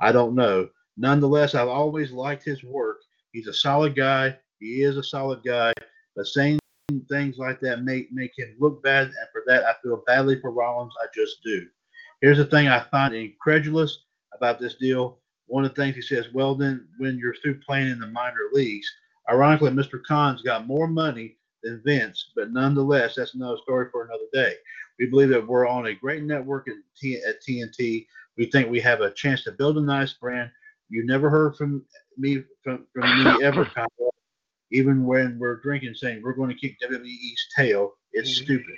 I 0.00 0.12
don't 0.12 0.34
know. 0.34 0.68
Nonetheless, 0.96 1.54
I've 1.54 1.68
always 1.68 2.12
liked 2.12 2.44
his 2.44 2.62
work. 2.62 2.98
He's 3.32 3.48
a 3.48 3.54
solid 3.54 3.96
guy. 3.96 4.36
He 4.60 4.82
is 4.82 4.96
a 4.96 5.02
solid 5.02 5.42
guy. 5.44 5.72
But 6.16 6.26
saying 6.26 6.59
things 7.08 7.38
like 7.38 7.60
that 7.60 7.82
make 7.82 8.12
make 8.12 8.32
him 8.36 8.56
look 8.58 8.82
bad, 8.82 9.06
and 9.06 9.28
for 9.32 9.42
that 9.46 9.64
I 9.64 9.74
feel 9.82 10.02
badly 10.06 10.40
for 10.40 10.50
Rollins. 10.50 10.94
I 11.02 11.06
just 11.14 11.42
do. 11.44 11.66
Here's 12.20 12.38
the 12.38 12.44
thing 12.44 12.68
I 12.68 12.80
find 12.90 13.14
incredulous 13.14 14.04
about 14.34 14.58
this 14.58 14.74
deal. 14.74 15.18
One 15.46 15.64
of 15.64 15.74
the 15.74 15.82
things 15.82 15.96
he 15.96 16.02
says, 16.02 16.26
well, 16.32 16.54
then 16.54 16.86
when 16.98 17.18
you're 17.18 17.34
through 17.34 17.60
playing 17.60 17.88
in 17.88 17.98
the 17.98 18.06
minor 18.06 18.48
leagues, 18.52 18.86
ironically, 19.28 19.70
Mr. 19.70 20.00
Khan's 20.06 20.42
got 20.42 20.66
more 20.66 20.86
money 20.86 21.36
than 21.62 21.82
Vince, 21.84 22.32
but 22.36 22.52
nonetheless, 22.52 23.14
that's 23.16 23.34
another 23.34 23.58
story 23.62 23.88
for 23.90 24.04
another 24.04 24.26
day. 24.32 24.54
We 24.98 25.06
believe 25.06 25.30
that 25.30 25.46
we're 25.46 25.66
on 25.66 25.86
a 25.86 25.94
great 25.94 26.22
network 26.22 26.68
at, 26.68 26.74
TNT. 27.02 28.06
We 28.36 28.46
think 28.46 28.70
we 28.70 28.80
have 28.80 29.00
a 29.00 29.10
chance 29.10 29.42
to 29.44 29.52
build 29.52 29.78
a 29.78 29.82
nice 29.82 30.12
brand. 30.12 30.50
You 30.88 31.06
never 31.06 31.30
heard 31.30 31.56
from 31.56 31.84
me 32.18 32.44
from, 32.62 32.86
from 32.92 33.24
me 33.24 33.44
ever, 33.44 33.70
even 34.72 35.04
when 35.04 35.38
we're 35.38 35.60
drinking, 35.60 35.94
saying 35.94 36.22
we're 36.22 36.34
going 36.34 36.50
to 36.50 36.56
kick 36.56 36.76
WWE's 36.80 37.46
tail. 37.56 37.92
It's 38.12 38.30
mm-hmm. 38.30 38.44
stupid. 38.44 38.74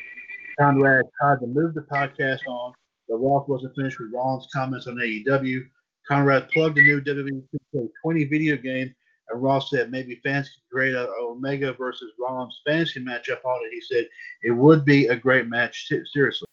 Conrad 0.59 1.05
tried 1.21 1.41
to 1.41 1.47
move 1.47 1.75
the 1.75 1.83
podcast 1.83 2.41
on, 2.49 2.73
but 3.09 3.17
Ross 3.17 3.49
wasn't 3.49 3.75
finished 3.75 3.99
with 3.99 4.13
Rollins' 4.13 4.49
comments 4.55 4.87
on 4.87 4.97
AEW. 4.97 5.61
Conrad 6.07 6.51
plugged 6.51 6.77
the 6.77 6.83
new 6.83 7.01
WWE 7.01 7.89
20 8.03 8.25
video 8.25 8.57
game 8.57 8.95
and 9.33 9.43
Ross 9.43 9.71
said 9.71 9.91
maybe 9.91 10.21
fans 10.23 10.49
could 10.49 10.75
create 10.75 10.95
a 10.95 11.09
Omega 11.21 11.73
versus 11.73 12.13
Rollins 12.19 12.61
fantasy 12.67 13.01
matchup 13.01 13.45
on 13.45 13.65
it. 13.65 13.73
He 13.73 13.81
said 13.81 14.09
it 14.43 14.51
would 14.51 14.85
be 14.85 15.07
a 15.07 15.17
great 15.17 15.49
match. 15.49 15.91
Seriously. 16.13 16.47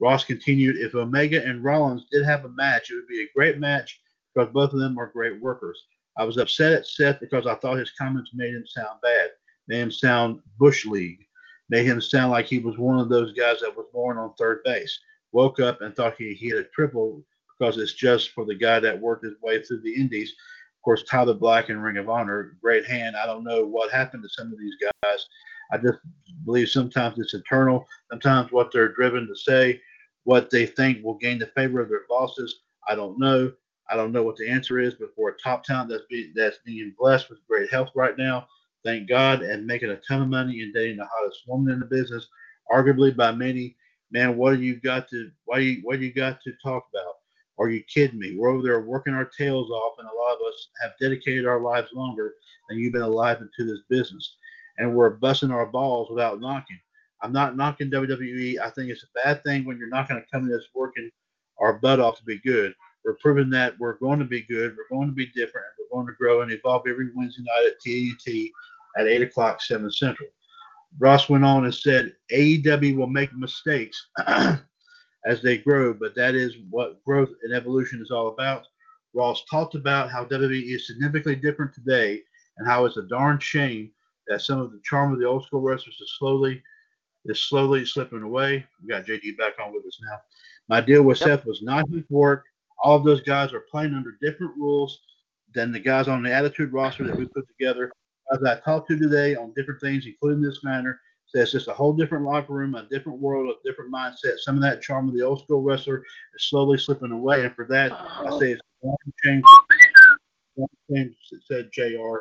Ross 0.00 0.24
continued, 0.24 0.76
if 0.76 0.94
Omega 0.94 1.44
and 1.44 1.62
Rollins 1.62 2.06
did 2.10 2.24
have 2.24 2.44
a 2.44 2.50
match, 2.50 2.90
it 2.90 2.96
would 2.96 3.06
be 3.06 3.22
a 3.22 3.32
great 3.34 3.58
match 3.58 4.00
because 4.34 4.52
both 4.52 4.72
of 4.72 4.80
them 4.80 4.98
are 4.98 5.12
great 5.12 5.40
workers. 5.40 5.80
I 6.16 6.24
was 6.24 6.36
upset 6.36 6.72
at 6.72 6.86
Seth 6.86 7.20
because 7.20 7.46
I 7.46 7.54
thought 7.56 7.78
his 7.78 7.92
comments 7.92 8.30
made 8.34 8.54
him 8.54 8.66
sound 8.66 9.00
bad, 9.02 9.30
made 9.68 9.80
him 9.80 9.92
sound 9.92 10.40
Bush 10.58 10.84
League, 10.84 11.26
made 11.70 11.86
him 11.86 12.00
sound 12.00 12.30
like 12.30 12.46
he 12.46 12.58
was 12.58 12.78
one 12.78 12.98
of 12.98 13.08
those 13.08 13.32
guys 13.32 13.60
that 13.60 13.76
was 13.76 13.86
born 13.92 14.18
on 14.18 14.34
third 14.34 14.60
base. 14.64 14.98
Woke 15.32 15.60
up 15.60 15.80
and 15.80 15.96
thought 15.96 16.16
he, 16.18 16.34
had 16.48 16.58
a 16.58 16.64
triple 16.64 17.24
because 17.58 17.78
it's 17.78 17.94
just 17.94 18.30
for 18.30 18.44
the 18.44 18.54
guy 18.54 18.78
that 18.80 19.00
worked 19.00 19.24
his 19.24 19.40
way 19.40 19.62
through 19.62 19.80
the 19.80 19.94
Indies 19.94 20.34
of 20.82 20.84
course, 20.84 21.04
Tyler 21.04 21.34
Black 21.34 21.68
and 21.68 21.80
Ring 21.80 21.98
of 21.98 22.10
Honor, 22.10 22.56
great 22.60 22.84
hand. 22.84 23.14
I 23.14 23.24
don't 23.24 23.44
know 23.44 23.64
what 23.64 23.92
happened 23.92 24.24
to 24.24 24.28
some 24.28 24.52
of 24.52 24.58
these 24.58 24.74
guys. 24.82 25.26
I 25.70 25.78
just 25.78 26.00
believe 26.44 26.70
sometimes 26.70 27.20
it's 27.20 27.34
eternal. 27.34 27.86
Sometimes 28.10 28.50
what 28.50 28.72
they're 28.72 28.92
driven 28.92 29.28
to 29.28 29.36
say, 29.36 29.80
what 30.24 30.50
they 30.50 30.66
think 30.66 31.04
will 31.04 31.14
gain 31.14 31.38
the 31.38 31.46
favor 31.46 31.80
of 31.80 31.88
their 31.88 32.02
bosses, 32.08 32.62
I 32.88 32.96
don't 32.96 33.16
know. 33.16 33.52
I 33.90 33.96
don't 33.96 34.12
know 34.12 34.22
what 34.22 34.36
the 34.36 34.48
answer 34.48 34.78
is, 34.78 34.94
but 34.94 35.14
for 35.14 35.30
a 35.30 35.38
top 35.38 35.64
talent 35.64 35.90
that's 35.90 36.04
being 36.08 36.32
that's 36.34 36.58
being 36.64 36.94
blessed 36.98 37.28
with 37.30 37.46
great 37.48 37.70
health 37.70 37.90
right 37.94 38.16
now, 38.16 38.46
thank 38.84 39.08
God, 39.08 39.42
and 39.42 39.66
making 39.66 39.90
a 39.90 40.00
ton 40.08 40.22
of 40.22 40.28
money 40.28 40.62
and 40.62 40.72
dating 40.72 40.98
the 40.98 41.08
hottest 41.12 41.42
woman 41.46 41.72
in 41.72 41.80
the 41.80 41.86
business, 41.86 42.28
arguably 42.70 43.14
by 43.14 43.32
many. 43.32 43.76
Man, 44.10 44.36
what 44.36 44.56
do 44.56 44.62
you 44.62 44.76
got 44.76 45.08
to 45.10 45.30
why 45.44 45.76
what 45.82 45.98
do 45.98 46.06
you 46.06 46.12
got 46.12 46.40
to 46.42 46.52
talk 46.62 46.86
about? 46.92 47.14
Are 47.58 47.68
you 47.68 47.82
kidding 47.84 48.18
me? 48.18 48.36
We're 48.36 48.50
over 48.50 48.62
there 48.62 48.80
working 48.80 49.14
our 49.14 49.30
tails 49.38 49.70
off, 49.70 49.94
and 49.98 50.08
a 50.08 50.18
lot 50.18 50.34
of 50.34 50.40
us 50.48 50.68
have 50.82 50.92
dedicated 51.00 51.46
our 51.46 51.60
lives 51.60 51.88
longer 51.94 52.34
than 52.68 52.78
you've 52.78 52.92
been 52.92 53.02
alive 53.02 53.40
into 53.40 53.70
this 53.70 53.82
business. 53.88 54.36
And 54.78 54.94
we're 54.94 55.10
busting 55.10 55.50
our 55.50 55.66
balls 55.66 56.08
without 56.10 56.40
knocking. 56.40 56.80
I'm 57.22 57.32
not 57.32 57.56
knocking 57.56 57.90
WWE. 57.90 58.58
I 58.58 58.70
think 58.70 58.90
it's 58.90 59.04
a 59.04 59.22
bad 59.22 59.44
thing 59.44 59.64
when 59.64 59.78
you're 59.78 59.88
not 59.88 60.08
going 60.08 60.20
to 60.20 60.26
come 60.32 60.44
in 60.44 60.50
this 60.50 60.66
working 60.74 61.10
our 61.58 61.74
butt 61.74 62.00
off 62.00 62.18
to 62.18 62.24
be 62.24 62.38
good. 62.38 62.74
We're 63.04 63.16
proving 63.20 63.50
that 63.50 63.78
we're 63.78 63.98
going 63.98 64.18
to 64.20 64.24
be 64.24 64.42
good, 64.42 64.76
we're 64.76 64.96
going 64.96 65.08
to 65.08 65.14
be 65.14 65.26
different, 65.26 65.66
we're 65.78 65.96
going 65.96 66.06
to 66.06 66.16
grow 66.18 66.42
and 66.42 66.52
evolve 66.52 66.86
every 66.88 67.10
Wednesday 67.14 67.42
night 67.42 67.66
at 67.66 67.80
TNT 67.84 68.50
at 68.98 69.06
8 69.06 69.22
o'clock, 69.22 69.60
7 69.60 69.90
Central. 69.90 70.28
Ross 70.98 71.28
went 71.28 71.44
on 71.44 71.64
and 71.64 71.74
said 71.74 72.12
AEW 72.32 72.96
will 72.96 73.06
make 73.06 73.34
mistakes 73.34 74.08
as 74.26 75.42
they 75.42 75.58
grow, 75.58 75.94
but 75.94 76.14
that 76.14 76.34
is 76.34 76.56
what 76.70 77.02
growth 77.04 77.30
and 77.42 77.54
evolution 77.54 78.00
is 78.02 78.10
all 78.10 78.28
about. 78.28 78.66
Ross 79.14 79.44
talked 79.50 79.74
about 79.74 80.10
how 80.10 80.24
WWE 80.24 80.74
is 80.74 80.86
significantly 80.86 81.36
different 81.36 81.74
today 81.74 82.20
and 82.58 82.68
how 82.68 82.84
it's 82.84 82.96
a 82.96 83.02
darn 83.02 83.38
shame 83.38 83.90
that 84.28 84.42
some 84.42 84.60
of 84.60 84.72
the 84.72 84.80
charm 84.84 85.12
of 85.12 85.18
the 85.18 85.26
old 85.26 85.44
school 85.44 85.60
wrestlers 85.60 85.98
is 86.00 86.14
slowly 86.18 86.62
is 87.26 87.40
slowly 87.40 87.84
slipping 87.84 88.22
away. 88.22 88.66
We 88.82 88.88
got 88.88 89.06
JD 89.06 89.38
back 89.38 89.52
on 89.62 89.72
with 89.72 89.86
us 89.86 89.98
now. 90.02 90.18
My 90.68 90.80
deal 90.80 91.02
with 91.02 91.20
yep. 91.20 91.28
Seth 91.28 91.46
was 91.46 91.62
not 91.62 91.88
his 91.88 92.02
work. 92.10 92.44
All 92.82 92.96
of 92.96 93.04
those 93.04 93.20
guys 93.22 93.52
are 93.52 93.64
playing 93.70 93.94
under 93.94 94.16
different 94.20 94.56
rules 94.56 95.00
than 95.54 95.72
the 95.72 95.80
guys 95.80 96.08
on 96.08 96.22
the 96.22 96.32
Attitude 96.32 96.72
roster 96.72 97.04
that 97.06 97.16
we 97.16 97.26
put 97.26 97.46
together. 97.48 97.92
As 98.32 98.42
I 98.44 98.58
talked 98.60 98.88
to 98.88 98.98
today 98.98 99.36
on 99.36 99.52
different 99.54 99.80
things, 99.80 100.06
including 100.06 100.42
this 100.42 100.64
matter, 100.64 101.00
So 101.26 101.40
it's 101.40 101.52
just 101.52 101.68
a 101.68 101.72
whole 101.72 101.92
different 101.92 102.24
locker 102.24 102.52
room, 102.52 102.74
a 102.74 102.86
different 102.90 103.20
world, 103.20 103.54
a 103.54 103.68
different 103.68 103.92
mindset. 103.92 104.38
Some 104.38 104.56
of 104.56 104.62
that 104.62 104.82
charm 104.82 105.08
of 105.08 105.14
the 105.14 105.22
old 105.22 105.40
school 105.42 105.62
wrestler 105.62 106.02
is 106.34 106.48
slowly 106.48 106.78
slipping 106.78 107.12
away, 107.12 107.44
and 107.44 107.54
for 107.54 107.66
that, 107.66 107.92
I 107.92 108.38
say 108.38 108.52
it's 108.52 108.62
one 108.80 108.96
change. 109.24 109.44
Change 110.92 111.14
said 111.46 111.70
JR 111.72 112.16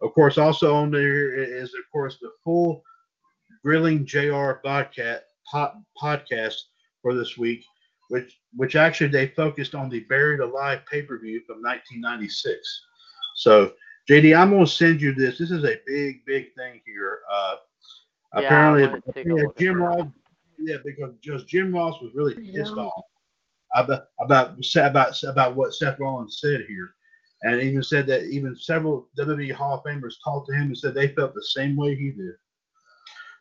Of 0.00 0.14
course, 0.14 0.38
also 0.38 0.74
on 0.74 0.90
there 0.90 1.34
is 1.34 1.74
of 1.74 1.90
course 1.90 2.18
the 2.20 2.30
full 2.44 2.82
grilling 3.64 4.04
JR 4.04 4.52
podcast 4.62 6.58
for 7.02 7.14
this 7.14 7.36
week, 7.36 7.64
which 8.14 8.38
which 8.54 8.76
actually 8.76 9.08
they 9.08 9.26
focused 9.26 9.74
on 9.74 9.88
the 9.88 10.00
Buried 10.04 10.38
Alive 10.38 10.82
pay 10.88 11.02
per 11.02 11.18
view 11.18 11.40
from 11.48 11.56
1996. 11.62 12.56
So 13.34 13.72
JD, 14.08 14.38
I'm 14.38 14.52
gonna 14.52 14.68
send 14.68 15.00
you 15.00 15.12
this. 15.12 15.36
This 15.36 15.50
is 15.50 15.64
a 15.64 15.80
big, 15.84 16.24
big 16.24 16.54
thing 16.54 16.80
here. 16.86 17.22
Uh, 17.28 17.56
Yeah, 18.36 18.40
apparently, 18.42 18.84
I 18.84 18.86
wanna 18.86 19.02
take 19.12 19.26
a 19.26 19.30
yeah, 19.30 19.44
Jim 19.58 19.82
at 19.82 19.88
Ross. 19.88 20.06
Yeah, 20.60 20.76
because 20.84 21.14
just 21.20 21.48
Jim 21.48 21.74
Ross 21.74 22.00
was 22.00 22.14
really 22.14 22.34
pissed 22.52 22.74
off 22.74 23.04
about 23.74 24.04
about 24.20 24.56
about 24.76 25.20
about 25.24 25.56
what 25.56 25.74
Seth 25.74 25.98
Rollins 25.98 26.38
said 26.40 26.60
here, 26.68 26.94
and 27.42 27.60
even 27.60 27.82
said 27.82 28.06
that 28.06 28.26
even 28.26 28.54
several 28.54 29.08
WWE 29.18 29.50
Hall 29.50 29.78
of 29.78 29.82
Famers 29.82 30.22
talked 30.22 30.48
to 30.50 30.54
him 30.54 30.68
and 30.68 30.78
said 30.78 30.94
they 30.94 31.08
felt 31.08 31.34
the 31.34 31.42
same 31.42 31.74
way 31.74 31.96
he 31.96 32.12
did. 32.12 32.34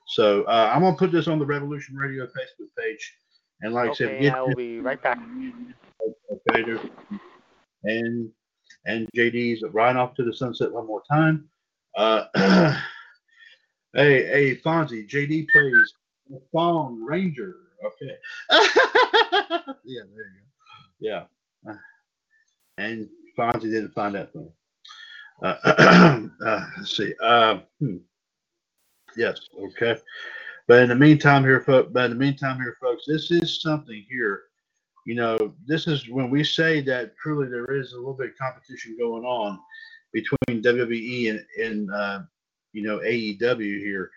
So 0.08 0.46
uh, 0.46 0.72
I'm 0.74 0.82
gonna 0.82 0.98
put 0.98 1.12
this 1.12 1.28
on 1.28 1.38
the 1.38 1.46
Revolution 1.46 1.96
Radio 1.96 2.26
Facebook 2.26 2.74
page, 2.76 3.14
and 3.64 3.74
like 3.74 3.90
I 3.90 3.94
said, 3.94 4.08
Okay, 4.10 4.22
get 4.22 4.36
I 4.36 4.42
will 4.42 4.56
be 4.56 4.80
right 4.80 5.02
back. 5.02 5.20
okay, 6.50 6.80
and 7.86 8.30
and 8.86 9.08
JD's 9.16 9.64
riding 9.72 9.98
off 9.98 10.14
to 10.16 10.24
the 10.24 10.34
sunset 10.34 10.72
one 10.72 10.86
more 10.86 11.02
time. 11.10 11.50
Uh, 11.96 12.26
hey, 13.94 14.26
hey, 14.26 14.56
Fonzie, 14.58 15.10
JD 15.10 15.48
plays 15.50 15.94
Fawn 16.52 17.04
Ranger. 17.04 17.56
Okay. 17.86 18.16
yeah, 18.52 20.02
there 20.16 20.26
you 20.26 20.42
go. 20.42 21.00
Yeah. 21.00 21.24
And 22.78 23.08
Fonzie 23.38 23.62
didn't 23.62 23.94
find 23.94 24.16
that 24.16 24.34
funny. 24.34 24.52
Uh, 25.42 26.28
uh, 26.46 26.66
let's 26.78 26.96
see. 26.98 27.14
Uh, 27.22 27.60
hmm. 27.80 27.98
Yes. 29.16 29.40
Okay. 29.58 29.98
But 30.68 30.84
in 30.84 30.90
the 30.90 30.96
meantime, 30.96 31.44
here, 31.44 31.62
folks. 31.62 31.92
But 31.92 32.06
in 32.06 32.12
the 32.12 32.18
meantime, 32.18 32.58
here, 32.58 32.78
folks, 32.82 33.04
this 33.08 33.32
is 33.32 33.62
something 33.62 34.06
here. 34.10 34.44
You 35.06 35.16
know, 35.16 35.54
this 35.66 35.88
is 35.88 36.08
when 36.10 36.30
we 36.30 36.44
say 36.44 36.80
that 36.82 37.18
truly 37.18 37.50
there 37.50 37.76
is 37.76 37.92
a 37.92 37.98
little 37.98 38.14
bit 38.14 38.30
of 38.30 38.38
competition 38.38 38.96
going 38.98 39.26
on 39.26 39.60
between 40.14 40.62
WWE 40.64 41.32
and, 41.32 41.46
and 41.62 41.92
uh, 41.92 42.20
you 42.72 42.84
know 42.84 43.00
AEW 43.00 43.80
here. 43.80 44.12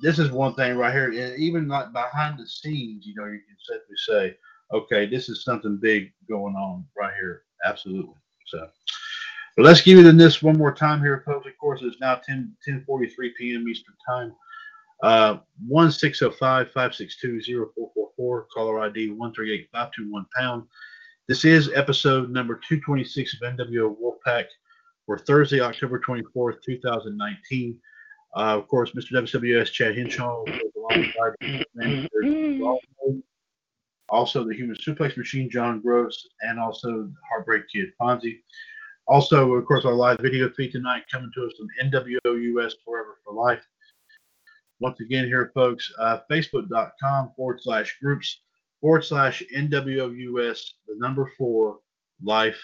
This 0.00 0.20
is 0.20 0.30
one 0.30 0.54
thing 0.54 0.76
right 0.76 0.92
here, 0.92 1.10
and 1.10 1.38
even 1.40 1.66
like 1.66 1.92
behind 1.92 2.38
the 2.38 2.46
scenes, 2.46 3.04
you 3.04 3.14
know, 3.16 3.24
you 3.24 3.40
can 3.40 3.56
safely 3.58 3.96
say, 3.96 4.36
okay, 4.72 5.06
this 5.06 5.28
is 5.28 5.42
something 5.42 5.76
big 5.76 6.12
going 6.28 6.54
on 6.54 6.86
right 6.96 7.14
here. 7.18 7.42
Absolutely. 7.64 8.14
So, 8.46 8.68
but 9.56 9.64
let's 9.64 9.80
give 9.80 9.98
you 9.98 10.04
the 10.04 10.12
this 10.12 10.40
one 10.40 10.56
more 10.56 10.72
time 10.72 11.00
here, 11.00 11.24
folks. 11.26 11.48
Of 11.48 11.58
course, 11.58 11.80
it's 11.82 12.00
now 12.00 12.16
10 12.16 12.54
10:43 12.68 13.10
p.m. 13.36 13.68
Eastern 13.68 13.94
Time. 14.06 14.32
Uh, 15.02 15.38
1-605-562-0444, 15.70 18.44
caller 18.52 18.80
ID 18.80 19.10
138-521 19.10 20.24
pound. 20.36 20.64
This 21.28 21.44
is 21.44 21.70
episode 21.74 22.30
number 22.30 22.60
226 22.68 23.34
of 23.34 23.40
NWO 23.56 23.96
Wolfpac 24.00 24.46
for 25.06 25.18
Thursday, 25.18 25.60
October 25.60 26.00
24th, 26.00 26.62
2019. 26.64 27.78
Uh, 28.36 28.58
of 28.58 28.68
course, 28.68 28.92
Mr. 28.92 29.12
WWS 29.12 29.72
Chad 29.72 29.96
manager, 31.74 32.08
also 34.08 34.44
the 34.44 34.54
Human 34.54 34.76
Suplex 34.76 35.16
Machine 35.16 35.50
John 35.50 35.80
Gross, 35.80 36.28
and 36.42 36.58
also 36.58 37.10
Heartbreak 37.30 37.64
Kid 37.72 37.90
Fonzie. 38.00 38.40
Also, 39.06 39.52
of 39.52 39.64
course, 39.64 39.84
our 39.84 39.94
live 39.94 40.18
video 40.20 40.50
feed 40.50 40.72
tonight 40.72 41.04
coming 41.10 41.30
to 41.34 41.46
us 41.46 41.52
from 41.56 41.68
NWO 41.90 42.42
US 42.54 42.74
Forever 42.84 43.18
for 43.24 43.32
Life. 43.32 43.64
Once 44.80 45.00
again, 45.00 45.26
here, 45.26 45.50
folks, 45.54 45.92
uh, 45.98 46.18
facebook.com 46.30 47.32
forward 47.36 47.60
slash 47.62 47.96
groups 48.00 48.40
forward 48.80 49.04
slash 49.04 49.42
NWOUS, 49.56 50.60
the 50.86 50.94
number 50.98 51.32
four 51.36 51.78
life. 52.22 52.60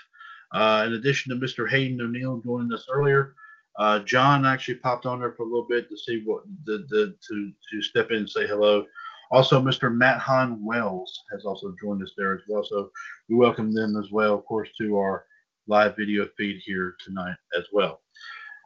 Uh, 0.53 0.85
in 0.87 0.93
addition 0.93 1.31
to 1.31 1.45
Mr. 1.45 1.69
Hayden 1.69 2.01
O'Neill 2.01 2.41
joining 2.45 2.73
us 2.73 2.87
earlier, 2.93 3.35
uh, 3.79 3.99
John 4.01 4.47
actually 4.47 4.77
popped 4.77 5.07
on 5.07 5.19
there 5.19 5.33
for 5.33 5.43
a 5.43 5.47
little 5.47 5.67
bit 5.69 5.89
to 5.89 5.97
see 5.97 6.23
what 6.25 6.45
the, 6.65 6.87
the 6.91 7.17
to 7.29 7.53
to 7.73 7.83
step 7.83 8.11
in 8.11 8.19
and 8.19 8.31
say 8.31 8.47
hello. 8.47 8.87
Also, 9.33 9.61
Mr. 9.61 9.93
Matt 9.93 10.21
Hahn 10.21 10.65
Wells 10.65 11.25
has 11.33 11.45
also 11.45 11.75
joined 11.83 12.03
us 12.03 12.13
there 12.17 12.35
as 12.35 12.43
well. 12.49 12.63
So 12.63 12.91
we 13.29 13.35
welcome 13.35 13.75
them 13.75 13.97
as 13.97 14.13
well, 14.13 14.35
of 14.35 14.45
course, 14.45 14.69
to 14.79 14.97
our 14.97 15.25
live 15.67 15.97
video 15.97 16.29
feed 16.37 16.61
here 16.65 16.95
tonight 17.05 17.35
as 17.59 17.65
well. 17.73 18.01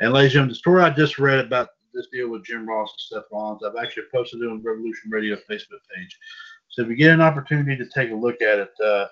And 0.01 0.13
ladies 0.13 0.27
and 0.27 0.33
gentlemen, 0.33 0.51
the 0.51 0.57
story 0.57 0.83
I 0.83 0.91
just 0.91 1.19
read 1.19 1.39
about 1.39 1.69
this 1.99 2.09
deal 2.13 2.31
with 2.31 2.45
Jim 2.45 2.67
Ross 2.67 2.93
and 2.93 3.21
Seth 3.21 3.31
Rollins, 3.33 3.63
I've 3.65 3.83
actually 3.83 4.05
posted 4.13 4.41
it 4.41 4.49
on 4.49 4.63
Revolution 4.63 5.11
Radio 5.11 5.37
Facebook 5.51 5.83
page. 5.95 6.17
So 6.69 6.83
if 6.83 6.89
you 6.89 6.97
get 6.97 7.13
an 7.13 7.21
opportunity 7.21 7.77
to 7.77 7.91
take 7.91 8.11
a 8.11 8.15
look 8.15 8.41
at 8.41 8.59
it, 8.61 8.71
uh, 8.85 9.07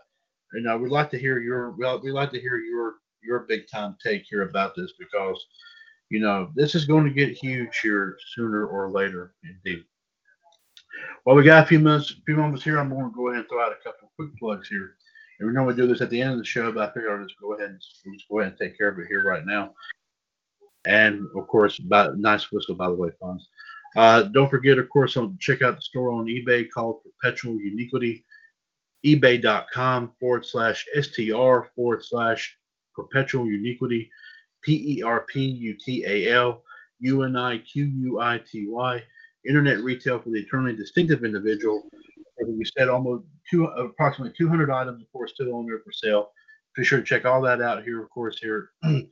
you 0.55 0.61
know, 0.61 0.79
we'd 0.79 0.93
like 0.93 1.11
to 1.11 1.19
hear 1.19 1.41
your 1.41 1.73
well, 1.73 2.01
we'd 2.01 2.13
like 2.13 2.31
to 2.31 2.41
hear 2.41 2.59
your 2.59 2.95
your 3.23 3.41
big 3.41 3.69
time 3.69 3.97
take 4.03 4.25
here 4.29 4.43
about 4.43 4.77
this 4.77 4.93
because, 4.99 5.45
you 6.09 6.21
know, 6.21 6.51
this 6.55 6.75
is 6.75 6.85
going 6.85 7.05
to 7.05 7.11
get 7.11 7.37
huge 7.37 7.81
here 7.81 8.17
sooner 8.35 8.67
or 8.67 8.91
later, 8.91 9.35
indeed. 9.43 9.85
Well, 11.25 11.35
we 11.35 11.43
got 11.43 11.65
a 11.65 11.67
few 11.67 11.81
minutes, 11.81 12.13
a 12.13 12.23
few 12.25 12.37
moments 12.37 12.63
here. 12.63 12.79
I'm 12.79 12.89
going 12.89 13.11
to 13.11 13.17
go 13.17 13.29
ahead 13.29 13.41
and 13.41 13.49
throw 13.49 13.65
out 13.65 13.73
a 13.73 13.83
couple 13.83 14.09
of 14.09 14.15
quick 14.17 14.39
plugs 14.39 14.69
here. 14.69 14.95
And 15.39 15.49
we 15.49 15.55
normally 15.55 15.75
do 15.75 15.87
this 15.87 16.01
at 16.01 16.09
the 16.09 16.23
end 16.23 16.33
of 16.33 16.39
the 16.39 16.45
show, 16.45 16.73
but 16.73 16.89
I 16.89 16.95
figured 16.95 17.13
I'll 17.13 17.27
just 17.27 17.39
go 17.41 17.55
ahead 17.55 17.71
and 17.71 17.81
just 17.81 18.29
go 18.31 18.41
ahead 18.41 18.53
and 18.53 18.59
take 18.59 18.79
care 18.79 18.89
of 18.89 18.99
it 18.99 19.09
here 19.09 19.23
right 19.25 19.45
now. 19.45 19.75
And 20.87 21.27
of 21.37 21.47
course, 21.49 21.79
about 21.79 22.19
nice 22.19 22.51
whistle 22.53 22.75
by 22.75 22.87
the 22.89 22.95
way, 22.95 23.11
Fonz. 23.21 23.43
Uh, 23.97 24.23
don't 24.25 24.51
forget, 24.51 24.79
of 24.79 24.89
course, 24.91 25.17
on 25.17 25.37
check 25.41 25.63
out 25.63 25.77
the 25.77 25.83
store 25.83 26.13
on 26.13 26.27
eBay 26.27 26.67
called 26.71 27.01
Perpetual 27.03 27.59
Uniquity. 27.59 28.25
eBay.com 29.05 30.13
forward 30.21 30.45
slash 30.45 30.87
STR 31.01 31.69
forward 31.75 32.05
slash 32.05 32.57
Perpetual 32.95 33.47
Uniquity. 33.47 34.11
P 34.63 34.99
E 34.99 35.03
R 35.03 35.21
P 35.21 35.45
U 35.45 35.77
T 35.83 36.05
A 36.07 36.33
L 36.33 36.63
U 37.01 37.23
N 37.23 37.37
I 37.37 37.59
Q 37.59 37.85
U 37.85 38.21
I 38.21 38.39
T 38.39 38.67
Y. 38.69 39.03
Internet 39.49 39.79
retail 39.79 40.19
for 40.19 40.31
the 40.31 40.41
eternally 40.41 40.75
distinctive 40.75 41.25
individual. 41.25 41.85
As 42.41 42.49
we 42.49 42.65
said, 42.77 42.89
almost 42.89 43.25
two, 43.49 43.65
approximately 43.65 44.35
200 44.37 44.71
items, 44.71 45.01
of 45.01 45.13
course, 45.13 45.33
still 45.35 45.55
on 45.55 45.67
there 45.67 45.79
for 45.85 45.93
sale. 45.93 46.33
Be 46.77 46.85
sure 46.85 46.99
to 46.99 47.05
check 47.05 47.25
all 47.25 47.41
that 47.43 47.63
out 47.63 47.85
here, 47.85 48.03
of 48.03 48.11
course, 48.11 48.39
here 48.39 48.71
when 48.83 49.09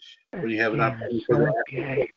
you 0.51 0.61
have 0.61 0.75
an 0.75 0.81
opportunity 0.81 1.25
for 1.27 1.37
the, 1.37 2.09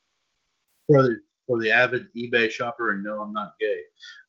for 0.88 1.04
the, 1.04 1.20
for 1.48 1.60
the 1.60 1.72
avid 1.72 2.08
eBay 2.16 2.52
shopper. 2.52 2.92
And 2.92 3.04
no, 3.04 3.22
I'm 3.22 3.32
not 3.32 3.54
gay. 3.60 3.82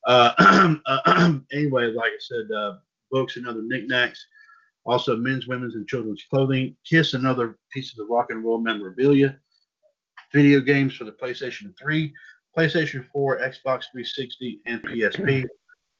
Uh, 0.05 0.77
anyway, 1.51 1.87
like 1.87 2.11
I 2.11 2.19
said, 2.19 2.51
uh, 2.55 2.75
books 3.11 3.35
and 3.35 3.47
other 3.47 3.61
knickknacks. 3.61 4.25
Also, 4.85 5.17
men's, 5.17 5.45
women's, 5.45 5.75
and 5.75 5.87
children's 5.87 6.23
clothing. 6.29 6.75
Kiss 6.85 7.13
and 7.13 7.27
other 7.27 7.57
pieces 7.71 7.99
of 7.99 8.07
rock 8.09 8.27
and 8.29 8.43
roll 8.43 8.59
memorabilia. 8.59 9.37
Video 10.33 10.61
games 10.61 10.95
for 10.95 11.03
the 11.03 11.11
PlayStation 11.11 11.73
3, 11.77 12.13
PlayStation 12.57 13.05
4, 13.11 13.39
Xbox 13.39 13.85
360, 13.91 14.61
and 14.67 14.81
PSP. 14.83 15.45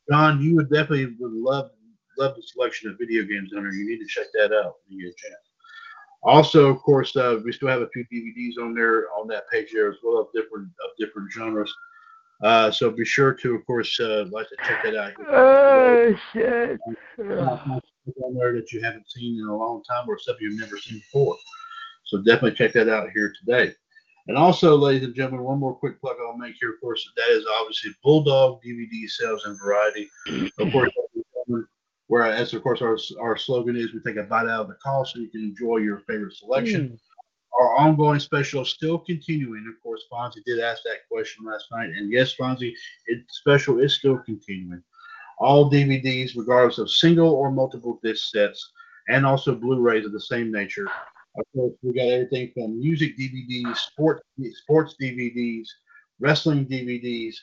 John, 0.10 0.42
you 0.42 0.56
would 0.56 0.70
definitely 0.70 1.16
would 1.20 1.34
love 1.34 1.72
love 2.20 2.36
the 2.36 2.44
selection 2.44 2.90
of 2.90 2.98
video 3.00 3.24
games 3.24 3.52
on 3.56 3.64
there. 3.64 3.74
You 3.74 3.90
need 3.90 4.00
to 4.00 4.08
check 4.08 4.28
that 4.34 4.54
out 4.54 4.76
when 4.88 5.00
you 5.00 5.06
get 5.06 5.16
a 5.16 5.30
chance. 5.30 5.50
Also, 6.22 6.68
of 6.68 6.80
course, 6.80 7.16
uh, 7.16 7.40
we 7.46 7.54
still 7.54 7.70
have 7.70 7.82
a 7.82 7.90
few 7.90 8.04
DVDs 8.12 8.62
on 8.62 8.74
there 8.74 9.06
on 9.18 9.28
that 9.30 9.50
page 9.50 9.70
there 9.74 9.90
as 9.90 9.98
well 10.04 10.20
of 10.22 10.28
different 10.36 10.68
of 10.84 10.92
different 11.00 11.32
genres. 11.32 11.74
Uh, 12.44 12.72
so 12.72 12.90
be 12.90 13.06
sure 13.06 13.34
to, 13.34 13.56
of 13.56 13.66
course, 13.66 14.00
uh, 14.00 14.26
like 14.32 14.48
to 14.50 14.56
check 14.66 14.84
that 14.84 14.96
out. 14.96 15.14
Oh 15.28 16.14
shit! 16.34 16.80
On 17.20 18.34
there 18.34 18.54
that 18.54 18.72
you 18.72 18.82
haven't 18.82 19.10
seen 19.10 19.40
in 19.40 19.48
a 19.48 19.56
long 19.56 19.84
time 19.84 20.06
or 20.08 20.18
stuff 20.18 20.38
you've 20.42 20.60
never 20.60 20.78
seen 20.78 21.00
before. 21.00 21.38
So 22.06 22.18
definitely 22.20 22.54
check 22.54 22.74
that 22.74 22.90
out 22.90 23.10
here 23.14 23.34
today. 23.40 23.74
And 24.28 24.38
also, 24.38 24.76
ladies 24.76 25.04
and 25.04 25.16
gentlemen, 25.16 25.44
one 25.44 25.60
more 25.60 25.76
quick 25.76 26.00
plug 26.00 26.18
I'll 26.22 26.38
make 26.38 26.56
here, 26.60 26.74
of 26.74 26.82
course, 26.82 27.08
that 27.16 27.30
is 27.30 27.46
obviously 27.60 27.92
Bulldog 28.04 28.62
DVD 28.64 29.08
sales 29.08 29.46
and 29.46 29.58
variety. 29.60 30.10
Of 30.60 30.72
course, 30.72 30.92
whereas, 32.10 32.54
of 32.54 32.62
course, 32.62 32.82
our, 32.82 32.98
our 33.22 33.38
slogan 33.38 33.78
is 33.78 33.94
we 33.94 34.02
take 34.02 34.18
a 34.18 34.24
bite 34.24 34.48
out 34.48 34.62
of 34.62 34.68
the 34.68 34.76
cost 34.76 35.14
so 35.14 35.20
you 35.20 35.30
can 35.30 35.42
enjoy 35.42 35.78
your 35.78 36.00
favorite 36.02 36.36
selection. 36.36 37.00
Our 37.60 37.78
ongoing 37.78 38.20
special 38.20 38.64
is 38.64 38.70
still 38.70 39.00
continuing. 39.00 39.66
Of 39.74 39.82
course, 39.82 40.04
Fonzie 40.12 40.44
did 40.46 40.60
ask 40.60 40.84
that 40.84 41.08
question 41.12 41.46
last 41.46 41.66
night. 41.72 41.90
And 41.90 42.12
yes, 42.12 42.36
Fonzie, 42.36 42.74
it 43.08 43.24
special 43.30 43.80
is 43.80 43.94
still 43.94 44.18
continuing. 44.20 44.84
All 45.40 45.72
DVDs, 45.72 46.36
regardless 46.36 46.78
of 46.78 46.92
single 46.92 47.34
or 47.34 47.52
multiple 47.52 48.00
disc 48.04 48.30
sets, 48.32 48.72
and 49.08 49.26
also 49.26 49.56
Blu-rays 49.56 50.06
of 50.06 50.12
the 50.12 50.22
same 50.22 50.52
nature. 50.52 50.88
Of 51.38 51.46
course, 51.56 51.74
we 51.84 51.94
got 51.94 52.08
everything 52.08 52.52
from 52.54 52.80
music 52.80 53.18
DVDs, 53.18 53.76
sports 53.78 54.22
sports 54.62 54.96
DVDs, 55.02 55.68
wrestling 56.20 56.66
DVDs, 56.66 57.36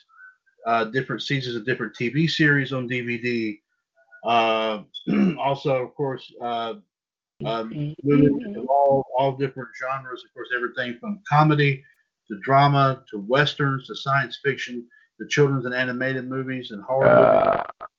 uh, 0.65 0.85
different 0.85 1.21
seasons 1.21 1.55
of 1.55 1.65
different 1.65 1.95
TV 1.95 2.29
series 2.29 2.73
on 2.73 2.87
DVD. 2.87 3.57
Uh, 4.23 4.83
also, 5.39 5.83
of 5.83 5.95
course, 5.95 6.31
uh, 6.41 6.75
um, 7.45 7.95
movies 8.03 8.55
of 8.55 8.65
all 8.67 9.05
all 9.17 9.31
different 9.33 9.69
genres. 9.79 10.23
Of 10.23 10.33
course, 10.33 10.49
everything 10.55 10.97
from 10.99 11.21
comedy 11.29 11.83
to 12.29 12.39
drama 12.39 13.03
to 13.11 13.19
westerns 13.19 13.87
to 13.87 13.95
science 13.95 14.39
fiction 14.43 14.85
to 15.19 15.27
children's 15.27 15.65
and 15.65 15.73
animated 15.73 16.27
movies 16.27 16.71
and 16.71 16.83
horror 16.83 17.15
movies. 17.15 17.89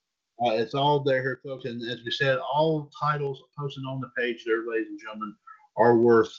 Uh, 0.41 0.55
it's 0.55 0.75
all 0.75 1.01
there 1.01 1.21
here, 1.21 1.41
folks. 1.45 1.65
And 1.65 1.83
as 1.91 2.01
we 2.05 2.11
said, 2.13 2.39
all 2.39 2.91
titles 3.01 3.43
posted 3.59 3.85
on 3.89 4.01
the 4.01 4.11
page 4.17 4.45
there, 4.47 4.63
ladies 4.69 4.89
and 4.89 5.01
gentlemen, 5.01 5.35
are 5.77 5.99
worth 5.99 6.33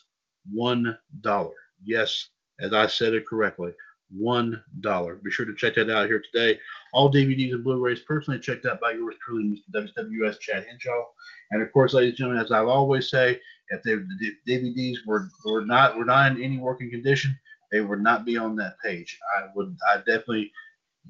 one 0.51 0.97
dollar. 1.21 1.55
Yes, 1.83 2.29
as 2.61 2.73
I 2.73 2.87
said 2.87 3.13
it 3.13 3.27
correctly, 3.27 3.71
one 4.15 4.61
dollar. 4.81 5.15
Be 5.15 5.31
sure 5.31 5.45
to 5.45 5.55
check 5.55 5.75
that 5.75 5.89
out 5.89 6.07
here 6.07 6.21
today. 6.31 6.59
All 6.93 7.11
DVDs 7.11 7.53
and 7.53 7.63
Blu-rays 7.63 8.01
personally 8.01 8.39
checked 8.39 8.65
out 8.65 8.81
by 8.81 8.91
yours 8.91 9.15
truly, 9.23 9.61
Mr. 9.73 9.93
WWS 9.97 10.39
Chad 10.39 10.65
Henshaw. 10.67 11.05
And 11.51 11.61
of 11.61 11.71
course, 11.71 11.93
ladies 11.93 12.11
and 12.11 12.17
gentlemen, 12.17 12.43
as 12.43 12.51
I 12.51 12.59
always 12.59 13.09
say, 13.09 13.39
if 13.69 13.83
the 13.83 14.05
DVDs 14.47 14.97
were, 15.05 15.29
were 15.45 15.65
not 15.65 15.97
were 15.97 16.05
not 16.05 16.31
in 16.31 16.43
any 16.43 16.57
working 16.57 16.89
condition, 16.89 17.37
they 17.71 17.81
would 17.81 18.01
not 18.01 18.25
be 18.25 18.37
on 18.37 18.55
that 18.57 18.79
page. 18.83 19.19
I 19.37 19.47
would 19.55 19.77
I 19.91 19.97
definitely 19.97 20.51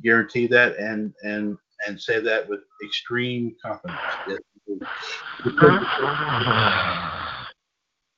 guarantee 0.03 0.47
that 0.47 0.77
and 0.77 1.13
and 1.23 1.57
and 1.87 1.99
say 1.99 2.19
that 2.19 2.47
with 2.49 2.61
extreme 2.83 3.55
confidence. 3.63 3.99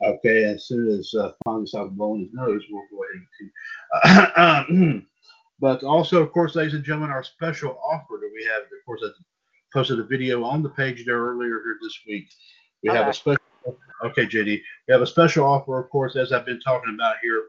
okay, 0.03 0.43
as 0.43 0.67
soon 0.67 0.87
as 0.89 1.13
uh, 1.13 1.31
Fonzie 1.45 1.67
stops 1.67 1.91
blowing 1.93 2.21
his 2.21 2.33
nose, 2.33 2.63
we'll 2.69 2.83
go 2.91 3.03
ahead 3.03 4.27
and 4.37 5.05
but 5.59 5.83
also, 5.83 6.21
of 6.21 6.31
course, 6.31 6.55
ladies 6.55 6.73
and 6.73 6.83
gentlemen, 6.83 7.11
our 7.11 7.23
special 7.23 7.79
offer 7.85 8.19
that 8.19 8.31
we 8.33 8.43
have, 8.45 8.63
of 8.63 8.85
course, 8.85 9.01
I 9.03 9.09
posted 9.73 9.99
a 9.99 10.03
video 10.03 10.43
on 10.43 10.63
the 10.63 10.69
page 10.69 11.05
there 11.05 11.19
earlier 11.19 11.61
here 11.63 11.77
this 11.81 11.99
week. 12.07 12.29
We 12.83 12.89
okay. 12.89 12.99
have 12.99 13.07
a 13.07 13.13
special. 13.13 13.37
Okay, 14.03 14.25
JD, 14.25 14.45
we 14.45 14.91
have 14.91 15.03
a 15.03 15.07
special 15.07 15.45
offer, 15.45 15.79
of 15.79 15.89
course, 15.91 16.15
as 16.15 16.33
I've 16.33 16.45
been 16.45 16.59
talking 16.59 16.95
about 16.95 17.17
here. 17.21 17.45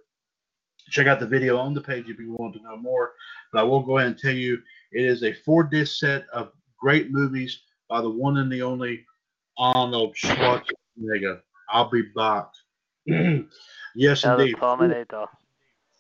Check 0.91 1.07
out 1.07 1.20
the 1.20 1.27
video 1.27 1.57
on 1.57 1.73
the 1.73 1.81
page 1.81 2.11
if 2.11 2.19
you 2.19 2.35
want 2.39 2.55
to 2.55 2.62
know 2.62 2.77
more. 2.77 3.12
But 3.53 3.61
I 3.61 3.62
will 3.62 3.81
go 3.81 3.97
ahead 3.97 4.11
and 4.11 4.19
tell 4.19 4.35
you 4.35 4.59
it 4.93 5.05
is 5.05 5.23
a 5.23 5.33
four 5.33 5.65
disc 5.65 5.99
set 5.99 6.27
of 6.35 6.53
great 6.79 7.11
movies 7.11 7.62
by 7.89 8.03
the 8.03 8.11
one 8.11 8.37
and 8.37 8.53
the 8.53 8.61
only 8.61 9.07
Arnold 9.57 10.15
Schwarzenegger. 10.15 11.41
I'll 11.73 11.90
be 11.90 12.03
back. 12.15 12.49
yes, 13.07 14.24
indeed. 14.24 14.57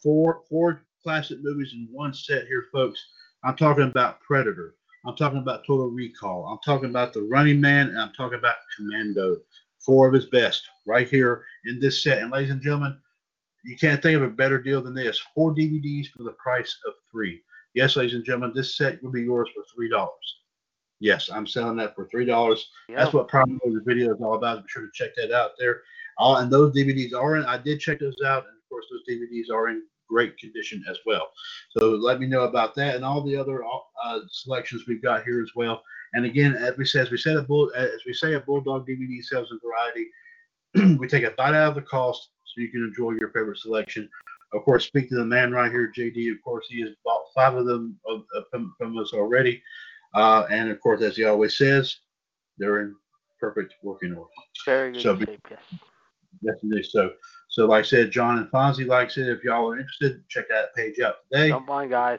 Four, 0.02 0.42
four 0.48 0.82
classic 1.02 1.38
movies 1.42 1.72
in 1.74 1.88
one 1.90 2.12
set 2.12 2.46
here, 2.46 2.66
folks. 2.72 3.04
I'm 3.42 3.56
talking 3.56 3.84
about 3.84 4.20
Predator. 4.20 4.74
I'm 5.04 5.16
talking 5.16 5.38
about 5.38 5.66
Total 5.66 5.88
Recall. 5.90 6.46
I'm 6.46 6.58
talking 6.64 6.90
about 6.90 7.12
The 7.12 7.22
Running 7.22 7.60
Man, 7.60 7.88
and 7.88 7.98
I'm 7.98 8.12
talking 8.12 8.38
about 8.38 8.54
Commando. 8.76 9.38
Four 9.84 10.06
of 10.06 10.14
his 10.14 10.26
best 10.26 10.68
right 10.86 11.08
here 11.08 11.44
in 11.64 11.80
this 11.80 12.04
set. 12.04 12.18
And 12.18 12.30
ladies 12.30 12.52
and 12.52 12.62
gentlemen, 12.62 12.96
you 13.64 13.76
can't 13.76 14.00
think 14.00 14.16
of 14.16 14.22
a 14.22 14.28
better 14.28 14.62
deal 14.62 14.80
than 14.80 14.94
this. 14.94 15.20
Four 15.34 15.54
DVDs 15.54 16.08
for 16.08 16.22
the 16.22 16.32
price 16.32 16.78
of 16.86 16.94
three. 17.10 17.42
Yes, 17.74 17.96
ladies 17.96 18.14
and 18.14 18.24
gentlemen, 18.24 18.52
this 18.54 18.76
set 18.76 19.02
will 19.02 19.10
be 19.10 19.22
yours 19.22 19.48
for 19.54 19.64
three 19.74 19.88
dollars. 19.88 20.36
Yes, 21.02 21.30
I'm 21.32 21.48
selling 21.48 21.76
that 21.78 21.96
for 21.96 22.06
three 22.06 22.24
dollars. 22.24 22.70
That's 22.88 23.12
what 23.12 23.26
Prime 23.26 23.58
the 23.64 23.82
video 23.84 24.14
is 24.14 24.20
all 24.20 24.36
about. 24.36 24.62
Be 24.62 24.68
sure 24.68 24.82
to 24.82 24.90
check 24.94 25.10
that 25.16 25.32
out 25.32 25.50
there. 25.58 25.82
All 26.16 26.36
and 26.36 26.48
those 26.48 26.72
DVDs 26.76 27.12
are 27.12 27.36
in. 27.36 27.44
I 27.44 27.58
did 27.58 27.80
check 27.80 27.98
those 27.98 28.14
out, 28.24 28.44
and 28.44 28.56
of 28.56 28.68
course, 28.68 28.86
those 28.88 29.02
DVDs 29.10 29.52
are 29.52 29.68
in 29.68 29.82
great 30.08 30.38
condition 30.38 30.84
as 30.88 30.98
well. 31.04 31.32
So 31.76 31.88
let 31.90 32.20
me 32.20 32.28
know 32.28 32.42
about 32.42 32.76
that 32.76 32.94
and 32.94 33.04
all 33.04 33.20
the 33.20 33.34
other 33.34 33.64
uh, 33.64 34.20
selections 34.30 34.84
we've 34.86 35.02
got 35.02 35.24
here 35.24 35.42
as 35.42 35.50
well. 35.56 35.82
And 36.12 36.24
again, 36.24 36.54
as 36.54 36.76
we 36.76 36.84
say, 36.84 37.00
as 37.00 37.10
we 37.10 37.16
say, 37.16 37.34
a 37.34 37.42
bull, 37.42 37.72
as 37.74 38.02
we 38.06 38.12
say, 38.12 38.34
a 38.34 38.40
Bulldog 38.40 38.86
DVD 38.86 39.24
sells 39.24 39.48
a 39.50 39.58
variety. 39.66 40.98
we 41.00 41.08
take 41.08 41.24
a 41.24 41.32
bite 41.32 41.54
out 41.54 41.70
of 41.70 41.74
the 41.74 41.82
cost 41.82 42.28
so 42.44 42.60
you 42.60 42.68
can 42.68 42.84
enjoy 42.84 43.16
your 43.18 43.30
favorite 43.30 43.58
selection. 43.58 44.08
Of 44.54 44.62
course, 44.64 44.86
speak 44.86 45.08
to 45.08 45.16
the 45.16 45.24
man 45.24 45.50
right 45.50 45.72
here, 45.72 45.90
JD. 45.96 46.30
Of 46.30 46.42
course, 46.44 46.66
he 46.68 46.80
has 46.82 46.90
bought 47.04 47.24
five 47.34 47.56
of 47.56 47.66
them 47.66 47.98
of, 48.06 48.22
of, 48.36 48.44
from, 48.52 48.74
from, 48.78 48.96
us 48.98 49.12
already. 49.14 49.62
Uh, 50.14 50.46
and 50.50 50.70
of 50.70 50.80
course, 50.80 51.02
as 51.02 51.16
he 51.16 51.24
always 51.24 51.56
says, 51.56 51.96
they're 52.58 52.80
in 52.80 52.94
perfect 53.40 53.74
working 53.82 54.14
order. 54.14 54.30
Very 54.64 54.92
good 54.92 55.02
so, 55.02 55.18
shape, 55.18 55.46
yes. 55.50 55.60
Definitely 56.44 56.82
so. 56.82 57.12
So, 57.48 57.66
like 57.66 57.80
I 57.84 57.88
said, 57.88 58.10
John 58.10 58.38
and 58.38 58.50
Fonzie, 58.50 58.86
like 58.86 59.08
I 59.08 59.10
said, 59.10 59.28
if 59.28 59.44
y'all 59.44 59.70
are 59.70 59.78
interested, 59.78 60.26
check 60.28 60.48
that 60.48 60.74
page 60.74 61.00
out 61.00 61.16
today. 61.30 61.48
Don't 61.48 61.66
mind, 61.66 61.90
guys. 61.90 62.18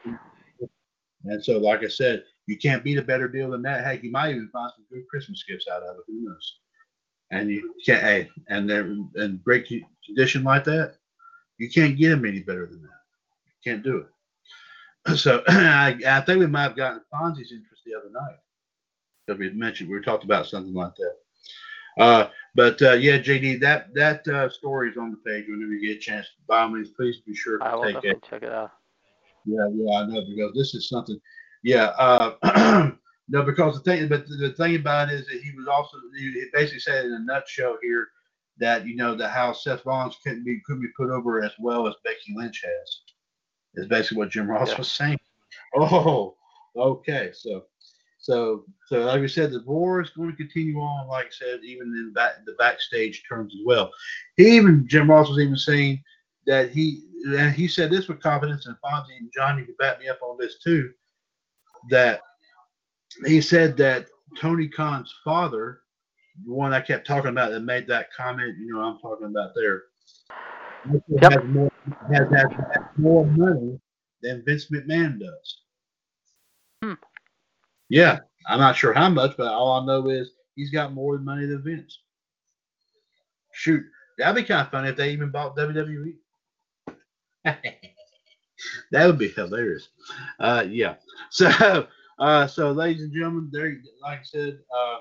And 1.25 1.43
so, 1.43 1.57
like 1.57 1.83
I 1.83 1.87
said, 1.87 2.23
you 2.45 2.57
can't 2.57 2.83
beat 2.83 2.97
a 2.97 3.01
better 3.01 3.27
deal 3.27 3.51
than 3.51 3.61
that. 3.63 3.83
Heck, 3.83 4.03
you 4.03 4.11
might 4.11 4.31
even 4.31 4.49
find 4.49 4.71
some 4.75 4.85
good 4.91 5.07
Christmas 5.09 5.43
gifts 5.47 5.65
out 5.71 5.81
of 5.81 5.95
it. 5.97 6.03
Who 6.07 6.21
knows? 6.21 6.57
And 7.31 7.49
you 7.49 7.73
can't, 7.85 8.03
hey, 8.03 8.29
and 8.49 8.69
they're 8.69 8.85
in 9.15 9.41
great 9.43 9.67
condition 10.05 10.43
like 10.43 10.65
that, 10.65 10.97
you 11.57 11.69
can't 11.69 11.97
get 11.97 12.09
them 12.09 12.25
any 12.25 12.41
better 12.41 12.67
than 12.67 12.81
that. 12.81 12.89
You 13.47 13.71
can't 13.71 13.83
do 13.83 13.97
it. 13.97 14.07
So 15.17 15.43
I, 15.47 15.97
I 16.07 16.21
think 16.21 16.39
we 16.39 16.47
might 16.47 16.63
have 16.63 16.77
gotten 16.77 17.01
Fonzie's 17.13 17.51
interest 17.51 17.72
the 17.85 17.97
other 17.97 18.09
night. 18.11 18.37
That 19.27 19.39
we 19.39 19.49
mentioned 19.51 19.89
we 19.89 20.01
talked 20.01 20.23
about 20.23 20.47
something 20.47 20.73
like 20.73 20.93
that. 20.95 22.03
Uh, 22.03 22.29
but 22.55 22.81
uh, 22.81 22.93
yeah, 22.93 23.17
JD, 23.17 23.59
that 23.61 23.93
that 23.93 24.27
uh, 24.27 24.49
story 24.49 24.89
is 24.89 24.97
on 24.97 25.11
the 25.11 25.17
page. 25.17 25.45
Whenever 25.47 25.73
you 25.73 25.87
get 25.87 25.97
a 25.97 25.99
chance, 25.99 26.27
by 26.47 26.61
all 26.61 26.69
means, 26.69 26.89
please 26.89 27.21
be 27.25 27.35
sure 27.35 27.57
to 27.57 27.65
I 27.65 27.75
will 27.75 27.83
take 27.83 28.03
it. 28.03 28.23
Check 28.23 28.43
it 28.43 28.51
out. 28.51 28.71
Yeah, 29.45 29.67
yeah, 29.73 29.99
I 29.99 30.05
know 30.05 30.23
because 30.27 30.53
this 30.55 30.73
is 30.75 30.89
something. 30.89 31.19
Yeah, 31.63 31.93
uh, 31.97 32.91
no, 33.29 33.43
because 33.43 33.75
the 33.75 33.81
thing, 33.81 34.07
but 34.07 34.27
the 34.27 34.53
thing 34.57 34.75
about 34.75 35.09
it 35.09 35.21
is 35.21 35.27
that 35.27 35.41
he 35.41 35.51
was 35.55 35.67
also 35.67 35.97
he 36.17 36.45
basically 36.53 36.79
said 36.79 37.05
in 37.05 37.13
a 37.13 37.19
nutshell 37.19 37.77
here 37.81 38.09
that 38.57 38.85
you 38.85 38.95
know 38.95 39.15
the 39.15 39.27
how 39.27 39.53
Seth 39.53 39.85
Rollins 39.85 40.17
couldn't 40.23 40.43
be 40.43 40.61
could 40.65 40.81
be 40.81 40.87
put 40.97 41.09
over 41.09 41.43
as 41.43 41.51
well 41.59 41.87
as 41.87 41.95
Becky 42.03 42.33
Lynch 42.35 42.63
has. 42.63 43.01
Is 43.75 43.87
basically 43.87 44.17
what 44.17 44.29
Jim 44.29 44.49
Ross 44.49 44.69
yeah. 44.69 44.77
was 44.77 44.91
saying. 44.91 45.19
Oh, 45.75 46.35
okay. 46.75 47.31
So, 47.33 47.65
so, 48.23 48.63
so 48.87 48.99
like 48.99 49.19
we 49.19 49.27
said, 49.27 49.51
the 49.51 49.61
war 49.65 50.01
is 50.01 50.09
going 50.11 50.31
to 50.31 50.37
continue 50.37 50.77
on. 50.79 51.07
Like 51.07 51.25
I 51.25 51.29
said, 51.29 51.59
even 51.63 51.87
in 51.87 52.13
back, 52.13 52.45
the 52.45 52.53
backstage 52.53 53.23
terms 53.27 53.53
as 53.53 53.61
well. 53.65 53.91
He 54.37 54.55
even 54.55 54.87
Jim 54.87 55.11
Ross 55.11 55.27
was 55.27 55.39
even 55.39 55.57
saying 55.57 56.01
that 56.47 56.71
he 56.71 57.03
and 57.37 57.53
he 57.53 57.67
said 57.67 57.91
this 57.91 58.07
with 58.07 58.21
confidence, 58.21 58.65
and 58.65 58.77
Fonzie 58.83 59.17
and 59.19 59.29
Johnny 59.35 59.65
could 59.65 59.77
back 59.77 59.99
me 59.99 60.07
up 60.07 60.21
on 60.21 60.37
this 60.39 60.59
too. 60.63 60.91
That 61.89 62.21
he 63.25 63.41
said 63.41 63.75
that 63.77 64.07
Tony 64.39 64.69
Khan's 64.69 65.13
father 65.25 65.81
the 66.45 66.53
one 66.53 66.73
I 66.73 66.81
kept 66.81 67.05
talking 67.05 67.29
about 67.29 67.51
that 67.51 67.61
made 67.61 67.87
that 67.87 68.11
comment, 68.13 68.57
you 68.57 68.73
know, 68.73 68.81
I'm 68.81 68.99
talking 68.99 69.27
about 69.27 69.51
there. 69.55 69.83
Yep. 70.91 71.31
Has, 71.31 71.43
more, 71.45 71.71
has, 72.11 72.27
has, 72.31 72.51
has 72.51 72.83
more 72.97 73.25
money 73.25 73.79
than 74.21 74.43
Vince 74.45 74.69
McMahon 74.71 75.19
does. 75.19 75.62
Yeah, 77.93 78.21
I'm 78.47 78.59
not 78.59 78.75
sure 78.75 78.91
how 78.91 79.07
much, 79.07 79.37
but 79.37 79.53
all 79.53 79.79
I 79.79 79.85
know 79.85 80.09
is 80.09 80.31
he's 80.55 80.71
got 80.71 80.95
more 80.95 81.19
money 81.19 81.45
than 81.45 81.61
Vince. 81.61 81.99
Shoot, 83.51 83.83
that'd 84.17 84.35
be 84.35 84.47
kind 84.47 84.61
of 84.61 84.71
funny 84.71 84.89
if 84.89 84.95
they 84.95 85.11
even 85.11 85.29
bought 85.29 85.55
WWE. 85.55 86.15
that 87.45 89.05
would 89.05 89.19
be 89.19 89.27
hilarious. 89.29 89.89
Uh, 90.39 90.65
yeah. 90.67 90.95
So, 91.29 91.87
uh, 92.17 92.47
so 92.47 92.71
ladies 92.71 93.03
and 93.03 93.13
gentlemen, 93.13 93.49
there, 93.51 93.77
like 94.01 94.21
I 94.21 94.23
said, 94.23 94.59
uh, 94.75 94.97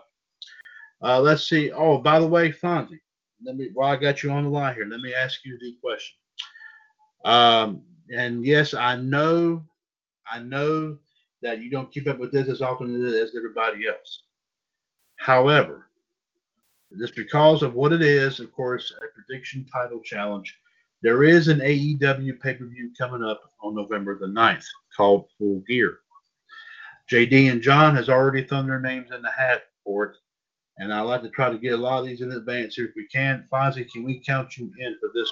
uh, 1.02 1.20
let's 1.20 1.48
see. 1.48 1.72
Oh, 1.72 1.96
by 1.96 2.20
the 2.20 2.26
way, 2.26 2.52
Fonzie, 2.52 3.00
let 3.42 3.56
me 3.56 3.70
while 3.72 3.90
I 3.92 3.96
got 3.96 4.22
you 4.22 4.30
on 4.30 4.44
the 4.44 4.50
line 4.50 4.74
here, 4.74 4.86
let 4.86 5.00
me 5.00 5.14
ask 5.14 5.46
you 5.46 5.58
the 5.58 5.76
question. 5.82 6.16
Um, 7.24 7.82
and 8.14 8.44
yes, 8.44 8.74
I 8.74 8.96
know, 8.96 9.62
I 10.30 10.40
know 10.40 10.98
that 11.42 11.60
you 11.60 11.70
don't 11.70 11.92
keep 11.92 12.06
up 12.08 12.18
with 12.18 12.32
this 12.32 12.48
as 12.48 12.62
often 12.62 13.04
as 13.04 13.34
everybody 13.36 13.86
else. 13.86 14.24
However, 15.16 15.86
just 16.98 17.14
because 17.14 17.62
of 17.62 17.74
what 17.74 17.92
it 17.92 18.02
is, 18.02 18.40
of 18.40 18.52
course, 18.52 18.92
a 18.96 19.14
prediction 19.14 19.66
title 19.72 20.00
challenge, 20.00 20.58
there 21.02 21.24
is 21.24 21.48
an 21.48 21.60
AEW 21.60 22.40
pay 22.40 22.54
per 22.54 22.66
view 22.66 22.92
coming 22.96 23.24
up 23.24 23.52
on 23.62 23.74
November 23.74 24.18
the 24.18 24.26
9th 24.26 24.66
called 24.96 25.26
Full 25.38 25.62
Gear. 25.68 25.98
JD 27.10 27.50
and 27.50 27.62
John 27.62 27.96
has 27.96 28.08
already 28.08 28.44
thrown 28.44 28.66
their 28.66 28.80
names 28.80 29.10
in 29.10 29.22
the 29.22 29.30
hat 29.30 29.64
for 29.84 30.04
it 30.04 30.16
and 30.78 30.92
I 30.92 31.00
like 31.00 31.22
to 31.22 31.28
try 31.28 31.50
to 31.50 31.58
get 31.58 31.74
a 31.74 31.76
lot 31.76 32.00
of 32.00 32.06
these 32.06 32.22
in 32.22 32.32
advance 32.32 32.76
here 32.76 32.86
if 32.86 32.92
we 32.96 33.06
can. 33.06 33.46
Fonzie, 33.52 33.90
can 33.90 34.04
we 34.04 34.20
count 34.20 34.56
you 34.56 34.72
in 34.78 34.96
for 34.98 35.10
this 35.14 35.30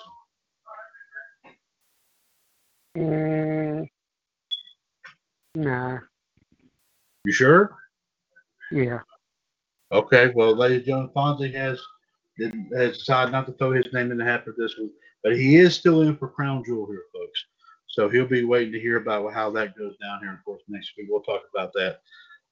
one? 2.95 3.05
Mm, 3.05 3.89
nah. 5.55 5.99
You 7.25 7.33
sure? 7.33 7.77
Yeah. 8.73 9.01
Okay. 9.93 10.33
Well, 10.35 10.57
ladies 10.57 10.79
and 10.79 10.87
gentlemen, 10.87 11.11
Fonzie 11.15 11.55
has 11.55 11.81
has 12.75 12.99
decided 12.99 13.33
not 13.33 13.47
to 13.47 13.53
throw 13.53 13.73
his 13.73 13.93
name 13.93 14.11
in 14.11 14.17
the 14.17 14.25
hat 14.25 14.45
for 14.45 14.55
this 14.57 14.75
one, 14.79 14.91
but 15.23 15.37
he 15.37 15.57
is 15.57 15.75
still 15.75 16.03
in 16.03 16.17
for 16.17 16.29
Crown 16.29 16.63
Jewel 16.65 16.87
here, 16.87 17.03
folks. 17.13 17.45
So 17.89 18.09
he'll 18.09 18.27
be 18.27 18.45
waiting 18.45 18.73
to 18.73 18.81
hear 18.81 18.97
about 18.97 19.33
how 19.35 19.51
that 19.51 19.77
goes 19.77 19.97
down 19.99 20.21
here. 20.21 20.33
Of 20.33 20.45
course, 20.45 20.63
next 20.69 20.93
week. 20.97 21.09
We'll 21.11 21.23
talk 21.23 21.43
about 21.53 21.73
that 21.75 22.01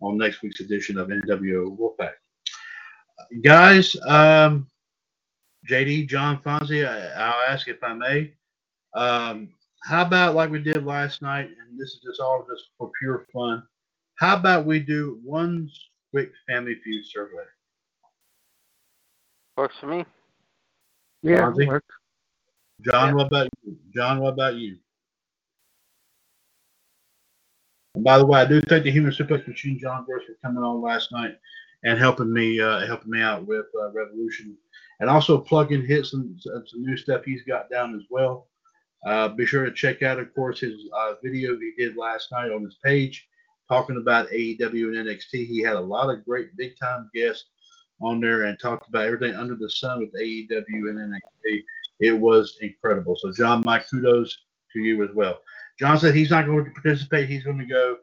on 0.01 0.19
next 0.19 0.43
week's 0.43 0.61
edition 0.61 0.99
of 0.99 1.09
NWO 1.09 1.77
Wolfpac. 1.79 2.13
Guys, 3.43 3.97
um, 4.07 4.67
JD, 5.69 6.09
John 6.09 6.41
Fonzie, 6.43 6.87
I, 6.87 7.29
will 7.29 7.53
ask 7.53 7.69
if 7.69 7.83
I 7.83 7.95
may. 7.95 8.33
Um, 8.95 9.51
how 9.89 10.03
about 10.03 10.35
like 10.35 10.51
we 10.51 10.63
did 10.63 10.85
last 10.85 11.23
night, 11.23 11.47
and 11.47 11.81
this 11.81 11.89
is 11.89 12.01
just 12.05 12.21
all 12.21 12.45
just 12.49 12.69
for 12.77 12.91
pure 13.01 13.27
fun. 13.33 13.63
How 14.19 14.37
about 14.37 14.67
we 14.67 14.81
do 14.81 15.19
one 15.25 15.71
quick 16.11 16.31
Family 16.47 16.75
Feud 16.85 17.07
survey? 17.07 17.47
Works 19.57 19.77
for 19.81 19.87
me. 19.87 20.05
Yeah, 21.23 21.51
works. 21.51 21.87
John, 22.83 23.09
yeah. 23.09 23.15
what 23.15 23.27
about 23.29 23.49
you? 23.65 23.77
John, 23.95 24.21
what 24.21 24.35
about 24.35 24.55
you? 24.57 24.77
And 27.95 28.05
by 28.05 28.19
the 28.19 28.27
way, 28.27 28.41
I 28.41 28.45
do 28.45 28.61
thank 28.61 28.85
the 28.85 28.91
Human 28.91 29.11
Suplex 29.11 29.49
Machine, 29.49 29.79
John 29.81 30.05
Gross, 30.05 30.25
for 30.27 30.35
coming 30.47 30.63
on 30.63 30.83
last 30.83 31.13
night 31.13 31.33
and 31.85 31.99
helping 31.99 32.31
me 32.31 32.61
uh, 32.61 32.87
helping 32.87 33.11
me 33.11 33.23
out 33.23 33.47
with 33.47 33.67
uh, 33.81 33.91
Revolution, 33.93 34.55
and 35.01 35.09
also 35.09 35.39
plugging 35.39 35.87
hits 35.87 36.11
some 36.11 36.37
some 36.39 36.83
new 36.83 36.97
stuff 36.99 37.25
he's 37.25 37.43
got 37.45 37.71
down 37.71 37.95
as 37.95 38.03
well. 38.11 38.49
Uh, 39.07 39.29
be 39.29 39.47
sure 39.47 39.65
to 39.65 39.73
check 39.73 40.03
out, 40.03 40.19
of 40.19 40.35
course, 40.35 40.61
his 40.61 40.89
uh, 40.97 41.15
video 41.23 41.57
he 41.57 41.73
did 41.79 41.97
last 41.97 42.33
night 42.33 42.51
on 42.51 42.65
his 42.65 42.77
page 42.85 43.29
talking 43.69 43.97
about 43.97 44.29
AEW 44.31 44.97
and 44.97 45.07
NXT. 45.07 45.47
He 45.47 45.61
had 45.61 45.77
a 45.77 45.81
lot 45.81 46.11
of 46.11 46.25
great 46.25 46.57
big 46.57 46.79
time 46.79 47.11
guests 47.15 47.47
on 48.01 48.21
there 48.21 48.45
and 48.45 48.59
talked 48.59 48.89
about 48.89 49.07
everything 49.07 49.35
under 49.35 49.55
the 49.55 49.71
sun 49.71 50.01
with 50.01 50.15
AEW 50.15 50.91
and 50.91 50.99
NXT. 50.99 51.63
It 52.01 52.13
was 52.13 52.57
incredible. 52.61 53.17
So, 53.17 53.33
John, 53.33 53.63
my 53.65 53.79
kudos 53.79 54.37
to 54.73 54.81
you 54.81 55.03
as 55.03 55.11
well. 55.15 55.41
John 55.79 55.99
said 55.99 56.15
he's 56.15 56.31
not 56.31 56.47
going 56.47 56.65
to 56.65 56.71
participate. 56.71 57.29
He's 57.29 57.45
going 57.45 57.59
to 57.59 57.67
go. 57.67 57.97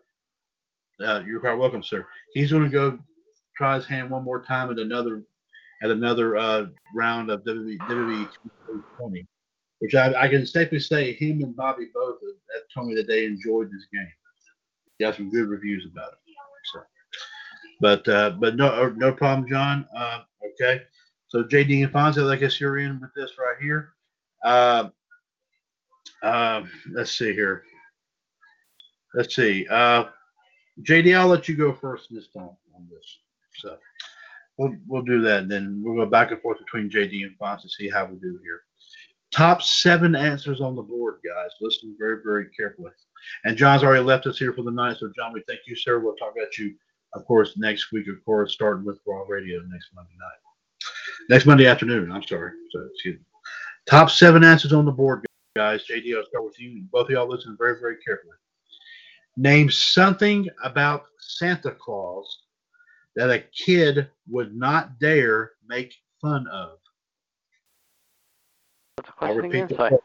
Uh, 1.00 1.24
you're 1.26 1.40
quite 1.40 1.58
welcome, 1.58 1.84
sir. 1.84 2.06
He's 2.34 2.52
going 2.52 2.64
to 2.64 2.70
go 2.70 3.00
try 3.58 3.76
his 3.76 3.86
hand 3.86 4.10
one 4.10 4.24
more 4.24 4.42
time 4.42 4.72
at 4.72 4.80
another 4.80 5.24
at 5.84 5.92
another 5.92 6.38
uh, 6.38 6.66
round 6.94 7.30
of 7.30 7.44
WWE, 7.44 7.78
WWE 7.80 8.30
20, 8.98 9.28
which 9.80 9.96
I, 9.96 10.14
I, 10.14 10.28
can 10.28 10.46
safely 10.46 10.80
say 10.80 11.14
him 11.14 11.42
and 11.44 11.56
Bobby 11.56 11.88
both 11.94 12.18
have 12.54 12.64
told 12.74 12.88
me 12.88 12.96
that 12.96 13.08
they 13.08 13.26
enjoyed 13.26 13.72
this 13.72 13.88
game. 13.94 14.12
Got 15.00 15.16
some 15.16 15.30
good 15.30 15.48
reviews 15.50 15.86
about 15.92 16.14
it. 16.14 16.20
So, 16.74 16.80
but 17.82 18.08
uh, 18.08 18.30
but 18.32 18.56
no 18.56 18.68
uh, 18.68 18.92
no 18.96 19.12
problem, 19.12 19.48
John. 19.50 19.86
Uh, 19.96 20.20
okay, 20.46 20.84
so 21.28 21.44
JD 21.44 21.84
and 21.84 21.94
Fonzie, 21.94 22.32
I 22.32 22.38
guess 22.38 22.60
you're 22.60 22.80
in 22.80 23.02
with 23.02 23.14
this 23.14 23.32
right 23.38 23.58
here. 23.62 23.94
Uh, 24.44 24.90
um, 26.24 26.70
let's 26.92 27.12
see 27.12 27.34
here. 27.34 27.64
Let's 29.14 29.36
see. 29.36 29.68
Uh, 29.70 30.06
JD, 30.82 31.18
I'll 31.18 31.28
let 31.28 31.48
you 31.48 31.56
go 31.56 31.74
first 31.74 32.08
this 32.10 32.28
time 32.30 32.56
on 32.76 32.88
this. 32.90 33.20
So 33.58 33.78
we'll 34.58 34.76
we'll 34.88 35.02
do 35.02 35.22
that, 35.22 35.44
and 35.44 35.52
then 35.52 35.82
we'll 35.84 35.96
go 35.96 36.10
back 36.10 36.32
and 36.32 36.42
forth 36.42 36.60
between 36.60 36.90
JD 36.90 37.24
and 37.24 37.38
Fonz 37.38 37.62
to 37.64 37.70
see 37.70 37.90
how 37.90 38.06
we 38.06 38.16
do 38.16 38.40
here. 38.44 38.62
Top 39.36 39.62
seven 39.62 40.16
answers 40.16 40.62
on 40.62 40.78
the 40.78 40.82
board, 40.82 41.20
guys. 41.26 41.50
Listen 41.60 41.94
very, 42.00 42.20
very 42.24 42.46
carefully. 42.58 42.92
And 43.44 43.58
John's 43.58 43.84
already 43.84 44.02
left 44.02 44.28
us 44.28 44.38
here 44.38 44.54
for 44.54 44.62
the 44.62 44.72
night. 44.72 44.96
So, 44.98 45.12
John, 45.14 45.34
we 45.34 45.44
thank 45.46 45.60
you, 45.68 45.76
sir. 45.76 46.00
We'll 46.00 46.16
talk 46.16 46.34
about 46.38 46.58
you, 46.58 46.74
of 47.14 47.26
course, 47.26 47.58
next 47.58 47.92
week, 47.92 48.08
of 48.08 48.24
course, 48.24 48.54
starting 48.54 48.86
with 48.86 49.02
Raw 49.06 49.26
Radio 49.28 49.60
next 49.68 49.90
Monday 49.94 50.16
night. 50.18 50.90
Next 51.30 51.46
Monday 51.46 51.68
afternoon, 51.68 52.14
I'm 52.14 52.24
sorry. 52.24 52.54
So, 52.72 52.88
excuse 52.94 53.20
me. 53.20 53.26
Top 53.88 54.10
seven 54.10 54.42
answers 54.46 54.72
on 54.72 54.86
the 54.86 54.92
board, 54.92 55.26
guys. 55.58 55.86
JD, 55.86 56.16
I'll 56.16 56.26
start 56.28 56.46
with 56.46 56.58
you. 56.58 56.86
Both 56.90 57.08
of 57.08 57.10
y'all 57.12 57.28
listen 57.28 57.58
very, 57.60 57.78
very 57.78 57.98
carefully. 57.98 58.38
Name 59.36 59.70
something 59.70 60.48
about 60.64 61.08
Santa 61.20 61.72
Claus 61.72 62.44
that 63.18 63.30
a 63.30 63.40
kid 63.40 64.08
would 64.30 64.56
not 64.56 64.98
dare 65.00 65.52
make 65.68 65.94
fun 66.22 66.48
of. 66.48 66.78
What's 69.18 69.36
the 69.36 69.42
question 69.42 69.46
again? 69.46 69.78
Sorry. 69.78 69.98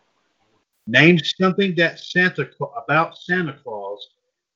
Name 0.86 1.18
something 1.18 1.74
that 1.76 2.00
Santa 2.00 2.48
about 2.76 3.16
Santa 3.16 3.52
Claus 3.52 4.08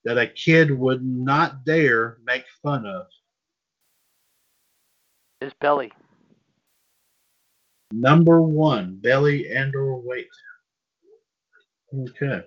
that 0.05 0.19
a 0.19 0.27
kid 0.27 0.71
would 0.71 1.05
not 1.05 1.65
dare 1.65 2.19
make 2.25 2.45
fun 2.63 2.87
of. 2.87 3.07
His 5.41 5.53
belly. 5.61 5.93
Number 7.93 8.43
one, 8.43 8.97
belly 8.97 9.51
and 9.55 9.75
or 9.75 10.01
weight. 10.01 10.29
Okay. 11.95 12.43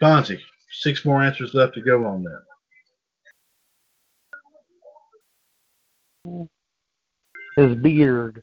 Fonzie, 0.00 0.40
six 0.70 1.04
more 1.04 1.22
answers 1.22 1.54
left 1.54 1.74
to 1.74 1.80
go 1.80 2.04
on 2.04 2.24
that. 2.24 2.42
His 7.56 7.74
beard. 7.76 8.42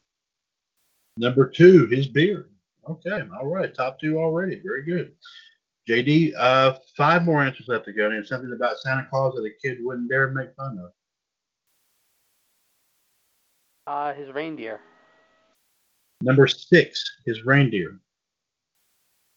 Number 1.16 1.48
two, 1.48 1.86
his 1.86 2.08
beard. 2.08 2.49
Okay, 2.88 3.22
all 3.38 3.46
right. 3.46 3.74
Top 3.74 4.00
two 4.00 4.18
already. 4.18 4.60
Very 4.64 4.84
good. 4.84 5.12
JD, 5.88 6.34
uh, 6.38 6.74
five 6.96 7.24
more 7.24 7.42
answers 7.42 7.68
left 7.68 7.84
to 7.86 7.92
go. 7.92 8.10
And 8.10 8.26
something 8.26 8.52
about 8.52 8.78
Santa 8.78 9.06
Claus 9.10 9.34
that 9.34 9.44
a 9.44 9.50
kid 9.66 9.78
wouldn't 9.80 10.10
dare 10.10 10.30
make 10.30 10.54
fun 10.56 10.78
of. 10.78 10.92
Uh, 13.86 14.14
his 14.14 14.32
reindeer. 14.32 14.80
Number 16.22 16.46
six, 16.46 17.02
his 17.24 17.44
reindeer. 17.44 17.98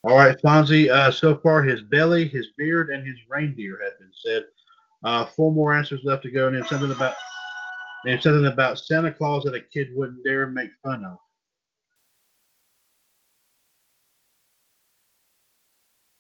All 0.04 0.18
right, 0.18 0.38
Fonzie. 0.42 0.90
Uh, 0.90 1.10
so 1.12 1.38
far, 1.38 1.64
his 1.64 1.82
belly, 1.82 2.28
his 2.28 2.48
beard, 2.58 2.90
and 2.90 3.08
his 3.08 3.18
reindeer 3.30 3.80
have 3.84 3.98
been 4.00 4.12
said. 4.14 4.44
Uh, 5.04 5.26
four 5.26 5.52
more 5.52 5.74
answers 5.74 6.02
left 6.04 6.24
to 6.24 6.32
go, 6.32 6.48
and 6.48 6.56
then 6.56 6.66
something 6.66 6.92
about 6.92 7.16
and 8.06 8.22
something 8.22 8.52
about 8.52 8.80
Santa 8.80 9.12
Claus 9.12 9.44
that 9.44 9.56
a 9.56 9.62
kid 9.62 9.90
wouldn't 9.96 10.24
dare 10.26 10.48
make 10.48 10.72
fun 10.84 11.06
of. 11.06 11.18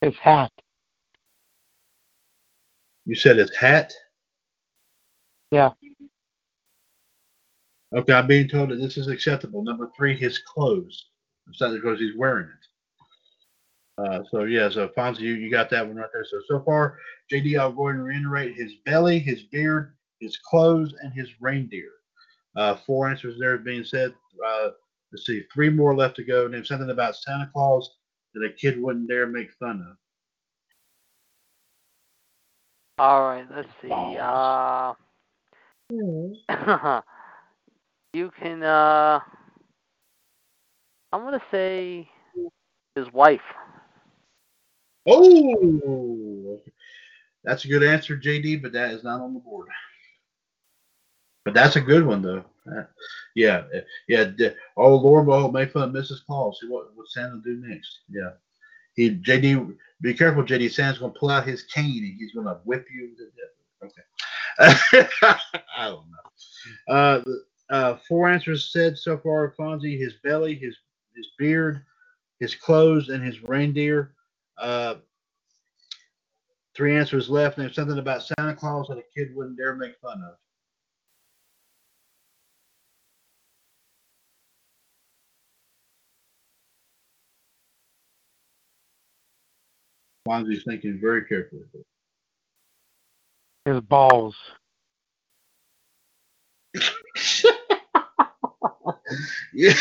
His 0.04 0.18
hat. 0.18 0.52
You 3.06 3.16
said 3.16 3.38
his 3.38 3.56
hat? 3.56 3.94
Yeah. 5.50 5.70
Okay, 7.96 8.12
I'm 8.12 8.28
being 8.28 8.50
told 8.50 8.72
that 8.72 8.82
this 8.82 8.98
is 8.98 9.08
acceptable. 9.08 9.64
Number 9.64 9.90
three, 9.96 10.18
his 10.18 10.40
clothes. 10.40 11.06
It's 11.50 11.62
not 11.62 11.74
because 11.74 12.00
he's 12.00 12.18
wearing 12.18 12.48
it. 12.48 14.04
Uh, 14.06 14.24
so 14.30 14.44
yeah, 14.44 14.68
so 14.68 14.90
Fonzie, 14.90 15.22
you, 15.22 15.36
you 15.36 15.50
got 15.50 15.70
that 15.70 15.88
one 15.88 15.96
right 15.96 16.10
there. 16.12 16.26
So 16.30 16.42
so 16.50 16.60
far, 16.66 16.98
JD, 17.32 17.58
I'll 17.58 17.72
go 17.72 17.88
ahead 17.88 18.00
and 18.00 18.06
reiterate 18.06 18.56
his 18.56 18.74
belly, 18.84 19.20
his 19.20 19.44
beard, 19.44 19.94
his 20.20 20.36
clothes, 20.38 20.94
and 21.02 21.14
his 21.14 21.30
reindeer. 21.40 21.92
Uh, 22.58 22.76
four 22.86 23.10
answers 23.10 23.40
there 23.40 23.58
being 23.58 23.86
said. 23.86 24.14
Uh, 24.46 24.70
let's 25.14 25.26
see, 25.26 25.44
three 25.54 25.70
more 25.70 25.96
left 25.96 26.18
to 26.18 26.26
go. 26.26 26.46
Name 26.46 26.66
something 26.66 26.90
about 26.90 27.16
Santa 27.16 27.50
Claus 27.54 27.90
that 28.34 28.46
a 28.46 28.50
kid 28.52 28.82
wouldn't 28.82 29.08
dare 29.08 29.28
make 29.28 29.52
fun 29.54 29.86
of. 29.90 29.98
All 33.00 33.24
right, 33.24 33.46
let's 33.50 33.70
see. 33.82 33.90
Uh, 33.90 34.94
you 38.14 38.32
can. 38.40 38.64
Uh, 38.64 39.20
I'm 41.12 41.24
gonna 41.24 41.42
say 41.52 42.08
his 42.96 43.12
wife. 43.12 43.42
Oh, 45.08 46.60
that's 47.44 47.66
a 47.66 47.68
good 47.68 47.84
answer, 47.84 48.16
JD, 48.16 48.62
but 48.62 48.72
that 48.74 48.92
is 48.92 49.04
not 49.04 49.22
on 49.22 49.34
the 49.34 49.40
board. 49.40 49.68
But 51.46 51.54
that's 51.54 51.76
a 51.76 51.82
good 51.82 52.06
one 52.06 52.22
though. 52.22 52.46
Yeah, 53.36 53.64
yeah. 54.08 54.32
Oh 54.78 54.96
Lord, 54.96 55.28
will 55.28 55.52
make 55.52 55.72
fun 55.72 55.90
of 55.90 55.96
Mrs. 55.96 56.26
Claus. 56.26 56.60
See 56.62 56.68
what 56.68 56.96
what 56.96 57.08
Santa 57.08 57.42
do 57.44 57.62
next? 57.66 58.00
Yeah. 58.10 58.32
He 58.96 59.10
JD, 59.10 59.76
be 60.02 60.14
careful, 60.14 60.44
JD. 60.44 60.72
Santa's 60.72 61.00
gonna 61.00 61.14
pull 61.14 61.30
out 61.30 61.48
his 61.48 61.64
cane 61.64 62.04
and 62.04 62.16
he's 62.20 62.34
gonna 62.34 62.60
whip 62.64 62.86
you. 62.94 63.16
Okay. 63.84 64.02
I 65.76 65.88
don't 65.88 66.06
know. 66.10 66.94
Uh, 66.94 67.22
uh, 67.70 67.98
four 68.08 68.30
answers 68.30 68.72
said 68.72 68.98
so 68.98 69.18
far. 69.18 69.54
Fonzie, 69.60 70.00
his 70.00 70.14
belly, 70.24 70.56
his 70.56 70.78
his 71.16 71.28
beard, 71.38 71.84
his 72.40 72.56
clothes, 72.56 73.10
and 73.10 73.24
his 73.24 73.44
reindeer. 73.44 74.14
Uh, 74.58 74.96
three 76.76 76.96
answers 76.96 77.30
left. 77.30 77.58
And 77.58 77.66
there's 77.66 77.76
something 77.76 78.00
about 78.00 78.24
Santa 78.24 78.56
Claus 78.56 78.88
that 78.88 78.98
a 78.98 79.04
kid 79.16 79.36
wouldn't 79.36 79.58
dare 79.58 79.76
make 79.76 79.98
fun 80.02 80.22
of. 80.24 80.36
Wanzu's 90.28 90.64
thinking 90.64 91.00
very 91.02 91.26
carefully. 91.26 91.64
His 93.66 93.82
balls. 93.82 94.36
he's 99.54 99.74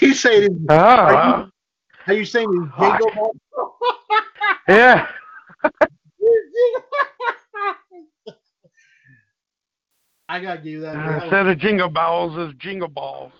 you 0.00 0.14
saying? 0.14 0.66
Oh. 0.68 0.74
Are 0.74 1.42
you, 1.42 1.50
are 2.06 2.14
you 2.14 2.24
saying 2.24 2.72
jingle 2.78 3.10
balls? 3.14 3.36
yeah. 4.68 5.08
I 10.28 10.40
gotta 10.40 10.60
give 10.60 10.82
that. 10.82 11.22
Instead 11.22 11.48
of 11.48 11.58
jingle 11.58 11.88
balls, 11.88 12.36
is 12.36 12.54
jingle 12.58 12.86
balls. 12.88 13.32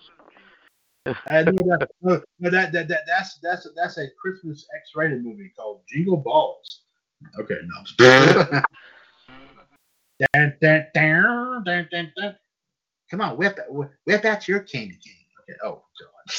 I 1.05 1.43
know 1.43 1.51
that, 1.51 1.89
no, 2.01 2.21
no, 2.39 2.49
that, 2.51 2.71
that, 2.73 2.87
that, 2.87 3.01
that's 3.07 3.39
that's 3.41 3.67
that's 3.75 3.97
a 3.97 4.07
Christmas 4.19 4.67
X-rated 4.75 5.23
movie 5.23 5.51
called 5.57 5.81
Jingle 5.89 6.17
Balls. 6.17 6.81
Okay, 7.39 7.55
no. 7.65 8.63
dun, 10.33 10.55
dun, 10.61 10.85
dun, 10.93 11.63
dun, 11.63 11.87
dun, 11.91 12.13
dun. 12.15 12.35
Come 13.09 13.21
on, 13.21 13.37
whip, 13.37 13.59
whip, 13.69 13.91
whip 14.05 14.25
out 14.25 14.47
your 14.47 14.59
candy 14.61 14.97
cane. 15.03 15.13
Okay. 15.41 15.57
Oh, 15.63 15.83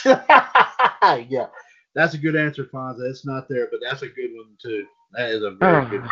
God. 0.05 1.27
yeah, 1.29 1.47
that's 1.95 2.15
a 2.15 2.19
good 2.19 2.37
answer, 2.37 2.65
Fonza. 2.65 3.09
It's 3.09 3.27
not 3.27 3.49
there, 3.49 3.69
but 3.71 3.81
that's 3.83 4.03
a 4.03 4.09
good 4.09 4.31
one 4.35 4.57
too. 4.63 4.87
That 5.13 5.31
is 5.31 5.43
a 5.43 5.51
very 5.51 5.87
good. 5.91 6.01
One. 6.03 6.11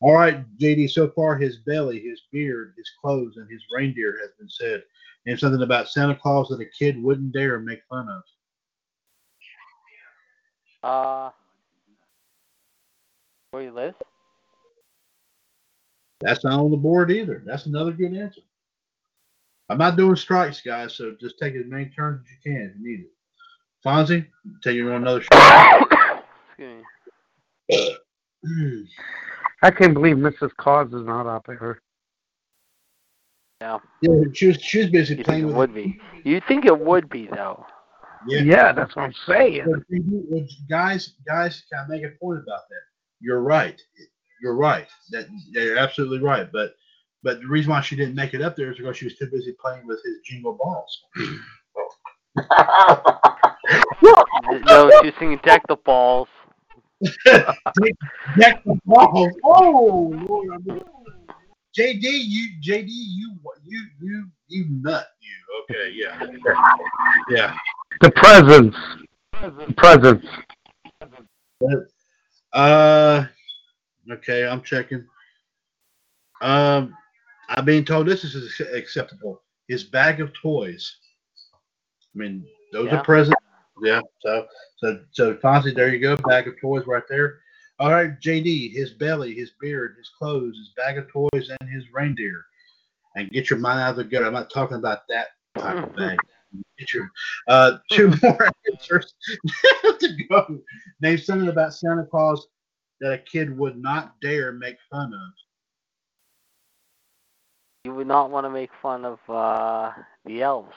All 0.00 0.14
right, 0.14 0.44
JD. 0.58 0.90
So 0.90 1.08
far, 1.08 1.36
his 1.36 1.58
belly, 1.58 2.00
his 2.00 2.22
beard, 2.32 2.74
his 2.76 2.90
clothes, 3.00 3.36
and 3.36 3.50
his 3.50 3.62
reindeer 3.74 4.18
has 4.20 4.30
been 4.38 4.48
said 4.48 4.82
and 5.26 5.38
something 5.38 5.62
about 5.62 5.88
Santa 5.88 6.14
Claus 6.14 6.48
that 6.48 6.60
a 6.60 6.66
kid 6.66 7.02
wouldn't 7.02 7.32
dare 7.32 7.58
make 7.58 7.82
fun 7.88 8.08
of. 8.08 8.22
Uh, 10.82 11.30
where 13.50 13.64
you 13.64 13.72
live? 13.72 13.94
That's 16.20 16.44
not 16.44 16.60
on 16.60 16.70
the 16.70 16.76
board 16.76 17.10
either. 17.10 17.42
That's 17.44 17.66
another 17.66 17.92
good 17.92 18.14
answer. 18.14 18.40
I'm 19.68 19.78
not 19.78 19.96
doing 19.96 20.14
strikes, 20.14 20.60
guys, 20.60 20.94
so 20.94 21.16
just 21.20 21.40
take 21.40 21.54
as 21.56 21.66
many 21.66 21.86
turns 21.86 22.20
as 22.20 22.30
you 22.30 22.36
can 22.52 22.70
if 22.70 22.80
you 22.80 22.88
need 22.88 23.00
it. 23.00 23.10
Fonzie, 23.84 24.26
take 24.62 24.76
you 24.76 24.88
on 24.90 25.02
another 25.02 25.22
shot. 25.22 25.90
I 29.66 29.70
can't 29.72 29.94
believe 29.94 30.14
Mrs. 30.14 30.54
Claus 30.56 30.92
is 30.92 31.04
not 31.04 31.26
up 31.26 31.46
here. 31.48 31.82
Yeah. 33.60 33.78
Yeah, 34.00 34.20
she 34.32 34.46
was 34.46 34.62
she 34.62 34.78
was 34.78 34.90
busy 34.90 35.16
you 35.16 35.24
playing 35.24 35.46
think 35.46 35.56
with 35.56 35.70
it 35.70 35.72
would 35.72 35.74
be. 35.74 35.98
You 36.22 36.40
think 36.46 36.66
it 36.66 36.78
would 36.78 37.08
be 37.08 37.26
though? 37.26 37.66
Yeah, 38.28 38.42
yeah 38.42 38.72
that's 38.72 38.94
what 38.94 39.06
I'm 39.06 39.14
saying. 39.26 39.66
Guys, 40.70 41.14
guys, 41.26 41.64
can 41.68 41.84
I 41.84 41.88
make 41.88 42.04
a 42.04 42.10
point 42.22 42.38
about 42.38 42.68
that? 42.68 42.82
You're 43.18 43.40
right. 43.40 43.82
You're 44.40 44.54
right. 44.54 44.86
That 45.10 45.26
you're 45.50 45.78
absolutely 45.78 46.20
right. 46.20 46.48
But 46.52 46.76
but 47.24 47.40
the 47.40 47.48
reason 47.48 47.72
why 47.72 47.80
she 47.80 47.96
didn't 47.96 48.14
make 48.14 48.34
it 48.34 48.42
up 48.42 48.54
there 48.54 48.70
is 48.70 48.78
because 48.78 48.96
she 48.96 49.06
was 49.06 49.16
too 49.16 49.28
busy 49.32 49.52
playing 49.60 49.84
with 49.84 49.98
his 50.04 50.18
jingle 50.24 50.56
balls. 50.62 51.02
no, 54.68 54.92
she's 55.02 55.14
singing 55.18 55.40
deck 55.42 55.64
the 55.66 55.74
balls. 55.74 56.28
Deck 57.24 58.62
the 58.64 58.80
balls. 58.84 59.34
Oh 59.44 60.14
Lord, 60.28 60.64
JD, 61.76 62.02
you 62.02 62.48
JD, 62.64 62.86
you 62.88 63.36
you 63.64 63.86
you 64.00 64.26
you 64.48 64.66
nut 64.70 65.06
you. 65.20 65.36
Okay, 65.62 65.92
yeah, 65.94 66.18
yeah. 67.30 67.54
The 68.00 68.10
presents, 68.10 68.76
presents. 69.76 70.26
Uh, 72.52 73.26
okay, 74.10 74.46
I'm 74.46 74.62
checking. 74.62 75.04
Um, 76.40 76.96
I'm 77.48 77.64
being 77.64 77.84
told 77.84 78.06
this 78.06 78.24
is 78.24 78.60
acceptable. 78.72 79.42
His 79.68 79.84
bag 79.84 80.20
of 80.20 80.32
toys. 80.32 80.96
I 82.14 82.18
mean, 82.18 82.46
those 82.72 82.86
Yeah. 82.86 82.98
are 82.98 83.04
presents. 83.04 83.36
Yeah. 83.82 84.00
So 84.20 84.46
so 84.78 85.00
so 85.10 85.34
Fonzie, 85.34 85.74
there 85.74 85.92
you 85.92 86.00
go. 86.00 86.16
Bag 86.16 86.48
of 86.48 86.60
toys 86.60 86.86
right 86.86 87.02
there. 87.08 87.40
All 87.78 87.90
right, 87.90 88.18
JD, 88.20 88.72
his 88.72 88.92
belly, 88.92 89.34
his 89.34 89.52
beard, 89.60 89.96
his 89.98 90.10
clothes, 90.18 90.56
his 90.56 90.70
bag 90.76 90.96
of 90.96 91.12
toys, 91.12 91.50
and 91.60 91.68
his 91.68 91.84
reindeer. 91.92 92.42
And 93.16 93.30
get 93.30 93.50
your 93.50 93.58
mind 93.58 93.80
out 93.80 93.90
of 93.90 93.96
the 93.96 94.04
gutter. 94.04 94.26
I'm 94.26 94.32
not 94.32 94.50
talking 94.50 94.78
about 94.78 95.00
that 95.08 95.28
type 95.58 95.84
of 95.84 95.94
bag. 95.94 96.18
Get 96.78 96.94
your 96.94 97.10
uh, 97.48 97.78
two 97.92 98.14
more 98.22 98.48
answers 98.70 99.12
to 100.00 100.16
go. 100.30 100.58
Name 101.00 101.18
something 101.18 101.48
about 101.48 101.74
Santa 101.74 102.04
Claus 102.04 102.46
that 103.00 103.12
a 103.12 103.18
kid 103.18 103.56
would 103.58 103.76
not 103.76 104.14
dare 104.22 104.52
make 104.52 104.76
fun 104.90 105.12
of. 105.12 105.32
You 107.84 107.94
would 107.94 108.06
not 108.06 108.30
want 108.30 108.46
to 108.46 108.50
make 108.50 108.70
fun 108.82 109.04
of 109.04 109.18
uh, 109.28 109.92
the 110.24 110.42
elves. 110.42 110.74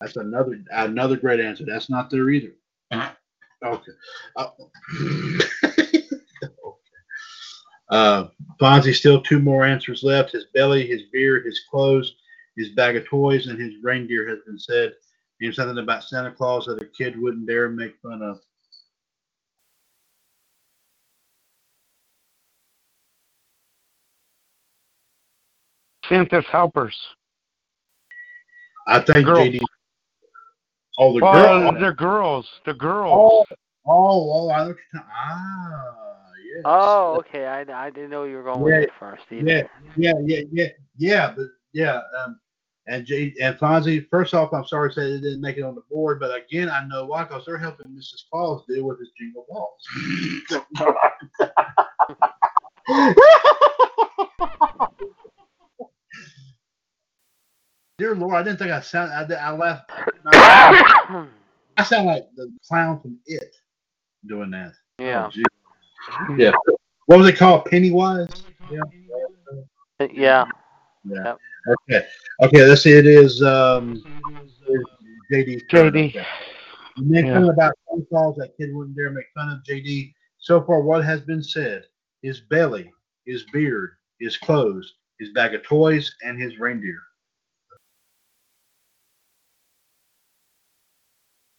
That's 0.00 0.16
another 0.16 0.58
another 0.72 1.16
great 1.16 1.40
answer. 1.40 1.64
That's 1.66 1.88
not 1.90 2.10
there 2.10 2.30
either. 2.30 2.52
Okay. 3.64 3.92
Uh, 4.36 4.48
okay. 5.00 6.02
Uh, 7.88 8.28
Fonzie, 8.60 8.94
still 8.94 9.22
two 9.22 9.38
more 9.40 9.64
answers 9.64 10.02
left. 10.02 10.32
His 10.32 10.46
belly, 10.54 10.86
his 10.86 11.02
beard, 11.12 11.46
his 11.46 11.62
clothes, 11.70 12.14
his 12.56 12.70
bag 12.70 12.96
of 12.96 13.06
toys, 13.06 13.46
and 13.46 13.58
his 13.60 13.74
reindeer 13.82 14.28
has 14.28 14.38
been 14.46 14.58
said. 14.58 14.92
Name 15.40 15.52
something 15.52 15.78
about 15.78 16.04
Santa 16.04 16.32
Claus 16.32 16.66
that 16.66 16.80
a 16.82 16.86
kid 16.86 17.20
wouldn't 17.20 17.46
dare 17.46 17.68
make 17.68 17.94
fun 18.02 18.22
of. 18.22 18.40
Santa's 26.08 26.44
helpers. 26.50 26.96
I 28.86 29.00
think 29.00 29.26
Girls. 29.26 29.48
JD. 29.48 29.60
Oh, 30.98 31.14
the 31.14 31.20
Well, 31.24 31.72
girl. 31.72 31.80
they're 31.80 31.92
girls. 31.92 32.48
The 32.64 32.74
girls. 32.74 33.44
Oh, 33.50 33.56
oh, 33.86 34.32
oh, 34.32 34.48
I 34.48 34.64
look 34.64 34.78
at 34.94 35.04
Ah, 35.04 35.94
yes. 36.54 36.62
Oh, 36.64 37.16
okay. 37.18 37.46
I, 37.46 37.60
I 37.86 37.90
didn't 37.90 38.10
know 38.10 38.24
you 38.24 38.36
were 38.36 38.42
going 38.42 38.60
with 38.60 38.74
Yeah, 38.74 38.80
it 38.80 38.90
first 38.98 39.22
either. 39.30 39.46
Yeah, 39.46 39.62
yeah, 39.96 40.12
yeah, 40.24 40.42
yeah, 40.50 40.68
yeah, 40.96 41.32
but 41.36 41.46
yeah, 41.72 42.00
um, 42.18 42.40
and 42.86 43.04
J 43.04 43.34
and 43.40 43.56
Fonzie. 43.58 44.08
First 44.10 44.32
off, 44.32 44.52
I'm 44.54 44.66
sorry 44.66 44.90
to 44.90 44.94
say 44.94 45.10
they 45.12 45.20
didn't 45.20 45.40
make 45.42 45.58
it 45.58 45.62
on 45.64 45.74
the 45.74 45.82
board, 45.90 46.18
but 46.20 46.34
again, 46.34 46.70
I 46.70 46.86
know 46.86 47.04
why 47.04 47.24
because 47.24 47.44
they're 47.44 47.58
helping 47.58 47.88
Mrs. 47.88 48.24
Claus 48.30 48.64
deal 48.68 48.84
with 48.84 48.98
his 48.98 49.10
jingle 49.18 49.46
balls. 49.48 49.82
Dear 57.98 58.14
Lord, 58.14 58.34
I 58.34 58.42
didn't 58.42 58.58
think 58.58 58.70
I 58.70 58.80
sound. 58.80 59.10
I, 59.12 59.24
did- 59.26 59.38
I 59.38 59.50
laughed. 59.52 59.90
I 61.78 61.82
sound 61.84 62.06
like 62.06 62.26
the 62.36 62.52
clown 62.68 63.00
from 63.00 63.18
It 63.26 63.56
doing 64.26 64.50
that. 64.50 64.72
yeah. 64.98 65.30
Oh, 66.28 66.36
yeah. 66.36 66.52
What 67.06 67.18
was 67.18 67.28
it 67.28 67.36
called? 67.38 67.64
Pennywise. 67.66 68.28
Yeah. 68.70 68.80
Yeah. 70.00 70.08
Yeah. 70.12 70.44
Yep. 71.04 71.38
Okay. 71.90 72.06
Okay. 72.42 72.64
Let's 72.66 72.82
see. 72.82 72.92
It 72.92 73.06
is 73.06 73.42
um, 73.42 74.02
JD. 75.32 75.62
JD. 75.70 76.14
You 76.14 77.04
mentioned 77.04 77.46
Yeah. 77.46 77.52
about 77.52 77.72
phone 77.88 78.04
calls 78.06 78.36
that 78.36 78.56
kid 78.58 78.74
wouldn't 78.74 78.96
dare 78.96 79.10
make 79.10 79.26
fun 79.34 79.48
of 79.50 79.62
JD. 79.64 80.12
So 80.38 80.62
far, 80.62 80.80
what 80.82 81.04
has 81.04 81.22
been 81.22 81.42
said? 81.42 81.84
His 82.22 82.40
belly, 82.40 82.92
his 83.24 83.44
beard, 83.52 83.92
his 84.20 84.36
clothes, 84.36 84.94
his 85.18 85.30
bag 85.32 85.54
of 85.54 85.62
toys, 85.62 86.14
and 86.24 86.40
his 86.40 86.58
reindeer. 86.58 87.00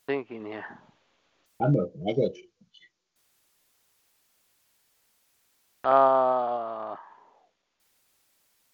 Thinking 0.08 0.46
here. 0.46 0.66
I 1.62 1.68
know. 1.68 1.92
I 2.08 2.14
got 2.14 2.36
you. 2.38 2.46
Uh, 5.84 6.96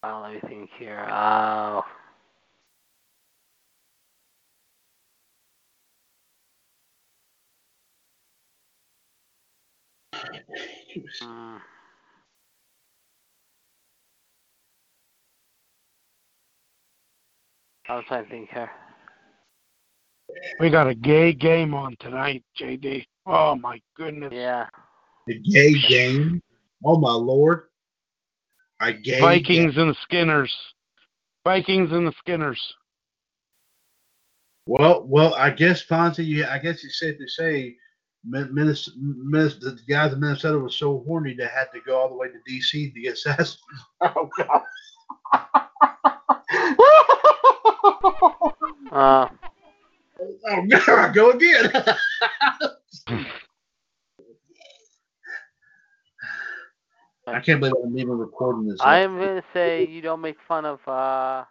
well, 0.02 0.22
let 0.22 0.32
me 0.34 0.40
think 0.48 0.70
here. 0.78 1.06
Uh, 1.10 1.82
hmm. 11.20 11.56
I 17.88 17.96
was 17.96 18.04
trying 18.08 18.24
to 18.24 18.30
think 18.30 18.50
here. 18.50 18.70
We 20.60 20.70
got 20.70 20.88
a 20.88 20.94
gay 20.94 21.32
game 21.32 21.74
on 21.74 21.96
tonight, 22.00 22.44
JD. 22.60 23.04
Oh 23.26 23.54
my 23.54 23.80
goodness. 23.96 24.32
Yeah. 24.32 24.66
The 25.26 25.38
gay 25.38 25.74
game. 25.88 26.42
Oh 26.84 26.98
my 26.98 27.12
lord. 27.12 27.64
I 28.80 28.92
gay 28.92 29.20
Vikings 29.20 29.76
and 29.76 29.90
the 29.90 29.96
Skinners. 30.02 30.54
Vikings 31.44 31.92
and 31.92 32.06
the 32.06 32.12
Skinners. 32.18 32.60
Well, 34.66 35.04
well, 35.06 35.34
I 35.34 35.50
guess 35.50 35.84
Fonzie, 35.84 36.24
you, 36.24 36.46
I 36.46 36.58
guess 36.58 36.84
it's 36.84 36.98
safe 36.98 37.18
to 37.18 37.28
say, 37.28 37.76
Minnesota, 38.26 38.96
Minnesota, 38.98 39.72
the 39.72 39.82
guys 39.86 40.14
in 40.14 40.20
Minnesota 40.20 40.58
were 40.58 40.70
so 40.70 41.04
horny 41.06 41.34
they 41.34 41.44
had 41.44 41.66
to 41.74 41.80
go 41.86 42.00
all 42.00 42.08
the 42.08 42.14
way 42.14 42.28
to 42.28 42.38
D.C. 42.46 42.90
to 42.90 43.00
get 43.00 43.18
sass. 43.18 43.58
Oh 44.00 44.28
God! 44.36 44.62
Uh, 48.92 49.26
oh 50.48 50.66
God! 50.86 51.14
Go 51.14 51.30
again. 51.32 51.72
I 57.26 57.40
can't 57.40 57.60
believe 57.60 57.74
I'm 57.82 57.98
even 57.98 58.18
recording 58.18 58.68
this. 58.68 58.80
I 58.80 58.98
am 58.98 59.16
going 59.16 59.36
to 59.40 59.44
say 59.54 59.86
you 59.86 60.00
don't 60.02 60.20
make 60.20 60.36
fun 60.48 60.64
of. 60.66 60.80
uh 60.88 61.44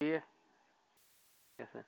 Yeah. 0.00 0.20
Yes, 1.58 1.68
sir. 1.72 1.84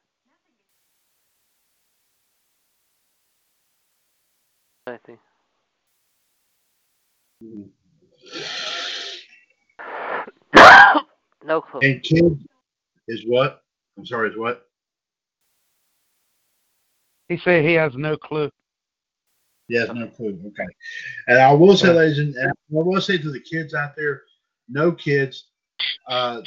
I 4.87 4.99
think. 5.07 5.19
Mhm. 7.43 7.69
no 11.47 11.61
clue. 11.61 11.81
And 11.83 12.03
kids 12.03 12.45
is 13.09 13.25
what? 13.27 13.63
I'm 13.99 14.07
sorry, 14.07 14.31
is 14.31 14.37
what? 14.39 14.67
He 17.29 17.39
said 17.39 17.65
he 17.65 17.75
has 17.75 17.95
no 17.95 18.17
clue. 18.17 18.51
Yes, 19.69 19.89
no 19.95 20.09
clue. 20.09 20.39
Okay. 20.47 20.67
And 21.29 21.39
I 21.39 21.53
will 21.53 21.77
say, 21.77 21.89
ladies 21.89 22.19
and 22.19 22.35
and 22.35 22.51
I 22.51 22.55
will 22.69 23.01
say 23.01 23.17
to 23.17 23.31
the 23.31 23.41
kids 23.41 23.73
out 23.73 23.97
there, 23.97 24.23
no 24.69 24.93
kids, 24.93 25.47
uh, 26.09 26.43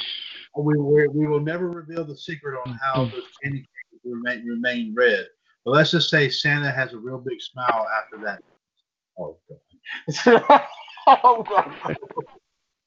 we, 0.56 0.76
we 0.76 1.08
we 1.08 1.26
will 1.26 1.40
never 1.40 1.68
reveal 1.68 2.04
the 2.04 2.16
secret 2.16 2.58
on 2.64 2.78
how 2.80 3.06
those 3.06 3.24
candy 3.42 3.58
canes 3.58 4.02
remain 4.04 4.46
remain 4.46 4.94
red. 4.96 5.26
But 5.64 5.72
let's 5.72 5.90
just 5.90 6.10
say 6.10 6.30
Santa 6.30 6.70
has 6.70 6.92
a 6.92 6.98
real 6.98 7.18
big 7.18 7.40
smile 7.40 7.86
after 7.98 8.24
that. 8.24 8.40
Oh, 9.18 9.36
God. 9.48 10.62
oh, 11.24 11.42
God. 11.42 11.72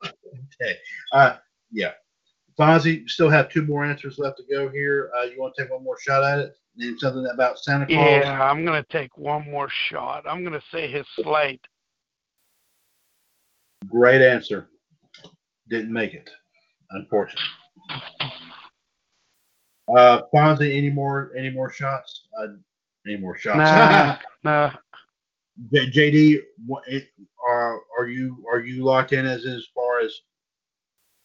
okay. 0.05 0.77
Uh, 1.11 1.35
yeah. 1.71 1.91
Fonzie, 2.61 3.09
still 3.09 3.29
have 3.29 3.49
two 3.49 3.65
more 3.65 3.83
answers 3.83 4.19
left 4.19 4.37
to 4.37 4.43
go 4.43 4.69
here. 4.69 5.11
Uh, 5.17 5.23
you 5.23 5.39
want 5.41 5.55
to 5.55 5.63
take 5.63 5.71
one 5.71 5.83
more 5.83 5.99
shot 5.99 6.23
at 6.23 6.37
it? 6.37 6.55
Name 6.75 6.97
something 6.99 7.25
about 7.33 7.57
Santa 7.57 7.87
Claus. 7.87 7.97
Yeah, 7.97 8.43
I'm 8.43 8.63
gonna 8.63 8.85
take 8.89 9.17
one 9.17 9.49
more 9.49 9.67
shot. 9.67 10.25
I'm 10.27 10.43
gonna 10.43 10.61
say 10.71 10.89
his 10.89 11.05
slate. 11.15 11.65
Great 13.87 14.21
answer. 14.21 14.69
Didn't 15.69 15.91
make 15.91 16.13
it, 16.13 16.29
unfortunately. 16.91 17.43
Uh, 19.97 20.21
Fonzie, 20.33 20.77
any 20.77 20.91
more 20.91 21.31
any 21.35 21.49
more 21.49 21.71
shots? 21.71 22.27
Uh, 22.39 22.47
any 23.07 23.17
more 23.17 23.37
shots? 23.37 23.57
Nah, 23.57 24.17
nah. 24.43 24.71
J- 25.73 25.89
JD, 25.89 26.41
what, 26.67 26.83
it, 26.87 27.07
are 27.45 27.81
are 27.97 28.07
you 28.07 28.45
are 28.49 28.59
you 28.59 28.83
locked 28.83 29.13
in 29.13 29.25
as 29.25 29.45
as 29.45 29.65
far 29.75 29.99
as 29.99 30.13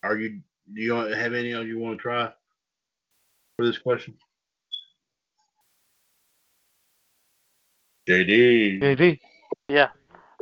are 0.02 0.16
you 0.16 0.40
do 0.72 0.80
you 0.80 0.94
have 0.94 1.32
any 1.32 1.52
of 1.52 1.66
you 1.66 1.78
want 1.78 1.98
to 1.98 2.02
try 2.02 2.32
for 3.56 3.66
this 3.66 3.78
question? 3.78 4.14
JD, 8.08 8.80
JD. 8.80 9.18
Yeah, 9.68 9.88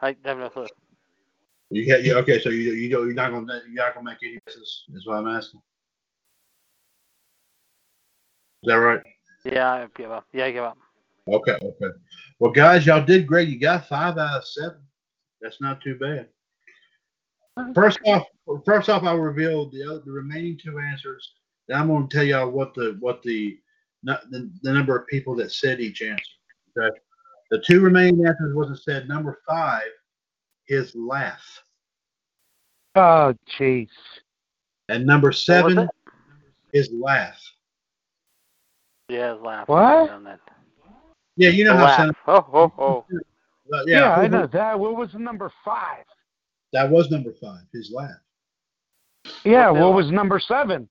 I 0.03 0.15
have 0.25 0.39
no 0.39 0.51
clue. 0.51 0.67
you 1.71 1.89
got 1.89 2.05
you 2.05 2.15
okay? 2.19 2.39
So 2.41 2.51
you 2.51 2.73
you 2.73 2.91
don't 2.91 3.07
you're 3.07 3.15
not 3.15 3.33
gonna 3.33 3.63
you're 3.67 3.85
not 3.85 3.95
gonna 3.95 4.11
make 4.11 4.19
any 4.23 4.39
guesses? 4.47 4.85
Is 4.95 5.07
what 5.07 5.17
I'm 5.17 5.29
asking. 5.29 5.61
Is 8.63 8.69
that 8.69 8.75
right? 8.75 9.01
Yeah, 9.45 9.73
I 9.73 9.87
give 9.97 10.11
up. 10.11 10.27
Yeah, 10.33 10.47
I 10.47 10.53
give 10.53 10.65
up. 10.65 10.79
Okay, 11.27 11.53
okay. 11.53 11.97
Well, 12.39 12.53
guys, 12.53 12.87
y'all 12.87 13.05
did 13.05 13.27
great. 13.27 13.49
You 13.49 13.59
got 13.59 13.89
five 13.89 14.19
out 14.19 14.39
of 14.39 14.47
seven. 14.47 14.83
That's 15.41 15.61
not 15.61 15.81
too 15.83 15.97
bad. 15.97 16.29
First 17.75 18.01
off, 18.07 18.27
first 18.65 18.89
off, 18.89 19.05
I'll 19.05 19.19
reveal 19.19 19.71
the 19.71 20.03
the 20.05 20.11
remaining 20.11 20.59
two 20.63 20.79
answers. 20.79 21.33
Then 21.69 21.81
I'm 21.81 21.89
going 21.89 22.09
to 22.09 22.15
tell 22.17 22.25
y'all 22.25 22.51
what 22.51 22.75
the 22.75 22.97
what 23.01 23.23
the, 23.23 23.59
the 24.03 24.51
the 24.63 24.73
number 24.73 24.97
of 24.97 25.07
people 25.07 25.35
that 25.37 25.53
said 25.53 25.81
each 25.81 26.03
answer. 26.03 26.23
Okay. 26.77 26.95
The 27.51 27.61
two 27.65 27.81
remaining 27.81 28.27
answers 28.27 28.55
wasn't 28.55 28.83
said. 28.83 29.07
Number 29.09 29.39
five, 29.49 29.87
his 30.67 30.95
laugh, 30.97 31.63
Oh, 32.97 33.35
jeez. 33.59 33.89
and 34.89 35.07
number 35.07 35.31
seven, 35.31 35.79
it? 35.79 35.91
his 36.73 36.91
laugh. 36.93 37.41
Yeah, 39.09 39.33
laugh. 39.33 39.69
What? 39.69 40.11
Yeah, 41.37 41.51
you 41.51 41.65
know 41.65 41.73
The 41.73 41.79
how 41.79 41.85
laugh. 41.85 41.97
Santa. 41.99 42.15
Oh, 42.27 42.47
oh, 42.53 42.73
oh. 42.79 43.05
uh, 43.73 43.83
Yeah, 43.87 43.99
yeah, 44.01 44.15
I 44.15 44.27
know 44.27 44.47
that. 44.49 44.79
What 44.79 44.97
was 44.97 45.15
number 45.15 45.53
five? 45.65 46.05
That 46.75 46.91
was 46.91 47.11
number 47.11 47.33
five. 47.41 47.63
His 47.73 47.91
laugh. 47.95 48.11
Yeah, 49.45 49.71
What's 49.71 49.81
what 49.83 49.95
was 49.95 50.11
number 50.11 50.39
seven? 50.39 50.89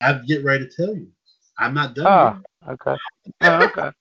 I'm 0.00 0.24
getting 0.26 0.46
ready 0.46 0.66
to 0.66 0.72
tell 0.74 0.94
you. 0.94 1.08
I'm 1.58 1.74
not 1.74 1.94
done. 1.94 2.06
Oh, 2.06 2.40
yet. 2.66 2.72
okay. 2.72 2.96
Oh, 3.42 3.64
okay. 3.64 3.90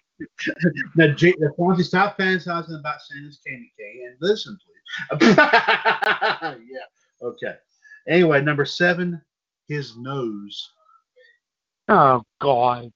Now, 0.98 1.14
J- 1.14 1.34
now, 1.40 1.49
Fonzie, 1.57 1.86
stop 1.86 2.18
fantasizing 2.18 2.77
about 2.77 3.02
Santa's 3.02 3.40
candy 3.48 3.72
cane 3.80 4.06
and 4.06 4.18
listen, 4.19 4.57
please. 5.10 5.36
yeah. 5.38 6.57
Okay. 7.22 7.53
Anyway, 8.06 8.41
number 8.41 8.65
seven, 8.65 9.22
his 9.69 9.95
nose. 9.95 10.72
Oh, 11.88 12.22
God. 12.41 12.91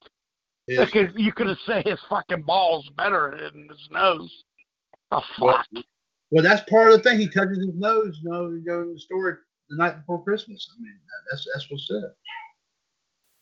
His, 0.67 0.79
You 0.79 0.85
could, 0.87 1.13
you 1.15 1.31
could 1.31 1.47
have 1.47 1.59
said 1.65 1.87
his 1.87 1.99
fucking 2.09 2.41
balls 2.41 2.89
better 2.97 3.37
than 3.53 3.69
his 3.69 3.87
nose. 3.89 4.43
Oh, 5.11 5.21
fuck. 5.39 5.65
well, 5.71 5.83
that's 6.41 6.67
part 6.69 6.91
of 6.91 6.97
the 6.97 7.03
thing. 7.03 7.19
He 7.19 7.27
touches 7.27 7.59
his 7.59 7.75
nose, 7.75 8.19
you 8.23 8.29
know, 8.29 8.49
you 8.49 8.63
go 8.65 8.81
in 8.81 8.93
the 8.93 8.99
store 8.99 9.41
the 9.69 9.77
night 9.77 9.97
before 9.97 10.23
Christmas. 10.23 10.69
I 10.75 10.81
mean, 10.81 10.97
that's 11.29 11.47
that's 11.53 11.69
what's 11.69 11.87
said. 11.87 12.11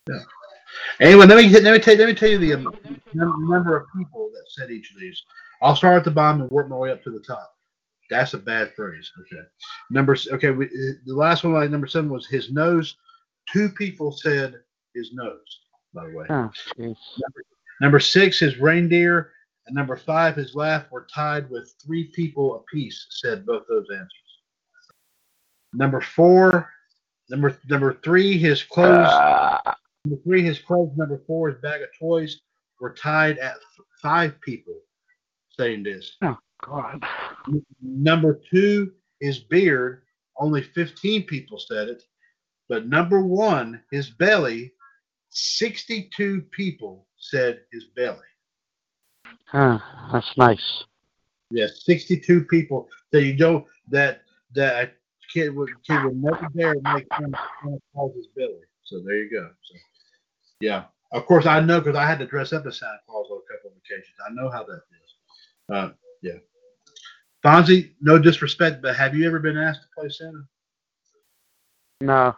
Yeah. 0.08 0.22
Anyway, 1.00 1.26
let 1.26 1.36
me 1.36 1.48
let 1.48 1.72
me 1.72 1.78
tell 1.78 1.96
let 1.96 2.08
me 2.08 2.14
tell 2.14 2.28
you 2.28 2.38
the 2.38 2.54
um, 2.54 2.74
number 3.14 3.76
of 3.76 3.86
people 3.96 4.30
that 4.32 4.44
said 4.48 4.70
each 4.70 4.92
of 4.92 5.00
these. 5.00 5.22
I'll 5.60 5.76
start 5.76 5.96
at 5.96 6.04
the 6.04 6.10
bottom 6.10 6.42
and 6.42 6.50
work 6.50 6.68
my 6.68 6.76
way 6.76 6.90
up 6.90 7.02
to 7.04 7.10
the 7.10 7.20
top. 7.20 7.54
That's 8.10 8.34
a 8.34 8.38
bad 8.38 8.74
phrase. 8.74 9.10
Okay. 9.20 9.42
Number 9.90 10.16
okay. 10.32 10.50
We, 10.50 10.66
uh, 10.66 10.98
the 11.06 11.14
last 11.14 11.44
one, 11.44 11.54
like 11.54 11.70
number 11.70 11.86
seven, 11.86 12.10
was 12.10 12.26
his 12.26 12.52
nose. 12.52 12.96
Two 13.52 13.68
people 13.70 14.12
said 14.12 14.54
his 14.94 15.12
nose. 15.12 15.60
By 15.94 16.06
the 16.06 16.16
way. 16.16 16.26
Oh, 16.30 16.50
jeez. 16.78 16.96
Number 17.80 18.00
six, 18.00 18.42
is 18.42 18.58
reindeer, 18.58 19.32
and 19.66 19.76
number 19.76 19.96
five, 19.96 20.36
his 20.36 20.54
laugh, 20.54 20.90
were 20.90 21.06
tied 21.12 21.48
with 21.50 21.74
three 21.84 22.04
people 22.14 22.56
apiece. 22.56 23.06
Said 23.10 23.46
both 23.46 23.62
those 23.68 23.86
answers. 23.92 24.10
Number 25.72 26.00
four, 26.00 26.70
number 27.30 27.56
number 27.68 27.98
three, 28.04 28.36
his 28.36 28.62
clothes. 28.62 29.08
Ah, 29.10 29.76
Number 30.04 30.20
three, 30.24 30.42
his 30.42 30.58
clothes. 30.58 30.96
Number 30.96 31.22
four, 31.26 31.50
his 31.50 31.60
bag 31.60 31.82
of 31.82 31.88
toys 31.98 32.40
were 32.80 32.92
tied 32.92 33.38
at 33.38 33.56
five 34.00 34.40
people 34.40 34.74
saying 35.56 35.84
this. 35.84 36.16
Oh 36.22 36.36
God. 36.62 37.02
Number 37.80 38.40
two, 38.50 38.92
his 39.20 39.38
beard. 39.38 40.02
Only 40.38 40.62
15 40.62 41.24
people 41.24 41.58
said 41.58 41.88
it. 41.88 42.02
But 42.68 42.88
number 42.88 43.22
one, 43.22 43.82
his 43.90 44.10
belly. 44.10 44.72
62 45.30 46.42
people 46.50 47.06
said 47.16 47.60
his 47.72 47.84
belly. 47.96 48.18
Huh, 49.46 49.78
that's 50.12 50.36
nice. 50.36 50.84
Yeah, 51.50 51.66
62 51.66 52.44
people 52.44 52.88
that 53.10 53.24
you 53.24 53.36
don't 53.36 53.66
that 53.90 54.22
that 54.54 54.94
kid 55.32 55.54
would 55.54 55.68
kid 55.86 56.02
would 56.04 56.22
never 56.22 56.48
dare 56.56 56.74
make 56.94 57.06
Santa 57.18 57.38
Claus's 57.92 58.28
belly. 58.34 58.60
So 58.84 59.02
there 59.04 59.16
you 59.16 59.30
go. 59.30 59.50
So 59.62 59.74
yeah, 60.60 60.84
of 61.12 61.26
course 61.26 61.46
I 61.46 61.60
know 61.60 61.80
because 61.80 61.96
I 61.96 62.06
had 62.06 62.18
to 62.20 62.26
dress 62.26 62.52
up 62.52 62.66
as 62.66 62.78
Santa 62.78 62.98
Claus 63.06 63.26
on 63.30 63.38
a 63.38 63.54
couple 63.54 63.70
of 63.70 63.76
occasions. 63.76 64.16
I 64.26 64.32
know 64.32 64.50
how 64.50 64.64
that 64.64 64.80
is. 65.04 65.74
Uh, 65.74 65.90
yeah. 66.22 66.38
Fonzie, 67.44 67.92
no 68.00 68.18
disrespect, 68.18 68.80
but 68.82 68.94
have 68.96 69.14
you 69.14 69.26
ever 69.26 69.40
been 69.40 69.58
asked 69.58 69.82
to 69.82 69.88
play 69.98 70.08
Santa? 70.08 70.44
No. 72.00 72.34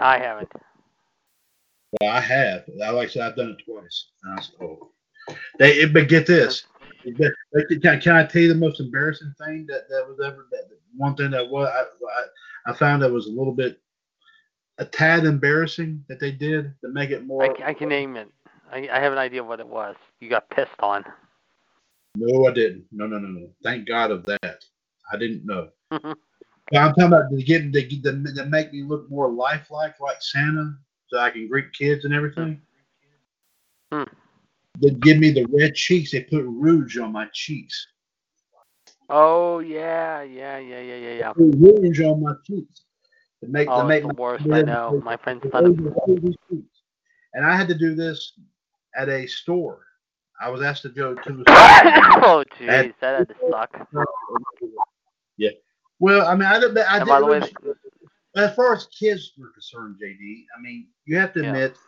I 0.00 0.18
haven't. 0.18 0.50
Well, 2.00 2.10
I 2.10 2.20
have. 2.20 2.64
I 2.82 2.90
like 2.90 3.08
I 3.08 3.12
said, 3.12 3.22
I've 3.22 3.36
done 3.36 3.50
it 3.58 3.64
twice. 3.64 4.06
And 4.22 4.32
I 4.32 4.36
was 4.36 4.50
told. 4.58 4.88
They, 5.58 5.84
but 5.86 6.08
get 6.08 6.26
this. 6.26 6.64
But- 7.18 7.32
Can, 7.82 8.00
can 8.00 8.16
I 8.16 8.24
tell 8.24 8.42
you 8.42 8.48
the 8.48 8.54
most 8.54 8.80
embarrassing 8.80 9.34
thing 9.38 9.66
that, 9.68 9.88
that 9.90 10.06
was 10.08 10.18
ever 10.24 10.46
that 10.50 10.64
one 10.96 11.14
thing 11.14 11.30
that 11.32 11.46
was 11.48 11.68
I, 11.68 11.82
I, 11.82 12.72
I 12.72 12.74
found 12.74 13.02
that 13.02 13.12
was 13.12 13.26
a 13.26 13.30
little 13.30 13.52
bit 13.52 13.78
a 14.78 14.84
tad 14.86 15.24
embarrassing 15.26 16.02
that 16.08 16.18
they 16.18 16.32
did 16.32 16.72
to 16.80 16.88
make 16.88 17.10
it 17.10 17.26
more. 17.26 17.44
I, 17.62 17.68
I 17.70 17.74
can 17.74 17.88
name 17.90 18.16
it. 18.16 18.28
I, 18.72 18.88
I 18.90 18.98
have 19.00 19.12
an 19.12 19.18
idea 19.18 19.44
what 19.44 19.60
it 19.60 19.68
was. 19.68 19.96
You 20.20 20.30
got 20.30 20.48
pissed 20.50 20.80
on. 20.80 21.04
No, 22.16 22.46
I 22.48 22.52
didn't. 22.52 22.84
No, 22.90 23.06
no, 23.06 23.18
no, 23.18 23.28
no. 23.28 23.48
Thank 23.62 23.86
God 23.86 24.10
of 24.10 24.24
that. 24.24 24.64
I 25.12 25.16
didn't 25.16 25.44
know. 25.44 25.68
I'm 25.90 26.14
talking 26.72 27.04
about 27.04 27.30
to 27.30 27.42
get 27.42 27.72
to, 27.72 27.82
get- 27.82 28.02
to, 28.02 28.34
to 28.34 28.46
make 28.46 28.72
me 28.72 28.82
look 28.82 29.08
more 29.10 29.30
lifelike, 29.30 30.00
like 30.00 30.20
Santa, 30.22 30.74
so 31.14 31.20
I 31.20 31.30
can 31.30 31.46
greet 31.48 31.72
kids 31.72 32.04
and 32.04 32.12
everything. 32.12 32.60
Hmm. 33.92 34.02
They 34.80 34.90
give 34.90 35.18
me 35.18 35.30
the 35.30 35.44
red 35.46 35.76
cheeks. 35.76 36.10
They 36.10 36.22
put 36.24 36.42
rouge 36.44 36.98
on 36.98 37.12
my 37.12 37.28
cheeks. 37.32 37.86
oh 39.08 39.60
yeah, 39.60 40.22
yeah, 40.22 40.58
yeah, 40.58 40.80
yeah, 40.80 40.96
yeah, 40.96 41.12
yeah. 41.20 41.32
Put 41.32 41.54
rouge 41.56 42.00
on 42.00 42.20
my 42.20 42.32
cheeks. 42.44 42.80
To 43.44 43.48
make, 43.48 43.68
to 43.68 43.74
Oh, 43.74 43.86
make 43.86 43.98
it's 44.02 44.08
the 44.08 44.14
my- 44.14 44.20
worst. 44.20 44.44
I 44.50 44.62
know. 44.62 45.00
My 45.04 45.16
friend's 45.16 45.44
son. 45.52 45.76
raise 46.08 46.20
the 46.20 46.34
cheeks. 46.50 46.78
And 47.34 47.46
I 47.46 47.54
had 47.56 47.68
to 47.68 47.74
do 47.78 47.94
this 47.94 48.32
at 48.96 49.08
a 49.08 49.24
store. 49.28 49.82
I 50.40 50.50
was 50.50 50.62
asked 50.62 50.82
to 50.82 50.88
go 50.88 51.14
to. 51.14 51.44
oh, 51.48 52.42
jeez, 52.58 52.92
that 53.00 53.18
had 53.18 53.28
to 53.28 53.34
suck. 53.50 53.88
Yeah. 55.36 55.50
Well, 55.98 56.26
I 56.28 56.34
mean, 56.36 56.46
I, 56.46 56.54
I, 56.54 56.56
I 56.56 56.98
And 56.98 57.08
by 57.08 57.18
the 57.20 57.26
way, 57.26 57.40
didn't 57.40 57.76
as 58.36 58.54
far 58.54 58.72
as 58.74 58.86
kids 58.86 59.32
were 59.38 59.50
concerned, 59.50 59.96
JD, 60.02 60.44
I 60.56 60.60
mean, 60.60 60.88
you 61.04 61.16
have 61.18 61.32
to 61.34 61.40
Yeah. 61.42 61.48
admit 61.48 61.78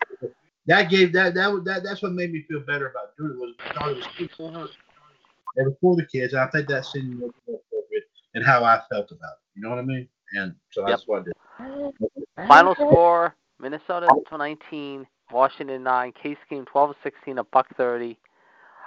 that 0.66 0.90
gave 0.90 1.12
that 1.12 1.34
that 1.34 1.64
that 1.64 1.82
that's 1.84 2.02
what 2.02 2.12
made 2.12 2.32
me 2.32 2.42
feel 2.42 2.60
better 2.60 2.88
about 2.88 3.16
doing 3.16 3.32
it 3.32 3.38
was 3.38 3.54
I 3.60 3.72
thought 3.74 3.90
it 3.90 3.96
was 3.96 4.06
kids. 4.16 4.34
it 4.38 5.62
was 5.64 5.74
for 5.80 5.96
the 5.96 6.06
kids. 6.06 6.34
I 6.34 6.46
think 6.48 6.68
that 6.68 6.84
seemed 6.86 7.18
more 7.18 7.30
appropriate 7.48 8.04
and 8.34 8.44
how 8.44 8.64
I 8.64 8.82
felt 8.90 9.10
about 9.10 9.32
it. 9.32 9.56
You 9.56 9.62
know 9.62 9.70
what 9.70 9.78
I 9.78 9.82
mean? 9.82 10.08
And 10.32 10.54
so 10.70 10.84
that's 10.86 11.06
what 11.06 11.22
I 11.22 11.24
did. 11.24 12.48
final 12.48 12.74
score: 12.74 13.34
Minnesota 13.60 14.08
19, 14.30 15.06
Washington 15.30 15.82
9. 15.82 16.12
Case 16.12 16.36
game 16.50 16.64
12 16.64 16.96
16, 17.02 17.38
a 17.38 17.44
buck 17.44 17.66
30. 17.76 18.18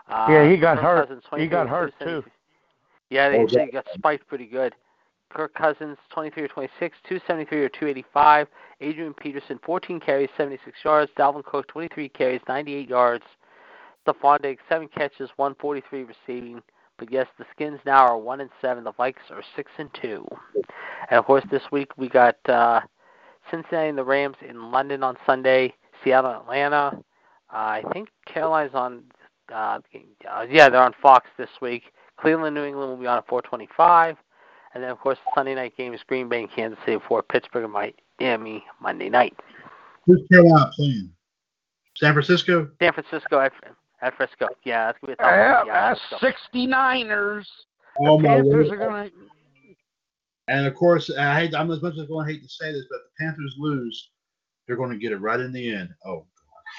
Uh, 0.10 0.26
Yeah, 0.30 0.50
he 0.50 0.58
got 0.58 0.78
hurt. 0.78 1.10
He 1.38 1.48
got 1.48 1.68
hurt, 1.68 1.94
too. 2.00 2.24
Yeah, 3.10 3.30
they 3.30 3.40
Oh, 3.40 3.48
said 3.48 3.66
he 3.66 3.72
got 3.72 3.86
spiked 3.94 4.28
pretty 4.28 4.46
good. 4.46 4.76
Kirk 5.30 5.54
Cousins, 5.54 5.98
23 6.12 6.44
or 6.44 6.48
26, 6.48 6.98
273 7.08 7.64
or 7.64 7.70
285. 7.70 8.48
Adrian 8.82 9.14
Peterson, 9.14 9.60
14 9.64 10.00
carries, 10.00 10.30
76 10.38 10.78
yards. 10.84 11.12
Dalvin 11.18 11.44
Cook, 11.44 11.68
23 11.68 12.10
carries, 12.10 12.42
98 12.48 12.90
yards. 12.90 13.24
Stefon 14.08 14.42
Diggs, 14.42 14.62
7 14.70 14.88
catches, 14.88 15.30
143 15.36 16.04
receiving. 16.04 16.62
But 16.98 17.12
yes, 17.12 17.28
the 17.38 17.46
Skins 17.52 17.80
now 17.86 18.06
are 18.06 18.18
1 18.18 18.42
and 18.42 18.50
7. 18.62 18.84
The 18.84 18.94
Vikes 18.94 19.30
are 19.32 19.44
6 19.56 19.72
and 19.78 19.90
2. 20.02 20.28
And 21.10 21.18
of 21.20 21.26
course, 21.26 21.44
this 21.50 21.64
week 21.72 21.92
we 21.98 22.10
got 22.10 22.38
uh, 22.48 22.82
Cincinnati 23.50 23.90
and 23.90 23.98
the 23.98 24.04
Rams 24.04 24.38
in 24.48 24.72
London 24.72 25.04
on 25.04 25.16
Sunday. 25.26 25.74
Seattle, 26.04 26.32
Atlanta. 26.32 26.98
Uh, 27.52 27.56
I 27.56 27.84
think 27.94 28.10
Carolina's 28.26 28.74
on. 28.74 29.04
Uh, 29.54 29.80
yeah, 30.50 30.70
they're 30.70 30.82
on 30.82 30.94
Fox 31.02 31.28
this 31.38 31.50
week. 31.62 31.84
Cleveland, 32.18 32.54
New 32.54 32.64
England 32.64 32.92
will 32.92 32.98
be 32.98 33.08
on 33.08 33.18
at 33.18 33.28
425. 33.28 34.18
And 34.74 34.84
then, 34.84 34.92
of 34.92 35.00
course, 35.00 35.18
Sunday 35.34 35.56
night 35.56 35.76
game 35.78 35.94
is 35.94 36.02
Green 36.08 36.30
Bay 36.30 36.42
and 36.42 36.52
Kansas 36.52 36.80
City 36.86 36.98
before 36.98 37.24
Pittsburgh 37.24 37.64
and 37.64 37.74
Miami 37.74 38.64
Monday 38.82 39.10
night. 39.10 39.36
Who's 40.06 40.22
Carolina 40.32 40.72
playing? 40.76 41.12
San 41.98 42.14
Francisco. 42.14 42.70
San 42.82 42.94
Francisco 42.94 43.40
at, 43.40 43.52
at 44.02 44.16
Frisco. 44.16 44.48
Yeah, 44.64 44.88
that's 44.88 45.00
going 45.00 45.16
to 45.16 45.18
be 45.18 45.24
a 45.24 45.26
tough 45.26 45.36
Yeah, 45.36 45.58
one. 45.58 45.68
Yeah, 45.68 45.96
that's 46.22 46.54
69ers. 46.54 47.46
Oh 48.00 48.18
the 48.18 48.24
my 48.24 48.36
Panthers 48.36 48.70
word. 48.70 48.80
are 48.80 48.88
gonna. 48.90 49.10
And 50.48 50.66
of 50.66 50.74
course, 50.76 51.12
I 51.16 51.40
hate. 51.40 51.54
I'm 51.54 51.70
as 51.72 51.82
much 51.82 51.96
as 52.00 52.08
going 52.08 52.28
to 52.28 52.34
hate 52.34 52.42
to 52.42 52.50
say 52.50 52.72
this, 52.72 52.86
but 52.90 52.98
if 52.98 53.02
the 53.18 53.26
Panthers 53.26 53.56
lose, 53.58 54.10
they're 54.66 54.78
going 54.78 54.92
to 54.92 54.98
get 54.98 55.12
it 55.12 55.18
right 55.18 55.40
in 55.40 55.52
the 55.52 55.74
end. 55.74 55.90
Oh. 56.06 56.26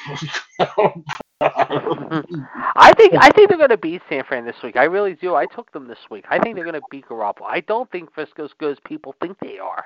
God. 0.09 0.19
Oh, 0.77 1.05
I 1.43 2.93
think 2.97 3.15
I 3.19 3.31
think 3.31 3.49
they're 3.49 3.59
going 3.59 3.71
to 3.71 3.79
beat 3.79 4.03
San 4.11 4.25
Fran 4.25 4.45
this 4.45 4.57
week. 4.63 4.77
I 4.77 4.85
really 4.85 5.15
do. 5.15 5.35
I 5.35 5.47
took 5.47 5.73
them 5.73 5.89
this 5.89 5.99
week. 6.11 6.25
I 6.31 6.39
think 6.39 6.55
they're 6.55 6.65
going 6.65 6.75
to 6.75 6.87
beat 6.91 7.07
Garoppolo. 7.09 7.47
I 7.49 7.61
don't 7.61 7.91
think 7.91 8.13
Frisco's 8.13 8.51
good 8.59 8.73
as 8.73 8.79
people 8.85 9.15
think 9.23 9.39
they 9.41 9.59
are. 9.59 9.85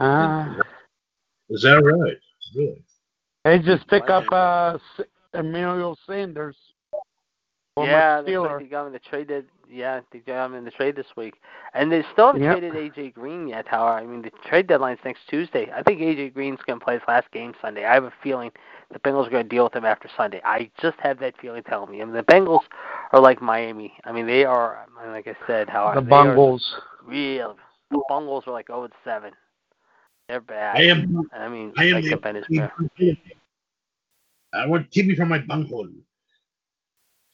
Uh, 0.00 0.54
Is 1.50 1.62
that 1.62 1.80
right? 1.84 2.18
Really? 2.56 2.82
they 3.44 3.58
just 3.60 3.86
pick 3.88 4.10
up 4.10 4.24
uh, 4.32 4.78
S- 4.98 5.06
Emmanuel 5.32 5.96
Sanders. 6.06 6.56
Former 7.74 7.90
yeah, 7.92 8.16
that's 8.22 8.28
Steeler. 8.28 8.50
right. 8.50 8.58
They 8.60 8.66
got 8.66 8.80
him 8.82 8.86
in 8.88 8.92
the 8.92 8.98
trade. 9.00 9.28
That, 9.28 9.44
yeah, 9.70 10.00
they 10.12 10.18
got 10.20 10.46
him 10.46 10.54
in 10.54 10.64
the 10.64 10.70
trade 10.70 10.94
this 10.96 11.06
week, 11.16 11.34
and 11.74 11.90
they 11.90 12.04
still 12.12 12.26
haven't 12.28 12.42
Yep. 12.42 12.58
traded 12.58 12.74
AJ 12.74 13.14
Green 13.14 13.48
yet. 13.48 13.66
However, 13.66 13.98
I 13.98 14.04
mean 14.06 14.22
the 14.22 14.30
trade 14.46 14.66
deadline's 14.66 15.00
next 15.04 15.22
Tuesday. 15.28 15.70
I 15.74 15.82
think 15.82 16.00
AJ 16.00 16.34
Green's 16.34 16.60
going 16.66 16.78
to 16.78 16.84
play 16.84 16.94
his 16.94 17.02
last 17.08 17.30
game 17.32 17.54
Sunday. 17.60 17.84
I 17.84 17.94
have 17.94 18.04
a 18.04 18.12
feeling 18.22 18.50
the 18.92 18.98
Bengals 19.00 19.26
are 19.26 19.30
going 19.30 19.44
to 19.44 19.48
deal 19.48 19.64
with 19.64 19.74
him 19.74 19.84
after 19.84 20.08
Sunday. 20.16 20.40
I 20.44 20.70
just 20.80 20.96
have 21.00 21.18
that 21.20 21.34
feeling 21.40 21.62
telling 21.64 21.90
me. 21.90 22.00
I 22.00 22.04
mean 22.04 22.14
the 22.14 22.22
Bengals 22.22 22.62
are 23.12 23.20
like 23.20 23.42
Miami. 23.42 23.94
I 24.04 24.12
mean 24.12 24.26
they 24.26 24.44
are. 24.44 24.86
I 24.98 25.02
mean, 25.04 25.12
like 25.12 25.26
I 25.26 25.36
said, 25.46 25.68
how 25.68 25.92
The 25.94 26.00
they 26.00 26.08
Bungles. 26.10 26.74
real. 27.04 27.56
The 27.90 28.02
Bungles 28.08 28.44
are 28.46 28.52
like 28.52 28.68
0 28.68 28.84
and 28.84 28.92
7. 29.04 29.32
They're 30.28 30.40
bad. 30.40 30.76
I 30.76 30.82
am. 30.84 31.28
I 31.32 31.48
mean, 31.48 31.72
I 31.76 31.84
am 31.86 31.92
like 31.94 32.04
the- 32.04 32.10
the 32.10 32.16
Ben 32.16 32.36
is 32.36 32.44
bad. 32.48 32.70
I 34.54 34.66
want 34.66 34.90
Tibby 34.92 35.16
from 35.16 35.28
my 35.30 35.38
bunghole. 35.38 35.88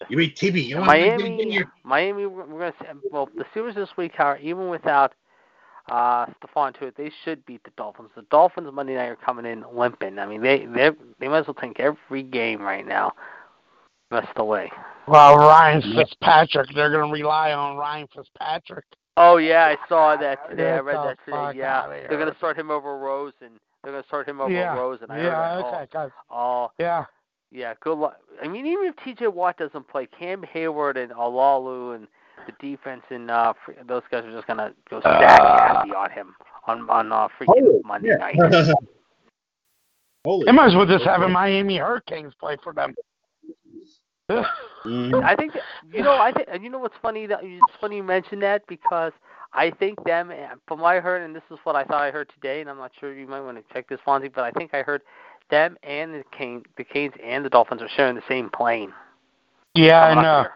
You 0.09 0.17
mean 0.17 0.35
Tibby? 0.35 0.63
You 0.63 0.79
want 0.79 0.91
me 0.91 1.11
to 1.11 1.17
get 1.17 1.21
Miami, 1.21 1.65
Miami, 1.85 2.27
we're 2.27 2.47
going 2.47 2.73
to 2.73 2.79
say, 2.81 2.89
well, 3.11 3.29
the 3.37 3.45
Steelers 3.55 3.75
this 3.75 3.91
week, 3.97 4.13
are 4.19 4.39
even 4.39 4.69
without 4.69 5.13
uh, 5.91 6.27
Stephon 6.27 6.75
Tuitt, 6.77 6.97
they 6.97 7.11
should 7.25 7.45
beat 7.47 7.63
the 7.65 7.71
Dolphins. 7.77 8.11
The 8.17 8.23
Dolphins 8.31 8.69
Monday 8.73 8.95
night 8.95 9.09
are 9.09 9.17
coming 9.17 9.47
in 9.47 9.65
limping. 9.75 10.19
I 10.19 10.27
mean, 10.27 10.43
they 10.43 10.67
they 10.67 10.91
they 11.19 11.29
might 11.29 11.41
as 11.41 11.47
well 11.47 11.55
take 11.55 11.81
every 11.81 12.23
game 12.23 12.63
right 12.63 12.87
now. 12.87 13.13
Rest 14.11 14.29
of 14.29 14.37
the 14.37 14.45
way. 14.45 14.71
Well, 15.07 15.37
Ryan 15.37 15.83
Fitzpatrick. 15.95 16.69
They're 16.75 16.91
gonna 16.91 17.13
rely 17.13 17.53
on 17.53 17.77
Ryan 17.77 18.09
Fitzpatrick. 18.15 18.85
Oh 19.17 19.37
yeah, 19.37 19.65
I 19.67 19.89
saw 19.89 20.17
that 20.17 20.49
today. 20.49 20.73
I 20.73 20.79
read 20.79 20.97
the 20.97 21.03
that 21.03 21.19
today. 21.25 21.59
Yeah, 21.59 21.87
they're 21.89 22.19
going 22.19 22.31
to 22.31 22.39
start 22.39 22.59
him 22.59 22.71
over 22.71 22.97
Rose, 22.97 23.33
and 23.43 23.51
they're 23.83 23.93
going 23.93 24.03
to 24.03 24.09
start 24.09 24.29
him 24.29 24.41
over 24.41 24.51
yeah. 24.51 24.75
Rose, 24.75 25.01
and 25.03 25.13
I 25.13 25.17
heard 25.17 25.25
yeah. 25.25 25.57
that. 25.57 25.65
Okay. 25.65 25.87
guys. 25.93 26.11
Oh, 26.31 26.37
oh, 26.37 26.71
Yeah. 26.79 27.05
Yeah, 27.51 27.75
good 27.81 27.99
luck. 27.99 28.17
I 28.43 28.49
mean, 28.49 28.67
even 28.67 28.87
if 28.87 28.95
T.J. 29.05 29.27
Watt 29.29 29.57
doesn't 29.59 29.89
play, 29.89 30.07
Cam 30.07 30.43
Heyward 30.55 30.97
and 30.97 31.11
Alualu 31.13 31.97
and 31.97 32.07
the 32.47 32.53
defense 32.61 33.03
and 33.11 33.31
uh, 33.31 33.53
fr- 33.65 33.73
those 33.87 34.03
guys 34.11 34.25
are 34.25 34.33
just 34.33 34.47
gonna 34.47 34.73
go 34.89 35.01
stack 35.01 35.41
Uh, 35.41 35.75
happy 35.75 35.95
on 35.95 36.11
him 36.11 36.35
on 36.67 36.89
on 36.89 37.13
uh, 37.13 37.29
freaking 37.39 37.63
Oh, 37.67 37.83
Monday 37.85 38.11
yeah. 38.11 38.17
night. 38.17 38.37
Holy. 40.25 40.47
They 40.47 40.53
might 40.53 40.69
as 40.69 40.75
well 40.75 40.87
just 40.87 41.05
have 41.05 41.23
a 41.23 41.29
Miami 41.29 41.79
Hurricanes 41.79 42.35
play 42.39 42.57
for 42.63 42.73
them. 42.73 42.95
Mhm. 44.31 45.25
I 45.25 45.35
think 45.35 45.55
you 45.93 46.03
know. 46.03 46.19
I 46.19 46.33
think 46.33 46.49
and 46.51 46.63
you 46.63 46.71
know 46.71 46.79
what's 46.79 46.95
funny 47.03 47.27
that 47.27 47.41
it's 47.43 47.73
funny 47.81 47.97
you 47.97 48.03
mentioned 48.03 48.43
that 48.43 48.67
because 48.69 49.13
I 49.53 49.71
think 49.71 50.03
them 50.05 50.33
from 50.69 50.81
what 50.81 50.95
I 50.95 51.01
heard 51.01 51.23
and 51.23 51.35
this 51.35 51.43
is 51.51 51.59
what 51.65 51.75
I 51.75 51.85
thought 51.85 52.01
I 52.03 52.11
heard 52.11 52.31
today 52.33 52.61
and 52.61 52.71
I'm 52.71 52.79
not 52.79 52.93
sure 52.99 53.13
you 53.13 53.27
might 53.27 53.41
want 53.41 53.59
to 53.59 53.75
check 53.75 53.89
this 53.89 53.99
Fonzie, 54.07 54.33
but 54.33 54.45
I 54.45 54.51
think 54.53 54.73
I 54.73 54.83
heard 54.83 55.03
them 55.51 55.77
and 55.83 56.15
the 56.15 56.25
Canes, 56.37 56.65
the 56.77 56.85
Canes 56.85 57.15
and 57.23 57.45
the 57.45 57.51
Dolphins 57.51 57.83
are 57.83 57.89
sharing 57.97 58.15
the 58.15 58.23
same 58.29 58.49
plane. 58.51 58.93
yeah, 59.75 60.03
I 60.05 60.15
know. 60.23 60.29
up 60.41 60.51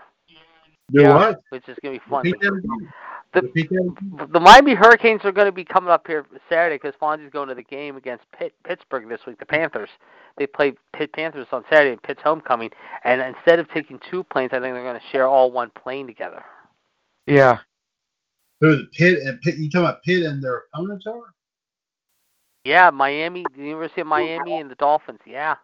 Yeah. 0.91 1.15
what? 1.15 1.41
which 1.51 1.69
is 1.69 1.77
gonna 1.83 1.95
be 1.95 2.03
fun. 2.09 2.25
Repeat 2.25 2.41
that 2.41 2.49
again. 2.55 2.93
The- 3.33 3.43
Repeat 3.43 3.69
that 3.71 3.81
again. 3.81 4.29
the 4.33 4.41
Miami 4.41 4.75
Hurricanes 4.75 5.23
are 5.25 5.33
going 5.33 5.47
to 5.47 5.53
be 5.53 5.65
coming 5.65 5.91
up 5.91 6.07
here 6.07 6.25
Saturday 6.49 6.77
because 6.77 6.95
Fonzie's 7.01 7.33
going 7.33 7.49
to 7.49 7.55
the 7.57 7.65
game 7.65 7.97
against 7.97 8.25
Pitt, 8.31 8.55
Pittsburgh 8.65 9.09
this 9.09 9.19
week. 9.27 9.39
The 9.41 9.47
Panthers. 9.47 9.89
They 10.39 10.47
play 10.47 10.75
Pitt 10.93 11.13
Panthers 11.13 11.49
on 11.51 11.65
Saturday 11.69 11.93
in 11.93 11.99
Pitt's 11.99 12.23
homecoming, 12.23 12.71
and 13.03 13.21
instead 13.21 13.59
of 13.59 13.69
taking 13.71 13.99
two 14.09 14.23
planes, 14.25 14.51
I 14.53 14.61
think 14.61 14.75
they're 14.75 14.85
going 14.85 14.95
to 15.01 15.07
share 15.11 15.27
all 15.27 15.51
one 15.51 15.71
plane 15.71 16.07
together. 16.07 16.45
Yeah. 17.27 17.59
Who 18.61 18.77
the 18.77 18.87
Pitt 18.97 19.19
and 19.25 19.41
Pitt? 19.41 19.57
You 19.59 19.69
talking 19.69 19.87
about 19.87 20.03
Pitt 20.05 20.23
and 20.25 20.41
their 20.43 20.65
opponents 20.73 21.05
are? 21.09 21.34
Yeah, 22.65 22.91
Miami, 22.91 23.49
the 23.55 23.63
University 23.63 24.01
of 24.01 24.07
Miami, 24.07 24.61
and 24.61 24.71
the 24.71 24.75
Dolphins. 24.77 25.21
Yeah, 25.27 25.57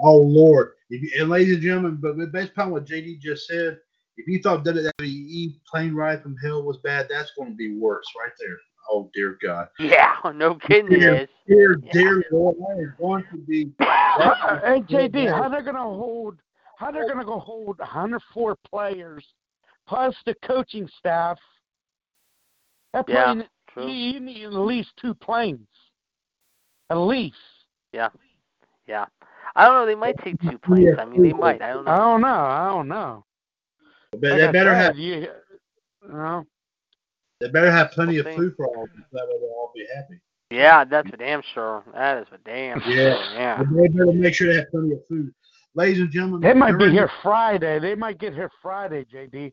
Oh 0.00 0.16
Lord! 0.16 0.72
If 0.90 1.02
you, 1.02 1.20
and 1.20 1.30
ladies 1.30 1.54
and 1.54 1.62
gentlemen, 1.62 1.98
but 2.00 2.16
but 2.16 2.32
based 2.32 2.52
upon 2.52 2.72
what 2.72 2.84
JD 2.84 3.20
just 3.20 3.46
said, 3.46 3.78
if 4.16 4.26
you 4.26 4.40
thought 4.42 4.64
WWE 4.64 5.54
plane 5.70 5.94
ride 5.94 6.22
from 6.22 6.36
hell 6.36 6.62
was 6.62 6.78
bad, 6.78 7.06
that's 7.08 7.32
going 7.38 7.50
to 7.50 7.56
be 7.56 7.78
worse 7.78 8.06
right 8.20 8.32
there. 8.40 8.56
Oh 8.90 9.10
dear 9.14 9.38
God! 9.40 9.68
yeah, 9.78 10.16
no 10.34 10.56
kidding, 10.56 10.92
it 10.92 11.02
is. 11.02 11.28
Dear 11.46 11.76
Yeah. 11.76 11.92
dear 11.92 12.24
Lord, 12.32 12.56
that 12.56 12.82
is 12.82 12.90
going 12.98 13.24
to 13.30 13.38
be. 13.38 13.70
hey 13.78 14.82
JD, 14.88 15.30
how 15.30 15.48
they 15.48 15.62
gonna 15.62 15.78
hold? 15.78 16.38
How 16.76 16.90
they're 16.90 17.08
gonna 17.08 17.24
go 17.24 17.38
hold 17.38 17.78
104 17.78 18.56
players 18.68 19.24
plus 19.86 20.14
the 20.26 20.34
coaching 20.44 20.88
staff? 20.98 21.38
That 22.92 23.08
Yeah, 23.08 23.32
plane, 23.32 23.48
true. 23.68 23.88
you, 23.88 23.94
you 23.94 24.20
need 24.20 24.44
at 24.44 24.52
least 24.52 24.90
two 25.00 25.14
planes. 25.14 25.68
At 26.90 26.96
least. 26.96 27.36
Yeah, 27.92 28.08
yeah. 28.86 29.06
I 29.56 29.66
don't 29.66 29.74
know. 29.76 29.86
They 29.86 29.94
might 29.94 30.16
take 30.24 30.40
two 30.42 30.58
planes. 30.58 30.96
I 30.98 31.04
mean, 31.04 31.22
they 31.22 31.32
might. 31.32 31.62
I 31.62 31.72
don't 31.74 31.84
know. 31.84 31.90
I 31.92 31.96
know. 31.96 32.04
don't 32.04 32.20
know. 32.20 32.28
I 32.28 32.68
don't 32.70 32.88
know. 32.88 33.24
But 34.12 34.22
Like 34.22 34.38
they 34.40 34.52
better 34.52 34.70
said, 34.70 34.76
have 34.82 34.98
you, 34.98 35.14
you 35.14 36.08
know, 36.08 36.44
they 37.40 37.48
better 37.48 37.70
have 37.70 37.90
plenty 37.92 38.18
of 38.18 38.26
We'll 38.26 38.34
see. 38.34 38.38
food 38.40 38.54
for 38.56 38.66
all 38.66 38.84
of 38.84 38.90
them. 38.90 39.04
That 39.12 39.26
way 39.28 39.34
they'll 39.40 39.48
all 39.50 39.72
be 39.74 39.86
happy. 39.94 40.20
Yeah, 40.50 40.84
that's 40.84 41.08
for 41.10 41.16
damn 41.16 41.42
sure. 41.54 41.82
That 41.94 42.18
is 42.18 42.28
for 42.28 42.38
damn 42.44 42.80
sure. 42.82 42.92
Yeah. 42.92 43.32
Yeah. 43.34 43.58
But 43.58 43.76
they 43.76 43.88
better 43.88 44.12
make 44.12 44.34
sure 44.34 44.48
they 44.52 44.58
have 44.58 44.70
plenty 44.70 44.92
of 44.92 45.00
food. 45.08 45.32
Ladies 45.74 46.00
and 46.00 46.10
gentlemen, 46.12 46.40
they 46.40 46.54
might 46.54 46.78
be 46.78 46.90
here 46.90 47.10
Friday. 47.22 47.80
They 47.80 47.96
might 47.96 48.18
get 48.18 48.34
here 48.34 48.50
Friday, 48.62 49.04
JD. 49.12 49.52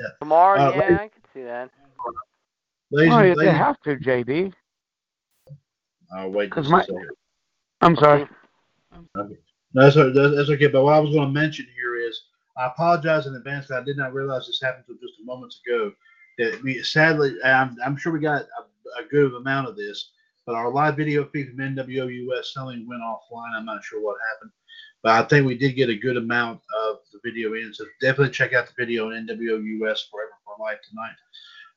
Yeah. 0.00 0.06
Tomorrow, 0.20 0.60
Uh, 0.60 0.70
yeah, 0.72 0.80
ladies- 0.80 0.98
I 0.98 1.08
can 1.08 1.22
see 1.34 1.42
that. 1.42 1.70
Ladies, 2.90 3.12
Oh, 3.14 3.18
and 3.18 3.38
they 3.38 3.52
have 3.52 3.80
to, 3.82 3.96
JD. 3.96 4.52
Oh 6.16 6.28
wait, 6.28 6.50
'Cause 6.50 6.64
just 6.68 6.72
my- 6.72 6.86
I'm 7.82 7.96
sorry. 7.96 8.28
Okay. 9.16 9.36
No, 9.72 9.82
that's, 9.82 9.94
that's, 9.96 10.34
that's 10.36 10.50
okay. 10.50 10.66
But 10.66 10.82
what 10.84 10.94
I 10.94 10.98
was 10.98 11.14
going 11.14 11.28
to 11.32 11.40
mention 11.40 11.66
here 11.74 11.96
is 11.96 12.24
I 12.56 12.66
apologize 12.66 13.26
in 13.26 13.34
advance 13.34 13.68
that 13.68 13.80
I 13.82 13.84
did 13.84 13.96
not 13.96 14.12
realize 14.12 14.46
this 14.46 14.60
happened 14.60 14.84
until 14.88 15.08
just 15.08 15.20
moment 15.24 15.54
ago. 15.66 15.92
That 16.38 16.62
we 16.62 16.82
sadly, 16.82 17.34
I'm, 17.44 17.76
I'm 17.84 17.96
sure 17.96 18.12
we 18.12 18.20
got 18.20 18.42
a, 18.42 19.02
a 19.02 19.06
good 19.10 19.32
amount 19.34 19.68
of 19.68 19.76
this, 19.76 20.10
but 20.46 20.54
our 20.54 20.70
live 20.72 20.96
video 20.96 21.24
feed 21.26 21.48
from 21.48 21.58
NWO 21.58 22.08
US 22.32 22.52
selling 22.54 22.86
went 22.88 23.02
offline. 23.02 23.54
I'm 23.54 23.64
not 23.64 23.84
sure 23.84 24.02
what 24.02 24.16
happened, 24.34 24.50
But 25.02 25.12
I 25.24 25.28
think 25.28 25.46
we 25.46 25.56
did 25.56 25.76
get 25.76 25.90
a 25.90 25.96
good 25.96 26.16
amount 26.16 26.60
of 26.84 26.98
the 27.12 27.20
video 27.24 27.54
in. 27.54 27.72
So 27.74 27.84
definitely 28.00 28.32
check 28.32 28.52
out 28.52 28.66
the 28.66 28.72
video 28.76 29.06
on 29.06 29.26
NWOUS 29.26 30.10
Forever 30.10 30.32
for 30.44 30.56
Life 30.60 30.78
tonight. 30.88 31.14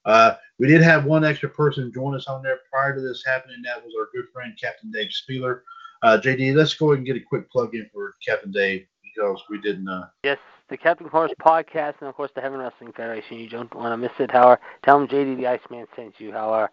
Uh, 0.05 0.33
we 0.59 0.67
did 0.67 0.81
have 0.81 1.05
one 1.05 1.23
extra 1.23 1.49
person 1.49 1.91
join 1.93 2.15
us 2.15 2.27
on 2.27 2.41
there 2.43 2.59
prior 2.71 2.95
to 2.95 3.01
this 3.01 3.23
happening. 3.25 3.57
That 3.63 3.83
was 3.83 3.93
our 3.99 4.09
good 4.13 4.29
friend 4.33 4.53
Captain 4.59 4.91
Dave 4.91 5.09
Spieler. 5.11 5.63
Uh, 6.01 6.19
JD, 6.21 6.55
let's 6.55 6.73
go 6.73 6.91
ahead 6.91 6.97
and 6.97 7.07
get 7.07 7.15
a 7.15 7.21
quick 7.21 7.49
plug 7.49 7.73
in 7.75 7.89
for 7.93 8.15
Captain 8.25 8.51
Dave 8.51 8.85
because 9.03 9.41
we 9.49 9.59
didn't. 9.61 9.87
Uh, 9.87 10.07
yes, 10.23 10.37
the 10.69 10.77
Captain 10.77 11.07
Horse 11.07 11.31
podcast 11.41 11.95
and 12.01 12.09
of 12.09 12.15
course 12.15 12.31
the 12.35 12.41
Heaven 12.41 12.59
Wrestling 12.59 12.91
Federation. 12.91 13.39
You 13.39 13.49
don't 13.49 13.73
want 13.73 13.93
to 13.93 13.97
miss 13.97 14.11
it. 14.19 14.31
However, 14.31 14.59
tell 14.83 14.99
them 14.99 15.07
JD 15.07 15.37
the 15.37 15.47
Iceman 15.47 15.87
sent 15.95 16.19
you. 16.19 16.31
However, 16.31 16.69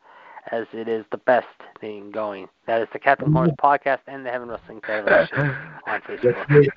as 0.52 0.66
it 0.72 0.88
is 0.88 1.04
the 1.10 1.18
best 1.18 1.46
thing 1.80 2.10
going. 2.10 2.48
That 2.66 2.82
is 2.82 2.88
the 2.92 2.98
Captain 2.98 3.32
Horse 3.32 3.50
podcast 3.62 4.00
and 4.06 4.24
the 4.24 4.30
Heaven 4.30 4.48
Wrestling 4.48 4.80
Federation 4.80 5.38
on 5.86 6.00
Facebook. 6.02 6.68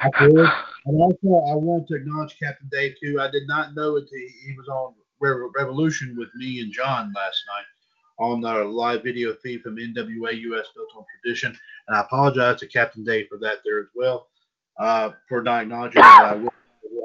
And 0.00 1.00
also, 1.00 1.16
I 1.24 1.54
want 1.56 1.88
to 1.88 1.94
acknowledge 1.94 2.36
Captain 2.40 2.68
Dave 2.70 2.94
too. 3.02 3.20
I 3.20 3.30
did 3.30 3.46
not 3.46 3.74
know 3.74 3.96
it. 3.96 4.08
He 4.10 4.54
was 4.56 4.68
on 4.68 4.94
Revolution 5.20 6.16
with 6.16 6.28
me 6.34 6.60
and 6.60 6.72
John 6.72 7.12
last 7.14 7.42
night 7.48 7.64
on 8.18 8.44
our 8.44 8.64
live 8.64 9.02
video 9.02 9.34
feed 9.42 9.62
from 9.62 9.76
NWA 9.76 10.38
US 10.40 10.66
Built 10.74 10.88
on 10.96 11.04
Tradition. 11.22 11.56
And 11.86 11.96
I 11.96 12.00
apologize 12.00 12.60
to 12.60 12.66
Captain 12.66 13.04
Dave 13.04 13.28
for 13.28 13.38
that 13.38 13.58
there 13.64 13.80
as 13.80 13.88
well, 13.94 14.28
uh, 14.78 15.10
for 15.28 15.42
not 15.42 15.62
acknowledging 15.62 16.02
that 16.02 16.24
I 16.24 16.34
will, 16.34 16.54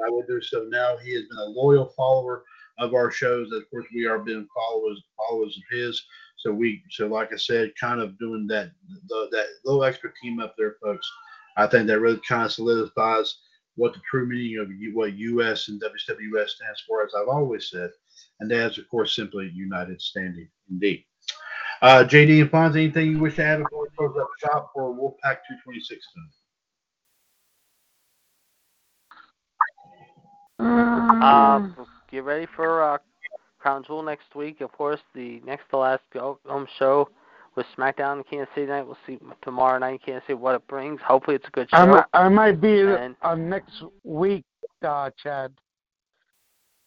I 0.06 0.10
will 0.10 0.24
do 0.26 0.40
so 0.42 0.66
now. 0.68 0.96
He 0.96 1.14
has 1.14 1.24
been 1.24 1.38
a 1.38 1.44
loyal 1.44 1.92
follower 1.96 2.44
of 2.78 2.94
our 2.94 3.10
shows. 3.10 3.52
Of 3.52 3.68
course, 3.70 3.86
we 3.94 4.06
are 4.06 4.18
being 4.18 4.46
followers 4.54 5.02
followers 5.16 5.56
of 5.56 5.76
his. 5.76 6.02
So 6.36 6.52
we, 6.52 6.82
so 6.90 7.06
like 7.06 7.32
I 7.32 7.36
said, 7.36 7.72
kind 7.80 8.00
of 8.00 8.18
doing 8.18 8.46
that 8.48 8.70
the, 9.08 9.28
that 9.30 9.46
little 9.64 9.84
extra 9.84 10.10
team 10.20 10.40
up 10.40 10.54
there, 10.58 10.76
folks. 10.82 11.08
I 11.56 11.68
think 11.68 11.86
that 11.86 12.00
really 12.00 12.20
kind 12.28 12.44
of 12.44 12.52
solidifies 12.52 13.38
what 13.76 13.92
the 13.92 14.00
true 14.08 14.26
meaning 14.26 14.58
of 14.58 14.68
what 14.94 15.14
US 15.14 15.68
and 15.68 15.80
WWS 15.80 16.48
stands 16.48 16.82
for, 16.86 17.04
as 17.04 17.12
I've 17.16 17.28
always 17.28 17.70
said 17.70 17.90
and 18.40 18.50
that's 18.50 18.78
of 18.78 18.88
course 18.88 19.14
simply 19.14 19.50
United 19.54 20.00
Standing 20.00 20.48
indeed. 20.70 21.04
Uh, 21.82 22.04
JD 22.04 22.42
and 22.42 22.50
Fonz, 22.50 22.76
anything 22.76 23.10
you 23.10 23.18
wish 23.18 23.36
to 23.36 23.44
add 23.44 23.58
before 23.58 23.82
we 23.82 23.88
close 23.96 24.16
up 24.18 24.28
shop 24.42 24.70
for 24.74 24.94
Wolfpac 24.94 25.38
226? 25.48 26.06
Uh, 30.58 31.68
get 32.10 32.24
ready 32.24 32.46
for 32.56 32.82
uh, 32.82 32.98
Crown 33.58 33.84
Jewel 33.84 34.02
next 34.02 34.34
week. 34.34 34.60
Of 34.60 34.72
course, 34.72 35.00
the 35.14 35.40
next 35.44 35.68
to 35.70 35.78
last 35.78 36.02
home 36.14 36.66
show 36.78 37.08
with 37.56 37.66
SmackDown 37.76 38.18
in 38.18 38.24
Kansas 38.24 38.54
City 38.54 38.66
night. 38.66 38.86
We'll 38.86 38.96
see 39.06 39.18
tomorrow 39.42 39.78
night 39.78 39.92
in 39.92 39.98
Kansas 39.98 40.26
City 40.26 40.34
what 40.34 40.54
it 40.54 40.66
brings. 40.66 41.00
Hopefully, 41.02 41.36
it's 41.36 41.46
a 41.48 41.50
good 41.50 41.68
show. 41.70 41.76
I 41.76 41.84
might, 41.84 42.04
I 42.12 42.28
might 42.28 42.60
be 42.60 42.80
and, 42.80 43.16
uh, 43.22 43.34
next 43.34 43.82
week, 44.04 44.44
uh, 44.82 45.10
Chad 45.22 45.52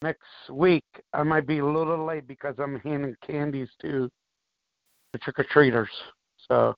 next 0.01 0.49
week. 0.51 0.85
I 1.13 1.23
might 1.23 1.47
be 1.47 1.59
a 1.59 1.65
little 1.65 2.05
late 2.05 2.27
because 2.27 2.55
I'm 2.59 2.79
handing 2.79 3.15
candies 3.25 3.69
to 3.81 4.09
the 5.13 5.19
trick 5.19 5.39
or 5.39 5.43
treaters. 5.43 5.89
So. 6.47 6.75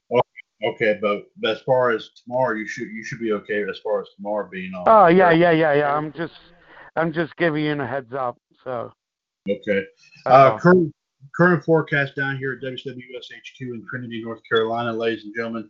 Okay, 0.62 0.98
but, 1.02 1.24
but 1.38 1.52
as 1.52 1.62
far 1.62 1.92
as 1.92 2.10
tomorrow, 2.24 2.56
you 2.56 2.68
should 2.68 2.90
you 2.90 3.04
should 3.04 3.20
be 3.20 3.32
okay 3.32 3.64
as 3.70 3.80
far 3.80 4.02
as 4.02 4.08
tomorrow 4.16 4.50
being 4.52 4.74
on. 4.74 4.84
Oh 4.88 5.08
yeah, 5.08 5.32
yeah, 5.32 5.52
yeah, 5.52 5.74
yeah. 5.74 5.96
I'm 5.96 6.12
just 6.12 6.34
I'm 6.98 7.14
just 7.14 7.36
giving 7.38 7.64
you 7.64 7.82
a 7.82 7.86
heads 7.86 8.14
up. 8.14 8.38
So. 8.64 8.92
Okay. 9.50 9.86
Uh, 10.26 10.58
current 10.58 10.94
current 11.36 11.64
forecast 11.64 12.16
down 12.16 12.38
here 12.38 12.54
at 12.54 12.62
WWS 12.62 13.32
HQ 13.32 13.62
in 13.62 13.86
Trinity, 13.90 14.22
North 14.22 14.42
Carolina, 14.50 14.92
ladies 14.92 15.24
and 15.24 15.34
gentlemen, 15.34 15.70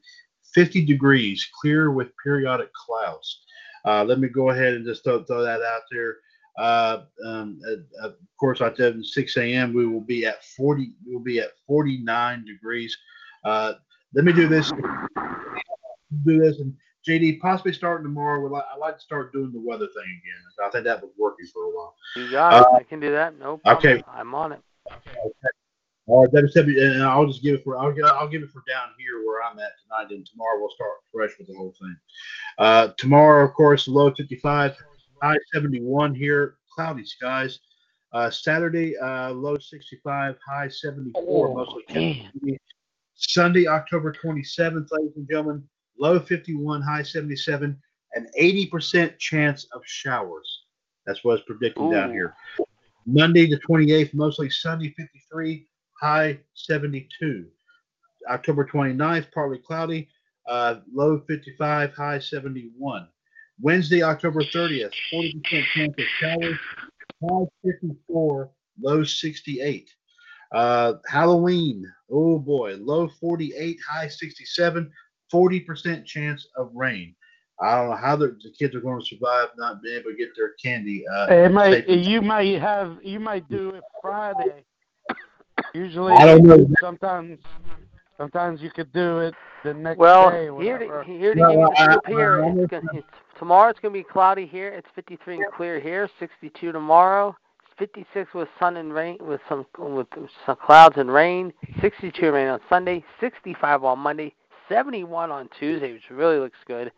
50 0.54 0.86
degrees, 0.86 1.48
clear 1.62 1.92
with 1.92 2.10
periodic 2.24 2.72
clouds. 2.74 3.42
Uh, 3.86 4.04
let 4.04 4.20
me 4.20 4.28
go 4.28 4.50
ahead 4.50 4.74
and 4.74 4.86
just 4.86 5.04
throw, 5.04 5.24
throw 5.24 5.44
that 5.44 5.62
out 5.62 5.82
there. 5.92 6.18
Uh, 6.58 7.04
um, 7.26 7.60
uh, 7.68 8.08
of 8.08 8.16
course, 8.40 8.62
at 8.62 8.78
6 8.78 9.38
a.m. 9.38 9.74
we 9.74 9.86
will 9.88 10.02
be 10.02 10.26
at 10.26 10.44
40. 10.44 10.92
We 11.06 11.14
will 11.14 11.24
be 11.24 11.40
at 11.40 11.52
49 11.68 12.46
degrees. 12.46 12.98
Uh, 13.44 13.74
let 14.14 14.26
me 14.26 14.34
do 14.34 14.48
this. 14.48 14.72
Do 16.26 16.40
this 16.40 16.60
and 16.60 16.74
JD 17.08 17.40
possibly 17.40 17.74
starting 17.74 18.04
tomorrow. 18.04 18.46
Like, 18.48 18.66
I 18.74 18.78
like 18.78 18.96
to 18.96 19.02
start 19.02 19.32
doing 19.32 19.52
the 19.52 19.62
weather 19.62 19.88
thing 19.88 20.04
again. 20.04 20.66
I 20.66 20.70
think 20.70 20.84
that 20.86 21.02
was 21.02 21.12
working 21.18 21.48
for 21.54 21.64
a 21.64 21.70
while. 21.70 21.96
You 22.16 22.32
got 22.32 22.54
it. 22.54 22.68
Uh, 22.68 22.76
I 22.76 22.84
can 22.84 23.00
do 23.00 23.12
that. 23.12 23.38
No 23.38 23.58
problem. 23.58 23.78
Okay. 23.78 24.04
I'm 24.08 24.36
on 24.36 24.54
it. 24.54 24.62
Okay. 24.92 25.50
All 26.08 26.24
right, 26.24 26.44
WW, 26.44 26.96
and 26.96 27.04
I'll 27.04 27.28
just 27.28 27.44
give 27.44 27.54
it 27.54 27.64
for 27.64 27.78
I'll, 27.78 27.94
I'll 28.14 28.28
give 28.28 28.42
it 28.42 28.50
for 28.50 28.64
down 28.68 28.88
here 28.98 29.24
where 29.24 29.44
I'm 29.44 29.60
at 29.60 29.74
tonight, 29.84 30.12
and 30.12 30.26
tomorrow 30.26 30.60
we'll 30.60 30.72
start 30.72 30.90
fresh 31.14 31.30
with 31.38 31.48
the 31.48 31.56
whole 31.56 31.72
thing. 31.80 31.96
Uh, 32.58 32.88
tomorrow, 32.98 33.46
of 33.46 33.54
course, 33.54 33.88
low 33.88 34.12
55 34.16 34.76
high 35.22 35.38
71 35.54 36.16
here, 36.16 36.56
cloudy 36.74 37.06
skies. 37.06 37.60
Uh, 38.12 38.30
Saturday, 38.30 38.98
uh, 38.98 39.32
low 39.32 39.56
65, 39.58 40.36
high 40.48 40.68
74, 40.68 41.48
oh, 41.48 41.54
mostly 41.54 42.60
Sunday, 43.14 43.68
October 43.68 44.14
27th, 44.14 44.88
ladies 44.92 45.16
and 45.16 45.28
gentlemen, 45.30 45.64
low 46.00 46.20
51, 46.20 46.82
high 46.82 47.04
77, 47.04 47.78
an 48.16 48.28
80% 48.40 49.18
chance 49.20 49.68
of 49.74 49.82
showers. 49.86 50.64
That's 51.06 51.24
what's 51.24 51.44
predicted 51.44 51.84
Ooh. 51.84 51.92
down 51.92 52.12
here. 52.12 52.34
Monday, 53.06 53.48
the 53.48 53.60
28th, 53.70 54.14
mostly 54.14 54.50
sunny, 54.50 54.94
53, 54.98 55.68
high 56.02 56.40
72. 56.54 57.46
October 58.30 58.66
29th, 58.66 59.32
partly 59.32 59.60
cloudy, 59.60 60.10
uh, 60.48 60.76
low 60.92 61.20
55, 61.28 61.94
high 61.94 62.20
71. 62.20 63.08
Wednesday, 63.62 64.04
October 64.04 64.42
30th, 64.44 64.94
40% 65.14 65.66
chance 65.74 65.94
of 65.98 66.06
showers, 66.20 66.58
high 67.22 67.46
54, 67.64 68.50
low 68.82 69.04
68. 69.04 69.90
Uh, 70.54 70.94
Halloween, 71.08 71.86
oh 72.10 72.40
boy, 72.40 72.76
low 72.78 73.08
48, 73.20 73.78
high 73.88 74.08
67, 74.08 74.92
40% 75.32 76.06
chance 76.06 76.48
of 76.56 76.72
rain. 76.74 77.16
I 77.62 77.76
don't 77.76 77.90
know 77.90 77.96
how 77.98 78.16
the, 78.16 78.38
the 78.42 78.52
kids 78.58 78.74
are 78.74 78.80
going 78.80 79.02
to 79.02 79.06
survive 79.06 79.50
not 79.58 79.82
being 79.82 80.00
able 80.00 80.12
to 80.12 80.18
get 80.18 80.30
their 80.36 80.54
candy. 80.64 81.04
Uh, 81.08 81.28
it 81.30 81.52
might, 81.52 81.88
you 81.90 82.22
might 82.22 82.60
have, 82.62 82.98
you 83.04 83.20
might 83.20 83.48
do 83.50 83.72
it 83.72 83.84
Friday. 84.02 84.64
Usually, 85.74 86.14
I 86.14 86.26
don't 86.26 86.44
know. 86.44 86.66
Sometimes, 86.80 87.40
sometimes 88.18 88.62
you 88.62 88.72
could 88.72 88.92
do 88.94 89.20
it 89.20 89.36
the 89.64 89.74
next 89.74 89.98
well, 90.00 90.32
day. 90.32 90.50
Well, 90.50 90.62
here, 90.62 90.78
to, 90.78 91.04
here 91.06 91.34
to 91.34 91.40
no, 91.40 91.50
give 91.50 91.60
you 91.60 91.68
the 91.68 91.84
scoop 91.84 92.08
here. 92.08 93.06
Tomorrow 93.40 93.70
it's 93.70 93.80
going 93.80 93.94
to 93.94 94.00
be 94.00 94.04
cloudy 94.04 94.46
here. 94.46 94.68
It's 94.68 94.88
53 94.96 95.38
and 95.38 95.46
clear 95.56 95.80
here. 95.80 96.10
62 96.20 96.74
tomorrow. 96.74 97.36
56 97.78 98.34
with 98.34 98.50
sun 98.60 98.76
and 98.76 98.94
rain 98.94 99.18
with 99.22 99.40
some 99.48 99.66
with 99.78 100.08
some 100.46 100.58
clouds 100.58 100.98
and 100.98 101.10
rain. 101.10 101.54
62 101.80 102.32
rain 102.34 102.50
on 102.50 102.60
Sunday. 102.68 103.04
65 103.22 103.86
on 103.86 104.00
Monday. 104.00 104.34
71 104.68 105.32
on 105.32 105.50
Tuesday, 105.58 105.94
which 105.94 106.04
really 106.12 106.38
looks 106.38 106.58
good. 106.68 106.92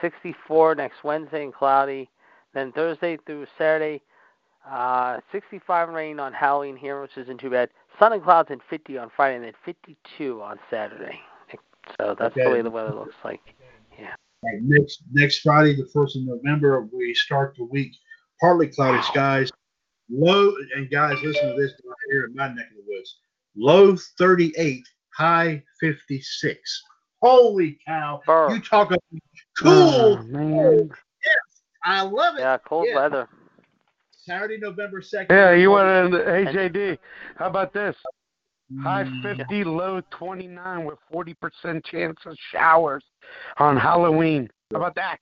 64 0.00 0.76
next 0.76 1.02
Wednesday 1.02 1.42
and 1.42 1.52
cloudy. 1.52 2.08
Then 2.54 2.70
Thursday 2.70 3.18
through 3.26 3.46
Saturday, 3.58 4.00
uh, 4.68 5.18
65 5.32 5.88
rain 5.88 6.18
on 6.18 6.32
Halloween 6.32 6.76
here, 6.76 7.00
which 7.00 7.16
isn't 7.16 7.38
too 7.40 7.50
bad. 7.50 7.68
Sun 7.98 8.12
and 8.12 8.22
clouds 8.22 8.48
and 8.50 8.60
50 8.70 8.96
on 8.96 9.10
Friday, 9.14 9.36
and 9.36 9.44
then 9.44 9.52
52 9.64 10.42
on 10.42 10.58
Saturday. 10.70 11.18
So 11.98 12.14
that's 12.18 12.32
okay. 12.32 12.44
the 12.44 12.50
way 12.50 12.62
the 12.62 12.70
weather 12.70 12.94
looks 12.94 13.14
like. 13.24 13.40
Yeah. 13.98 14.14
Right, 14.42 14.62
next 14.62 15.02
next 15.12 15.40
Friday, 15.40 15.76
the 15.76 15.88
first 15.92 16.16
of 16.16 16.22
November, 16.22 16.88
we 16.92 17.14
start 17.14 17.54
the 17.58 17.64
week 17.64 17.92
partly 18.40 18.68
cloudy 18.68 19.02
skies. 19.02 19.50
Low 20.08 20.54
and 20.74 20.90
guys, 20.90 21.18
listen 21.22 21.50
to 21.50 21.60
this 21.60 21.72
right 21.84 21.96
here 22.10 22.24
in 22.24 22.34
my 22.34 22.48
neck 22.48 22.66
of 22.70 22.76
the 22.76 22.84
woods. 22.88 23.18
Low 23.54 23.96
38, 24.18 24.82
high 25.14 25.62
56. 25.80 26.82
Holy 27.20 27.78
cow! 27.86 28.22
Burr. 28.26 28.54
You 28.54 28.60
talk 28.62 28.88
about 28.88 29.02
oh, 29.14 29.18
cool. 29.58 29.72
Oh, 29.72 30.22
man. 30.22 30.88
Yes, 30.88 31.62
I 31.84 32.00
love 32.00 32.36
it. 32.36 32.40
Yeah, 32.40 32.56
cold 32.64 32.86
yeah. 32.88 32.96
weather. 32.96 33.28
Saturday, 34.10 34.58
November 34.58 35.02
2nd. 35.02 35.26
Yeah, 35.30 35.52
you 35.52 35.70
want 35.70 36.12
to, 36.12 36.18
AJD. 36.18 36.98
How 37.36 37.48
about 37.48 37.74
this? 37.74 37.96
High 38.82 39.04
mm. 39.04 39.36
50, 39.36 39.64
low 39.64 40.00
29 40.10 40.84
with 40.84 40.98
40% 41.12 41.84
chance 41.84 42.16
of 42.24 42.36
showers 42.52 43.02
on 43.58 43.76
Halloween. 43.76 44.48
How 44.70 44.78
about 44.78 44.94
that? 44.94 45.18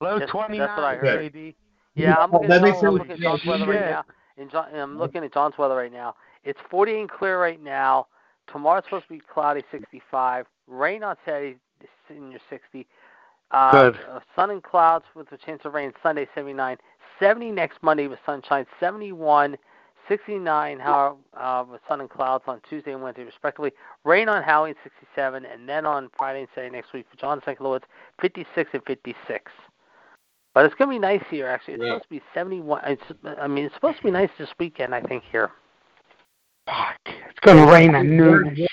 Low 0.00 0.18
29, 0.18 0.58
that's 0.58 0.76
what 0.76 0.84
I 0.84 0.94
heard. 0.96 1.24
AD. 1.24 1.54
Yeah, 1.94 2.14
I'm 2.14 2.30
looking, 2.30 2.50
at, 2.50 2.62
I'm 2.62 2.94
looking 2.94 3.10
at 3.10 3.18
John's 3.18 3.44
weather 3.44 3.66
right 3.66 3.80
now. 3.80 4.04
In 4.36 4.48
John, 4.48 4.66
I'm 4.74 4.98
looking 4.98 5.24
at 5.24 5.32
John's 5.32 5.58
weather 5.58 5.74
right 5.74 5.92
now. 5.92 6.14
It's 6.44 6.58
40 6.70 7.00
and 7.00 7.10
clear 7.10 7.40
right 7.40 7.62
now. 7.62 8.06
Tomorrow's 8.50 8.84
supposed 8.84 9.06
to 9.08 9.14
be 9.14 9.20
cloudy, 9.32 9.62
65. 9.70 10.46
Rain 10.68 11.02
on 11.02 11.16
Saturday, 11.24 11.56
in 12.10 12.30
your 12.30 12.40
60. 12.48 12.86
Uh, 13.50 13.72
Good. 13.72 14.00
Uh, 14.10 14.20
sun 14.36 14.50
and 14.50 14.62
clouds 14.62 15.04
with 15.14 15.30
a 15.32 15.36
chance 15.36 15.62
of 15.64 15.74
rain 15.74 15.92
Sunday, 16.02 16.28
79. 16.34 16.76
70 17.18 17.50
next 17.50 17.82
Monday 17.82 18.06
with 18.06 18.18
sunshine, 18.24 18.66
71. 18.78 19.56
69, 20.08 20.78
however, 20.80 21.16
uh, 21.36 21.64
with 21.70 21.80
sun 21.88 22.00
and 22.00 22.10
clouds 22.10 22.44
on 22.46 22.60
Tuesday 22.68 22.92
and 22.92 23.02
Wednesday, 23.02 23.24
respectively. 23.24 23.72
Rain 24.04 24.28
on 24.28 24.42
Halloween, 24.42 24.74
67, 24.82 25.44
and 25.44 25.68
then 25.68 25.86
on 25.86 26.08
Friday 26.16 26.40
and 26.40 26.48
Saturday 26.54 26.74
next 26.74 26.92
week 26.92 27.06
for 27.10 27.16
John 27.18 27.40
St. 27.44 27.60
Louis, 27.60 27.80
56 28.20 28.70
and 28.72 28.82
56. 28.84 29.52
But 30.54 30.64
it's 30.64 30.74
going 30.74 30.88
to 30.88 30.94
be 30.94 30.98
nice 30.98 31.22
here, 31.30 31.46
actually. 31.46 31.74
It's 31.74 31.82
Yeah. 31.82 31.88
supposed 31.90 32.04
to 32.04 32.08
be 32.08 32.22
71. 32.34 32.82
It's, 32.86 33.02
I 33.38 33.46
mean, 33.46 33.64
it's 33.66 33.74
supposed 33.74 33.98
to 33.98 34.04
be 34.04 34.10
nice 34.10 34.30
this 34.38 34.48
weekend, 34.58 34.94
I 34.94 35.02
think, 35.02 35.22
here. 35.30 35.50
Fuck. 36.66 36.98
It's 37.06 37.38
gonna 37.40 37.70
rain 37.70 37.94
at 37.94 38.04
noon. 38.04 38.54
Serious? 38.54 38.68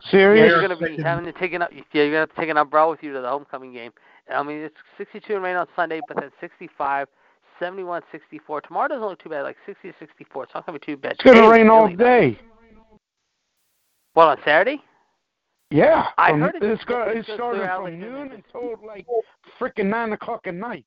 Yeah, 0.00 0.10
Serious? 0.10 0.50
you're 0.50 0.68
going 0.68 0.78
to 0.78 0.96
be 0.96 1.02
having 1.02 1.24
to 1.24 1.32
take 1.32 1.52
an, 1.52 1.62
yeah, 1.72 1.82
you're 1.92 2.10
going 2.10 2.12
to 2.12 2.18
have 2.20 2.30
to 2.30 2.36
take 2.36 2.48
an 2.48 2.56
umbrella 2.56 2.90
with 2.90 3.02
you 3.02 3.12
to 3.12 3.20
the 3.20 3.28
homecoming 3.28 3.72
game. 3.72 3.92
I 4.32 4.42
mean, 4.42 4.58
it's 4.58 4.76
62 4.98 5.34
and 5.34 5.42
rain 5.42 5.56
on 5.56 5.66
Sunday, 5.76 6.00
but 6.08 6.16
then 6.16 6.30
65, 6.40 7.08
71, 7.58 8.02
64. 8.12 8.60
Tomorrow 8.62 8.88
doesn't 8.88 9.02
look 9.04 9.22
too 9.22 9.28
bad, 9.28 9.42
like 9.42 9.56
60 9.66 9.88
to 9.90 9.94
64. 9.98 10.44
It's 10.44 10.54
not 10.54 10.66
going 10.66 10.78
to 10.78 10.86
be 10.86 10.92
too 10.92 10.96
bad. 10.96 11.12
It's 11.12 11.22
gonna 11.22 11.48
rain 11.48 11.68
all 11.68 11.84
really 11.84 11.96
nice. 11.96 12.34
day. 12.34 12.40
What, 14.14 14.28
on 14.28 14.38
Saturday? 14.44 14.82
Yeah. 15.70 16.08
I 16.16 16.30
from- 16.30 16.40
heard 16.42 16.54
it- 16.56 16.62
it's 16.62 16.84
go, 16.84 17.02
it's 17.02 17.20
it 17.20 17.26
gonna 17.26 17.36
started 17.36 17.58
clear 17.58 17.68
out 17.70 17.76
from 17.84 17.84
like 17.84 17.94
noon 18.00 18.32
until 18.32 18.86
like 18.86 19.06
freaking 19.58 19.86
nine 19.86 20.12
o'clock 20.12 20.46
at 20.46 20.54
night. 20.54 20.86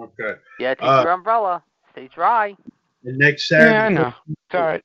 Okay. 0.00 0.34
Yeah, 0.58 0.74
take 0.74 0.82
Uh, 0.82 1.02
your 1.04 1.12
umbrella. 1.12 1.62
Stay 1.92 2.08
dry. 2.08 2.56
And 3.04 3.18
next 3.18 3.48
Saturday, 3.48 3.70
Yeah, 3.72 3.84
I 3.84 3.88
know. 3.90 4.14
It's 4.28 4.54
all 4.54 4.60
right. 4.62 4.84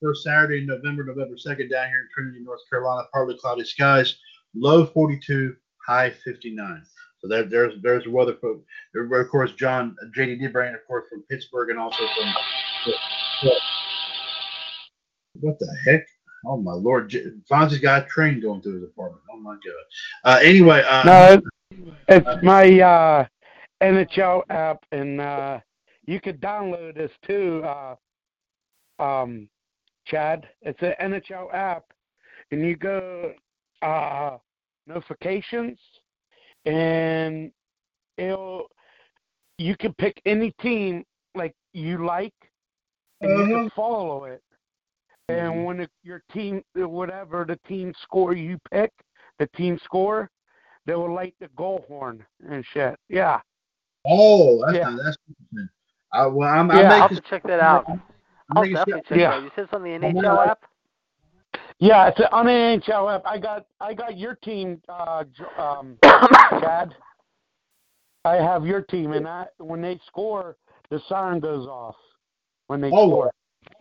first 0.00 0.22
Saturday 0.22 0.58
in 0.58 0.66
November, 0.66 1.02
November 1.02 1.34
2nd, 1.36 1.70
down 1.70 1.88
here 1.88 2.00
in 2.02 2.08
Trinity, 2.14 2.40
North 2.44 2.60
Carolina, 2.70 3.08
partly 3.12 3.36
cloudy 3.38 3.64
skies, 3.64 4.16
low 4.54 4.86
42, 4.86 5.56
high 5.84 6.10
59. 6.10 6.84
So 7.20 7.28
there, 7.28 7.44
there's 7.44 7.74
there's. 7.82 8.04
For, 8.04 9.20
of 9.20 9.30
course, 9.30 9.52
John 9.54 9.96
JD 10.16 10.40
it, 10.40 10.74
of 10.74 10.86
course, 10.86 11.06
from 11.10 11.22
Pittsburgh 11.22 11.70
and 11.70 11.78
also 11.78 12.04
from. 12.16 12.34
What 15.40 15.58
the 15.58 15.76
heck? 15.84 16.06
Oh 16.46 16.56
my 16.56 16.72
lord! 16.72 17.10
Fonzie's 17.50 17.80
got 17.80 18.04
a 18.04 18.06
train 18.06 18.40
going 18.40 18.62
through 18.62 18.80
his 18.80 18.84
apartment. 18.84 19.22
Oh 19.32 19.38
my 19.38 19.54
god. 19.54 19.84
Uh, 20.24 20.38
anyway, 20.42 20.84
uh, 20.88 21.02
No, 21.04 21.32
it, 21.32 21.94
it's 22.08 22.42
my 22.42 22.80
uh, 22.80 23.26
NHL 23.82 24.42
app, 24.50 24.84
and 24.92 25.20
uh, 25.20 25.58
you 26.06 26.20
could 26.20 26.40
download 26.40 26.94
this 26.94 27.10
too, 27.26 27.62
uh, 27.64 27.96
um, 29.02 29.48
Chad. 30.06 30.48
It's 30.62 30.80
an 30.82 30.94
NHL 31.00 31.52
app, 31.52 31.84
and 32.50 32.64
you 32.64 32.76
go 32.76 33.32
uh, 33.82 34.38
notifications, 34.86 35.78
and 36.68 37.50
it'll 38.18 38.66
you 39.56 39.76
can 39.76 39.92
pick 39.94 40.20
any 40.24 40.52
team 40.60 41.04
like 41.34 41.54
you 41.72 42.04
like, 42.04 42.34
and 43.20 43.32
you 43.36 43.44
Uh-huh. 43.44 43.58
can 43.58 43.70
follow 43.70 44.24
it. 44.24 44.42
And 45.28 45.64
when 45.64 45.80
it, 45.80 45.90
your 46.02 46.22
team, 46.32 46.62
whatever 46.74 47.44
the 47.44 47.56
team 47.68 47.92
score 48.02 48.34
you 48.34 48.58
pick, 48.70 48.92
the 49.38 49.46
team 49.48 49.78
score, 49.78 50.30
they 50.86 50.94
will 50.94 51.12
light 51.12 51.34
the 51.40 51.48
goal 51.48 51.84
horn 51.88 52.24
and 52.48 52.64
shit. 52.64 52.96
Yeah. 53.08 53.40
oh, 54.06 54.64
that's 54.64 54.76
Yeah. 54.78 54.96
that's 55.04 55.16
interesting. 55.28 55.68
Uh, 56.12 56.30
well, 56.32 56.48
I'm, 56.48 56.70
Yeah, 56.70 56.84
I'm 56.84 56.92
I'll 56.92 57.08
have 57.08 57.22
to 57.22 57.28
check 57.28 57.42
that 57.44 57.60
out. 57.60 57.84
I'm 57.88 58.02
I'll 58.56 58.62
definitely 58.62 59.02
check 59.02 59.18
Yeah. 59.18 59.30
that 59.30 59.34
out. 59.36 59.42
You 59.42 59.50
said 59.54 59.64
it's 59.64 59.72
on 59.74 59.82
the 59.82 59.90
NHL 59.90 60.46
app? 60.46 60.64
Yeah, 61.80 62.08
it's 62.08 62.20
on 62.32 62.46
the 62.46 62.52
NHL 62.52 63.14
app. 63.14 63.22
I 63.24 63.38
got 63.38 63.66
I 63.80 63.94
got 63.94 64.18
your 64.18 64.34
team, 64.36 64.80
uh, 64.88 65.24
um, 65.56 65.96
Chad. 66.02 66.94
I 68.24 68.34
have 68.34 68.66
your 68.66 68.82
team, 68.82 69.12
and 69.12 69.28
I 69.28 69.46
when 69.58 69.80
they 69.80 70.00
score, 70.06 70.56
the 70.90 71.00
siren 71.08 71.38
goes 71.40 71.66
off 71.66 71.94
when 72.66 72.80
they 72.80 72.90
Oh, 72.92 73.08
score. 73.08 73.30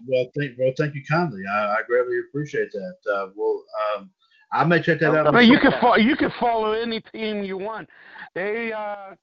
Well, 0.08 0.26
thank 0.38 0.58
well, 0.60 0.72
thank 0.78 0.94
you 0.94 1.02
kindly. 1.10 1.42
I, 1.52 1.58
I 1.58 1.78
greatly 1.88 2.20
appreciate 2.30 2.72
that. 2.72 2.96
Uh, 3.12 3.28
well, 3.36 3.64
um, 3.96 4.12
I 4.54 4.64
may 4.64 4.82
check 4.82 5.00
that 5.00 5.10
out. 5.10 5.26
double 5.26 5.32
But 5.34 5.46
you 5.48 5.60
can 5.60 5.72
that. 5.72 5.82
fo- 5.82 5.96
you 5.96 6.16
can 6.16 6.32
follow 6.40 6.74
any 6.74 7.02
team 7.02 7.44
you 7.44 7.58
want. 7.58 7.90
They 8.36 8.72
uh, 8.72 9.16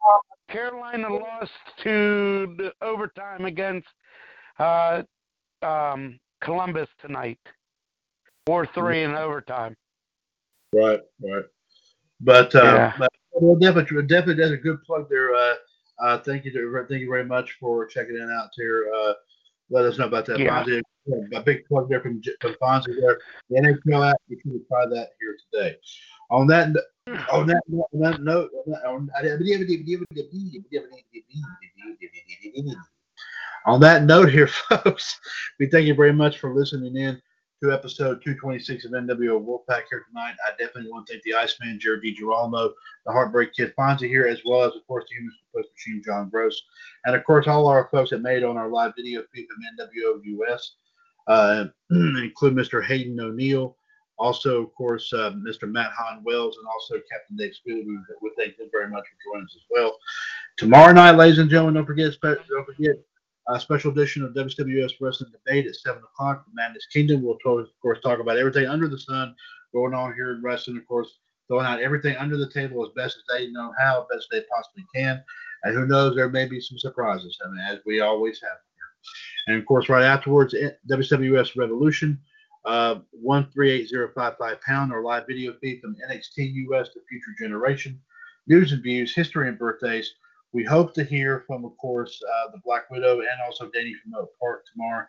Carolina 0.51 1.09
lost 1.13 1.53
to 1.85 2.55
the 2.59 2.73
overtime 2.83 3.45
against 3.45 3.87
uh, 4.59 5.03
um, 5.63 6.19
Columbus 6.43 6.89
tonight, 7.01 7.39
four 8.47 8.67
three 8.67 9.03
in 9.03 9.15
overtime. 9.15 9.77
Right, 10.73 11.01
right. 11.23 11.45
But, 12.21 12.55
uh, 12.55 12.63
Yeah. 12.63 12.93
but 12.99 13.11
definitely, 13.61 14.03
definitely, 14.03 14.43
that's 14.43 14.53
a 14.53 14.57
good 14.57 14.83
plug 14.85 15.09
there. 15.09 15.35
Uh, 15.35 15.55
uh, 16.01 16.19
thank 16.19 16.45
you, 16.45 16.53
to, 16.53 16.87
thank 16.89 17.01
you 17.01 17.09
very 17.09 17.25
much 17.25 17.53
for 17.61 17.87
checking 17.87 18.17
it 18.17 18.29
out 18.31 18.51
here. 18.57 18.91
Uh, 18.95 19.15
let 19.71 19.85
us 19.85 19.99
know 19.99 20.07
about 20.07 20.27
that. 20.27 20.39
Yeah. 20.39 20.65
Fonzie. 20.65 20.83
A 21.35 21.41
big 21.43 21.67
plug 21.67 21.89
there 21.89 22.01
from, 22.01 22.23
from 22.41 22.55
Fonzie 22.55 22.99
there. 22.99 23.21
The 23.51 23.61
NHL 23.61 24.11
app, 24.11 24.17
we 24.29 24.37
can 24.37 24.61
try 24.69 24.87
that 24.87 25.11
here 25.21 25.37
today. 25.53 25.77
On 26.31 26.47
that, 26.47 26.69
on 27.31 27.47
that, 27.47 27.63
on 27.69 28.01
that 28.01 28.23
note, 28.23 28.51
on 33.67 33.81
that 33.81 34.05
note 34.05 34.31
here, 34.31 34.47
folks, 34.49 35.21
we 35.61 35.67
thank 35.67 35.87
you 35.87 35.95
very 35.95 36.13
much 36.13 36.39
for 36.39 36.55
listening 36.55 36.97
in 36.97 37.21
to 37.65 37.73
episode 37.73 38.21
226 38.23 38.85
of 38.85 38.91
NWO 38.91 39.43
Wolfpac 39.43 39.85
here 39.89 40.05
tonight. 40.07 40.35
I 40.47 40.51
definitely 40.59 40.91
want 40.91 41.07
to 41.07 41.15
thank 41.15 41.23
the 41.23 41.35
Iceman, 41.35 41.81
Jared 41.81 42.03
DiGirolamo, 42.03 42.71
the 43.07 43.13
Heartbreak 43.13 43.55
Kid 43.55 43.73
Fonzie 43.75 44.07
here, 44.07 44.27
as 44.27 44.41
well 44.45 44.65
as, 44.65 44.75
of 44.77 44.87
course, 44.87 45.07
the 45.09 45.15
Human 45.17 45.33
Post 45.55 45.69
Machine, 45.73 46.03
John 46.05 46.29
Gross, 46.29 46.61
and, 47.07 47.17
of 47.17 47.25
course, 47.25 47.49
all 47.49 47.67
our 47.67 47.89
folks 47.91 48.11
that 48.11 48.21
made 48.21 48.45
on 48.45 48.59
our 48.59 48.69
live 48.69 48.93
video 48.97 49.23
feed 49.33 49.47
from 49.47 49.87
NWO 49.87 50.43
US, 50.43 50.73
uh, 51.27 51.65
include 51.91 52.55
Mr. 52.55 52.85
Hayden 52.85 53.19
O'Neill, 53.19 53.79
also, 54.19 54.63
of 54.63 54.75
course, 54.75 55.11
uh, 55.15 55.31
Mr. 55.31 55.67
Matt 55.67 55.93
Hahn 55.97 56.23
Wells, 56.23 56.59
and 56.59 56.67
also 56.67 56.97
Captain 57.11 57.37
Dave 57.39 57.55
Spielberg. 57.55 57.87
We, 57.87 57.97
we 58.21 58.31
thank 58.37 58.59
them 58.59 58.69
very 58.73 58.91
much 58.91 59.05
for 59.05 59.33
joining 59.33 59.47
us 59.47 59.57
as 59.57 59.65
well. 59.71 59.97
Tomorrow 60.59 60.93
night, 60.93 61.13
ladies 61.13 61.39
and 61.39 61.49
gentlemen, 61.49 61.77
don't 61.77 61.87
forget, 61.87 62.13
don't 62.23 62.67
forget, 62.67 62.97
a 63.49 63.61
special 63.61 63.93
edition 63.93 64.25
of 64.25 64.33
WWS 64.33 64.93
Wrestling 65.01 65.33
Debate 65.33 65.67
at 65.67 65.77
7 65.77 66.03
o'clock. 66.03 66.45
Madness 66.53 66.87
Kingdom. 66.93 67.23
We'll, 67.23 67.35
of 67.35 67.69
course, 67.83 68.01
talk 68.03 68.21
about 68.21 68.39
everything 68.39 68.67
under 68.67 68.89
the 68.89 68.99
sun 68.99 69.35
going 69.73 69.95
on 69.95 70.15
here 70.15 70.33
in 70.33 70.43
wrestling. 70.43 70.79
Of 70.79 70.87
course, 70.87 71.19
throwing 71.49 71.67
out 71.67 71.81
everything 71.81 72.17
under 72.17 72.37
the 72.37 72.51
table 72.51 72.85
as 72.85 72.93
best 72.97 73.17
as 73.17 73.25
they 73.29 73.51
know 73.51 73.73
how, 73.79 74.07
best 74.11 74.29
they 74.31 74.43
possibly 74.55 74.85
can. 74.95 75.23
And 75.65 75.75
who 75.75 75.87
knows, 75.87 76.15
there 76.15 76.29
may 76.29 76.47
be 76.47 76.61
some 76.61 76.79
surprises, 76.79 77.39
I 77.45 77.49
mean, 77.51 77.61
as 77.61 77.81
we 77.85 78.01
always 78.01 78.41
have 78.41 78.59
here. 78.75 79.55
And, 79.55 79.59
of 79.61 79.67
course, 79.67 79.89
right 79.89 80.05
afterwards, 80.05 80.55
eh, 80.55 80.71
WWS 80.91 81.57
Revolution, 81.57 82.19
uh, 82.65 82.97
138055 83.13 84.61
pound, 84.63 84.93
our 84.93 85.03
live 85.03 85.27
video 85.27 85.55
feed 85.61 85.81
from 85.81 85.97
NXT 86.09 86.55
US, 86.71 86.89
The 86.95 87.01
Future 87.09 87.35
Generation. 87.39 88.01
News 88.47 88.73
and 88.73 88.83
views, 88.83 89.15
history 89.15 89.49
and 89.49 89.59
birthdays. 89.59 90.15
We 90.55 90.63
hope 90.63 90.95
to 90.95 91.05
hear 91.05 91.43
from, 91.49 91.65
of 91.65 91.77
course, 91.79 92.23
uh, 92.23 92.53
the 92.53 92.61
Black 92.65 92.89
Widow 92.89 93.21
and 93.21 93.41
also 93.45 93.69
Danny 93.75 93.93
from 93.95 94.15
Oak 94.15 94.31
Park 94.41 94.65
tomorrow. 94.73 95.05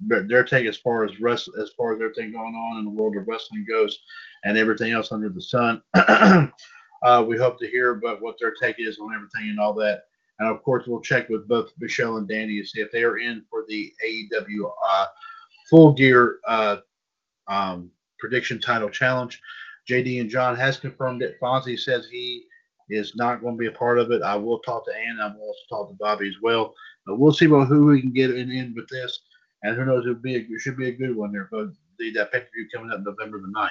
But 0.00 0.28
their 0.28 0.44
take 0.44 0.66
as 0.66 0.76
far 0.76 1.04
as 1.04 1.20
rest, 1.20 1.50
as 1.60 1.70
far 1.76 1.92
as 1.92 2.00
everything 2.00 2.32
going 2.32 2.54
on 2.54 2.78
in 2.78 2.84
the 2.84 2.90
world 2.90 3.16
of 3.16 3.26
wrestling 3.26 3.66
goes, 3.68 3.98
and 4.44 4.56
everything 4.56 4.92
else 4.92 5.10
under 5.10 5.28
the 5.28 5.42
sun. 5.42 5.82
uh, 5.94 7.24
we 7.26 7.36
hope 7.36 7.58
to 7.58 7.66
hear 7.66 7.96
about 7.96 8.22
what 8.22 8.36
their 8.40 8.54
take 8.62 8.76
is 8.78 8.98
on 9.00 9.12
everything 9.12 9.50
and 9.50 9.58
all 9.58 9.74
that. 9.74 10.04
And 10.38 10.48
of 10.48 10.62
course, 10.62 10.86
we'll 10.86 11.00
check 11.00 11.28
with 11.28 11.48
both 11.48 11.72
Michelle 11.80 12.18
and 12.18 12.28
Danny 12.28 12.60
to 12.60 12.66
see 12.66 12.80
if 12.80 12.92
they 12.92 13.02
are 13.02 13.18
in 13.18 13.42
for 13.50 13.64
the 13.68 13.92
AEW 14.06 14.70
uh, 14.88 15.06
Full 15.68 15.94
Gear 15.94 16.38
uh, 16.46 16.76
um, 17.48 17.90
Prediction 18.20 18.60
Title 18.60 18.90
Challenge. 18.90 19.40
JD 19.88 20.20
and 20.20 20.30
John 20.30 20.54
has 20.54 20.78
confirmed 20.78 21.22
it. 21.22 21.40
Fonzie 21.40 21.78
says 21.78 22.06
he 22.10 22.44
is 22.88 23.16
not 23.16 23.40
going 23.40 23.54
to 23.54 23.58
be 23.58 23.66
a 23.66 23.72
part 23.72 23.98
of 23.98 24.10
it. 24.10 24.22
I 24.22 24.36
will 24.36 24.60
talk 24.60 24.86
to 24.86 24.96
Ann. 24.96 25.18
I 25.20 25.28
will 25.28 25.42
also 25.42 25.60
talk 25.68 25.88
to 25.90 25.96
Bobby 25.98 26.28
as 26.28 26.34
well. 26.42 26.74
But 27.06 27.18
we'll 27.18 27.32
see 27.32 27.46
about 27.46 27.68
who 27.68 27.86
we 27.86 28.00
can 28.00 28.12
get 28.12 28.30
in, 28.30 28.50
in 28.50 28.74
with 28.74 28.88
this. 28.88 29.20
And 29.62 29.76
who 29.76 29.84
knows, 29.84 30.04
it'll 30.04 30.14
be 30.16 30.36
a, 30.36 30.40
it 30.40 30.60
should 30.60 30.76
be 30.76 30.88
a 30.88 30.96
good 30.96 31.16
one 31.16 31.32
there. 31.32 31.48
But 31.50 31.68
the 31.98 32.10
that 32.12 32.32
pay 32.32 32.40
per 32.40 32.46
view 32.54 32.68
coming 32.72 32.92
up 32.92 33.00
November 33.00 33.40
the 33.40 33.52
9th. 33.56 33.70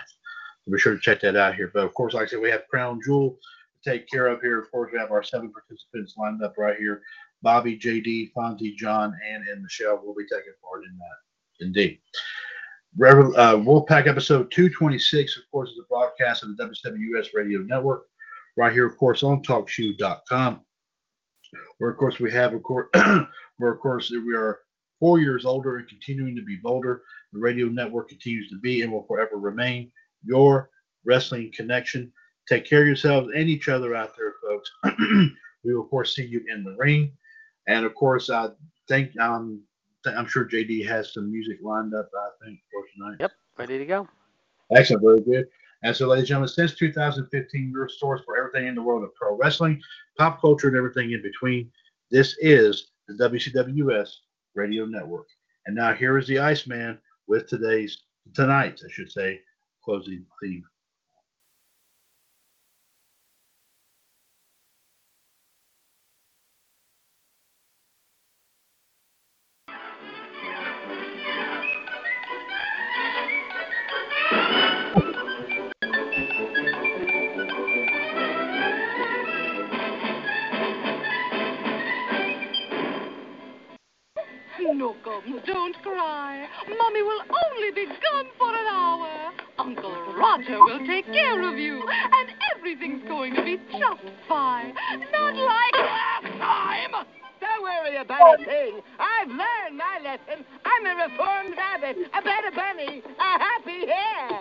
So 0.66 0.72
be 0.72 0.80
sure 0.80 0.94
to 0.94 1.00
check 1.00 1.22
that 1.22 1.36
out 1.36 1.56
here. 1.56 1.72
But 1.74 1.84
of 1.84 1.94
course, 1.94 2.14
like 2.14 2.24
I 2.24 2.28
said, 2.28 2.42
we 2.42 2.50
have 2.50 2.68
Crown 2.70 3.00
Jewel 3.04 3.38
to 3.84 3.90
take 3.90 4.10
care 4.10 4.28
of 4.28 4.42
here. 4.42 4.60
Of 4.60 4.72
course, 4.72 4.92
we 4.92 5.00
have 5.00 5.12
our 5.12 5.24
seven 5.24 5.52
participants 5.52 6.16
lined 6.18 6.44
up 6.44 6.56
right 6.58 6.78
here. 6.78 7.02
Bobby, 7.42 7.78
JD, 7.78 8.32
Fonzie, 8.34 8.76
John, 8.76 9.14
Ann, 9.30 9.46
and 9.52 9.62
Michelle 9.62 10.02
will 10.04 10.16
be 10.16 10.24
taking 10.24 10.54
part 10.64 10.84
in 10.84 10.98
that. 10.98 11.66
Indeed. 11.66 12.00
Rever- 12.98 13.38
uh, 13.38 13.56
Wolfpac 13.56 14.08
episode 14.08 14.50
226, 14.52 15.38
of 15.38 15.44
course, 15.52 15.70
is 15.70 15.80
a 15.80 15.88
broadcast 15.88 16.44
of 16.44 16.56
the 16.56 16.64
WWS 16.64 17.28
Radio 17.34 17.60
Network, 17.60 18.06
right 18.58 18.74
here, 18.74 18.86
of 18.86 18.98
course, 18.98 19.24
on 19.24 19.42
TalkShoe.com, 19.44 20.62
where 21.78 21.90
of 21.90 21.98
course 21.98 22.20
we 22.20 22.32
have, 22.32 22.54
of 22.54 22.64
course, 22.64 22.88
where 23.58 23.72
of 23.72 23.80
course 23.80 24.12
we 24.12 24.36
are 24.36 24.60
four 25.00 25.20
years 25.20 25.46
older 25.46 25.78
and 25.78 25.88
continuing 25.88 26.36
to 26.36 26.42
be 26.42 26.58
bolder. 26.58 27.04
The 27.34 27.40
radio 27.40 27.68
network 27.68 28.10
continues 28.10 28.50
to 28.50 28.60
be 28.60 28.82
and 28.82 28.92
will 28.92 29.04
forever 29.04 29.38
remain 29.38 29.92
your 30.24 30.70
wrestling 31.06 31.52
connection. 31.56 32.12
Take 32.48 32.66
care 32.66 32.82
of 32.82 32.88
yourselves 32.88 33.30
and 33.36 33.50
each 33.50 33.68
other 33.68 33.96
out 33.96 34.16
there, 34.18 34.34
folks. 34.42 34.72
we 35.64 35.74
will 35.74 35.84
of 35.84 35.90
course 35.90 36.16
see 36.16 36.26
you 36.26 36.44
in 36.48 36.64
the 36.64 36.76
ring, 36.78 37.12
and 37.68 37.86
of 37.86 37.96
course, 37.96 38.30
I 38.30 38.50
think 38.88 39.18
um, 39.20 39.62
I'm 40.06 40.28
sure 40.28 40.46
JD 40.46 40.88
has 40.88 41.14
some 41.14 41.32
music 41.32 41.58
lined 41.64 41.94
up. 41.94 42.10
I 42.16 42.46
think 42.46 42.60
for 42.72 42.84
tonight. 42.94 43.18
Yep, 43.20 43.32
ready 43.58 43.78
to 43.80 43.86
go. 43.86 44.08
Excellent, 44.76 45.04
very 45.04 45.22
good. 45.22 45.48
And 45.86 45.96
so, 45.96 46.08
ladies 46.08 46.24
and 46.24 46.30
gentlemen, 46.30 46.50
since 46.50 46.74
2015, 46.74 47.70
your 47.72 47.88
source 47.88 48.22
for 48.26 48.36
everything 48.36 48.68
in 48.68 48.74
the 48.74 48.82
world 48.82 49.04
of 49.04 49.14
pro 49.14 49.38
wrestling, 49.38 49.80
pop 50.18 50.42
culture, 50.42 50.68
and 50.68 50.76
everything 50.76 51.12
in 51.12 51.22
between. 51.22 51.72
This 52.10 52.36
is 52.40 52.88
the 53.08 53.14
WCWS 53.14 54.10
Radio 54.56 54.86
Network. 54.86 55.28
And 55.68 55.76
now 55.76 55.94
here 55.94 56.18
is 56.18 56.26
the 56.28 56.40
Iceman 56.40 56.98
with 57.28 57.48
today's, 57.48 58.00
tonight's, 58.34 58.84
I 58.84 58.90
should 58.90 59.12
say, 59.12 59.42
closing 59.84 60.26
theme. 60.42 60.64
thing. 98.56 98.82
I've 99.00 99.28
learned 99.28 99.78
my 99.78 100.00
lesson. 100.04 100.46
I'm 100.64 100.86
a 100.86 100.96
reformed 101.04 101.56
rabbit, 101.58 101.98
a 102.14 102.22
better 102.22 102.52
bunny, 102.56 103.02
a 103.20 103.32
happy 103.48 103.86
hare. 103.86 104.40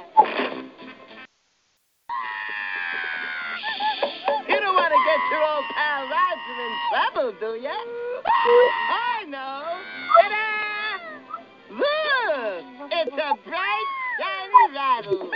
You 4.49 4.61
don't 4.61 4.77
want 4.77 4.93
to 4.95 5.01
get 5.09 5.21
your 5.33 5.43
old 5.43 5.67
pal 5.75 6.03
Roger 6.15 6.57
in 6.67 6.73
trouble, 6.91 7.31
do 7.41 7.51
you? 7.61 7.81
I 8.91 9.25
know. 9.27 9.63
Ta-da! 10.21 10.45
Look! 11.75 12.91
It's 12.93 13.17
a 13.17 13.49
bright, 13.49 13.89
shiny 14.21 14.75
rattle. 14.75 15.31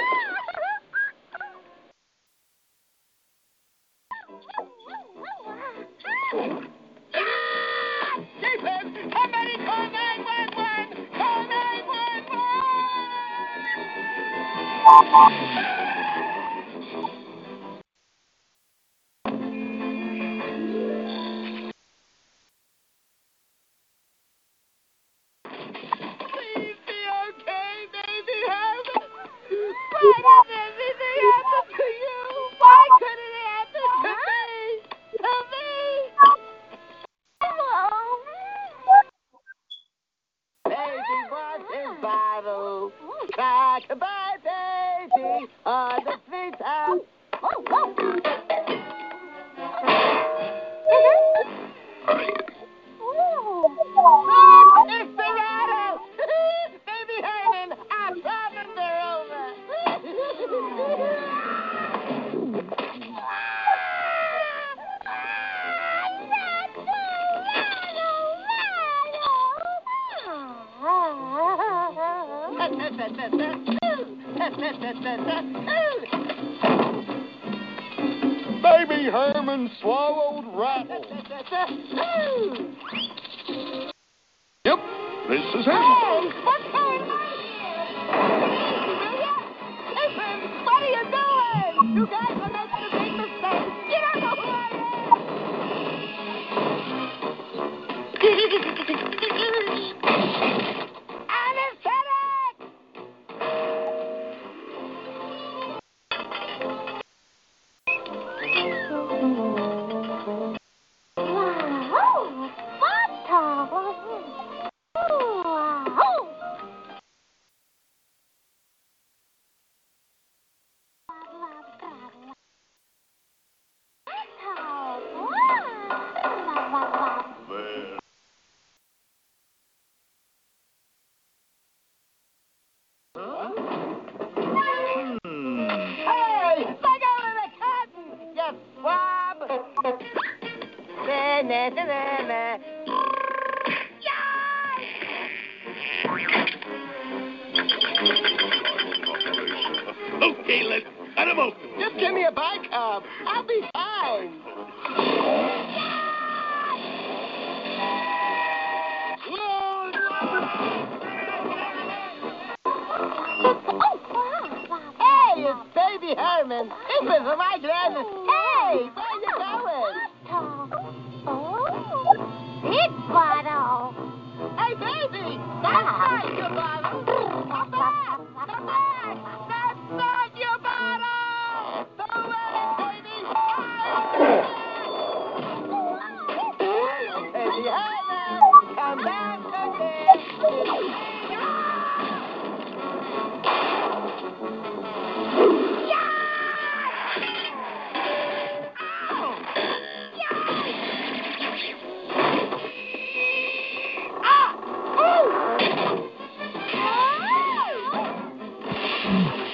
Mm-hmm. 209.08 209.47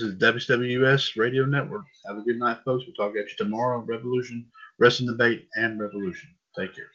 This 0.00 0.08
is 0.08 0.14
WWS 0.16 1.18
Radio 1.18 1.44
Network. 1.44 1.84
Have 2.06 2.16
a 2.16 2.22
good 2.22 2.38
night, 2.38 2.56
folks. 2.64 2.84
We'll 2.86 2.94
talk 2.94 3.14
at 3.18 3.28
you 3.28 3.36
tomorrow 3.36 3.80
on 3.80 3.84
Revolution, 3.84 4.46
Wrestling 4.78 5.10
Debate, 5.10 5.46
and 5.56 5.78
Revolution. 5.78 6.30
Take 6.58 6.70
care. 6.74 6.86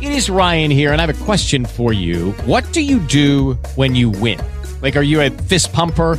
It 0.00 0.10
is 0.10 0.28
Ryan 0.28 0.72
here, 0.72 0.90
and 0.90 1.00
I 1.00 1.06
have 1.06 1.20
a 1.20 1.24
question 1.24 1.66
for 1.66 1.92
you. 1.92 2.32
What 2.46 2.64
do 2.72 2.82
you 2.82 2.98
do 2.98 3.52
when 3.76 3.94
you 3.94 4.10
win? 4.10 4.40
Like, 4.80 4.96
are 4.96 5.02
you 5.02 5.20
a 5.20 5.30
fist 5.30 5.72
pumper? 5.72 6.18